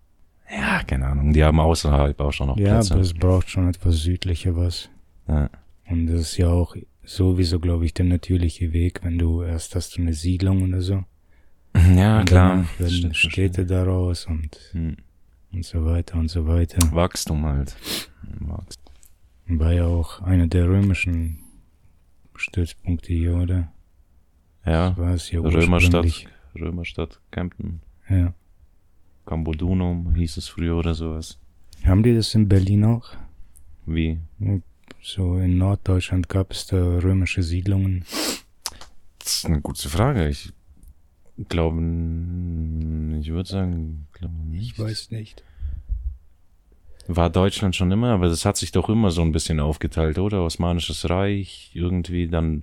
ja, 0.48 0.84
keine 0.84 1.06
Ahnung, 1.08 1.32
die 1.32 1.42
haben 1.42 1.58
außerhalb 1.58 2.20
auch 2.20 2.32
schon 2.32 2.46
noch 2.46 2.56
ja 2.56 2.74
Plätze. 2.74 2.94
aber 2.94 3.02
es 3.02 3.12
braucht 3.14 3.50
schon 3.50 3.68
etwas 3.68 3.96
südlicher 3.96 4.54
was. 4.54 4.88
ja. 5.28 5.50
Und 5.88 6.06
das 6.06 6.20
ist 6.20 6.36
ja 6.36 6.48
auch 6.48 6.74
sowieso, 7.04 7.58
glaube 7.60 7.84
ich, 7.84 7.94
der 7.94 8.06
natürliche 8.06 8.72
Weg, 8.72 9.00
wenn 9.04 9.18
du 9.18 9.42
erst 9.42 9.74
hast 9.74 9.96
du 9.96 10.02
eine 10.02 10.12
Siedlung 10.14 10.62
oder 10.68 10.80
so. 10.82 11.04
ja, 11.96 12.20
und 12.20 12.26
klar. 12.26 12.64
werden 12.78 12.92
Stimmt, 12.92 13.16
stimmt, 13.16 13.32
Städte 13.32 13.66
daraus 13.66 14.26
und, 14.26 14.56
Hm. 14.72 14.96
und 15.52 15.64
so 15.64 15.84
weiter 15.84 16.18
und 16.18 16.28
so 16.28 16.46
weiter. 16.46 16.78
Wachstum 16.92 17.44
halt. 17.44 17.76
Wachstum. 18.40 18.85
War 19.48 19.72
ja 19.72 19.86
auch 19.86 20.22
einer 20.22 20.46
der 20.48 20.68
römischen 20.68 21.40
Stützpunkte 22.34 23.12
hier, 23.12 23.36
oder? 23.36 23.72
Ja, 24.64 24.96
War 24.96 25.14
es 25.14 25.30
ja 25.30 25.40
Römerstadt. 25.40 26.26
Römerstadt, 26.58 27.20
Kempten. 27.30 27.80
Ja. 28.08 28.34
Cambodunum 29.24 30.14
hieß 30.14 30.36
es 30.38 30.48
früher 30.48 30.76
oder 30.76 30.94
sowas. 30.94 31.38
Haben 31.84 32.02
die 32.02 32.14
das 32.14 32.34
in 32.34 32.48
Berlin 32.48 32.84
auch? 32.84 33.10
Wie? 33.84 34.18
So 35.00 35.38
in 35.38 35.58
Norddeutschland 35.58 36.28
gab 36.28 36.50
es 36.52 36.66
da 36.66 36.76
römische 36.76 37.42
Siedlungen. 37.42 38.04
Das 39.18 39.36
ist 39.36 39.46
eine 39.46 39.60
gute 39.60 39.88
Frage. 39.88 40.28
Ich 40.28 40.52
glaube, 41.48 41.76
ich 43.20 43.30
würde 43.30 43.48
sagen, 43.48 44.08
glaube 44.12 44.34
nicht. 44.48 44.78
nicht. 45.10 45.44
War 47.08 47.30
Deutschland 47.30 47.76
schon 47.76 47.90
immer, 47.92 48.10
aber 48.10 48.28
das 48.28 48.44
hat 48.44 48.56
sich 48.56 48.72
doch 48.72 48.88
immer 48.88 49.10
so 49.10 49.22
ein 49.22 49.32
bisschen 49.32 49.60
aufgeteilt, 49.60 50.18
oder? 50.18 50.42
Osmanisches 50.42 51.08
Reich, 51.08 51.70
irgendwie 51.74 52.26
dann, 52.28 52.62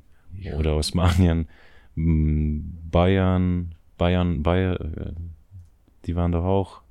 oder 0.58 0.76
Osmanien, 0.76 1.48
m, 1.96 2.78
Bayern, 2.92 3.76
Bayern, 3.98 4.44
Bayern, 4.44 4.76
äh, 4.98 5.12
die 6.06 6.16
waren 6.16 6.32
doch 6.34 6.44
auch, 6.44 6.82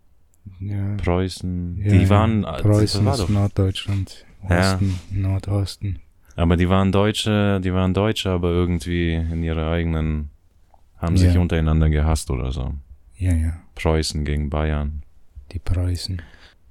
Ja. 0.61 0.97
Preußen, 0.97 1.77
ja, 1.85 1.89
die 1.93 2.09
waren, 2.09 2.43
ja. 2.43 2.53
das 2.53 2.63
Preußen 2.63 3.05
war 3.05 3.15
ist 3.15 3.21
doch, 3.21 3.29
Norddeutschland. 3.29 4.25
Ja. 4.49 4.73
Osten, 4.75 4.99
Nordosten. 5.13 5.99
aber 6.37 6.57
die 6.57 6.69
waren 6.69 6.91
Deutsche, 6.91 7.61
die 7.63 7.73
waren 7.73 7.95
Deutsche, 7.95 8.31
aber 8.31 8.49
irgendwie 8.51 9.13
in 9.15 9.43
ihrer 9.43 9.71
eigenen, 9.71 10.31
haben 10.97 11.17
sich 11.17 11.35
Ja. 11.35 11.41
untereinander 11.41 11.91
gehasst 11.91 12.31
oder 12.31 12.51
so. 12.51 12.75
Ja, 13.19 13.33
ja. 13.35 13.53
Preußen 13.75 14.25
gegen 14.25 14.51
Bayern. 14.51 15.03
Die 15.53 15.59
Preußen. 15.59 16.23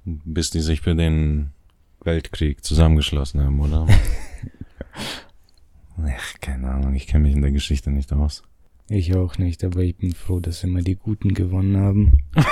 Bis 0.04 0.50
die 0.50 0.60
sich 0.60 0.80
für 0.80 0.94
den 0.94 1.52
Weltkrieg 2.02 2.64
zusammengeschlossen 2.64 3.40
haben, 3.40 3.60
oder? 3.60 3.86
Ach, 6.04 6.34
keine 6.40 6.70
Ahnung, 6.70 6.94
ich 6.94 7.06
kenne 7.06 7.24
mich 7.24 7.34
in 7.34 7.42
der 7.42 7.52
Geschichte 7.52 7.90
nicht 7.90 8.12
aus. 8.12 8.42
Ich 8.88 9.14
auch 9.14 9.38
nicht, 9.38 9.62
aber 9.64 9.80
ich 9.80 9.96
bin 9.96 10.12
froh, 10.12 10.40
dass 10.40 10.64
immer 10.64 10.82
die 10.82 10.96
Guten 10.96 11.34
gewonnen 11.34 11.76
haben. 11.76 12.18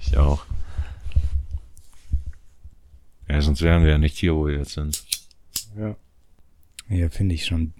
Ich 0.00 0.16
auch. 0.16 0.46
sonst 3.40 3.60
wären 3.60 3.82
wir 3.82 3.90
ja 3.90 3.98
nicht 3.98 4.16
hier, 4.16 4.34
wo 4.34 4.46
wir 4.46 4.56
jetzt 4.56 4.72
sind. 4.72 5.04
Ja. 5.76 5.96
Ja, 6.88 7.10
finde 7.10 7.34
ich 7.34 7.44
schon 7.44 7.74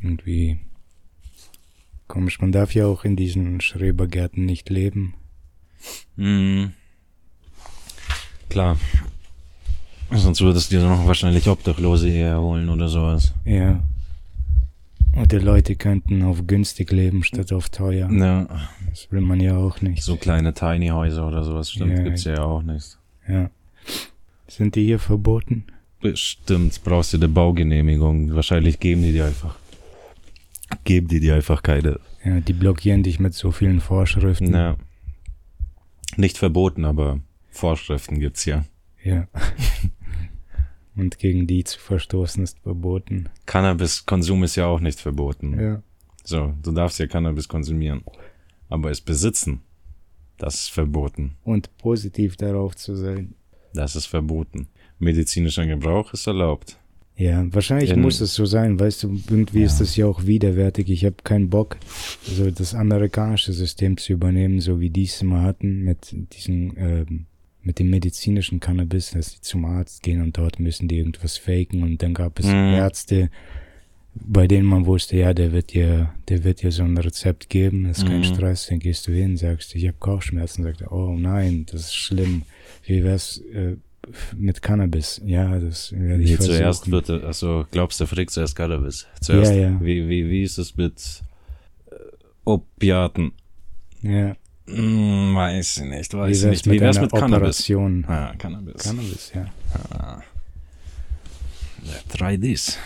irgendwie 0.00 0.58
komisch. 2.08 2.40
Man 2.40 2.52
darf 2.52 2.74
ja 2.74 2.86
auch 2.86 3.04
in 3.04 3.16
diesen 3.16 3.60
Schrebergärten 3.60 4.46
nicht 4.46 4.70
leben. 4.70 5.14
Mhm. 6.16 6.72
Klar. 8.48 8.78
Sonst 10.12 10.40
würdest 10.42 10.70
du 10.70 10.76
dir 10.78 10.86
noch 10.86 11.06
wahrscheinlich 11.06 11.48
Obdachlose 11.48 12.08
eher 12.08 12.40
holen 12.40 12.68
oder 12.68 12.88
sowas. 12.88 13.32
Ja. 13.44 13.82
Und 15.16 15.32
die 15.32 15.36
Leute 15.38 15.76
könnten 15.76 16.22
auf 16.22 16.46
günstig 16.46 16.90
leben 16.92 17.22
statt 17.24 17.52
auf 17.52 17.68
teuer. 17.68 18.10
Ja. 18.10 18.46
Das 18.90 19.10
will 19.10 19.20
man 19.20 19.40
ja 19.40 19.56
auch 19.56 19.80
nicht. 19.80 20.02
So 20.02 20.16
kleine 20.16 20.54
Tiny 20.54 20.88
Häuser 20.88 21.26
oder 21.26 21.42
sowas, 21.44 21.70
stimmt, 21.70 21.96
Ja. 21.98 22.02
gibt's 22.04 22.24
ja 22.24 22.42
auch 22.42 22.62
nicht. 22.62 22.98
Ja. 23.28 23.50
Sind 24.48 24.74
die 24.74 24.84
hier 24.84 24.98
verboten? 24.98 25.64
Bestimmt 26.00 26.80
brauchst 26.84 27.12
du 27.12 27.16
eine 27.16 27.28
Baugenehmigung. 27.28 28.34
Wahrscheinlich 28.34 28.78
geben 28.78 29.02
die 29.02 29.12
dir 29.12 29.26
einfach. 29.26 29.56
Geben 30.84 31.08
die 31.08 31.20
dir 31.20 31.34
einfach 31.36 31.62
keine. 31.62 31.98
Ja, 32.24 32.40
die 32.40 32.52
blockieren 32.52 33.02
dich 33.02 33.18
mit 33.20 33.34
so 33.34 33.52
vielen 33.52 33.80
Vorschriften. 33.80 34.52
Ja. 34.52 34.76
Nicht 36.16 36.38
verboten, 36.38 36.84
aber 36.84 37.20
Vorschriften 37.50 38.18
gibt's 38.18 38.44
ja. 38.44 38.64
Ja. 39.02 39.28
Und 40.96 41.18
gegen 41.18 41.46
die 41.46 41.64
zu 41.64 41.78
verstoßen 41.78 42.42
ist 42.42 42.60
verboten. 42.60 43.28
Cannabiskonsum 43.46 44.44
ist 44.44 44.56
ja 44.56 44.66
auch 44.66 44.80
nicht 44.80 45.00
verboten. 45.00 45.60
Ja. 45.60 45.82
So, 46.22 46.54
du 46.62 46.72
darfst 46.72 46.98
ja 46.98 47.06
Cannabis 47.06 47.48
konsumieren. 47.48 48.02
Aber 48.68 48.90
es 48.90 49.00
besitzen, 49.00 49.62
das 50.38 50.54
ist 50.54 50.68
verboten. 50.70 51.36
Und 51.44 51.76
positiv 51.78 52.36
darauf 52.36 52.76
zu 52.76 52.96
sein. 52.96 53.34
Das 53.74 53.96
ist 53.96 54.06
verboten. 54.06 54.68
Medizinischer 54.98 55.66
Gebrauch 55.66 56.12
ist 56.12 56.26
erlaubt. 56.26 56.78
Ja, 57.16 57.46
wahrscheinlich 57.54 57.90
In- 57.90 58.00
muss 58.00 58.20
es 58.20 58.34
so 58.34 58.44
sein, 58.44 58.80
weißt 58.80 59.04
du, 59.04 59.20
irgendwie 59.30 59.60
Ja. 59.60 59.66
ist 59.66 59.80
das 59.80 59.94
ja 59.96 60.06
auch 60.06 60.26
widerwärtig. 60.26 60.90
Ich 60.90 61.04
habe 61.04 61.16
keinen 61.22 61.48
Bock, 61.48 61.76
so 62.24 62.50
das 62.50 62.74
amerikanische 62.74 63.52
System 63.52 63.96
zu 63.96 64.12
übernehmen, 64.14 64.60
so 64.60 64.80
wie 64.80 64.90
die 64.90 65.04
es 65.04 65.22
immer 65.22 65.42
hatten 65.42 65.84
mit 65.84 66.14
diesen, 66.34 66.72
ähm, 66.76 67.26
mit 67.62 67.78
dem 67.78 67.88
medizinischen 67.90 68.58
Cannabis, 68.58 69.12
dass 69.12 69.34
die 69.34 69.40
zum 69.42 69.64
Arzt 69.64 70.02
gehen 70.02 70.20
und 70.22 70.36
dort 70.36 70.58
müssen 70.58 70.88
die 70.88 70.98
irgendwas 70.98 71.38
faken 71.38 71.82
und 71.84 72.02
dann 72.02 72.14
gab 72.14 72.38
es 72.40 72.46
Mhm. 72.46 72.52
Ärzte, 72.74 73.30
bei 74.16 74.46
denen 74.46 74.66
man 74.66 74.84
wusste, 74.86 75.16
ja, 75.16 75.32
der 75.34 75.52
wird 75.52 75.72
dir, 75.72 76.12
der 76.28 76.44
wird 76.44 76.62
dir 76.62 76.72
so 76.72 76.82
ein 76.82 76.98
Rezept 76.98 77.48
geben, 77.48 77.86
ist 77.86 78.06
kein 78.06 78.18
Mhm. 78.18 78.24
Stress, 78.24 78.66
dann 78.66 78.80
gehst 78.80 79.06
du 79.06 79.12
hin, 79.12 79.36
sagst, 79.36 79.74
ich 79.74 79.86
habe 79.86 79.96
Kopfschmerzen, 79.98 80.62
sagt 80.64 80.82
er, 80.82 80.92
oh 80.92 81.16
nein, 81.16 81.64
das 81.70 81.82
ist 81.82 81.94
schlimm. 81.94 82.42
Wie 82.86 83.02
wär's 83.02 83.38
äh, 83.54 83.76
mit 84.36 84.62
Cannabis? 84.62 85.20
Ja, 85.24 85.58
das 85.58 85.92
werde 85.92 86.22
ich 86.22 86.30
Wie 86.30 86.36
versuchen. 86.36 86.56
zuerst 86.56 86.90
wird, 86.90 87.10
also 87.10 87.66
glaubst 87.70 88.00
du, 88.00 88.06
Frick 88.06 88.30
zuerst 88.30 88.56
Cannabis? 88.56 89.06
Zuerst, 89.20 89.52
Ja, 89.52 89.70
ja. 89.70 89.80
Wie, 89.80 90.08
wie, 90.08 90.28
wie 90.30 90.42
ist 90.42 90.58
es 90.58 90.76
mit 90.76 91.22
äh, 91.90 91.94
Opiaten? 92.44 93.32
Ja, 94.02 94.36
Hm, 94.66 95.34
weiß 95.34 95.76
ich 95.78 95.84
nicht, 95.84 96.14
weiß 96.14 96.42
ich 96.44 96.48
nicht. 96.50 96.66
mit 96.66 96.76
Wie 96.76 96.80
wär's 96.80 96.98
mit 96.98 97.10
Cannabis? 97.12 97.34
Operation? 97.68 98.04
Ah, 98.08 98.32
Cannabis. 98.38 98.82
Cannabis, 98.82 99.32
ja. 99.34 99.46
Ah. 99.90 100.22
Ja, 101.82 101.92
try 102.16 102.38
this. 102.40 102.78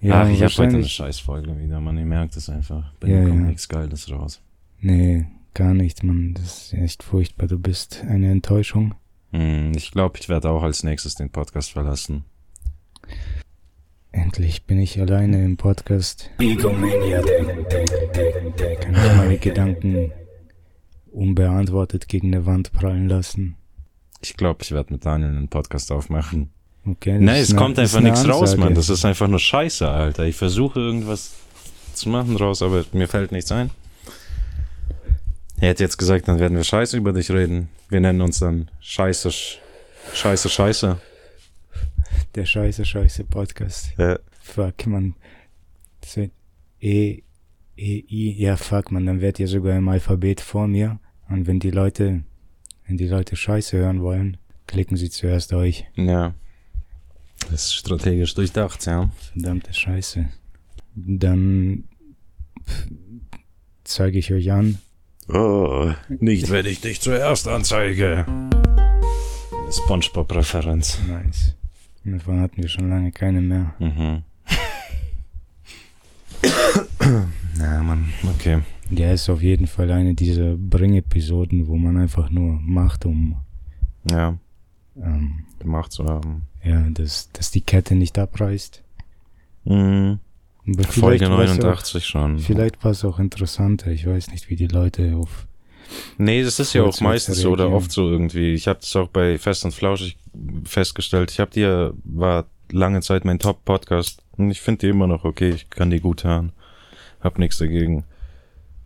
Ja, 0.00 0.22
Ach, 0.22 0.28
ich 0.28 0.42
habe 0.42 0.52
heute 0.56 0.76
eine 0.78 0.84
Scheißfolge 0.84 1.56
wieder, 1.60 1.80
man, 1.80 1.96
ihr 1.96 2.04
merkt 2.04 2.36
es 2.36 2.48
einfach. 2.48 2.92
Bei 2.98 3.06
Ja, 3.06 3.20
mir 3.20 3.28
kommt 3.28 3.40
ja. 3.42 3.46
nichts 3.50 3.68
Geiles 3.68 4.10
raus. 4.10 4.40
Nee, 4.80 5.26
gar 5.54 5.74
nicht, 5.74 6.02
Mann. 6.02 6.34
Das 6.34 6.72
ist 6.72 6.74
echt 6.74 7.04
furchtbar. 7.04 7.46
Du 7.46 7.60
bist 7.60 8.02
eine 8.08 8.32
Enttäuschung. 8.32 8.94
Hm, 9.32 9.72
ich 9.76 9.90
glaube, 9.90 10.18
ich 10.20 10.28
werde 10.28 10.50
auch 10.50 10.62
als 10.62 10.82
nächstes 10.84 11.14
den 11.14 11.30
Podcast 11.30 11.72
verlassen. 11.72 12.24
Endlich 14.12 14.64
bin 14.66 14.78
ich 14.78 15.00
alleine 15.00 15.42
im 15.44 15.56
Podcast. 15.56 16.30
Egomania, 16.38 17.22
Kann 17.22 18.94
ich 18.94 19.16
meine 19.16 19.38
Gedanken 19.38 20.12
unbeantwortet 21.10 22.08
gegen 22.08 22.28
eine 22.34 22.44
Wand 22.46 22.72
prallen 22.72 23.08
lassen. 23.08 23.56
Ich 24.20 24.36
glaube, 24.36 24.62
ich 24.62 24.72
werde 24.72 24.92
mit 24.92 25.04
Daniel 25.06 25.30
einen 25.30 25.48
Podcast 25.48 25.90
aufmachen. 25.92 26.50
Okay, 26.86 27.18
Nein, 27.18 27.36
es 27.40 27.50
eine- 27.50 27.58
kommt 27.58 27.78
einfach 27.78 28.00
nichts 28.00 28.28
raus. 28.28 28.56
Mann. 28.56 28.74
Das 28.74 28.88
ist 28.90 29.04
einfach 29.04 29.28
nur 29.28 29.38
Scheiße, 29.38 29.88
Alter. 29.88 30.24
Ich 30.26 30.36
versuche 30.36 30.78
irgendwas 30.80 31.32
zu 31.94 32.08
machen 32.08 32.34
draus, 32.36 32.60
aber 32.62 32.84
mir 32.92 33.08
fällt 33.08 33.32
nichts 33.32 33.50
ein. 33.52 33.70
Er 35.62 35.68
hätte 35.68 35.84
jetzt 35.84 35.96
gesagt, 35.96 36.26
dann 36.26 36.40
werden 36.40 36.56
wir 36.56 36.64
Scheiße 36.64 36.96
über 36.96 37.12
dich 37.12 37.30
reden. 37.30 37.68
Wir 37.88 38.00
nennen 38.00 38.20
uns 38.20 38.40
dann 38.40 38.68
Scheiße, 38.80 39.28
Sch- 39.28 39.58
Scheiße, 40.12 40.48
Scheiße. 40.48 41.00
Der 42.34 42.44
scheiße, 42.44 42.84
scheiße 42.84 43.22
Podcast. 43.24 43.92
Ja. 43.96 44.18
Fuck, 44.40 44.88
man. 44.88 45.14
Das 46.00 46.16
wird 46.16 46.32
E, 46.80 47.22
E, 47.76 48.04
I. 48.08 48.32
Ja, 48.42 48.56
fuck, 48.56 48.90
man. 48.90 49.06
Dann 49.06 49.20
wird 49.20 49.38
ihr 49.38 49.46
sogar 49.46 49.76
im 49.78 49.88
Alphabet 49.88 50.40
vor 50.40 50.66
mir. 50.66 50.98
Und 51.28 51.46
wenn 51.46 51.60
die 51.60 51.70
Leute, 51.70 52.24
wenn 52.88 52.96
die 52.96 53.06
Leute 53.06 53.36
Scheiße 53.36 53.76
hören 53.78 54.02
wollen, 54.02 54.38
klicken 54.66 54.96
sie 54.96 55.10
zuerst 55.10 55.52
euch. 55.52 55.86
ja. 55.94 56.34
Das 57.50 57.66
ist 57.66 57.74
strategisch 57.74 58.34
durchdacht, 58.34 58.86
ja. 58.86 59.10
Verdammte 59.32 59.72
Scheiße. 59.74 60.28
Dann 60.94 61.84
zeige 63.84 64.18
ich 64.18 64.32
euch 64.32 64.50
an. 64.52 64.78
Oh, 65.32 65.92
nicht, 66.08 66.50
wenn 66.50 66.66
ich 66.66 66.80
dich 66.80 67.00
zuerst 67.00 67.48
anzeige. 67.48 68.26
Spongebob-Referenz. 69.70 70.98
Nice. 71.08 71.54
Davon 72.04 72.40
hatten 72.40 72.60
wir 72.62 72.68
schon 72.68 72.90
lange 72.90 73.12
keine 73.12 73.40
mehr. 73.40 73.74
Mhm. 73.78 74.22
ja, 77.58 77.82
Mann, 77.82 78.12
okay. 78.34 78.60
Der 78.90 79.14
ist 79.14 79.30
auf 79.30 79.40
jeden 79.42 79.66
Fall 79.66 79.90
eine 79.90 80.14
dieser 80.14 80.54
Bring-Episoden, 80.56 81.66
wo 81.66 81.76
man 81.76 81.96
einfach 81.96 82.28
nur 82.30 82.58
macht, 82.60 83.06
um 83.06 83.36
Ja, 84.10 84.36
ähm, 85.00 85.44
gemacht 85.58 85.92
zu 85.92 86.04
haben. 86.04 86.42
ja, 86.62 86.90
dass, 86.90 87.30
dass 87.32 87.50
die 87.50 87.62
Kette 87.62 87.94
nicht 87.94 88.18
abreißt. 88.18 88.82
Mhm. 89.64 90.18
Folge 90.88 91.28
war's 91.28 91.58
89 91.58 92.06
schon. 92.06 92.36
Auch, 92.36 92.40
vielleicht 92.40 92.84
war 92.84 92.92
es 92.92 93.04
auch 93.04 93.18
interessanter. 93.18 93.90
Ich 93.90 94.06
weiß 94.06 94.30
nicht, 94.30 94.48
wie 94.48 94.56
die 94.56 94.68
Leute 94.68 95.16
auf. 95.16 95.46
Nee, 96.18 96.42
das 96.42 96.58
ist 96.60 96.72
ja 96.72 96.84
auch 96.84 97.00
meistens 97.00 97.40
so 97.40 97.50
oder 97.50 97.70
oft 97.70 97.90
so 97.90 98.08
irgendwie. 98.08 98.54
Ich 98.54 98.68
habe 98.68 98.80
das 98.80 98.94
auch 98.96 99.08
bei 99.08 99.38
Fest 99.38 99.64
und 99.64 99.74
Flauschig 99.74 100.16
festgestellt. 100.64 101.30
Ich 101.30 101.40
habe 101.40 101.50
dir 101.50 101.94
war 102.04 102.46
lange 102.70 103.00
Zeit 103.02 103.24
mein 103.24 103.38
Top-Podcast 103.38 104.22
und 104.36 104.50
ich 104.50 104.60
finde 104.60 104.80
die 104.80 104.88
immer 104.88 105.06
noch 105.06 105.24
okay. 105.24 105.50
Ich 105.50 105.68
kann 105.68 105.90
die 105.90 106.00
gut 106.00 106.24
hören. 106.24 106.52
Hab 107.20 107.38
nichts 107.38 107.58
dagegen. 107.58 108.04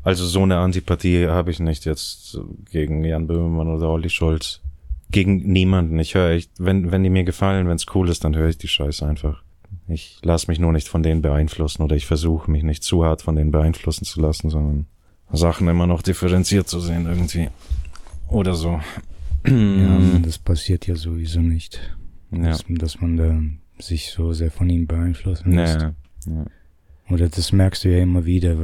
Also 0.02 0.24
so 0.24 0.42
eine 0.42 0.58
Antipathie 0.58 1.26
habe 1.26 1.50
ich 1.50 1.60
nicht 1.60 1.84
jetzt 1.84 2.38
gegen 2.70 3.04
Jan 3.04 3.26
Böhmermann 3.26 3.68
oder 3.68 3.90
Olli 3.90 4.10
Schulz. 4.10 4.60
Gegen 5.10 5.52
niemanden. 5.52 5.98
Ich 5.98 6.14
höre 6.14 6.30
echt, 6.30 6.50
wenn, 6.58 6.90
wenn 6.90 7.02
die 7.02 7.10
mir 7.10 7.24
gefallen, 7.24 7.68
wenn 7.68 7.76
es 7.76 7.86
cool 7.94 8.08
ist, 8.08 8.24
dann 8.24 8.34
höre 8.34 8.48
ich 8.48 8.58
die 8.58 8.68
Scheiße 8.68 9.06
einfach. 9.06 9.42
Ich 9.88 10.18
lasse 10.22 10.48
mich 10.50 10.58
nur 10.58 10.72
nicht 10.72 10.88
von 10.88 11.02
denen 11.02 11.22
beeinflussen 11.22 11.82
oder 11.82 11.94
ich 11.96 12.06
versuche 12.06 12.50
mich 12.50 12.62
nicht 12.64 12.82
zu 12.82 13.04
hart 13.04 13.22
von 13.22 13.36
denen 13.36 13.52
beeinflussen 13.52 14.04
zu 14.04 14.20
lassen, 14.20 14.50
sondern 14.50 14.86
Sachen 15.32 15.68
immer 15.68 15.86
noch 15.86 16.02
differenziert 16.02 16.68
zu 16.68 16.80
sehen 16.80 17.06
irgendwie. 17.06 17.48
Oder 18.28 18.54
so. 18.54 18.80
Ja, 19.46 19.98
das 20.22 20.38
passiert 20.38 20.86
ja 20.88 20.96
sowieso 20.96 21.40
nicht. 21.40 21.80
Ja. 22.32 22.50
Dass, 22.50 22.64
dass 22.68 23.00
man 23.00 23.16
da 23.16 23.40
sich 23.80 24.10
so 24.10 24.32
sehr 24.32 24.50
von 24.50 24.68
ihm 24.68 24.86
beeinflussen 24.88 25.52
lässt. 25.52 25.80
Ja. 25.82 25.94
ja. 26.26 26.44
Oder 27.08 27.28
das 27.28 27.52
merkst 27.52 27.84
du 27.84 27.88
ja 27.92 28.02
immer 28.02 28.24
wieder, 28.24 28.56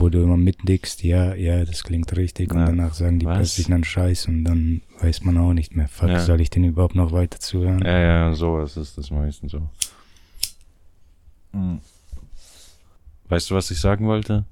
wo- 0.00 0.08
du 0.08 0.20
immer 0.24 0.36
mitnickst, 0.36 1.04
ja, 1.04 1.32
ja, 1.36 1.64
das 1.64 1.84
klingt 1.84 2.16
richtig. 2.16 2.50
Und 2.52 2.58
danach 2.66 2.94
sagen 2.94 3.20
die 3.20 3.26
Was? 3.26 3.36
plötzlich 3.36 3.72
einen 3.72 3.84
Scheiß 3.84 4.26
und 4.26 4.42
dann 4.42 4.80
weiß 5.00 5.22
man 5.22 5.38
auch 5.38 5.52
nicht 5.52 5.76
mehr. 5.76 5.86
Fuck, 5.86 6.18
soll 6.18 6.40
ich 6.40 6.50
denn 6.50 6.64
überhaupt 6.64 6.96
noch 6.96 7.12
weiter 7.12 7.38
zuhören? 7.38 7.82
Ja, 7.84 8.00
ja, 8.00 8.34
sowas 8.34 8.76
ist 8.76 8.98
das 8.98 9.12
meistens 9.12 9.52
so. 9.52 9.68
Hm. 11.54 11.80
Weißt 13.28 13.50
du, 13.50 13.54
was 13.54 13.70
ich 13.70 13.80
sagen 13.80 14.06
wollte? 14.06 14.44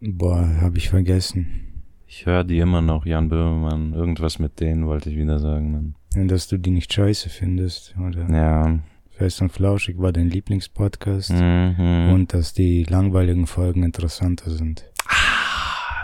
Boah, 0.00 0.48
hab 0.60 0.76
ich 0.76 0.88
vergessen. 0.88 1.84
Ich 2.06 2.26
höre 2.26 2.42
die 2.42 2.58
immer 2.58 2.80
noch, 2.82 3.06
Jan 3.06 3.28
Böhmermann. 3.28 3.92
Irgendwas 3.92 4.38
mit 4.38 4.58
denen 4.58 4.86
wollte 4.86 5.10
ich 5.10 5.16
wieder 5.16 5.38
sagen. 5.38 5.70
Mann. 5.72 5.94
Ja, 6.14 6.24
dass 6.24 6.48
du 6.48 6.58
die 6.58 6.70
nicht 6.70 6.92
scheiße 6.92 7.28
findest. 7.28 7.94
Oder 7.96 8.28
Ja. 8.28 8.78
Fest 9.10 9.42
und 9.42 9.52
Flauschig 9.52 9.98
war 9.98 10.12
dein 10.12 10.30
Lieblingspodcast. 10.30 11.30
Mhm. 11.30 12.10
Und 12.12 12.32
dass 12.34 12.52
die 12.54 12.84
langweiligen 12.84 13.46
Folgen 13.46 13.82
interessanter 13.82 14.50
sind. 14.50 14.84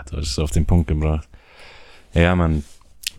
Du 0.09 0.15
hast 0.17 0.29
es 0.31 0.39
auf 0.39 0.51
den 0.51 0.65
Punkt 0.65 0.87
gebracht. 0.87 1.27
Ja, 2.13 2.35
man, 2.35 2.63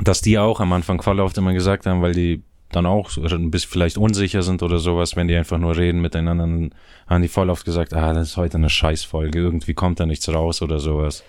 dass 0.00 0.22
die 0.22 0.38
auch 0.38 0.60
am 0.60 0.72
Anfang 0.72 1.02
voll 1.02 1.20
oft 1.20 1.36
immer 1.36 1.52
gesagt 1.52 1.84
haben, 1.84 2.00
weil 2.00 2.14
die 2.14 2.42
dann 2.72 2.86
auch 2.86 3.16
ein 3.16 3.50
bisschen 3.50 3.70
vielleicht 3.70 3.96
unsicher 3.96 4.42
sind 4.42 4.62
oder 4.62 4.78
sowas, 4.78 5.16
wenn 5.16 5.28
die 5.28 5.36
einfach 5.36 5.58
nur 5.58 5.76
reden 5.76 6.00
miteinander, 6.00 6.44
dann 6.44 6.70
haben 7.06 7.22
die 7.22 7.28
voll 7.28 7.50
oft 7.50 7.64
gesagt, 7.64 7.94
ah, 7.94 8.12
das 8.12 8.30
ist 8.30 8.36
heute 8.36 8.58
eine 8.58 8.68
Scheißfolge, 8.68 9.38
irgendwie 9.38 9.74
kommt 9.74 10.00
da 10.00 10.06
nichts 10.06 10.28
raus 10.28 10.60
oder 10.60 10.78
sowas. 10.78 11.24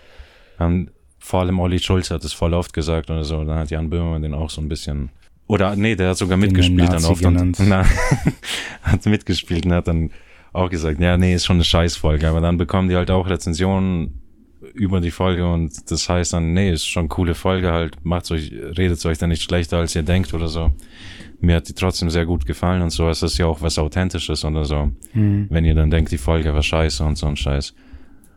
Haben, 0.58 0.92
vor 1.20 1.42
allem 1.42 1.60
Olli 1.60 1.80
Schulz 1.80 2.12
hat 2.12 2.24
es 2.24 2.34
voll 2.34 2.54
oft 2.54 2.74
gesagt 2.74 3.10
oder 3.10 3.24
so, 3.24 3.44
dann 3.44 3.58
hat 3.58 3.72
Jan 3.72 3.90
Böhmermann 3.90 4.22
den 4.22 4.34
auch 4.34 4.50
so 4.50 4.62
ein 4.62 4.68
bisschen 4.68 5.10
Oder 5.48 5.76
nee, 5.76 5.96
der 5.96 6.10
hat 6.10 6.18
sogar 6.18 6.38
mitgespielt 6.38 6.92
dann 6.92 7.06
oft. 7.06 7.22
genannt. 7.22 7.60
Und, 7.60 7.70
na, 7.70 7.86
hat 8.84 9.06
mitgespielt 9.06 9.66
und 9.66 9.74
hat 9.74 9.88
dann 9.88 10.12
auch 10.52 10.70
gesagt, 10.70 11.00
ja, 11.00 11.16
nee, 11.18 11.34
ist 11.34 11.46
schon 11.46 11.58
eine 11.58 11.64
Scheißfolge. 11.64 12.28
Aber 12.28 12.42
dann 12.42 12.58
bekommen 12.58 12.90
die 12.90 12.96
halt 12.96 13.12
auch 13.12 13.30
Rezensionen 13.30 14.22
über 14.74 15.00
die 15.00 15.12
Folge 15.12 15.50
und 15.52 15.90
das 15.90 16.10
heißt 16.10 16.34
dann, 16.34 16.54
nee, 16.54 16.72
ist 16.72 16.86
schon 16.86 17.02
eine 17.02 17.10
coole 17.10 17.34
Folge 17.34 17.72
halt, 17.72 18.04
macht's 18.04 18.30
euch, 18.32 18.52
redet 18.52 19.04
euch 19.06 19.18
dann 19.18 19.30
nicht 19.30 19.42
schlechter, 19.42 19.78
als 19.78 19.96
ihr 19.96 20.04
denkt 20.04 20.34
oder 20.34 20.48
so. 20.48 20.72
Mir 21.42 21.56
hat 21.56 21.70
die 21.70 21.74
trotzdem 21.74 22.10
sehr 22.10 22.26
gut 22.26 22.46
gefallen 22.46 22.82
und 22.82 22.90
so. 22.90 23.10
Es 23.10 23.24
ist 23.24 23.38
ja 23.38 23.46
auch 23.46 23.62
was 23.62 23.80
Authentisches 23.80 24.44
oder 24.44 24.66
so. 24.66 24.92
Mhm. 25.14 25.48
Wenn 25.50 25.66
ihr 25.66 25.76
dann 25.76 25.90
denkt, 25.90 26.12
die 26.12 26.18
Folge 26.18 26.54
war 26.54 26.64
scheiße 26.64 27.04
und 27.04 27.18
so 27.18 27.28
ein 27.28 27.38
Scheiß. 27.38 27.74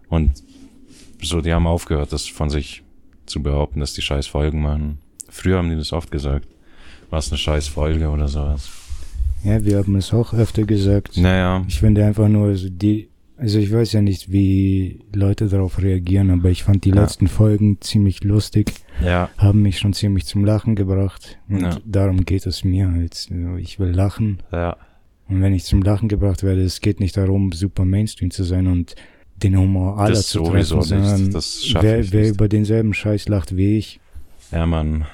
Und 0.09 0.31
so, 1.21 1.41
die 1.41 1.53
haben 1.53 1.67
aufgehört, 1.67 2.13
das 2.13 2.27
von 2.27 2.51
sich 2.51 2.83
zu 3.27 3.43
behaupten, 3.43 3.81
dass 3.81 3.95
die 3.95 4.03
scheiß 4.03 4.27
Folgen 4.27 4.63
machen. 4.63 4.99
Früher 5.29 5.59
haben 5.59 5.71
die 5.71 5.77
das 5.77 5.93
oft 5.93 6.11
gesagt. 6.11 6.47
Was 7.11 7.31
eine 7.31 7.39
scheiß 7.39 7.69
Folge 7.69 8.09
oder 8.09 8.29
sowas. 8.29 8.71
Ja, 9.45 9.65
wir 9.65 9.79
haben 9.79 9.97
es 9.97 10.13
auch 10.13 10.33
öfter 10.33 10.65
gesagt. 10.65 11.17
Naja, 11.17 11.65
Ich 11.67 11.81
finde 11.81 12.05
einfach 12.05 12.29
nur 12.29 12.55
so 12.57 12.69
die, 12.71 13.09
also 13.37 13.59
ich 13.59 13.73
weiß 13.73 13.93
ja 13.93 14.03
nicht, 14.03 14.31
wie 14.31 15.01
Leute 15.13 15.49
darauf 15.49 15.81
reagieren, 15.83 16.31
aber 16.31 16.51
ich 16.51 16.63
fand 16.65 16.85
die 16.85 16.91
Ja. 16.91 17.03
letzten 17.03 17.27
Folgen 17.27 17.81
ziemlich 17.81 18.23
lustig, 18.25 18.73
ja, 19.03 19.31
haben 19.39 19.63
mich 19.63 19.79
schon 19.79 19.93
ziemlich 19.93 20.27
zum 20.27 20.45
Lachen 20.45 20.75
gebracht 20.77 21.39
und 21.49 21.61
Ja. 21.63 21.79
darum 21.85 22.25
geht 22.25 22.47
es 22.47 22.65
mir 22.65 22.91
halt. 22.91 23.15
So, 23.15 23.57
Ich 23.59 23.79
will 23.79 23.91
lachen 23.91 24.39
ja, 24.53 24.77
und 25.29 25.41
wenn 25.43 25.55
ich 25.55 25.65
zum 25.65 25.83
Lachen 25.83 26.09
gebracht 26.09 26.43
werde, 26.43 26.63
es 26.63 26.81
geht 26.81 27.01
nicht 27.01 27.17
darum, 27.17 27.53
super 27.53 27.85
Mainstream 27.85 28.31
zu 28.31 28.45
sein 28.45 28.67
und 28.67 28.95
den 29.43 29.57
Humor 29.59 29.99
aller 29.99 30.11
Das 30.15 30.29
zu 30.29 30.45
sowieso 30.45 30.81
treffen, 30.83 31.01
nicht. 31.01 31.43
sondern 31.43 31.83
wer, 31.83 31.99
ich 32.01 32.13
wer 32.13 32.29
über 32.29 32.49
denselben 32.49 32.95
Scheiß 32.95 33.29
lacht 33.29 33.57
wie 33.57 33.77
ich, 33.79 33.99
ja, 34.53 34.67
Mann. 34.67 35.07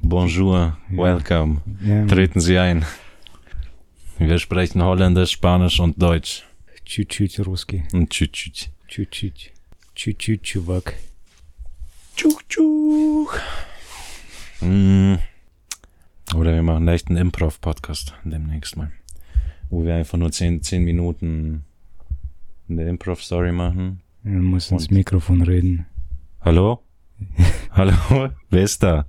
Bonjour, 0.00 0.76
welcome. 0.90 1.58
ja, 1.84 2.06
Treten 2.06 2.40
Sie 2.40 2.58
ein. 2.58 2.84
Wir 4.18 4.38
sprechen 4.38 4.82
Holländisch, 4.82 5.30
Spanisch 5.32 5.78
und 5.80 6.00
Deutsch. 6.02 6.44
чуть-чуть 6.87 7.39
русский, 7.45 7.83
Und 7.93 8.09
tschüss, 8.09 8.29
tschüss. 8.31 8.69
чуть-чуть, 8.87 9.51
чуть-чуть, 9.95 10.43
чувак. 10.43 10.95
Tschuk, 12.15 12.47
tschuk. 12.49 13.39
Mm. 14.61 15.15
Oder 16.35 16.53
wir 16.53 16.63
machen 16.63 16.87
echt 16.87 17.07
einen 17.09 17.17
Improv-Podcast 17.17 18.13
demnächst 18.23 18.77
mal. 18.77 18.91
Wo 19.69 19.83
wir 19.83 19.95
einfach 19.95 20.17
nur 20.17 20.31
10, 20.31 20.61
10 20.61 20.83
Minuten 20.83 21.63
eine 22.69 22.83
Improv-Story 22.87 23.51
machen. 23.51 24.01
Man 24.23 24.43
muss 24.43 24.71
ins 24.71 24.83
Und- 24.87 24.91
Mikrofon 24.91 25.41
reden. 25.41 25.85
Hallo? 26.41 26.81
Hallo? 27.71 27.93
Wer 28.49 28.63
ist 28.63 28.81
da? 28.83 29.05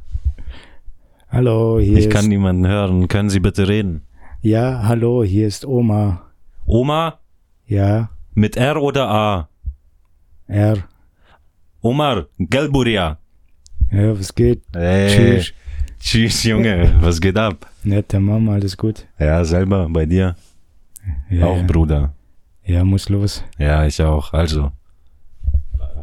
Hallo, 1.28 1.78
hier 1.80 1.98
Ich 1.98 2.06
ist 2.06 2.12
kann 2.12 2.28
niemanden 2.28 2.66
hören. 2.66 3.08
Können 3.08 3.30
Sie 3.30 3.40
bitte 3.40 3.68
reden? 3.68 4.02
Ja, 4.42 4.82
hallo, 4.84 5.24
hier 5.24 5.46
ist 5.48 5.64
Oma. 5.64 6.30
Oma? 6.66 7.18
Ja, 7.69 8.09
Mit 8.33 8.57
R 8.57 8.81
oder 8.81 9.07
A? 9.09 9.49
er. 10.47 10.77
Omar, 11.81 12.25
Gelburia. 12.39 13.19
Ja, 13.91 14.19
was 14.19 14.33
geht? 14.33 14.63
Hey. 14.73 15.09
Tschüss. 15.39 15.53
Tschüss, 15.99 16.43
Junge. 16.45 16.95
Was 16.99 17.21
geht 17.21 17.37
ab? 17.37 17.69
Nette 17.83 18.19
Mama, 18.19 18.53
alles 18.53 18.75
gut? 18.75 19.05
Ja, 19.19 19.45
selber, 19.45 19.87
bei 19.87 20.07
dir. 20.07 20.35
Ja, 21.29 21.45
auch, 21.45 21.57
ja. 21.57 21.63
Bruder. 21.63 22.13
Ja, 22.65 22.83
muss 22.83 23.07
los. 23.09 23.43
Ja, 23.59 23.85
ich 23.85 24.01
auch. 24.01 24.33
Also. 24.33 24.71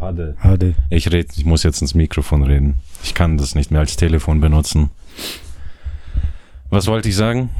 Hade. 0.00 0.36
Hade. 0.38 0.74
Ich 0.88 1.10
red, 1.10 1.36
ich 1.36 1.44
muss 1.44 1.64
jetzt 1.64 1.80
ins 1.80 1.94
Mikrofon 1.94 2.44
reden. 2.44 2.76
Ich 3.02 3.12
kann 3.14 3.38
das 3.38 3.56
nicht 3.56 3.72
mehr 3.72 3.80
als 3.80 3.96
Telefon 3.96 4.40
benutzen. 4.40 4.90
Was 6.70 6.86
wollte 6.86 7.08
ich 7.08 7.16
sagen? 7.16 7.50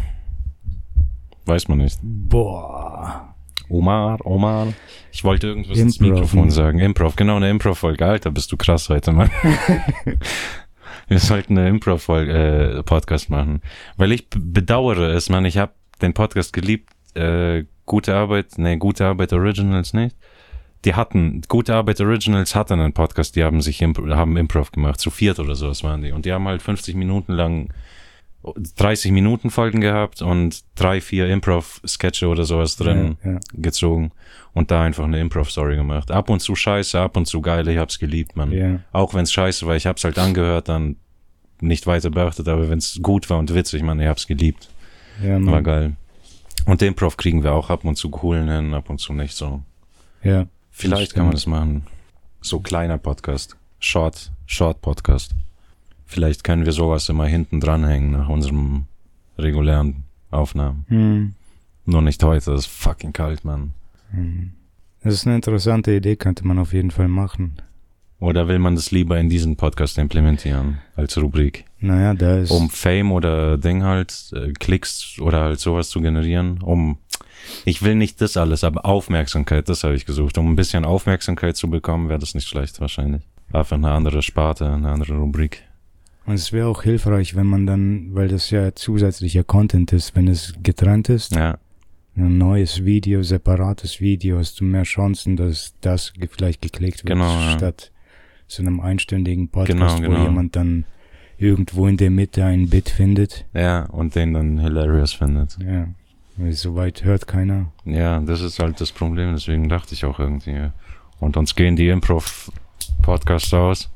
Weiß 1.45 1.67
man 1.69 1.79
nicht. 1.79 1.99
Boah. 2.03 3.26
Omar, 3.69 4.25
Omar. 4.25 4.73
Ich 5.13 5.25
wollte 5.25 5.49
irgendwas 5.49 5.79
ins 5.79 5.97
Improv, 5.99 6.15
Mikrofon 6.15 6.45
ne? 6.47 6.51
sagen. 6.51 6.79
Improv, 6.79 7.17
genau, 7.17 7.37
eine 7.37 7.51
Improv-Folge. 7.51 8.05
Alter, 8.05 8.31
bist 8.31 8.53
du 8.53 8.57
krass 8.57 8.89
heute, 8.89 9.13
Mann. 9.13 9.31
Wir 11.09 11.19
sollten 11.19 11.57
eine 11.57 11.69
Improv-Folge, 11.69 12.79
äh, 12.79 12.83
Podcast 12.83 13.31
machen. 13.31 13.61
Weil 13.97 14.13
ich 14.13 14.29
bedauere 14.31 15.15
es, 15.15 15.29
Mann. 15.29 15.45
Ich 15.45 15.59
habe 15.59 15.73
den 16.03 16.15
Podcast 16.15 16.53
geliebt. 16.53 16.91
Äh, 17.15 17.65
gute 17.87 18.15
Arbeit, 18.15 18.59
nee, 18.59 18.77
gute 18.77 19.07
Arbeit 19.07 19.33
Originals 19.33 19.93
nicht. 19.95 20.17
Die 20.85 20.95
hatten, 20.95 21.43
gute 21.49 21.75
Arbeit 21.75 22.01
Originals 22.01 22.55
hatten 22.55 22.81
einen 22.81 22.93
Podcast, 22.93 23.35
die 23.35 23.43
haben 23.43 23.61
sich, 23.61 23.83
Impro, 23.83 24.09
haben 24.09 24.37
Improv 24.37 24.71
gemacht. 24.73 25.01
Zu 25.01 25.11
viert 25.11 25.39
oder 25.39 25.55
sowas 25.55 25.83
waren 25.83 26.03
die. 26.03 26.13
Und 26.13 26.27
die 26.27 26.33
haben 26.33 26.47
halt 26.47 26.63
50 26.63 26.95
Minuten 26.95 27.33
lang 27.33 27.71
30 28.77 29.13
Minuten 29.13 29.51
Folgen 29.51 29.81
gehabt 29.81 30.23
und 30.23 30.63
drei, 30.75 31.01
vier 31.01 31.29
Improv-Sketche 31.29 32.29
oder 32.29 32.45
sowas 32.45 32.77
drin 32.77 33.17
Ja, 33.25 33.33
ja. 33.33 33.39
gezogen 33.55 34.13
und 34.55 34.71
da 34.71 34.83
einfach 34.83 35.05
eine 35.05 35.21
Improv-Story 35.21 35.77
gemacht. 35.77 36.11
Ab 36.11 36.31
und 36.31 36.41
zu 36.41 36.55
scheiße, 36.55 37.01
ab 37.01 37.17
und 37.17 37.27
zu 37.27 37.41
geil, 37.41 37.67
ich 37.69 37.79
hab's 37.79 37.99
geliebt, 37.99 38.37
man. 38.37 38.53
Ja. 38.53 38.81
Auch 38.93 39.15
wenn's 39.15 39.33
scheiße 39.33 39.67
war, 39.67 39.77
ich 39.77 39.87
hab's 39.87 40.05
halt 40.05 40.19
angehört, 40.19 40.69
dann 40.69 40.97
nicht 41.61 41.87
weiter 41.87 42.11
beachtet, 42.11 42.49
aber 42.49 42.69
wenn's 42.69 42.99
gut 43.03 43.29
war 43.31 43.39
und 43.39 43.55
witzig, 43.55 43.83
man, 43.83 43.99
ich 44.01 44.07
hab's 44.07 44.27
geliebt. 44.27 44.69
Ja, 45.23 45.33
War 45.35 45.41
Mann. 45.41 45.65
geil. 45.65 45.97
Und 46.67 46.83
Improv 46.83 47.17
kriegen 47.17 47.43
wir 47.45 47.53
auch 47.53 47.71
ab 47.71 47.85
und 47.85 47.97
zu 47.97 48.11
coolen 48.11 48.49
hin, 48.49 48.75
ab 48.75 48.91
und 48.91 48.99
zu 48.99 49.13
nicht 49.13 49.35
so. 49.35 49.63
Ja. 50.23 50.47
Vielleicht 50.71 51.15
kann 51.15 51.25
man 51.25 51.33
das 51.33 51.47
machen. 51.47 51.87
So 52.43 52.61
kleiner 52.61 52.99
Podcast. 52.99 53.57
Short, 53.79 54.31
Short 54.47 54.81
Podcast. 54.83 55.35
Vielleicht 56.07 56.45
können 56.45 56.65
wir 56.65 56.73
sowas 56.73 57.09
immer 57.09 57.27
hinten 57.27 57.61
dranhängen 57.61 58.13
nach 58.13 58.29
unserem 58.29 58.85
regulären 59.39 60.05
Aufnahmen. 60.31 60.85
Hm. 60.89 61.35
Nur 61.85 62.03
nicht 62.03 62.23
heute, 62.23 62.53
das 62.53 62.61
ist 62.61 62.67
fucking 62.67 63.13
kalt, 63.13 63.45
Mann. 63.45 63.73
Hm. 64.11 64.53
Das 65.03 65.15
ist 65.15 65.27
eine 65.27 65.37
interessante 65.37 65.95
Idee, 65.95 66.17
könnte 66.17 66.47
man 66.47 66.59
auf 66.59 66.73
jeden 66.73 66.91
Fall 66.91 67.09
machen. 67.09 67.57
Oder 68.19 68.49
will 68.49 68.59
man 68.59 68.77
das 68.77 68.91
lieber 68.91 69.19
in 69.19 69.29
diesen 69.29 69.57
Podcast 69.57 69.99
implementieren 69.99 70.79
als 70.95 71.19
Rubrik? 71.19 71.67
Naja, 71.81 72.15
da 72.15 72.39
ist. 72.39 72.51
Um 72.51 72.71
Fame 72.71 73.13
oder 73.13 73.59
Ding 73.59 73.83
halt, 73.83 74.33
äh, 74.33 74.53
Klicks 74.53 75.19
oder 75.21 75.43
halt 75.43 75.61
sowas 75.61 75.91
zu 75.91 76.01
generieren, 76.01 76.63
um 76.63 76.99
ich 77.65 77.83
will 77.83 77.95
nicht 77.95 78.21
das 78.21 78.37
alles, 78.37 78.65
aber 78.65 78.85
Aufmerksamkeit, 78.87 79.69
das 79.69 79.85
habe 79.85 79.95
ich 79.95 80.07
gesucht. 80.07 80.39
Um 80.39 80.51
ein 80.51 80.57
bisschen 80.57 80.85
Aufmerksamkeit 80.85 81.57
zu 81.57 81.69
bekommen, 81.69 82.09
wäre 82.09 82.19
das 82.19 82.35
nicht 82.35 82.49
schlecht 82.49 82.81
wahrscheinlich. 82.81 83.23
Einfach 83.53 83.77
eine 83.77 83.93
andere 83.93 84.23
Sparte, 84.23 84.71
eine 84.73 84.91
andere 84.91 85.17
Rubrik. 85.17 85.63
Und 86.27 86.35
es 86.35 86.53
wäre 86.53 86.67
auch 86.69 86.83
hilfreich, 86.83 87.37
wenn 87.37 87.47
man 87.47 87.67
dann, 87.67 88.15
weil 88.15 88.29
das 88.29 88.51
ja 88.51 88.75
zusätzlicher 88.75 89.45
Content 89.45 89.93
ist, 89.93 90.17
wenn 90.17 90.27
es 90.29 90.55
getrennt 90.63 91.09
ist, 91.09 91.35
Ja, 91.35 91.59
ein 92.17 92.39
neues 92.39 92.85
Video, 92.85 93.23
separates 93.23 94.01
Video, 94.01 94.39
hast 94.39 94.61
du 94.61 94.65
mehr 94.65 94.83
Chancen, 94.85 95.37
dass 95.37 95.75
das 95.83 96.13
vielleicht 96.31 96.63
geklickt 96.63 97.05
wird, 97.05 97.13
Genau, 97.13 97.31
ja. 97.41 97.53
statt 97.53 97.93
so 98.49 98.63
einem 98.63 98.81
einstündigen 98.81 99.49
Podcast, 99.49 99.97
Genau, 99.99 100.09
genau. 100.09 100.21
wo 100.21 100.25
jemand 100.25 100.57
dann 100.57 100.85
irgendwo 101.39 101.87
in 101.87 101.97
der 101.97 102.11
Mitte 102.11 102.45
ein 102.45 102.69
Bit 102.71 102.89
findet. 102.89 103.45
ja, 103.55 103.85
und 103.91 104.15
den 104.15 104.33
dann 104.33 104.59
hilarious 104.59 105.13
findet. 105.13 105.59
Ja, 105.63 105.89
soweit 106.53 107.05
hört 107.05 107.27
keiner. 107.27 107.73
Ja, 107.85 108.19
das 108.21 108.41
ist 108.41 108.59
halt 108.59 108.81
das 108.81 108.91
Problem, 108.93 109.33
deswegen 109.35 109.69
dachte 109.69 109.95
ich 109.95 110.05
auch 110.05 110.19
irgendwie. 110.19 110.71
Und 111.21 111.37
uns 111.37 111.55
gehen 111.55 111.77
die 111.77 111.89
Improv-Podcasts 111.89 113.53
aus. 113.55 113.91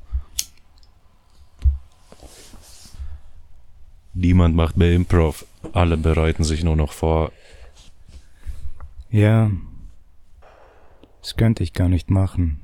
Niemand 4.15 4.57
macht 4.57 4.77
mehr 4.77 4.93
Improv. 4.93 5.47
Alle 5.73 5.97
bereiten 5.97 6.45
sich 6.45 6.65
nur 6.65 6.77
noch 6.77 6.93
vor. 6.93 7.33
Ja, 9.11 9.51
das 11.21 11.37
könnte 11.37 11.63
ich 11.63 11.73
gar 11.73 11.89
nicht 11.89 12.11
machen. 12.11 12.61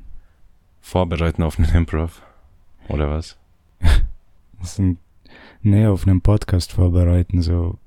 Vorbereiten 0.81 1.43
auf 1.43 1.59
einen 1.59 1.73
Improv. 1.75 2.23
Oder 2.89 3.11
was? 3.11 3.37
Das 4.59 4.77
sind, 4.77 4.99
nee, 5.61 5.87
auf 5.87 6.07
einem 6.07 6.23
Podcast 6.23 6.73
vorbereiten, 6.73 7.43
so, 7.43 7.79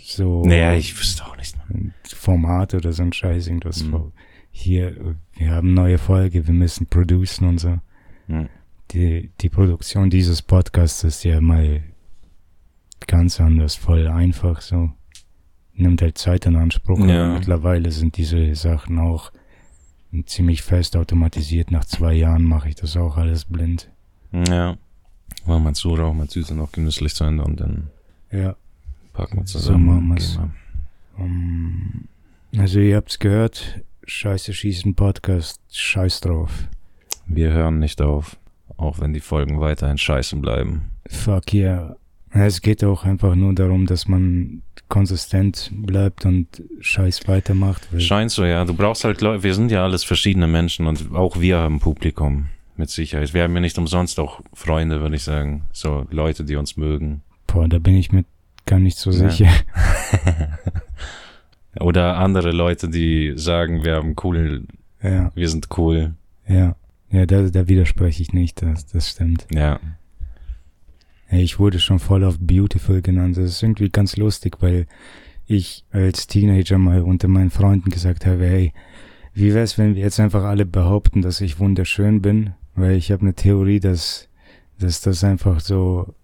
so. 0.00 0.42
Naja, 0.46 0.72
ich 0.72 0.98
wüsste 0.98 1.26
auch 1.26 1.36
nicht. 1.36 1.54
ein 1.68 1.92
Format 2.04 2.72
oder 2.72 2.90
so 2.94 3.02
ein 3.02 3.12
Scheiß, 3.12 3.48
irgendwas. 3.48 3.84
Mhm. 3.84 4.12
Hier, 4.50 5.14
wir 5.34 5.50
haben 5.50 5.74
neue 5.74 5.98
Folge, 5.98 6.46
wir 6.46 6.54
müssen 6.54 6.86
producen 6.86 7.46
und 7.46 7.58
so. 7.58 7.78
Hm. 8.28 8.48
Die, 8.92 9.28
die 9.42 9.50
Produktion 9.50 10.08
dieses 10.08 10.40
Podcasts 10.40 11.04
ist 11.04 11.22
ja 11.22 11.42
mal 11.42 11.82
ganz 13.06 13.40
anders, 13.40 13.74
voll 13.74 14.06
einfach 14.08 14.60
so. 14.60 14.90
Nimmt 15.74 16.00
halt 16.02 16.16
Zeit 16.18 16.46
in 16.46 16.56
Anspruch. 16.56 16.98
Ja. 17.06 17.34
Mittlerweile 17.34 17.90
sind 17.90 18.16
diese 18.16 18.54
Sachen 18.54 18.98
auch 18.98 19.30
ziemlich 20.24 20.62
fest 20.62 20.96
automatisiert. 20.96 21.70
Nach 21.70 21.84
zwei 21.84 22.14
Jahren 22.14 22.44
mache 22.44 22.68
ich 22.70 22.74
das 22.76 22.96
auch 22.96 23.16
alles 23.18 23.44
blind. 23.44 23.90
Ja. 24.32 24.76
Machen 25.44 25.64
wir 25.64 25.74
zu, 25.74 25.94
rauchen 25.94 26.18
wir 26.18 26.26
Süße 26.26 26.54
noch 26.54 26.72
genüsslich 26.72 27.14
zu 27.14 27.24
Ende 27.24 27.44
und 27.44 27.60
dann 27.60 27.90
Ja. 28.32 28.56
packen 29.12 29.38
wir 29.38 29.46
So 29.46 29.58
zusammen. 29.58 29.86
machen 29.86 30.08
wir's. 30.14 30.36
Gehen 30.36 30.52
Um, 31.18 32.08
also 32.58 32.78
ihr 32.78 32.96
habt's 32.96 33.18
gehört, 33.18 33.80
Scheiße 34.04 34.52
schießen 34.52 34.94
Podcast, 34.94 35.60
scheiß 35.72 36.20
drauf. 36.20 36.50
wir. 37.26 37.52
hören 37.52 37.78
nicht 37.78 38.00
auf. 38.02 38.38
Auch 38.76 39.00
wenn 39.00 39.12
die 39.14 39.20
Folgen 39.20 39.58
weiterhin 39.60 39.96
scheiße 39.98 40.36
bleiben. 40.36 40.90
Fuck 41.08 41.54
yeah. 41.54 41.96
Es 42.30 42.60
geht 42.60 42.84
auch 42.84 43.04
einfach 43.04 43.34
nur 43.34 43.54
darum, 43.54 43.86
dass 43.86 44.08
man 44.08 44.62
konsistent 44.88 45.70
bleibt 45.74 46.26
und 46.26 46.62
Scheiß 46.80 47.26
weitermacht. 47.28 47.88
Scheint 47.98 48.30
so, 48.30 48.44
ja. 48.44 48.64
Du 48.64 48.74
brauchst 48.74 49.04
halt 49.04 49.20
Leute, 49.20 49.42
wir 49.42 49.54
sind 49.54 49.70
ja 49.70 49.84
alles 49.84 50.04
verschiedene 50.04 50.46
Menschen 50.46 50.86
und 50.86 51.12
auch 51.14 51.40
wir 51.40 51.58
haben 51.58 51.80
Publikum. 51.80 52.46
Mit 52.78 52.90
Sicherheit. 52.90 53.32
Wir 53.32 53.44
haben 53.44 53.54
ja 53.54 53.60
nicht 53.62 53.78
umsonst 53.78 54.20
auch 54.20 54.42
Freunde, 54.52 55.00
würde 55.00 55.16
ich 55.16 55.22
sagen. 55.22 55.62
So 55.72 56.06
Leute, 56.10 56.44
die 56.44 56.56
uns 56.56 56.76
mögen. 56.76 57.22
Boah, 57.46 57.66
da 57.68 57.78
bin 57.78 57.96
ich 57.96 58.12
mir 58.12 58.26
gar 58.66 58.78
nicht 58.78 58.98
so 58.98 59.10
Ja. 59.12 59.30
sicher. 59.30 59.48
Oder 61.80 62.16
andere 62.18 62.52
Leute, 62.52 62.88
die 62.88 63.32
sagen, 63.36 63.84
wir 63.84 63.96
haben 63.96 64.14
cool, 64.24 64.64
Ja, 65.02 65.30
wir 65.34 65.48
sind 65.48 65.68
cool. 65.78 66.14
ja. 66.48 66.74
Ja, 67.08 67.24
da, 67.24 67.42
da 67.42 67.68
widerspreche 67.68 68.20
ich 68.20 68.32
nicht, 68.32 68.62
das, 68.62 68.84
das 68.86 69.10
stimmt. 69.10 69.46
Ja. 69.54 69.78
Ich 71.30 71.58
wurde 71.58 71.80
schon 71.80 71.98
voll 71.98 72.24
auf 72.24 72.38
Beautiful 72.38 73.02
genannt. 73.02 73.36
Das 73.36 73.44
ist 73.44 73.62
irgendwie 73.62 73.90
ganz 73.90 74.16
lustig, 74.16 74.56
weil 74.60 74.86
ich 75.46 75.84
als 75.90 76.26
Teenager 76.26 76.78
mal 76.78 77.02
unter 77.02 77.28
meinen 77.28 77.50
Freunden 77.50 77.90
gesagt 77.90 78.26
habe, 78.26 78.44
hey, 78.44 78.72
wie 79.34 79.52
wär's, 79.54 79.76
wenn 79.78 79.94
wir 79.94 80.02
jetzt 80.02 80.20
einfach 80.20 80.44
alle 80.44 80.64
behaupten, 80.66 81.22
dass 81.22 81.40
ich 81.40 81.58
wunderschön 81.58 82.22
bin? 82.22 82.54
Weil 82.74 82.92
ich 82.96 83.10
habe 83.12 83.22
eine 83.22 83.34
Theorie, 83.34 83.80
dass, 83.80 84.28
dass 84.78 85.00
das 85.00 85.24
einfach 85.24 85.60
so 85.60 86.14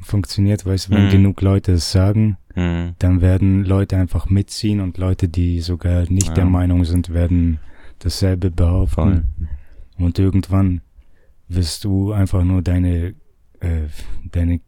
funktioniert, 0.00 0.66
weißt 0.66 0.88
du, 0.88 0.94
wenn 0.94 1.06
Mhm. 1.06 1.10
genug 1.10 1.40
Leute 1.40 1.72
es 1.72 1.90
sagen, 1.90 2.36
Mhm. 2.56 2.94
dann 2.98 3.20
werden 3.20 3.64
Leute 3.64 3.96
einfach 3.96 4.28
mitziehen 4.28 4.80
und 4.80 4.98
Leute, 4.98 5.28
die 5.28 5.60
sogar 5.60 6.02
nicht 6.10 6.28
Ja. 6.28 6.34
der 6.34 6.44
Meinung 6.44 6.84
sind, 6.84 7.12
werden 7.14 7.58
dasselbe 8.00 8.50
behaupten. 8.50 8.94
Voll. 8.94 9.24
Und 9.98 10.18
irgendwann 10.18 10.80
wirst 11.48 11.84
du 11.84 12.12
einfach 12.12 12.44
nur 12.44 12.60
deine, 12.62 13.14
äh, 13.64 13.88
deine 14.30 14.60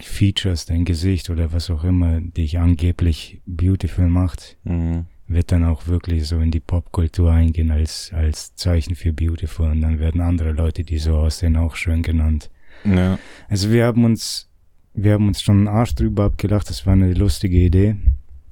Features, 0.00 0.66
dein 0.66 0.84
Gesicht 0.84 1.28
oder 1.30 1.52
was 1.52 1.70
auch 1.70 1.84
immer 1.84 2.20
dich 2.20 2.58
angeblich 2.58 3.40
beautiful 3.46 4.08
macht, 4.08 4.56
Mhm. 4.64 5.06
wird 5.26 5.52
dann 5.52 5.64
auch 5.64 5.86
wirklich 5.86 6.26
so 6.26 6.40
in 6.40 6.50
die 6.50 6.60
Popkultur 6.60 7.30
eingehen 7.32 7.70
als, 7.70 8.10
als 8.14 8.54
Zeichen 8.56 8.94
für 8.94 9.12
beautiful. 9.12 9.70
Und 9.70 9.82
dann 9.82 9.98
werden 9.98 10.20
andere 10.20 10.52
Leute, 10.52 10.84
die 10.84 10.98
so 10.98 11.16
aussehen, 11.18 11.56
auch 11.56 11.76
schön 11.76 12.02
genannt. 12.02 12.50
Ja. 12.84 13.18
Also 13.48 13.70
wir 13.70 13.84
haben 13.84 14.04
uns, 14.04 14.48
wir 14.94 15.12
haben 15.12 15.28
uns 15.28 15.42
schon 15.42 15.58
einen 15.58 15.68
Arsch 15.68 15.94
drüber 15.94 16.24
abgelacht. 16.24 16.70
Das 16.70 16.86
war 16.86 16.94
eine 16.94 17.12
lustige 17.14 17.58
Idee. 17.58 17.96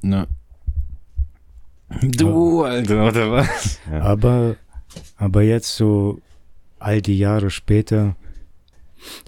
ja. 0.02 0.26
Du, 2.02 2.64
Alter, 2.64 3.08
oder 3.08 3.32
was? 3.32 3.80
Ja. 3.90 4.02
Aber, 4.02 4.56
aber 5.16 5.42
jetzt 5.42 5.74
so 5.74 6.20
all 6.78 7.00
die 7.00 7.16
Jahre 7.18 7.50
später, 7.50 8.14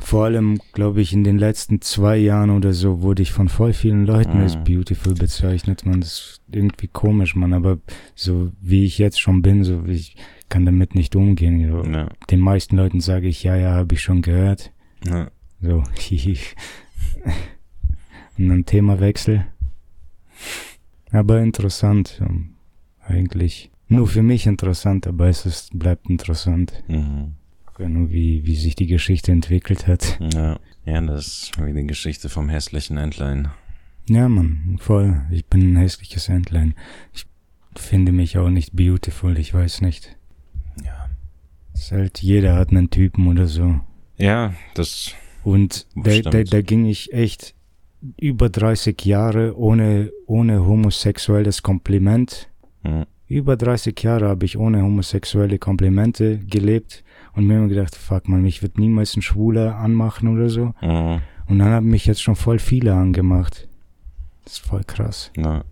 vor 0.03 0.25
allem, 0.25 0.59
glaube 0.73 1.01
ich, 1.01 1.13
in 1.13 1.25
den 1.25 1.39
letzten 1.39 1.81
zwei 1.81 2.17
Jahren 2.17 2.51
oder 2.51 2.73
so, 2.73 3.03
wurde 3.03 3.23
ich 3.23 3.33
von 3.33 3.49
voll 3.49 3.73
vielen 3.73 4.07
Leuten 4.07 4.37
Mhm. 4.39 4.43
als 4.43 4.57
beautiful 4.65 5.15
bezeichnet. 5.15 5.87
Man, 5.87 6.01
das 6.01 6.13
ist 6.13 6.41
irgendwie 6.53 6.89
komisch, 6.89 7.35
man. 7.37 7.53
Aber 7.53 7.79
so 8.15 8.51
wie 8.61 8.85
ich 8.85 8.99
jetzt 8.99 9.21
schon 9.21 9.43
bin, 9.43 9.65
so 9.65 9.85
ich 9.87 10.17
kann 10.49 10.67
damit 10.67 10.95
nicht 10.95 11.15
umgehen. 11.17 11.71
So. 11.71 11.85
Ja. 11.91 12.09
Den 12.31 12.41
meisten 12.41 12.77
Leuten 12.77 13.01
sage 13.01 13.29
ich, 13.29 13.43
ja, 13.43 13.57
ja, 13.57 13.73
habe 13.73 13.95
ich 13.95 14.03
schon 14.03 14.23
gehört. 14.23 14.73
Ja. 15.07 15.31
So. 15.61 15.83
Und 18.39 18.49
dann 18.49 18.65
Themawechsel. 18.65 19.47
Aber 21.13 21.41
interessant, 21.41 22.23
eigentlich. 23.07 23.71
Nur 23.89 24.07
für 24.07 24.23
mich 24.23 24.47
interessant, 24.47 25.07
aber 25.07 25.29
es 25.29 25.45
ist, 25.47 25.79
bleibt 25.79 26.09
interessant. 26.09 26.83
Mhm. 26.89 27.35
Nur 27.89 28.11
wie, 28.11 28.47
wie 28.47 28.57
sich 28.57 28.75
die 28.75 28.87
Geschichte 28.87 29.33
entwickelt 29.33 29.87
hat. 29.87 30.19
Ja. 30.35 30.59
Ja, 30.87 31.01
das 31.03 31.27
ist 31.27 31.53
wie 31.65 31.73
die 31.73 31.87
Geschichte 31.87 32.29
vom 32.29 32.49
hässlichen 32.49 32.97
Entlein. 32.97 33.51
Ja, 34.09 34.29
Mann, 34.29 34.79
voll. 34.81 35.23
Ich 35.31 35.47
bin 35.47 35.73
ein 35.73 35.77
hässliches 35.77 36.29
Entlein. 36.29 36.75
Ich 37.13 37.27
finde 37.77 38.13
mich 38.13 38.39
auch 38.39 38.49
nicht 38.49 38.75
beautiful, 38.75 39.39
ich 39.39 39.55
weiß 39.55 39.83
nicht. 39.83 40.17
Ja. 40.85 41.09
Es 41.75 41.83
ist 41.83 41.93
halt, 41.93 42.19
jeder 42.23 42.57
hat 42.57 42.71
einen 42.71 42.91
Typen 42.91 43.29
oder 43.29 43.47
so. 43.47 43.79
Ja, 44.17 44.55
das, 44.75 45.13
Und 45.45 45.87
da, 45.95 46.19
da, 46.21 46.43
da 46.43 46.61
ging 46.63 46.87
ich 46.87 47.13
echt 47.13 47.55
über 48.19 48.49
30 48.49 49.05
Jahre 49.05 49.57
ohne, 49.57 50.11
ohne 50.27 50.67
homosexuelles 50.67 51.63
Kompliment. 51.63 52.49
mhm. 52.83 53.07
Über 53.29 53.57
30 53.57 54.03
Jahre 54.03 54.29
habe 54.29 54.45
ich 54.45 54.59
ohne 54.59 54.83
homosexuelle 54.83 55.61
Komplimente 55.61 56.39
gelebt 56.39 57.05
und 57.35 57.47
mir 57.47 57.57
immer 57.59 57.69
gedacht, 57.69 57.95
fuck 57.97 58.29
man, 58.29 58.43
mich 58.43 58.63
wird 58.63 58.79
niemals 58.79 59.17
ein 59.17 59.23
Schwuler 59.23 59.77
anmachen 59.77 60.29
oder 60.29 60.49
so. 60.49 60.75
Mhm. 60.83 61.21
Und 61.47 61.59
dann 61.59 61.69
haben 61.71 61.89
mich 61.91 62.07
jetzt 62.07 62.23
schon 62.23 62.37
voll 62.37 62.59
viele 62.59 62.95
angemacht. 62.95 63.69
Das 64.45 64.55
ist 64.55 64.67
voll 64.67 64.83
krass. 64.85 65.31
Ja. 65.37 65.65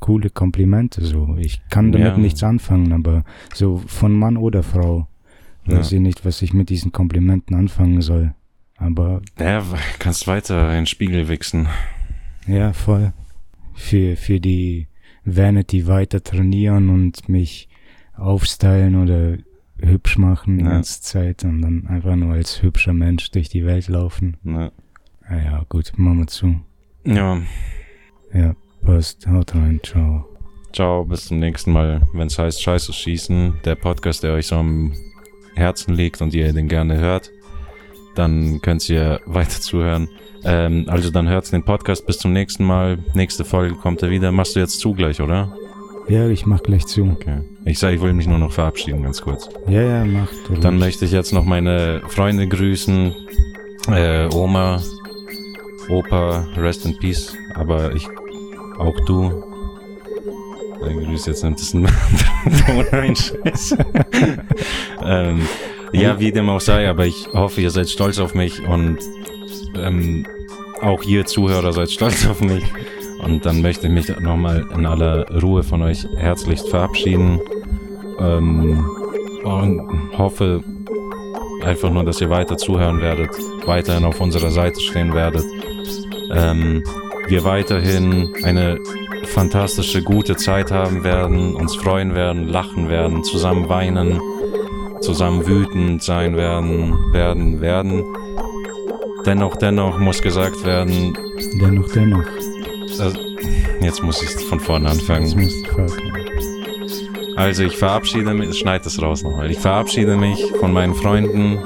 Coole 0.00 0.28
Komplimente 0.30 1.02
so. 1.04 1.36
Ich 1.38 1.60
kann 1.70 1.90
damit 1.90 2.08
Ja. 2.12 2.18
nichts 2.18 2.42
anfangen, 2.42 2.92
aber 2.92 3.24
so 3.54 3.78
von 3.86 4.12
Mann 4.12 4.36
oder 4.36 4.62
Frau 4.62 5.08
weiß 5.64 5.90
Ja. 5.90 5.96
ich 5.96 6.02
nicht, 6.02 6.24
was 6.26 6.42
ich 6.42 6.52
mit 6.52 6.68
diesen 6.68 6.92
Komplimenten 6.92 7.56
anfangen 7.56 8.02
soll. 8.02 8.34
Aber 8.76 9.22
Ja, 9.38 9.64
kannst 9.98 10.26
weiter 10.26 10.68
in 10.70 10.76
den 10.80 10.86
Spiegel 10.86 11.28
wichsen. 11.28 11.68
Ja, 12.46 12.72
voll. 12.74 13.12
Für, 13.74 14.16
für 14.16 14.40
die 14.40 14.88
Vanity 15.24 15.86
weiter 15.86 16.22
trainieren 16.22 16.90
und 16.90 17.28
mich 17.28 17.68
aufstylen 18.14 18.94
oder 18.96 19.38
hübsch 19.80 20.18
machen 20.18 20.58
die 20.58 20.64
Ja. 20.64 20.70
ganze 20.70 21.00
Zeit 21.02 21.44
und 21.44 21.62
dann 21.62 21.86
einfach 21.86 22.16
nur 22.16 22.32
als 22.34 22.62
hübscher 22.62 22.92
Mensch 22.92 23.30
durch 23.30 23.48
die 23.48 23.64
Welt 23.66 23.88
laufen. 23.88 24.36
Ja. 24.44 24.70
Ah 25.28 25.36
ja, 25.36 25.64
gut, 25.68 25.92
machen 25.96 26.18
wir 26.20 26.26
zu. 26.26 26.60
ja. 27.04 27.40
Ja, 28.34 28.54
passt. 28.82 29.26
Haut 29.28 29.54
rein, 29.54 29.80
ciao. 29.82 30.26
Ciao, 30.72 31.04
bis 31.04 31.26
zum 31.26 31.38
nächsten 31.38 31.72
Mal, 31.72 32.02
wenn 32.12 32.26
es 32.26 32.38
heißt 32.38 32.60
Scheiße 32.62 32.92
schießen, 32.92 33.54
der 33.64 33.76
Podcast, 33.76 34.22
der 34.24 34.32
euch 34.34 34.48
so 34.48 34.56
am 34.56 34.92
Herzen 35.54 35.94
liegt 35.94 36.20
und 36.20 36.34
ihr 36.34 36.52
den 36.52 36.68
gerne 36.68 36.98
hört, 36.98 37.30
dann 38.14 38.60
könnt 38.62 38.86
ihr 38.90 39.20
weiter 39.26 39.60
zuhören. 39.60 40.08
Ähm, 40.44 40.84
also 40.88 41.10
dann 41.10 41.28
hört 41.28 41.50
den 41.52 41.64
Podcast 41.64 42.06
bis 42.06 42.18
zum 42.18 42.32
nächsten 42.32 42.64
Mal. 42.64 42.98
Nächste 43.14 43.44
Folge 43.44 43.74
kommt 43.76 44.02
er 44.02 44.10
wieder. 44.10 44.32
Machst 44.32 44.54
du 44.56 44.60
jetzt 44.60 44.80
zu 44.80 44.92
gleich, 44.92 45.20
oder? 45.20 45.56
Ja, 46.08 46.28
ich 46.28 46.46
mach 46.46 46.62
gleich 46.62 46.86
zu. 46.86 47.02
Okay. 47.02 47.40
Ich 47.64 47.78
sage, 47.78 47.96
ich 47.96 48.02
will 48.02 48.12
mich 48.12 48.26
nur 48.28 48.38
noch 48.38 48.52
verabschieden, 48.52 49.02
ganz 49.02 49.20
kurz. 49.20 49.48
Ja, 49.68 49.82
ja, 49.82 50.04
mach. 50.04 50.28
du 50.46 50.54
Dann 50.54 50.74
ruhig. 50.74 50.84
möchte 50.84 51.04
ich 51.04 51.10
jetzt 51.10 51.32
noch 51.32 51.44
meine 51.44 52.00
Freunde 52.08 52.46
grüßen. 52.46 53.14
Äh, 53.88 54.28
Oma, 54.32 54.80
Opa, 55.88 56.46
rest 56.56 56.86
in 56.86 56.96
peace. 56.98 57.36
Aber 57.54 57.94
ich, 57.94 58.06
auch 58.78 58.98
du. 59.06 59.42
Dein 60.80 61.04
Grüß 61.04 61.26
jetzt 61.26 61.42
nimmt 61.42 61.58
es 61.58 61.74
ein, 61.74 61.88
Scheiße. 63.16 63.78
ähm, 65.04 65.48
ja, 65.92 66.20
wie 66.20 66.30
dem 66.30 66.48
auch 66.50 66.60
sei, 66.60 66.88
aber 66.88 67.06
ich 67.06 67.28
hoffe, 67.32 67.62
ihr 67.62 67.70
seid 67.70 67.88
stolz 67.88 68.18
auf 68.18 68.34
mich 68.34 68.62
und 68.66 68.98
ähm, 69.76 70.26
auch 70.80 71.02
ihr 71.02 71.24
Zuhörer 71.24 71.72
seid 71.72 71.90
stolz 71.90 72.26
auf 72.26 72.40
mich. 72.40 72.64
Und 73.24 73.46
dann 73.46 73.62
möchte 73.62 73.86
ich 73.86 73.92
mich 73.92 74.08
nochmal 74.20 74.66
in 74.74 74.86
aller 74.86 75.26
Ruhe 75.42 75.62
von 75.62 75.82
euch 75.82 76.06
herzlichst 76.16 76.68
verabschieden. 76.68 77.40
Ähm, 78.20 78.84
und 79.44 80.18
hoffe 80.18 80.62
einfach 81.64 81.90
nur, 81.90 82.04
dass 82.04 82.20
ihr 82.20 82.30
weiter 82.30 82.56
zuhören 82.56 83.00
werdet, 83.00 83.30
weiterhin 83.64 84.04
auf 84.04 84.20
unserer 84.20 84.50
Seite 84.50 84.80
stehen 84.80 85.14
werdet. 85.14 85.44
Ähm, 86.34 86.82
wir 87.28 87.44
weiterhin 87.44 88.32
eine 88.42 88.78
fantastische, 89.24 90.02
gute 90.02 90.36
Zeit 90.36 90.70
haben 90.70 91.04
werden, 91.04 91.54
uns 91.54 91.74
freuen 91.74 92.14
werden, 92.14 92.48
lachen 92.48 92.88
werden, 92.88 93.24
zusammen 93.24 93.68
weinen, 93.68 94.20
zusammen 95.00 95.46
wütend 95.46 96.02
sein 96.02 96.36
werden, 96.36 97.12
werden, 97.12 97.60
werden. 97.60 98.04
Dennoch, 99.24 99.56
dennoch 99.56 99.98
muss 99.98 100.22
gesagt 100.22 100.64
werden, 100.64 101.16
Dennoch, 101.60 101.88
dennoch. 101.92 102.35
Also, 103.00 103.18
jetzt 103.80 104.02
muss 104.02 104.22
ich 104.22 104.30
von 104.46 104.60
vorne 104.60 104.88
anfangen. 104.90 105.50
Also 107.36 107.64
ich 107.64 107.76
verabschiede 107.76 108.32
mich, 108.32 108.58
schneid 108.58 108.86
das 108.86 109.00
raus 109.00 109.22
nochmal. 109.22 109.50
Ich 109.50 109.58
verabschiede 109.58 110.16
mich 110.16 110.42
von 110.58 110.72
meinen 110.72 110.94
Freunden, 110.94 111.58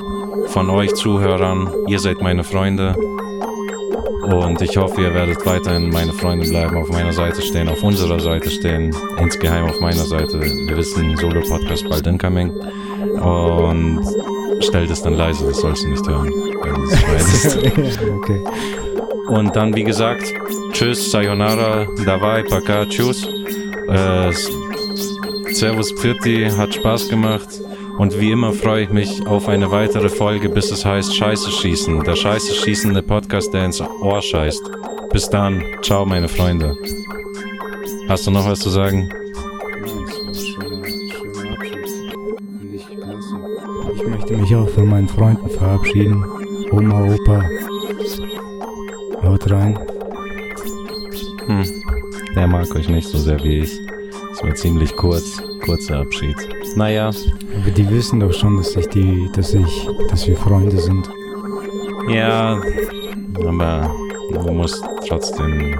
von 0.48 0.68
euch 0.68 0.94
Zuhörern. 0.94 1.72
Ihr 1.86 2.00
seid 2.00 2.20
meine 2.20 2.42
Freunde. 2.42 2.96
Und 4.22 4.60
ich 4.62 4.76
hoffe, 4.76 5.00
ihr 5.02 5.14
werdet 5.14 5.44
weiterhin 5.46 5.90
meine 5.90 6.12
Freunde 6.12 6.48
bleiben, 6.48 6.76
auf 6.76 6.88
meiner 6.88 7.12
Seite 7.12 7.40
stehen, 7.42 7.68
auf 7.68 7.82
unserer 7.82 8.20
Seite 8.20 8.50
stehen, 8.50 8.94
insgeheim 9.18 9.64
auf 9.64 9.80
meiner 9.80 10.04
Seite. 10.04 10.40
Wir 10.40 10.76
wissen, 10.76 11.16
Solo-Podcast 11.16 11.88
bald 11.88 12.06
incoming. 12.06 12.50
Und 13.20 14.04
stellt 14.60 14.90
es 14.90 15.02
dann 15.02 15.14
leise, 15.14 15.46
das 15.46 15.60
sollst 15.60 15.84
du 15.84 15.88
nicht 15.88 16.06
hören, 16.06 16.32
wenn 16.62 16.74
du 16.74 16.82
es 16.82 16.98
schneidest. 17.00 17.58
okay. 18.16 18.40
Und 19.30 19.54
dann, 19.54 19.74
wie 19.76 19.84
gesagt, 19.84 20.34
tschüss, 20.72 21.12
sayonara, 21.12 21.86
davai, 22.04 22.42
paka, 22.42 22.84
tschüss. 22.84 23.24
Äh, 23.88 24.32
Servus 25.52 25.92
Pfirti, 25.92 26.50
hat 26.50 26.74
Spaß 26.74 27.08
gemacht. 27.08 27.48
Und 27.96 28.18
wie 28.18 28.32
immer 28.32 28.52
freue 28.52 28.82
ich 28.82 28.90
mich 28.90 29.24
auf 29.28 29.48
eine 29.48 29.70
weitere 29.70 30.08
Folge, 30.08 30.48
bis 30.48 30.72
es 30.72 30.84
heißt 30.84 31.14
Scheiße 31.14 31.48
schießen. 31.48 32.02
Der 32.02 32.16
Scheiße 32.16 32.54
schießende 32.54 33.02
Podcast, 33.02 33.54
der 33.54 33.66
ins 33.66 33.80
Ohr 33.80 34.20
scheißt. 34.20 34.68
Bis 35.12 35.30
dann. 35.30 35.62
Ciao, 35.82 36.04
meine 36.04 36.28
Freunde. 36.28 36.76
Hast 38.08 38.26
du 38.26 38.32
noch 38.32 38.48
was 38.48 38.58
zu 38.58 38.70
sagen? 38.70 39.08
Ich 43.94 44.06
möchte 44.08 44.36
mich 44.36 44.56
auch 44.56 44.68
von 44.70 44.88
meinen 44.88 45.08
Freunden 45.08 45.48
verabschieden. 45.50 46.24
Oma, 46.72 47.04
Opa. 47.04 47.44
Haut 49.22 49.50
rein. 49.50 49.78
Hm. 51.46 51.64
Der 52.34 52.46
mag 52.46 52.74
euch 52.74 52.88
nicht 52.88 53.08
so 53.08 53.18
sehr 53.18 53.42
wie 53.42 53.58
ich. 53.60 53.80
Es 54.32 54.42
war 54.42 54.54
ziemlich 54.54 54.94
kurz. 54.96 55.42
Kurzer 55.64 55.98
Abschied. 55.98 56.36
Naja. 56.76 57.08
Aber 57.08 57.70
die 57.70 57.90
wissen 57.90 58.20
doch 58.20 58.32
schon, 58.32 58.56
dass 58.56 58.74
ich 58.76 58.88
die, 58.88 59.28
dass 59.34 59.52
ich, 59.54 59.88
dass 60.08 60.26
wir 60.26 60.36
Freunde 60.36 60.78
sind. 60.78 61.08
Ja, 62.08 62.60
aber 63.46 63.94
du 64.32 64.52
musst 64.52 64.82
trotzdem 65.06 65.78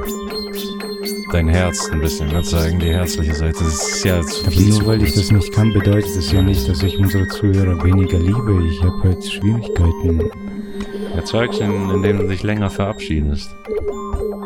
dein 1.32 1.48
Herz 1.48 1.88
ein 1.92 2.00
bisschen 2.00 2.28
mehr 2.28 2.42
zeigen, 2.42 2.78
die 2.78 2.90
herzliche 2.90 3.34
Seite. 3.34 3.64
Das 3.64 3.88
ist 3.88 4.04
ja 4.04 4.20
zu 4.20 4.46
Aber 4.46 4.60
nur 4.60 4.86
weil 4.86 5.02
ich 5.02 5.14
das 5.14 5.30
nicht 5.30 5.52
kann, 5.52 5.72
bedeutet 5.72 6.16
das 6.16 6.32
ja 6.32 6.42
nicht, 6.42 6.68
dass 6.68 6.82
ich 6.82 6.98
unsere 6.98 7.26
Zuhörer 7.28 7.82
weniger 7.84 8.18
liebe. 8.18 8.66
Ich 8.68 8.82
habe 8.82 9.02
halt 9.02 9.24
Schwierigkeiten. 9.24 10.30
Zeig's 11.24 11.60
ihnen, 11.60 11.90
indem 11.90 12.18
du 12.18 12.28
dich 12.28 12.42
länger 12.42 12.70
verabschiedest. 12.70 13.54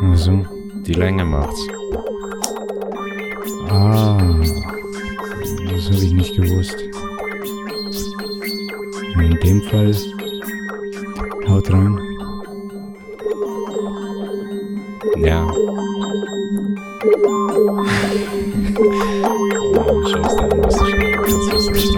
Also, 0.02 0.44
Die 0.86 0.92
Länge 0.94 1.24
macht's. 1.24 1.66
ah, 3.70 4.18
das 5.70 5.86
habe 5.86 6.04
ich 6.04 6.12
nicht 6.12 6.36
gewusst. 6.36 6.76
In 9.20 9.38
dem 9.40 9.62
Fall, 9.62 9.94
haut 11.48 11.70
rein. 11.72 11.98
Ja. 15.18 15.46
Oh, 19.76 20.02
scheiß 20.06 20.36
dir 20.36 20.52
an, 20.52 20.64
was 20.64 20.76
du 20.76 20.84
kannst, 21.12 21.52
was 21.52 21.66
du 21.66 21.72
nicht 21.72 21.92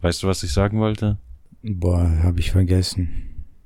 Weißt 0.00 0.22
du, 0.22 0.26
was 0.28 0.42
ich 0.42 0.52
sagen 0.52 0.78
wollte? 0.80 1.18
Boah, 1.62 2.08
habe 2.22 2.40
ich 2.40 2.50
vergessen. 2.50 3.29